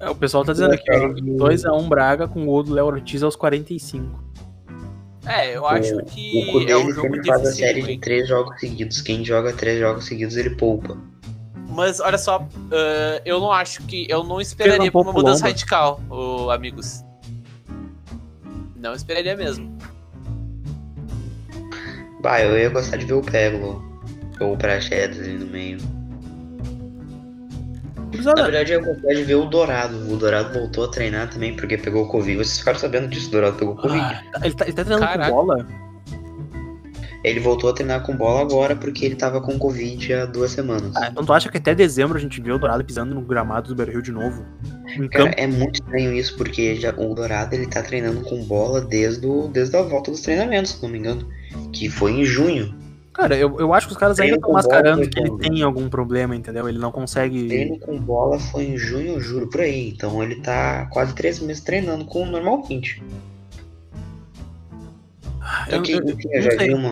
É, 0.00 0.10
o 0.10 0.14
pessoal 0.14 0.44
tá 0.44 0.52
dizendo 0.52 0.74
aqui, 0.74 0.84
ó, 0.92 1.08
2x1 1.14 1.88
Braga 1.88 2.28
com 2.28 2.42
o 2.42 2.46
gol 2.46 2.62
do 2.62 2.74
Léo 2.74 2.86
Ortiz 2.86 3.22
aos 3.22 3.36
45. 3.36 4.22
É, 5.24 5.56
eu 5.56 5.64
acho 5.66 5.96
O 5.96 6.04
que 6.04 6.50
Kudê 6.52 6.72
é 6.72 6.76
um 6.76 6.80
ele 6.82 6.92
jogo 6.92 7.02
sempre 7.14 7.26
faz 7.28 7.42
a 7.46 7.52
série 7.52 7.74
difícil. 7.74 7.94
de 7.94 8.00
três 8.00 8.28
jogos 8.28 8.60
seguidos. 8.60 9.00
Quem 9.00 9.24
joga 9.24 9.52
três 9.52 9.78
jogos 9.78 10.04
seguidos, 10.04 10.36
ele 10.36 10.50
poupa. 10.50 10.98
Mas 11.72 12.00
olha 12.00 12.18
só, 12.18 12.46
ah, 12.70 13.22
eu 13.24 13.40
não 13.40 13.50
acho 13.50 13.82
que. 13.84 14.06
Eu 14.08 14.22
não 14.22 14.40
esperaria 14.40 14.90
por 14.90 15.02
uma 15.02 15.12
mudança 15.12 15.44
radical, 15.44 16.00
ô, 16.10 16.50
amigos. 16.50 17.02
Não 18.76 18.94
esperaria 18.94 19.36
mesmo. 19.36 19.76
Bah, 22.20 22.40
eu 22.40 22.58
ia 22.58 22.68
gostar 22.68 22.96
de 22.96 23.06
ver 23.06 23.14
o 23.14 23.22
Peglo. 23.22 23.82
Ou 24.40 24.54
o 24.54 24.56
Prachedes 24.56 25.20
ali 25.20 25.38
no 25.38 25.46
meio. 25.46 25.78
Na 28.24 28.34
verdade, 28.34 28.72
eu 28.72 28.84
gostaria 28.84 29.16
de 29.16 29.24
ver 29.24 29.34
o 29.36 29.46
Dourado. 29.46 29.96
O 30.12 30.16
Dourado 30.16 30.52
voltou 30.58 30.84
a 30.84 30.88
treinar 30.88 31.30
também 31.30 31.56
porque 31.56 31.78
pegou 31.78 32.06
Covid. 32.08 32.36
Vocês 32.38 32.58
ficaram 32.58 32.78
sabendo 32.78 33.08
disso, 33.08 33.28
o 33.28 33.30
Dourado 33.32 33.56
pegou 33.56 33.76
Covid. 33.76 34.00
Ah, 34.00 34.40
ele, 34.44 34.54
tá, 34.54 34.64
ele 34.64 34.74
tá 34.74 34.84
treinando 34.84 35.06
Caraca. 35.06 35.30
com 35.30 35.36
bola? 35.36 35.66
Ele 37.24 37.38
voltou 37.38 37.70
a 37.70 37.72
treinar 37.72 38.02
com 38.02 38.16
bola 38.16 38.40
agora 38.40 38.74
porque 38.74 39.04
ele 39.04 39.14
tava 39.14 39.40
com 39.40 39.58
Covid 39.58 40.12
há 40.12 40.26
duas 40.26 40.50
semanas. 40.50 40.94
Ah, 40.96 41.08
então 41.10 41.24
tu 41.24 41.32
acha 41.32 41.48
que 41.48 41.56
até 41.56 41.74
dezembro 41.74 42.18
a 42.18 42.20
gente 42.20 42.40
vê 42.40 42.50
o 42.50 42.58
Dourado 42.58 42.84
pisando 42.84 43.14
no 43.14 43.20
gramado 43.20 43.68
do 43.68 43.74
Beira 43.76 43.92
Rio 43.92 44.02
de 44.02 44.10
novo? 44.10 44.44
Cara, 44.84 45.08
campo? 45.08 45.34
é 45.36 45.46
muito 45.46 45.76
estranho 45.76 46.12
isso, 46.12 46.36
porque 46.36 46.74
já, 46.74 46.90
o 46.90 47.14
Dourado 47.14 47.54
ele 47.54 47.66
tá 47.66 47.82
treinando 47.82 48.22
com 48.22 48.42
bola 48.44 48.80
desde, 48.80 49.26
o, 49.26 49.48
desde 49.48 49.76
a 49.76 49.82
volta 49.82 50.10
dos 50.10 50.20
treinamentos, 50.20 50.72
se 50.72 50.82
não 50.82 50.88
me 50.88 50.98
engano. 50.98 51.28
Que 51.72 51.88
foi 51.88 52.12
em 52.12 52.24
junho. 52.24 52.74
Cara, 53.12 53.36
eu, 53.36 53.60
eu 53.60 53.74
acho 53.74 53.86
que 53.86 53.92
os 53.92 53.98
caras 53.98 54.18
ainda 54.18 54.36
estão 54.36 54.52
mascarando 54.52 55.08
que 55.08 55.20
ele 55.20 55.30
bom. 55.30 55.36
tem 55.36 55.62
algum 55.62 55.88
problema, 55.88 56.34
entendeu? 56.34 56.66
Ele 56.66 56.78
não 56.78 56.90
consegue. 56.90 57.46
Treino 57.46 57.78
com 57.78 57.98
bola 57.98 58.38
foi 58.38 58.64
em 58.64 58.76
junho, 58.78 59.14
eu 59.14 59.20
juro, 59.20 59.48
por 59.48 59.60
aí. 59.60 59.90
Então 59.90 60.22
ele 60.22 60.36
tá 60.36 60.86
quase 60.86 61.14
três 61.14 61.38
meses 61.38 61.62
treinando 61.62 62.06
com 62.06 62.24
normalmente. 62.24 63.02
Eu, 65.68 65.78
Aqui, 65.80 65.92
eu- 65.92 66.00
eu 66.06 66.16
eu 66.30 66.42
já 66.42 66.50
vi 66.56 66.72
uma. 66.74 66.90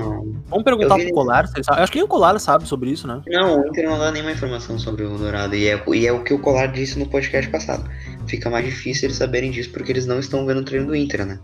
Vamos 0.48 0.64
perguntar 0.64 0.96
vi- 0.96 1.05
pro 1.07 1.14
Colar 1.14 1.46
se 1.46 1.57
ele 1.57 1.64
sabe. 1.64 1.80
Acho 1.82 1.92
que 1.92 1.98
nem 1.98 2.05
o 2.05 2.09
Colar 2.09 2.38
sabe 2.40 2.66
sobre 2.66 2.90
isso, 2.90 3.07
né? 3.07 3.22
Não, 3.28 3.61
o 3.62 3.68
Inter 3.68 3.88
não 3.88 3.98
dá 3.98 4.11
nenhuma 4.11 4.32
informação 4.32 4.78
sobre 4.78 5.05
o 5.05 5.16
Dourado. 5.16 5.55
E 5.55 5.68
é, 5.68 5.82
e 5.94 6.07
é 6.07 6.12
o 6.12 6.22
que 6.24 6.34
o 6.34 6.38
Colar 6.38 6.66
disse 6.72 6.98
no 6.98 7.07
podcast 7.07 7.48
passado. 7.51 7.88
Fica 8.26 8.51
mais 8.51 8.64
difícil 8.64 9.07
eles 9.07 9.16
saberem 9.16 9.51
disso 9.51 9.70
porque 9.70 9.92
eles 9.92 10.07
não 10.07 10.18
estão 10.18 10.44
vendo 10.46 10.59
o 10.61 10.64
treino 10.64 10.86
do 10.88 10.96
Inter, 10.96 11.24
né? 11.26 11.38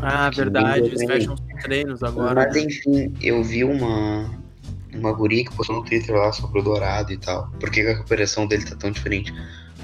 Ah, 0.00 0.30
Que 0.30 0.36
verdade, 0.36 0.80
eles 0.86 1.04
fecham 1.04 1.34
os 1.34 1.62
treinos 1.62 2.02
agora. 2.02 2.34
Mas 2.46 2.56
enfim, 2.56 3.12
eu 3.20 3.42
vi 3.42 3.64
uma. 3.64 4.30
Uma 4.94 5.12
guria 5.12 5.44
que 5.44 5.54
postou 5.54 5.76
no 5.76 5.84
Twitter 5.84 6.14
lá 6.16 6.32
sobre 6.32 6.60
o 6.60 6.62
Dourado 6.62 7.12
e 7.12 7.18
tal. 7.18 7.50
Por 7.60 7.70
que 7.70 7.80
a 7.82 7.88
recuperação 7.88 8.46
dele 8.46 8.64
tá 8.64 8.74
tão 8.74 8.90
diferente? 8.90 9.32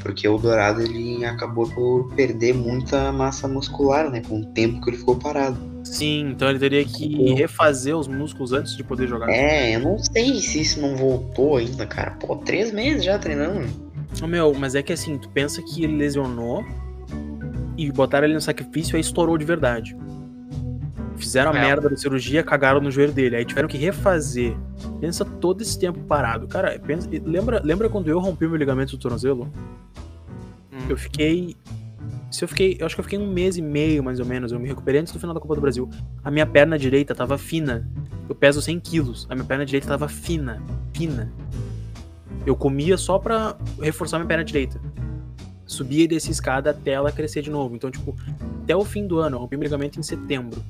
Porque 0.03 0.27
o 0.27 0.39
Dourado 0.39 0.81
ele 0.81 1.25
acabou 1.25 1.69
por 1.69 2.13
perder 2.15 2.55
muita 2.55 3.13
massa 3.13 3.47
muscular, 3.47 4.11
né? 4.11 4.23
Com 4.27 4.41
o 4.41 4.47
tempo 4.47 4.81
que 4.81 4.91
ele 4.91 4.97
ficou 4.97 5.17
parado. 5.17 5.59
Sim, 5.85 6.31
então 6.31 6.49
ele 6.49 6.59
teria 6.59 6.85
que 6.85 7.35
refazer 7.35 7.95
os 7.97 8.09
músculos 8.09 8.53
antes 8.53 8.75
de 8.77 8.83
poder 8.83 9.07
jogar. 9.07 9.29
É, 9.31 9.77
eu 9.77 9.81
não 9.81 9.99
sei 9.99 10.41
se 10.41 10.63
isso 10.63 10.81
não 10.81 10.97
voltou 10.97 11.59
ainda, 11.59 11.87
cara. 11.87 12.13
Pô, 12.13 12.37
três 12.37 12.73
meses 12.73 13.05
já 13.05 13.19
treinando. 13.19 13.69
Ô, 14.23 14.27
Meu, 14.27 14.55
mas 14.55 14.75
é 14.75 14.83
que 14.83 14.93
assim, 14.93 15.19
tu 15.19 15.29
pensa 15.29 15.61
que 15.63 15.85
ele 15.85 15.97
lesionou 15.97 16.65
e 17.77 17.91
botaram 17.93 18.25
ele 18.27 18.35
no 18.35 18.41
sacrifício 18.41 18.95
e 18.95 18.97
aí 18.97 19.01
estourou 19.03 19.37
de 19.37 19.45
verdade. 19.45 19.95
Fizeram 21.17 21.53
a 21.53 21.57
É. 21.57 21.61
merda 21.61 21.89
da 21.89 21.97
cirurgia, 21.97 22.43
cagaram 22.43 22.81
no 22.81 22.91
joelho 22.91 23.13
dele. 23.13 23.37
Aí 23.37 23.45
tiveram 23.45 23.69
que 23.69 23.77
refazer. 23.77 24.57
Pensa 25.01 25.25
todo 25.25 25.61
esse 25.63 25.79
tempo 25.79 26.01
parado. 26.01 26.47
Cara, 26.49 26.79
pensa, 26.85 27.09
lembra, 27.25 27.61
lembra 27.63 27.89
quando 27.89 28.09
eu 28.09 28.19
rompi 28.19 28.47
meu 28.49 28.57
ligamento 28.57 28.93
do 28.97 28.99
tornozelo? 28.99 29.49
Hum. 30.73 30.79
Eu 30.89 30.97
fiquei. 30.97 31.57
Se 32.35 32.43
eu 32.43 32.49
fiquei. 32.49 32.77
Eu 32.81 32.87
acho 32.87 32.97
que 32.97 33.01
eu 33.01 33.05
fiquei 33.05 33.17
um 33.17 33.33
mês 33.33 33.57
e 33.57 33.63
meio, 33.63 34.03
mais 34.03 34.19
ou 34.19 34.27
menos. 34.27 34.51
Eu 34.51 34.59
me 34.59 34.67
recuperei 34.67 35.01
antes 35.01 35.13
do 35.13 35.21
final 35.21 35.33
da 35.33 35.41
Copa 35.41 35.55
do 35.55 35.61
Brasil. 35.61 35.89
A 36.25 36.33
minha 36.33 36.45
perna 36.45 36.77
direita 36.77 37.15
tava 37.15 37.39
fina. 37.39 37.89
Eu 38.29 38.35
peso 38.35 38.61
100 38.61 38.81
quilos. 38.81 39.25
A 39.31 39.37
minha 39.37 39.47
perna 39.47 39.65
direita 39.65 39.87
tava 39.87 40.09
fina. 40.09 40.61
Fina. 40.93 41.33
Eu 42.45 42.57
comia 42.57 42.97
só 42.97 43.21
pra 43.21 43.57
reforçar 43.81 44.19
minha 44.19 44.27
perna 44.27 44.43
direita. 44.43 44.81
Subia 45.65 46.03
e 46.03 46.09
descia 46.09 46.33
escada 46.33 46.71
até 46.71 46.91
ela 46.91 47.13
crescer 47.13 47.41
de 47.41 47.51
novo. 47.51 47.77
Então, 47.77 47.89
tipo, 47.89 48.17
até 48.65 48.75
o 48.75 48.85
fim 48.85 49.07
do 49.07 49.21
ano, 49.21 49.37
eu 49.37 49.41
rompi 49.41 49.57
meu 49.57 49.63
ligamento 49.63 50.01
em 50.01 50.03
setembro. 50.03 50.61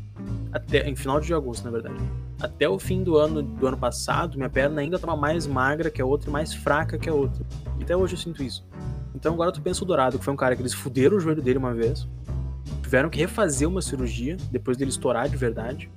Até, 0.53 0.87
em 0.87 0.95
final 0.95 1.19
de 1.19 1.33
agosto, 1.33 1.65
na 1.65 1.71
verdade. 1.71 1.97
Até 2.43 2.69
o 2.69 2.79
fim 2.79 3.03
do 3.03 3.17
ano 3.17 3.41
do 3.41 3.67
ano 3.67 3.79
passado, 3.79 4.37
minha 4.37 4.51
perna 4.51 4.83
ainda 4.83 4.99
tava 4.99 5.17
mais 5.17 5.47
magra 5.47 5.91
que 5.91 6.03
a 6.03 6.05
outra 6.05 6.29
e 6.29 6.33
mais 6.33 6.53
fraca 6.53 6.99
que 6.99 7.09
a 7.09 7.15
outra. 7.15 7.43
E 7.79 7.85
até 7.85 7.97
hoje 7.97 8.15
eu 8.15 8.19
sinto 8.19 8.43
isso. 8.43 8.63
Então 9.15 9.33
agora 9.35 9.53
tu 9.53 9.63
pensa 9.63 9.85
o 9.85 9.87
Dourado, 9.87 10.19
que 10.19 10.25
foi 10.25 10.35
um 10.35 10.37
cara 10.37 10.57
que 10.57 10.63
eles 10.63 10.75
fuderam 10.75 11.17
o 11.17 11.21
joelho 11.21 11.41
dele 11.41 11.59
uma 11.59 11.73
vez. 11.73 12.07
Tiveram 12.83 13.09
que 13.09 13.19
refazer 13.19 13.69
uma 13.69 13.81
cirurgia 13.81 14.37
depois 14.51 14.77
dele 14.77 14.91
estourar 14.91 15.29
de 15.29 15.37
verdade. 15.37 15.91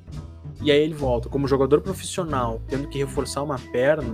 E 0.62 0.72
aí 0.72 0.80
ele 0.80 0.94
volta. 0.94 1.30
Como 1.30 1.48
jogador 1.48 1.82
profissional, 1.82 2.62
tendo 2.68 2.88
que 2.88 2.98
reforçar 2.98 3.44
uma 3.44 3.58
perna, 3.72 4.14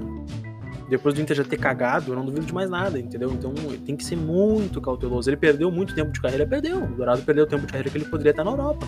depois 0.89 1.15
do 1.15 1.21
Inter 1.21 1.35
já 1.35 1.43
ter 1.43 1.57
cagado, 1.57 2.11
eu 2.11 2.15
não 2.15 2.25
duvido 2.25 2.45
de 2.45 2.53
mais 2.53 2.69
nada, 2.69 2.99
entendeu? 2.99 3.31
Então 3.31 3.53
tem 3.85 3.95
que 3.95 4.03
ser 4.03 4.15
muito 4.15 4.81
cauteloso. 4.81 5.29
Ele 5.29 5.37
perdeu 5.37 5.71
muito 5.71 5.95
tempo 5.95 6.11
de 6.11 6.21
carreira, 6.21 6.45
perdeu. 6.45 6.83
O 6.83 6.87
Dourado 6.87 7.21
perdeu 7.21 7.45
o 7.45 7.47
tempo 7.47 7.65
de 7.65 7.71
carreira 7.71 7.89
que 7.89 7.97
ele 7.97 8.05
poderia 8.05 8.31
estar 8.31 8.43
na 8.43 8.51
Europa. 8.51 8.85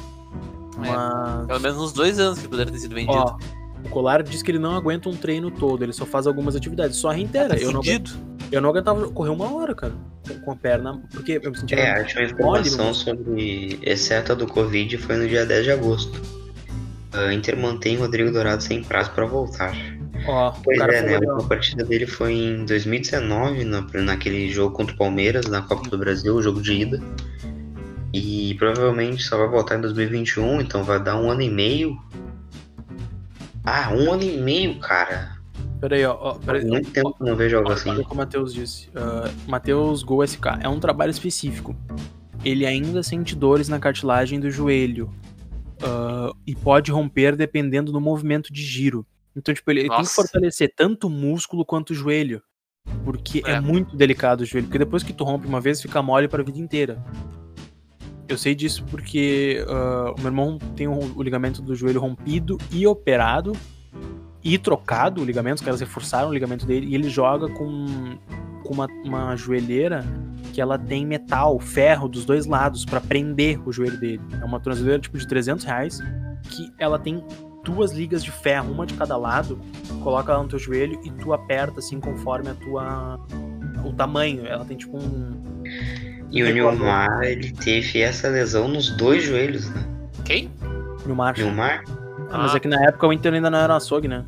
É. 0.75 0.79
Mas. 0.79 1.47
Pelo 1.47 1.59
menos 1.59 1.77
uns 1.77 1.93
dois 1.93 2.19
anos 2.19 2.39
que 2.39 2.47
poderia 2.47 2.71
ter 2.71 2.79
sido 2.79 2.93
vendido. 2.93 3.17
Ó, 3.17 3.37
o 3.85 3.89
Colar 3.89 4.23
diz 4.23 4.41
que 4.41 4.51
ele 4.51 4.59
não 4.59 4.75
aguenta 4.75 5.07
um 5.09 5.15
treino 5.15 5.49
todo, 5.51 5.83
ele 5.83 5.93
só 5.93 6.05
faz 6.05 6.27
algumas 6.27 6.55
atividades, 6.55 6.97
só 6.97 7.09
reitera. 7.09 7.57
Eu 7.57 7.71
não, 7.71 7.83
Fudido. 7.83 8.11
eu 8.51 8.61
não 8.61 8.69
aguentava 8.69 9.07
correr 9.11 9.29
uma 9.29 9.53
hora, 9.53 9.73
cara, 9.75 9.93
com- 10.43 10.51
a 10.51 10.55
perna, 10.55 11.01
porque 11.11 11.39
eu 11.41 11.51
me 11.51 11.57
sentia. 11.57 11.77
É, 11.77 11.95
a 11.95 11.99
última 11.99 12.23
informação 12.23 12.93
sobre, 12.93 13.79
exceto 13.81 14.31
a 14.31 14.35
do 14.35 14.47
Covid, 14.47 14.97
foi 14.97 15.17
no 15.17 15.27
dia 15.27 15.45
10 15.45 15.63
de 15.65 15.71
agosto. 15.71 16.21
A 17.13 17.33
Inter 17.33 17.57
mantém 17.57 17.95
Rodrigo 17.97 18.31
Dourado 18.31 18.61
sem 18.61 18.83
prazo 18.83 19.11
para 19.11 19.25
voltar. 19.25 19.73
Ó, 20.27 20.51
Pois 20.63 20.79
é, 20.79 21.19
né? 21.19 21.27
A 21.39 21.43
partida 21.43 21.83
dele 21.83 22.05
foi 22.07 22.33
em 22.33 22.65
2019, 22.65 23.63
na, 23.63 23.85
naquele 24.03 24.49
jogo 24.49 24.75
contra 24.75 24.93
o 24.93 24.97
Palmeiras, 24.97 25.45
na 25.45 25.61
Copa 25.61 25.89
do 25.89 25.97
Brasil, 25.97 26.35
o 26.35 26.41
jogo 26.41 26.61
de 26.61 26.73
ida. 26.73 27.01
E 28.13 28.55
provavelmente 28.57 29.23
só 29.23 29.37
vai 29.37 29.47
voltar 29.47 29.77
em 29.77 29.81
2021, 29.81 30.61
então 30.61 30.83
vai 30.83 31.01
dar 31.01 31.17
um 31.21 31.29
ano 31.29 31.41
e 31.41 31.49
meio. 31.49 31.97
Ah, 33.65 33.91
um 33.93 34.11
ano 34.11 34.23
e 34.23 34.37
meio, 34.37 34.79
cara. 34.79 35.35
Peraí, 35.79 36.05
ó, 36.05 36.15
ó 36.19 36.33
peraí, 36.35 36.65
muito 36.65 36.91
tempo 36.91 37.13
que 37.13 37.23
não 37.23 37.35
vejo 37.35 37.57
algo 37.57 37.71
assim. 37.71 37.89
Olha 37.89 38.01
o 38.01 38.05
que 38.05 38.13
o 38.13 38.15
Matheus 38.15 38.53
disse. 38.53 38.89
Uh, 38.89 39.49
Matheus 39.49 40.03
Gol 40.03 40.25
SK. 40.25 40.45
É 40.61 40.69
um 40.69 40.79
trabalho 40.79 41.11
específico. 41.11 41.75
Ele 42.43 42.65
ainda 42.65 43.01
sente 43.01 43.35
dores 43.35 43.67
na 43.67 43.79
cartilagem 43.79 44.39
do 44.39 44.51
joelho. 44.51 45.09
uh, 45.81 46.35
e 46.45 46.55
pode 46.55 46.91
romper 46.91 47.35
dependendo 47.35 47.91
do 47.91 47.99
movimento 47.99 48.53
de 48.53 48.61
giro. 48.61 49.05
Então, 49.35 49.53
tipo, 49.53 49.69
ele, 49.69 49.81
ele 49.81 49.89
tem 49.89 50.03
que 50.03 50.09
fortalecer 50.09 50.71
tanto 50.75 51.07
o 51.07 51.09
músculo 51.09 51.65
quanto 51.65 51.89
o 51.89 51.93
joelho. 51.93 52.41
Porque 53.03 53.41
é. 53.45 53.53
É. 53.53 53.59
muito 53.59 53.95
delicado 53.95 54.41
o 54.41 54.45
joelho. 54.45 54.67
Porque 54.67 54.79
depois 54.79 55.03
que 55.03 55.11
tu 55.11 55.23
rompe 55.23 55.47
uma 55.47 55.59
vez, 55.59 55.81
fica 55.81 56.01
mole 56.01 56.27
pra 56.27 56.43
vida 56.43 56.59
inteira. 56.59 57.03
Eu 58.27 58.37
sei 58.37 58.55
disso 58.55 58.83
porque 58.89 59.63
ah, 59.67 60.13
o 60.17 60.19
meu 60.19 60.27
irmão 60.27 60.57
tem 60.75 60.87
o, 60.87 61.21
ligamento 61.21 61.61
do 61.61 61.75
joelho 61.75 62.01
rompido 62.01 62.57
e 62.71 62.87
operado 62.87 63.53
e 64.43 64.57
trocado 64.57 65.21
o 65.21 65.25
ligamento, 65.25 65.57
os 65.57 65.61
caras 65.61 65.79
reforçaram 65.79 66.29
o 66.29 66.33
ligamento 66.33 66.65
dele 66.65 66.87
e 66.87 66.95
ele 66.95 67.09
joga 67.09 67.47
com, 67.49 68.17
com 68.63 68.73
uma, 68.73 68.87
uma 69.03 69.35
joelheira 69.35 70.05
que 70.53 70.61
ela 70.61 70.77
tem 70.77 71.05
metal, 71.05 71.59
ferro 71.59 72.07
dos 72.07 72.25
dois 72.25 72.45
lados 72.45 72.85
pra 72.85 73.01
prender 73.01 73.59
o 73.67 73.71
joelho 73.71 73.99
dele. 73.99 74.21
É 74.39 74.45
uma 74.45 74.59
tornozeleira 74.59 74.99
tipo 74.99 75.17
de 75.17 75.27
300 75.27 75.65
reais 75.65 75.99
que 76.49 76.71
ela 76.79 76.97
tem 76.99 77.23
duas 77.63 77.91
ligas 77.91 78.23
de 78.23 78.31
ferro, 78.31 78.71
uma 78.71 78.85
de 78.85 78.93
cada 78.93 79.17
lado, 79.17 79.59
coloca 80.03 80.31
ela 80.31 80.43
no 80.43 80.47
teu 80.47 80.59
joelho 80.59 80.99
e 81.03 81.11
tu 81.11 81.33
aperta 81.33 81.79
assim 81.79 81.99
conforme 81.99 82.49
a 82.49 82.53
tua 82.53 83.19
o 83.83 83.91
tamanho. 83.91 84.45
Ela 84.45 84.63
tem 84.63 84.77
tipo 84.77 84.97
um 84.97 85.63
E 86.31 86.43
o 86.43 86.53
Nilmar, 86.53 87.23
ele 87.23 87.51
teve 87.51 88.01
essa 88.01 88.27
lesão 88.27 88.67
nos 88.67 88.89
dois 88.97 89.23
joelhos, 89.23 89.69
né? 89.69 89.83
Quem? 90.25 90.51
no 91.07 91.15
mar. 91.15 91.35
Nilmar? 91.37 91.83
Ah, 92.29 92.39
mas 92.39 92.55
é 92.55 92.59
que 92.59 92.67
na 92.67 92.81
época 92.83 93.07
o 93.07 93.13
Inter 93.13 93.33
ainda 93.33 93.49
não 93.49 93.59
era 93.59 93.75
açougue, 93.75 94.07
né? 94.07 94.25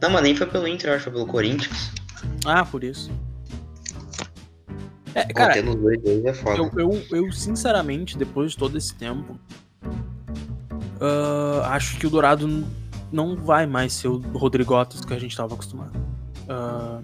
Não, 0.00 0.10
mas 0.10 0.22
nem 0.22 0.34
foi 0.34 0.46
pelo 0.46 0.66
Inter, 0.66 0.90
eu 0.90 0.94
acho, 0.94 1.04
foi 1.04 1.12
pelo 1.12 1.26
Corinthians. 1.26 1.92
Ah, 2.44 2.64
por 2.64 2.82
isso. 2.82 3.10
É, 5.14 5.24
cara, 5.26 5.60
nos 5.62 5.76
dois 5.76 6.00
joelhos 6.00 6.24
é 6.24 6.34
foda. 6.34 6.58
eu, 6.58 6.70
eu, 6.76 7.04
eu 7.10 7.32
sinceramente, 7.32 8.16
depois 8.16 8.52
de 8.52 8.58
todo 8.58 8.78
esse 8.78 8.94
tempo, 8.94 9.38
ah, 11.00 11.74
acho 11.74 11.98
que 11.98 12.06
o 12.06 12.10
Dourado 12.10 12.64
não 13.10 13.36
vai 13.36 13.66
mais 13.66 13.92
ser 13.92 14.08
o 14.08 14.18
Rodrigotas 14.18 15.04
que 15.04 15.12
a 15.12 15.18
gente 15.18 15.36
tava 15.36 15.54
acostumado. 15.54 15.92
Ah, 16.48 17.00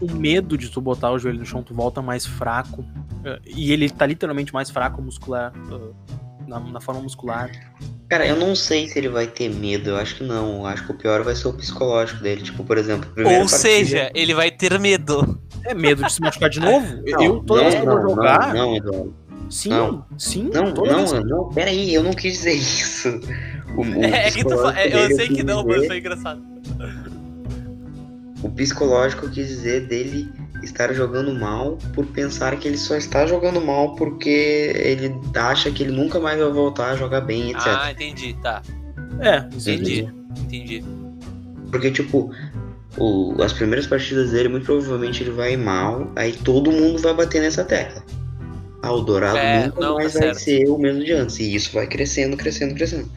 o 0.00 0.12
medo 0.12 0.56
de 0.56 0.68
tu 0.68 0.80
botar 0.80 1.10
o 1.10 1.18
joelho 1.18 1.38
no 1.38 1.46
chão, 1.46 1.62
tu 1.62 1.74
volta 1.74 2.00
mais 2.02 2.24
fraco. 2.26 2.84
Ah, 3.24 3.38
e 3.46 3.72
ele 3.72 3.88
tá 3.90 4.06
literalmente 4.06 4.52
mais 4.52 4.70
fraco 4.70 5.00
muscular. 5.02 5.52
ah, 5.70 6.14
na, 6.46 6.60
na 6.60 6.80
forma 6.80 7.00
muscular. 7.00 7.50
Cara, 8.06 8.26
eu 8.26 8.36
não 8.36 8.54
sei 8.54 8.86
se 8.86 8.98
ele 8.98 9.08
vai 9.08 9.26
ter 9.26 9.48
medo, 9.48 9.88
eu 9.90 9.96
acho 9.96 10.16
que 10.16 10.24
não. 10.24 10.56
Eu 10.58 10.66
acho 10.66 10.84
que 10.84 10.92
o 10.92 10.94
pior 10.94 11.22
vai 11.22 11.34
ser 11.34 11.48
o 11.48 11.54
psicológico 11.54 12.22
dele. 12.22 12.42
Tipo, 12.42 12.62
por 12.64 12.76
exemplo, 12.76 13.08
Ou 13.16 13.24
partida- 13.24 13.48
seja, 13.48 14.10
ele 14.14 14.34
vai 14.34 14.50
ter 14.50 14.78
medo. 14.78 15.40
É 15.64 15.72
medo 15.72 16.04
de 16.04 16.12
se 16.12 16.20
machucar 16.20 16.50
de 16.50 16.60
novo? 16.60 16.86
Não, 17.10 17.22
eu, 17.22 17.40
toda 17.40 17.62
não, 17.62 17.70
vez 17.70 17.80
que 17.82 17.88
eu 17.88 17.92
vou 17.92 18.02
não, 18.02 18.10
jogar. 18.10 18.52
Não, 18.54 18.66
não, 18.66 18.76
Eduardo. 18.76 19.14
sim, 19.48 19.68
não. 19.70 20.04
sim. 20.18 20.50
Não, 20.52 20.74
toda 20.74 20.94
vez 20.96 21.12
não, 21.12 21.20
não, 21.24 21.48
pera 21.48 21.70
aí, 21.70 21.94
eu 21.94 22.02
não 22.02 22.12
quis 22.12 22.34
dizer 22.34 22.52
isso. 22.52 23.08
O, 23.74 23.80
o 23.80 24.04
É 24.04 24.30
que 24.30 24.44
tu 24.44 24.68
é, 24.68 24.94
Eu 25.10 25.16
sei 25.16 25.28
que 25.28 25.42
não, 25.42 25.64
mas 25.64 25.76
dizer- 25.76 25.86
foi 25.88 25.98
engraçado. 25.98 26.42
O 28.44 28.50
psicológico 28.50 29.28
quis 29.30 29.48
dizer 29.48 29.86
dele 29.86 30.30
estar 30.62 30.92
jogando 30.92 31.32
mal 31.34 31.78
por 31.94 32.04
pensar 32.06 32.56
que 32.58 32.68
ele 32.68 32.76
só 32.76 32.94
está 32.96 33.24
jogando 33.26 33.60
mal 33.60 33.94
porque 33.96 34.28
ele 34.76 35.14
acha 35.34 35.70
que 35.70 35.82
ele 35.82 35.92
nunca 35.92 36.20
mais 36.20 36.38
vai 36.38 36.50
voltar 36.52 36.90
a 36.90 36.96
jogar 36.96 37.22
bem, 37.22 37.50
etc. 37.52 37.62
Ah, 37.66 37.90
entendi, 37.90 38.34
tá. 38.42 38.62
É. 39.20 39.38
Entendi. 39.38 40.08
Entendi. 40.38 40.84
Porque, 41.70 41.90
tipo, 41.90 42.30
o- 42.98 43.34
as 43.42 43.52
primeiras 43.54 43.86
partidas 43.86 44.30
dele, 44.32 44.48
muito 44.50 44.66
provavelmente 44.66 45.22
ele 45.22 45.30
vai 45.30 45.56
mal, 45.56 46.10
aí 46.14 46.32
todo 46.32 46.70
mundo 46.70 47.00
vai 47.00 47.14
bater 47.14 47.40
nessa 47.40 47.64
tecla. 47.64 48.02
Ah, 48.82 48.92
o 48.92 49.00
Dourado 49.00 49.38
É, 49.38 49.66
nunca 49.66 49.80
não, 49.80 49.94
mais 49.94 50.12
tá 50.12 50.18
vai 50.18 50.34
certo. 50.34 50.44
ser 50.44 50.68
o 50.68 50.76
mesmo 50.76 51.02
de 51.02 51.12
antes. 51.12 51.38
E 51.40 51.54
isso 51.54 51.72
vai 51.72 51.86
crescendo, 51.86 52.36
crescendo, 52.36 52.74
crescendo. 52.74 53.10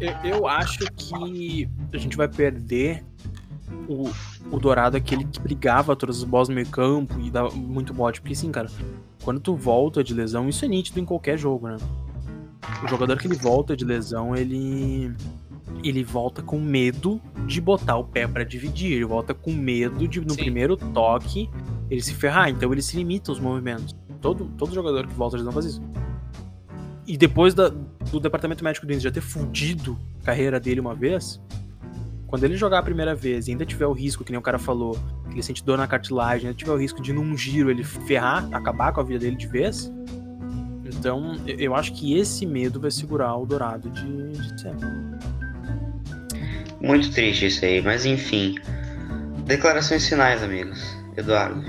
Eu, 0.00 0.12
eu 0.24 0.46
acho 0.46 0.78
que 0.96 1.68
a 1.92 1.96
gente 1.98 2.16
vai 2.16 2.28
perder 2.28 3.02
o, 3.88 4.10
o 4.50 4.58
Dourado, 4.58 4.96
aquele 4.96 5.24
que 5.24 5.40
brigava 5.40 5.94
todas 5.96 6.18
as 6.18 6.24
bolas 6.24 6.48
no 6.48 6.54
meio 6.54 6.68
campo 6.68 7.18
e 7.20 7.30
dava 7.30 7.50
muito 7.50 7.92
bote. 7.94 8.20
Porque 8.20 8.32
assim, 8.34 8.50
cara, 8.50 8.68
quando 9.22 9.40
tu 9.40 9.54
volta 9.54 10.02
de 10.02 10.14
lesão, 10.14 10.48
isso 10.48 10.64
é 10.64 10.68
nítido 10.68 11.00
em 11.00 11.04
qualquer 11.04 11.38
jogo, 11.38 11.68
né? 11.68 11.76
O 12.82 12.88
jogador 12.88 13.18
que 13.18 13.26
ele 13.26 13.36
volta 13.36 13.76
de 13.76 13.84
lesão, 13.84 14.34
ele. 14.34 15.12
Ele 15.82 16.04
volta 16.04 16.40
com 16.40 16.58
medo 16.60 17.20
de 17.46 17.60
botar 17.60 17.96
o 17.96 18.04
pé 18.04 18.26
pra 18.26 18.44
dividir. 18.44 18.92
Ele 18.92 19.04
volta 19.04 19.34
com 19.34 19.52
medo 19.52 20.06
de, 20.08 20.20
no 20.20 20.30
Sim. 20.30 20.36
primeiro 20.36 20.76
toque, 20.76 21.50
ele 21.90 22.00
se 22.00 22.14
ferrar. 22.14 22.48
Então 22.48 22.72
ele 22.72 22.80
se 22.80 22.96
limita 22.96 23.30
aos 23.30 23.40
movimentos. 23.40 23.94
Todo, 24.20 24.46
todo 24.56 24.72
jogador 24.74 25.06
que 25.06 25.12
volta 25.14 25.36
de 25.36 25.42
lesão 25.42 25.52
faz 25.52 25.66
isso. 25.66 25.82
E 27.06 27.16
depois 27.18 27.52
da- 27.52 27.68
do 27.68 28.18
departamento 28.20 28.64
médico 28.64 28.86
do 28.86 28.92
Inter 28.92 29.02
já 29.02 29.10
ter 29.10 29.20
fudido 29.20 29.98
a 30.22 30.26
carreira 30.26 30.58
dele 30.58 30.80
uma 30.80 30.94
vez, 30.94 31.38
quando 32.34 32.42
ele 32.42 32.56
jogar 32.56 32.80
a 32.80 32.82
primeira 32.82 33.14
vez 33.14 33.46
e 33.46 33.52
ainda 33.52 33.64
tiver 33.64 33.86
o 33.86 33.92
risco, 33.92 34.24
que 34.24 34.32
nem 34.32 34.38
o 34.40 34.42
cara 34.42 34.58
falou, 34.58 34.98
que 35.28 35.34
ele 35.36 35.42
sente 35.44 35.62
dor 35.64 35.78
na 35.78 35.86
cartilagem, 35.86 36.48
ainda 36.48 36.58
tiver 36.58 36.72
o 36.72 36.76
risco 36.76 37.00
de 37.00 37.12
num 37.12 37.36
giro 37.38 37.70
ele 37.70 37.84
ferrar, 37.84 38.48
acabar 38.52 38.92
com 38.92 39.00
a 39.00 39.04
vida 39.04 39.20
dele 39.20 39.36
de 39.36 39.46
vez. 39.46 39.88
Então, 40.84 41.36
eu- 41.46 41.76
acho 41.76 41.92
que 41.92 42.18
esse 42.18 42.44
medo 42.44 42.80
vai 42.80 42.90
segurar 42.90 43.36
o 43.36 43.46
Dourado 43.46 43.88
de, 43.88 44.32
de 44.32 44.60
sempre. 44.60 44.84
Muito 46.80 47.12
triste 47.12 47.46
isso 47.46 47.64
aí, 47.64 47.80
mas 47.80 48.04
enfim. 48.04 48.56
Declarações 49.46 50.08
finais, 50.08 50.42
amigos. 50.42 50.82
Eduardo. 51.16 51.62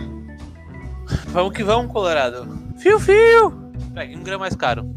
Vamos 1.28 1.54
que 1.54 1.64
vamos, 1.64 1.92
Colorado. 1.94 2.48
Fio, 2.80 3.00
fio! 3.00 3.52
Pegue 3.94 4.18
um 4.18 4.24
grão 4.24 4.40
mais 4.40 4.56
caro. 4.56 4.92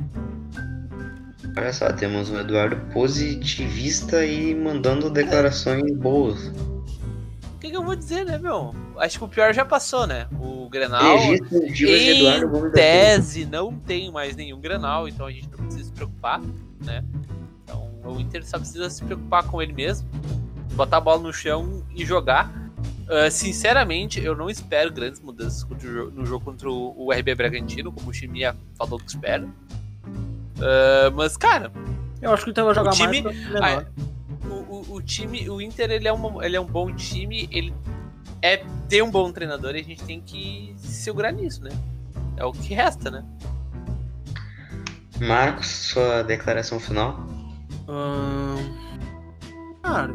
Olha 1.58 1.72
só, 1.72 1.92
temos 1.92 2.30
um 2.30 2.38
Eduardo 2.38 2.76
positivista 2.92 4.24
e 4.24 4.54
mandando 4.54 5.10
declarações 5.10 5.90
boas. 5.96 6.46
O 6.46 7.58
que, 7.58 7.68
que 7.68 7.76
eu 7.76 7.82
vou 7.82 7.96
dizer, 7.96 8.24
né, 8.24 8.38
meu? 8.38 8.72
Acho 8.96 9.18
que 9.18 9.24
o 9.24 9.28
pior 9.28 9.52
já 9.52 9.64
passou, 9.64 10.06
né? 10.06 10.28
O 10.40 10.68
Grenal. 10.68 11.18
Registro 11.18 11.72
Divas 11.72 12.00
de 12.00 12.10
Eduardo 12.10 12.48
Gomes 12.48 12.56
Em 12.56 12.60
Silva. 12.60 12.74
tese, 12.76 13.44
não 13.44 13.74
tem 13.74 14.12
mais 14.12 14.36
nenhum 14.36 14.60
Grenal, 14.60 15.08
então 15.08 15.26
a 15.26 15.32
gente 15.32 15.48
não 15.50 15.58
precisa 15.58 15.84
se 15.86 15.92
preocupar, 15.92 16.40
né? 16.84 17.04
Então 17.64 17.90
o 18.04 18.20
Inter 18.20 18.46
só 18.46 18.56
precisa 18.56 18.88
se 18.88 19.02
preocupar 19.02 19.42
com 19.42 19.60
ele 19.60 19.72
mesmo, 19.72 20.08
botar 20.74 20.98
a 20.98 21.00
bola 21.00 21.20
no 21.20 21.32
chão 21.32 21.84
e 21.92 22.06
jogar. 22.06 22.52
Ah, 23.08 23.28
sinceramente, 23.32 24.22
eu 24.22 24.36
não 24.36 24.48
espero 24.48 24.92
grandes 24.92 25.20
mudanças 25.20 25.64
o 25.64 26.10
no 26.12 26.24
jogo 26.24 26.44
contra 26.44 26.70
o 26.70 26.94
o 26.96 27.12
RB 27.12 27.34
Bragantino, 27.34 27.90
como 27.90 28.10
o 28.10 28.14
Chimia 28.14 28.54
falou 28.76 29.00
que 29.00 29.08
espera. 29.08 29.48
Ah, 30.60 31.10
mas, 31.14 31.36
cara, 31.36 31.70
Eu 32.20 32.32
acho 32.32 32.44
que 32.44 32.50
ele 32.50 32.62
vai 32.62 32.74
jogar 32.74 32.90
time- 32.92 33.22
mais 33.22 33.36
pra 33.50 33.60
menor. 33.60 33.86
o, 34.50 34.54
o, 34.54 34.94
o 34.96 35.02
time, 35.02 35.48
o 35.48 35.60
Inter, 35.60 35.90
ele 35.90 36.08
é, 36.08 36.12
uma, 36.12 36.44
ele 36.44 36.56
é 36.56 36.60
um 36.60 36.66
bom 36.66 36.92
time, 36.94 37.48
ele 37.52 37.72
é 38.42 38.64
tem 38.88 39.02
um 39.02 39.10
bom 39.10 39.30
treinador 39.32 39.74
e 39.76 39.80
a 39.80 39.84
gente 39.84 40.02
tem 40.04 40.20
que 40.20 40.74
se 40.78 41.02
segurar 41.02 41.30
nisso, 41.32 41.62
né? 41.62 41.70
É 42.36 42.44
o 42.44 42.52
que 42.52 42.72
resta, 42.74 43.10
né? 43.10 43.24
Marcos, 45.20 45.66
sua 45.66 46.22
declaração 46.22 46.78
final. 46.78 47.26
Ahn, 47.88 48.56
Cara, 49.82 50.14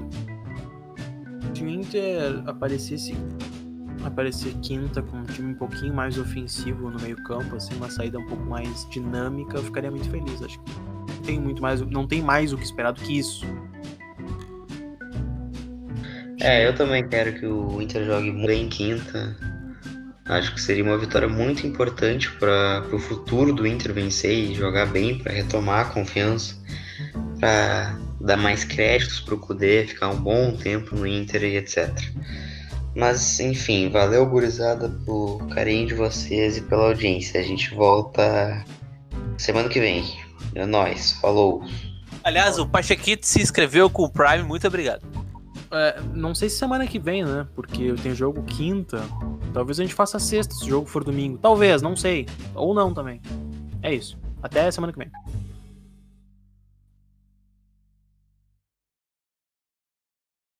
se 1.53 1.63
o 1.63 1.69
Inter 1.69 2.43
aparecesse 2.47 3.15
aparecer 4.05 4.53
quinta 4.61 5.01
com 5.01 5.17
um 5.17 5.23
time 5.23 5.53
um 5.53 5.55
pouquinho 5.55 5.93
mais 5.93 6.17
ofensivo 6.17 6.89
no 6.89 6.99
meio 7.01 7.15
campo, 7.23 7.55
assim, 7.55 7.75
uma 7.75 7.89
saída 7.89 8.19
um 8.19 8.25
pouco 8.25 8.43
mais 8.43 8.87
dinâmica, 8.89 9.57
eu 9.57 9.63
ficaria 9.63 9.89
muito 9.89 10.09
feliz. 10.09 10.41
Acho 10.41 10.59
que 10.59 10.71
não 10.79 11.21
tem 11.23 11.39
muito 11.39 11.61
mais, 11.61 11.81
não 11.81 12.07
tem 12.07 12.21
mais 12.21 12.53
o 12.53 12.57
que 12.57 12.63
esperar 12.63 12.91
do 12.91 13.01
que 13.01 13.17
isso. 13.17 13.45
É, 16.39 16.67
eu 16.67 16.75
também 16.75 17.07
quero 17.07 17.33
que 17.39 17.45
o 17.45 17.81
Inter 17.81 18.05
jogue 18.05 18.31
bem 18.45 18.63
em 18.63 18.69
quinta. 18.69 19.35
Acho 20.25 20.53
que 20.53 20.61
seria 20.61 20.83
uma 20.83 20.97
vitória 20.97 21.27
muito 21.27 21.65
importante 21.67 22.31
para 22.31 22.85
o 22.91 22.99
futuro 22.99 23.53
do 23.53 23.67
Inter 23.67 23.93
vencer 23.93 24.31
e 24.31 24.53
jogar 24.53 24.85
bem 24.87 25.17
para 25.17 25.33
retomar 25.33 25.81
a 25.81 25.89
confiança, 25.89 26.55
para 27.39 27.97
dar 28.19 28.37
mais 28.37 28.63
créditos 28.63 29.19
para 29.19 29.35
o 29.35 29.37
Kudê, 29.37 29.85
ficar 29.85 30.09
um 30.09 30.19
bom 30.19 30.55
tempo 30.55 30.95
no 30.95 31.05
Inter 31.05 31.43
e 31.43 31.57
etc. 31.57 31.91
Mas 32.95 33.39
enfim, 33.39 33.89
valeu 33.89 34.25
gurizada 34.25 34.89
por 35.05 35.47
carinho 35.49 35.87
de 35.87 35.93
vocês 35.93 36.57
e 36.57 36.61
pela 36.61 36.87
audiência. 36.87 37.39
A 37.39 37.43
gente 37.43 37.73
volta 37.73 38.63
semana 39.37 39.69
que 39.69 39.79
vem. 39.79 40.03
É 40.53 40.65
nóis, 40.65 41.13
falou! 41.13 41.63
Aliás, 42.23 42.59
o 42.59 42.67
Pachequito 42.67 43.25
se 43.25 43.41
inscreveu 43.41 43.89
com 43.89 44.03
o 44.03 44.09
Prime, 44.09 44.43
muito 44.43 44.67
obrigado. 44.67 45.01
É, 45.71 45.99
não 46.13 46.35
sei 46.35 46.49
se 46.49 46.57
semana 46.57 46.85
que 46.85 46.99
vem, 46.99 47.25
né? 47.25 47.47
Porque 47.55 47.81
eu 47.81 47.95
tenho 47.95 48.15
jogo 48.15 48.43
quinta. 48.43 49.03
Talvez 49.53 49.79
a 49.79 49.83
gente 49.83 49.95
faça 49.95 50.19
sexta 50.19 50.53
se 50.53 50.65
o 50.65 50.69
jogo 50.69 50.87
for 50.87 51.03
domingo. 51.03 51.37
Talvez, 51.39 51.81
não 51.81 51.95
sei. 51.95 52.27
Ou 52.53 52.73
não 52.75 52.93
também. 52.93 53.19
É 53.81 53.93
isso. 53.93 54.17
Até 54.41 54.69
semana 54.69 54.93
que 54.93 54.99
vem. 54.99 55.09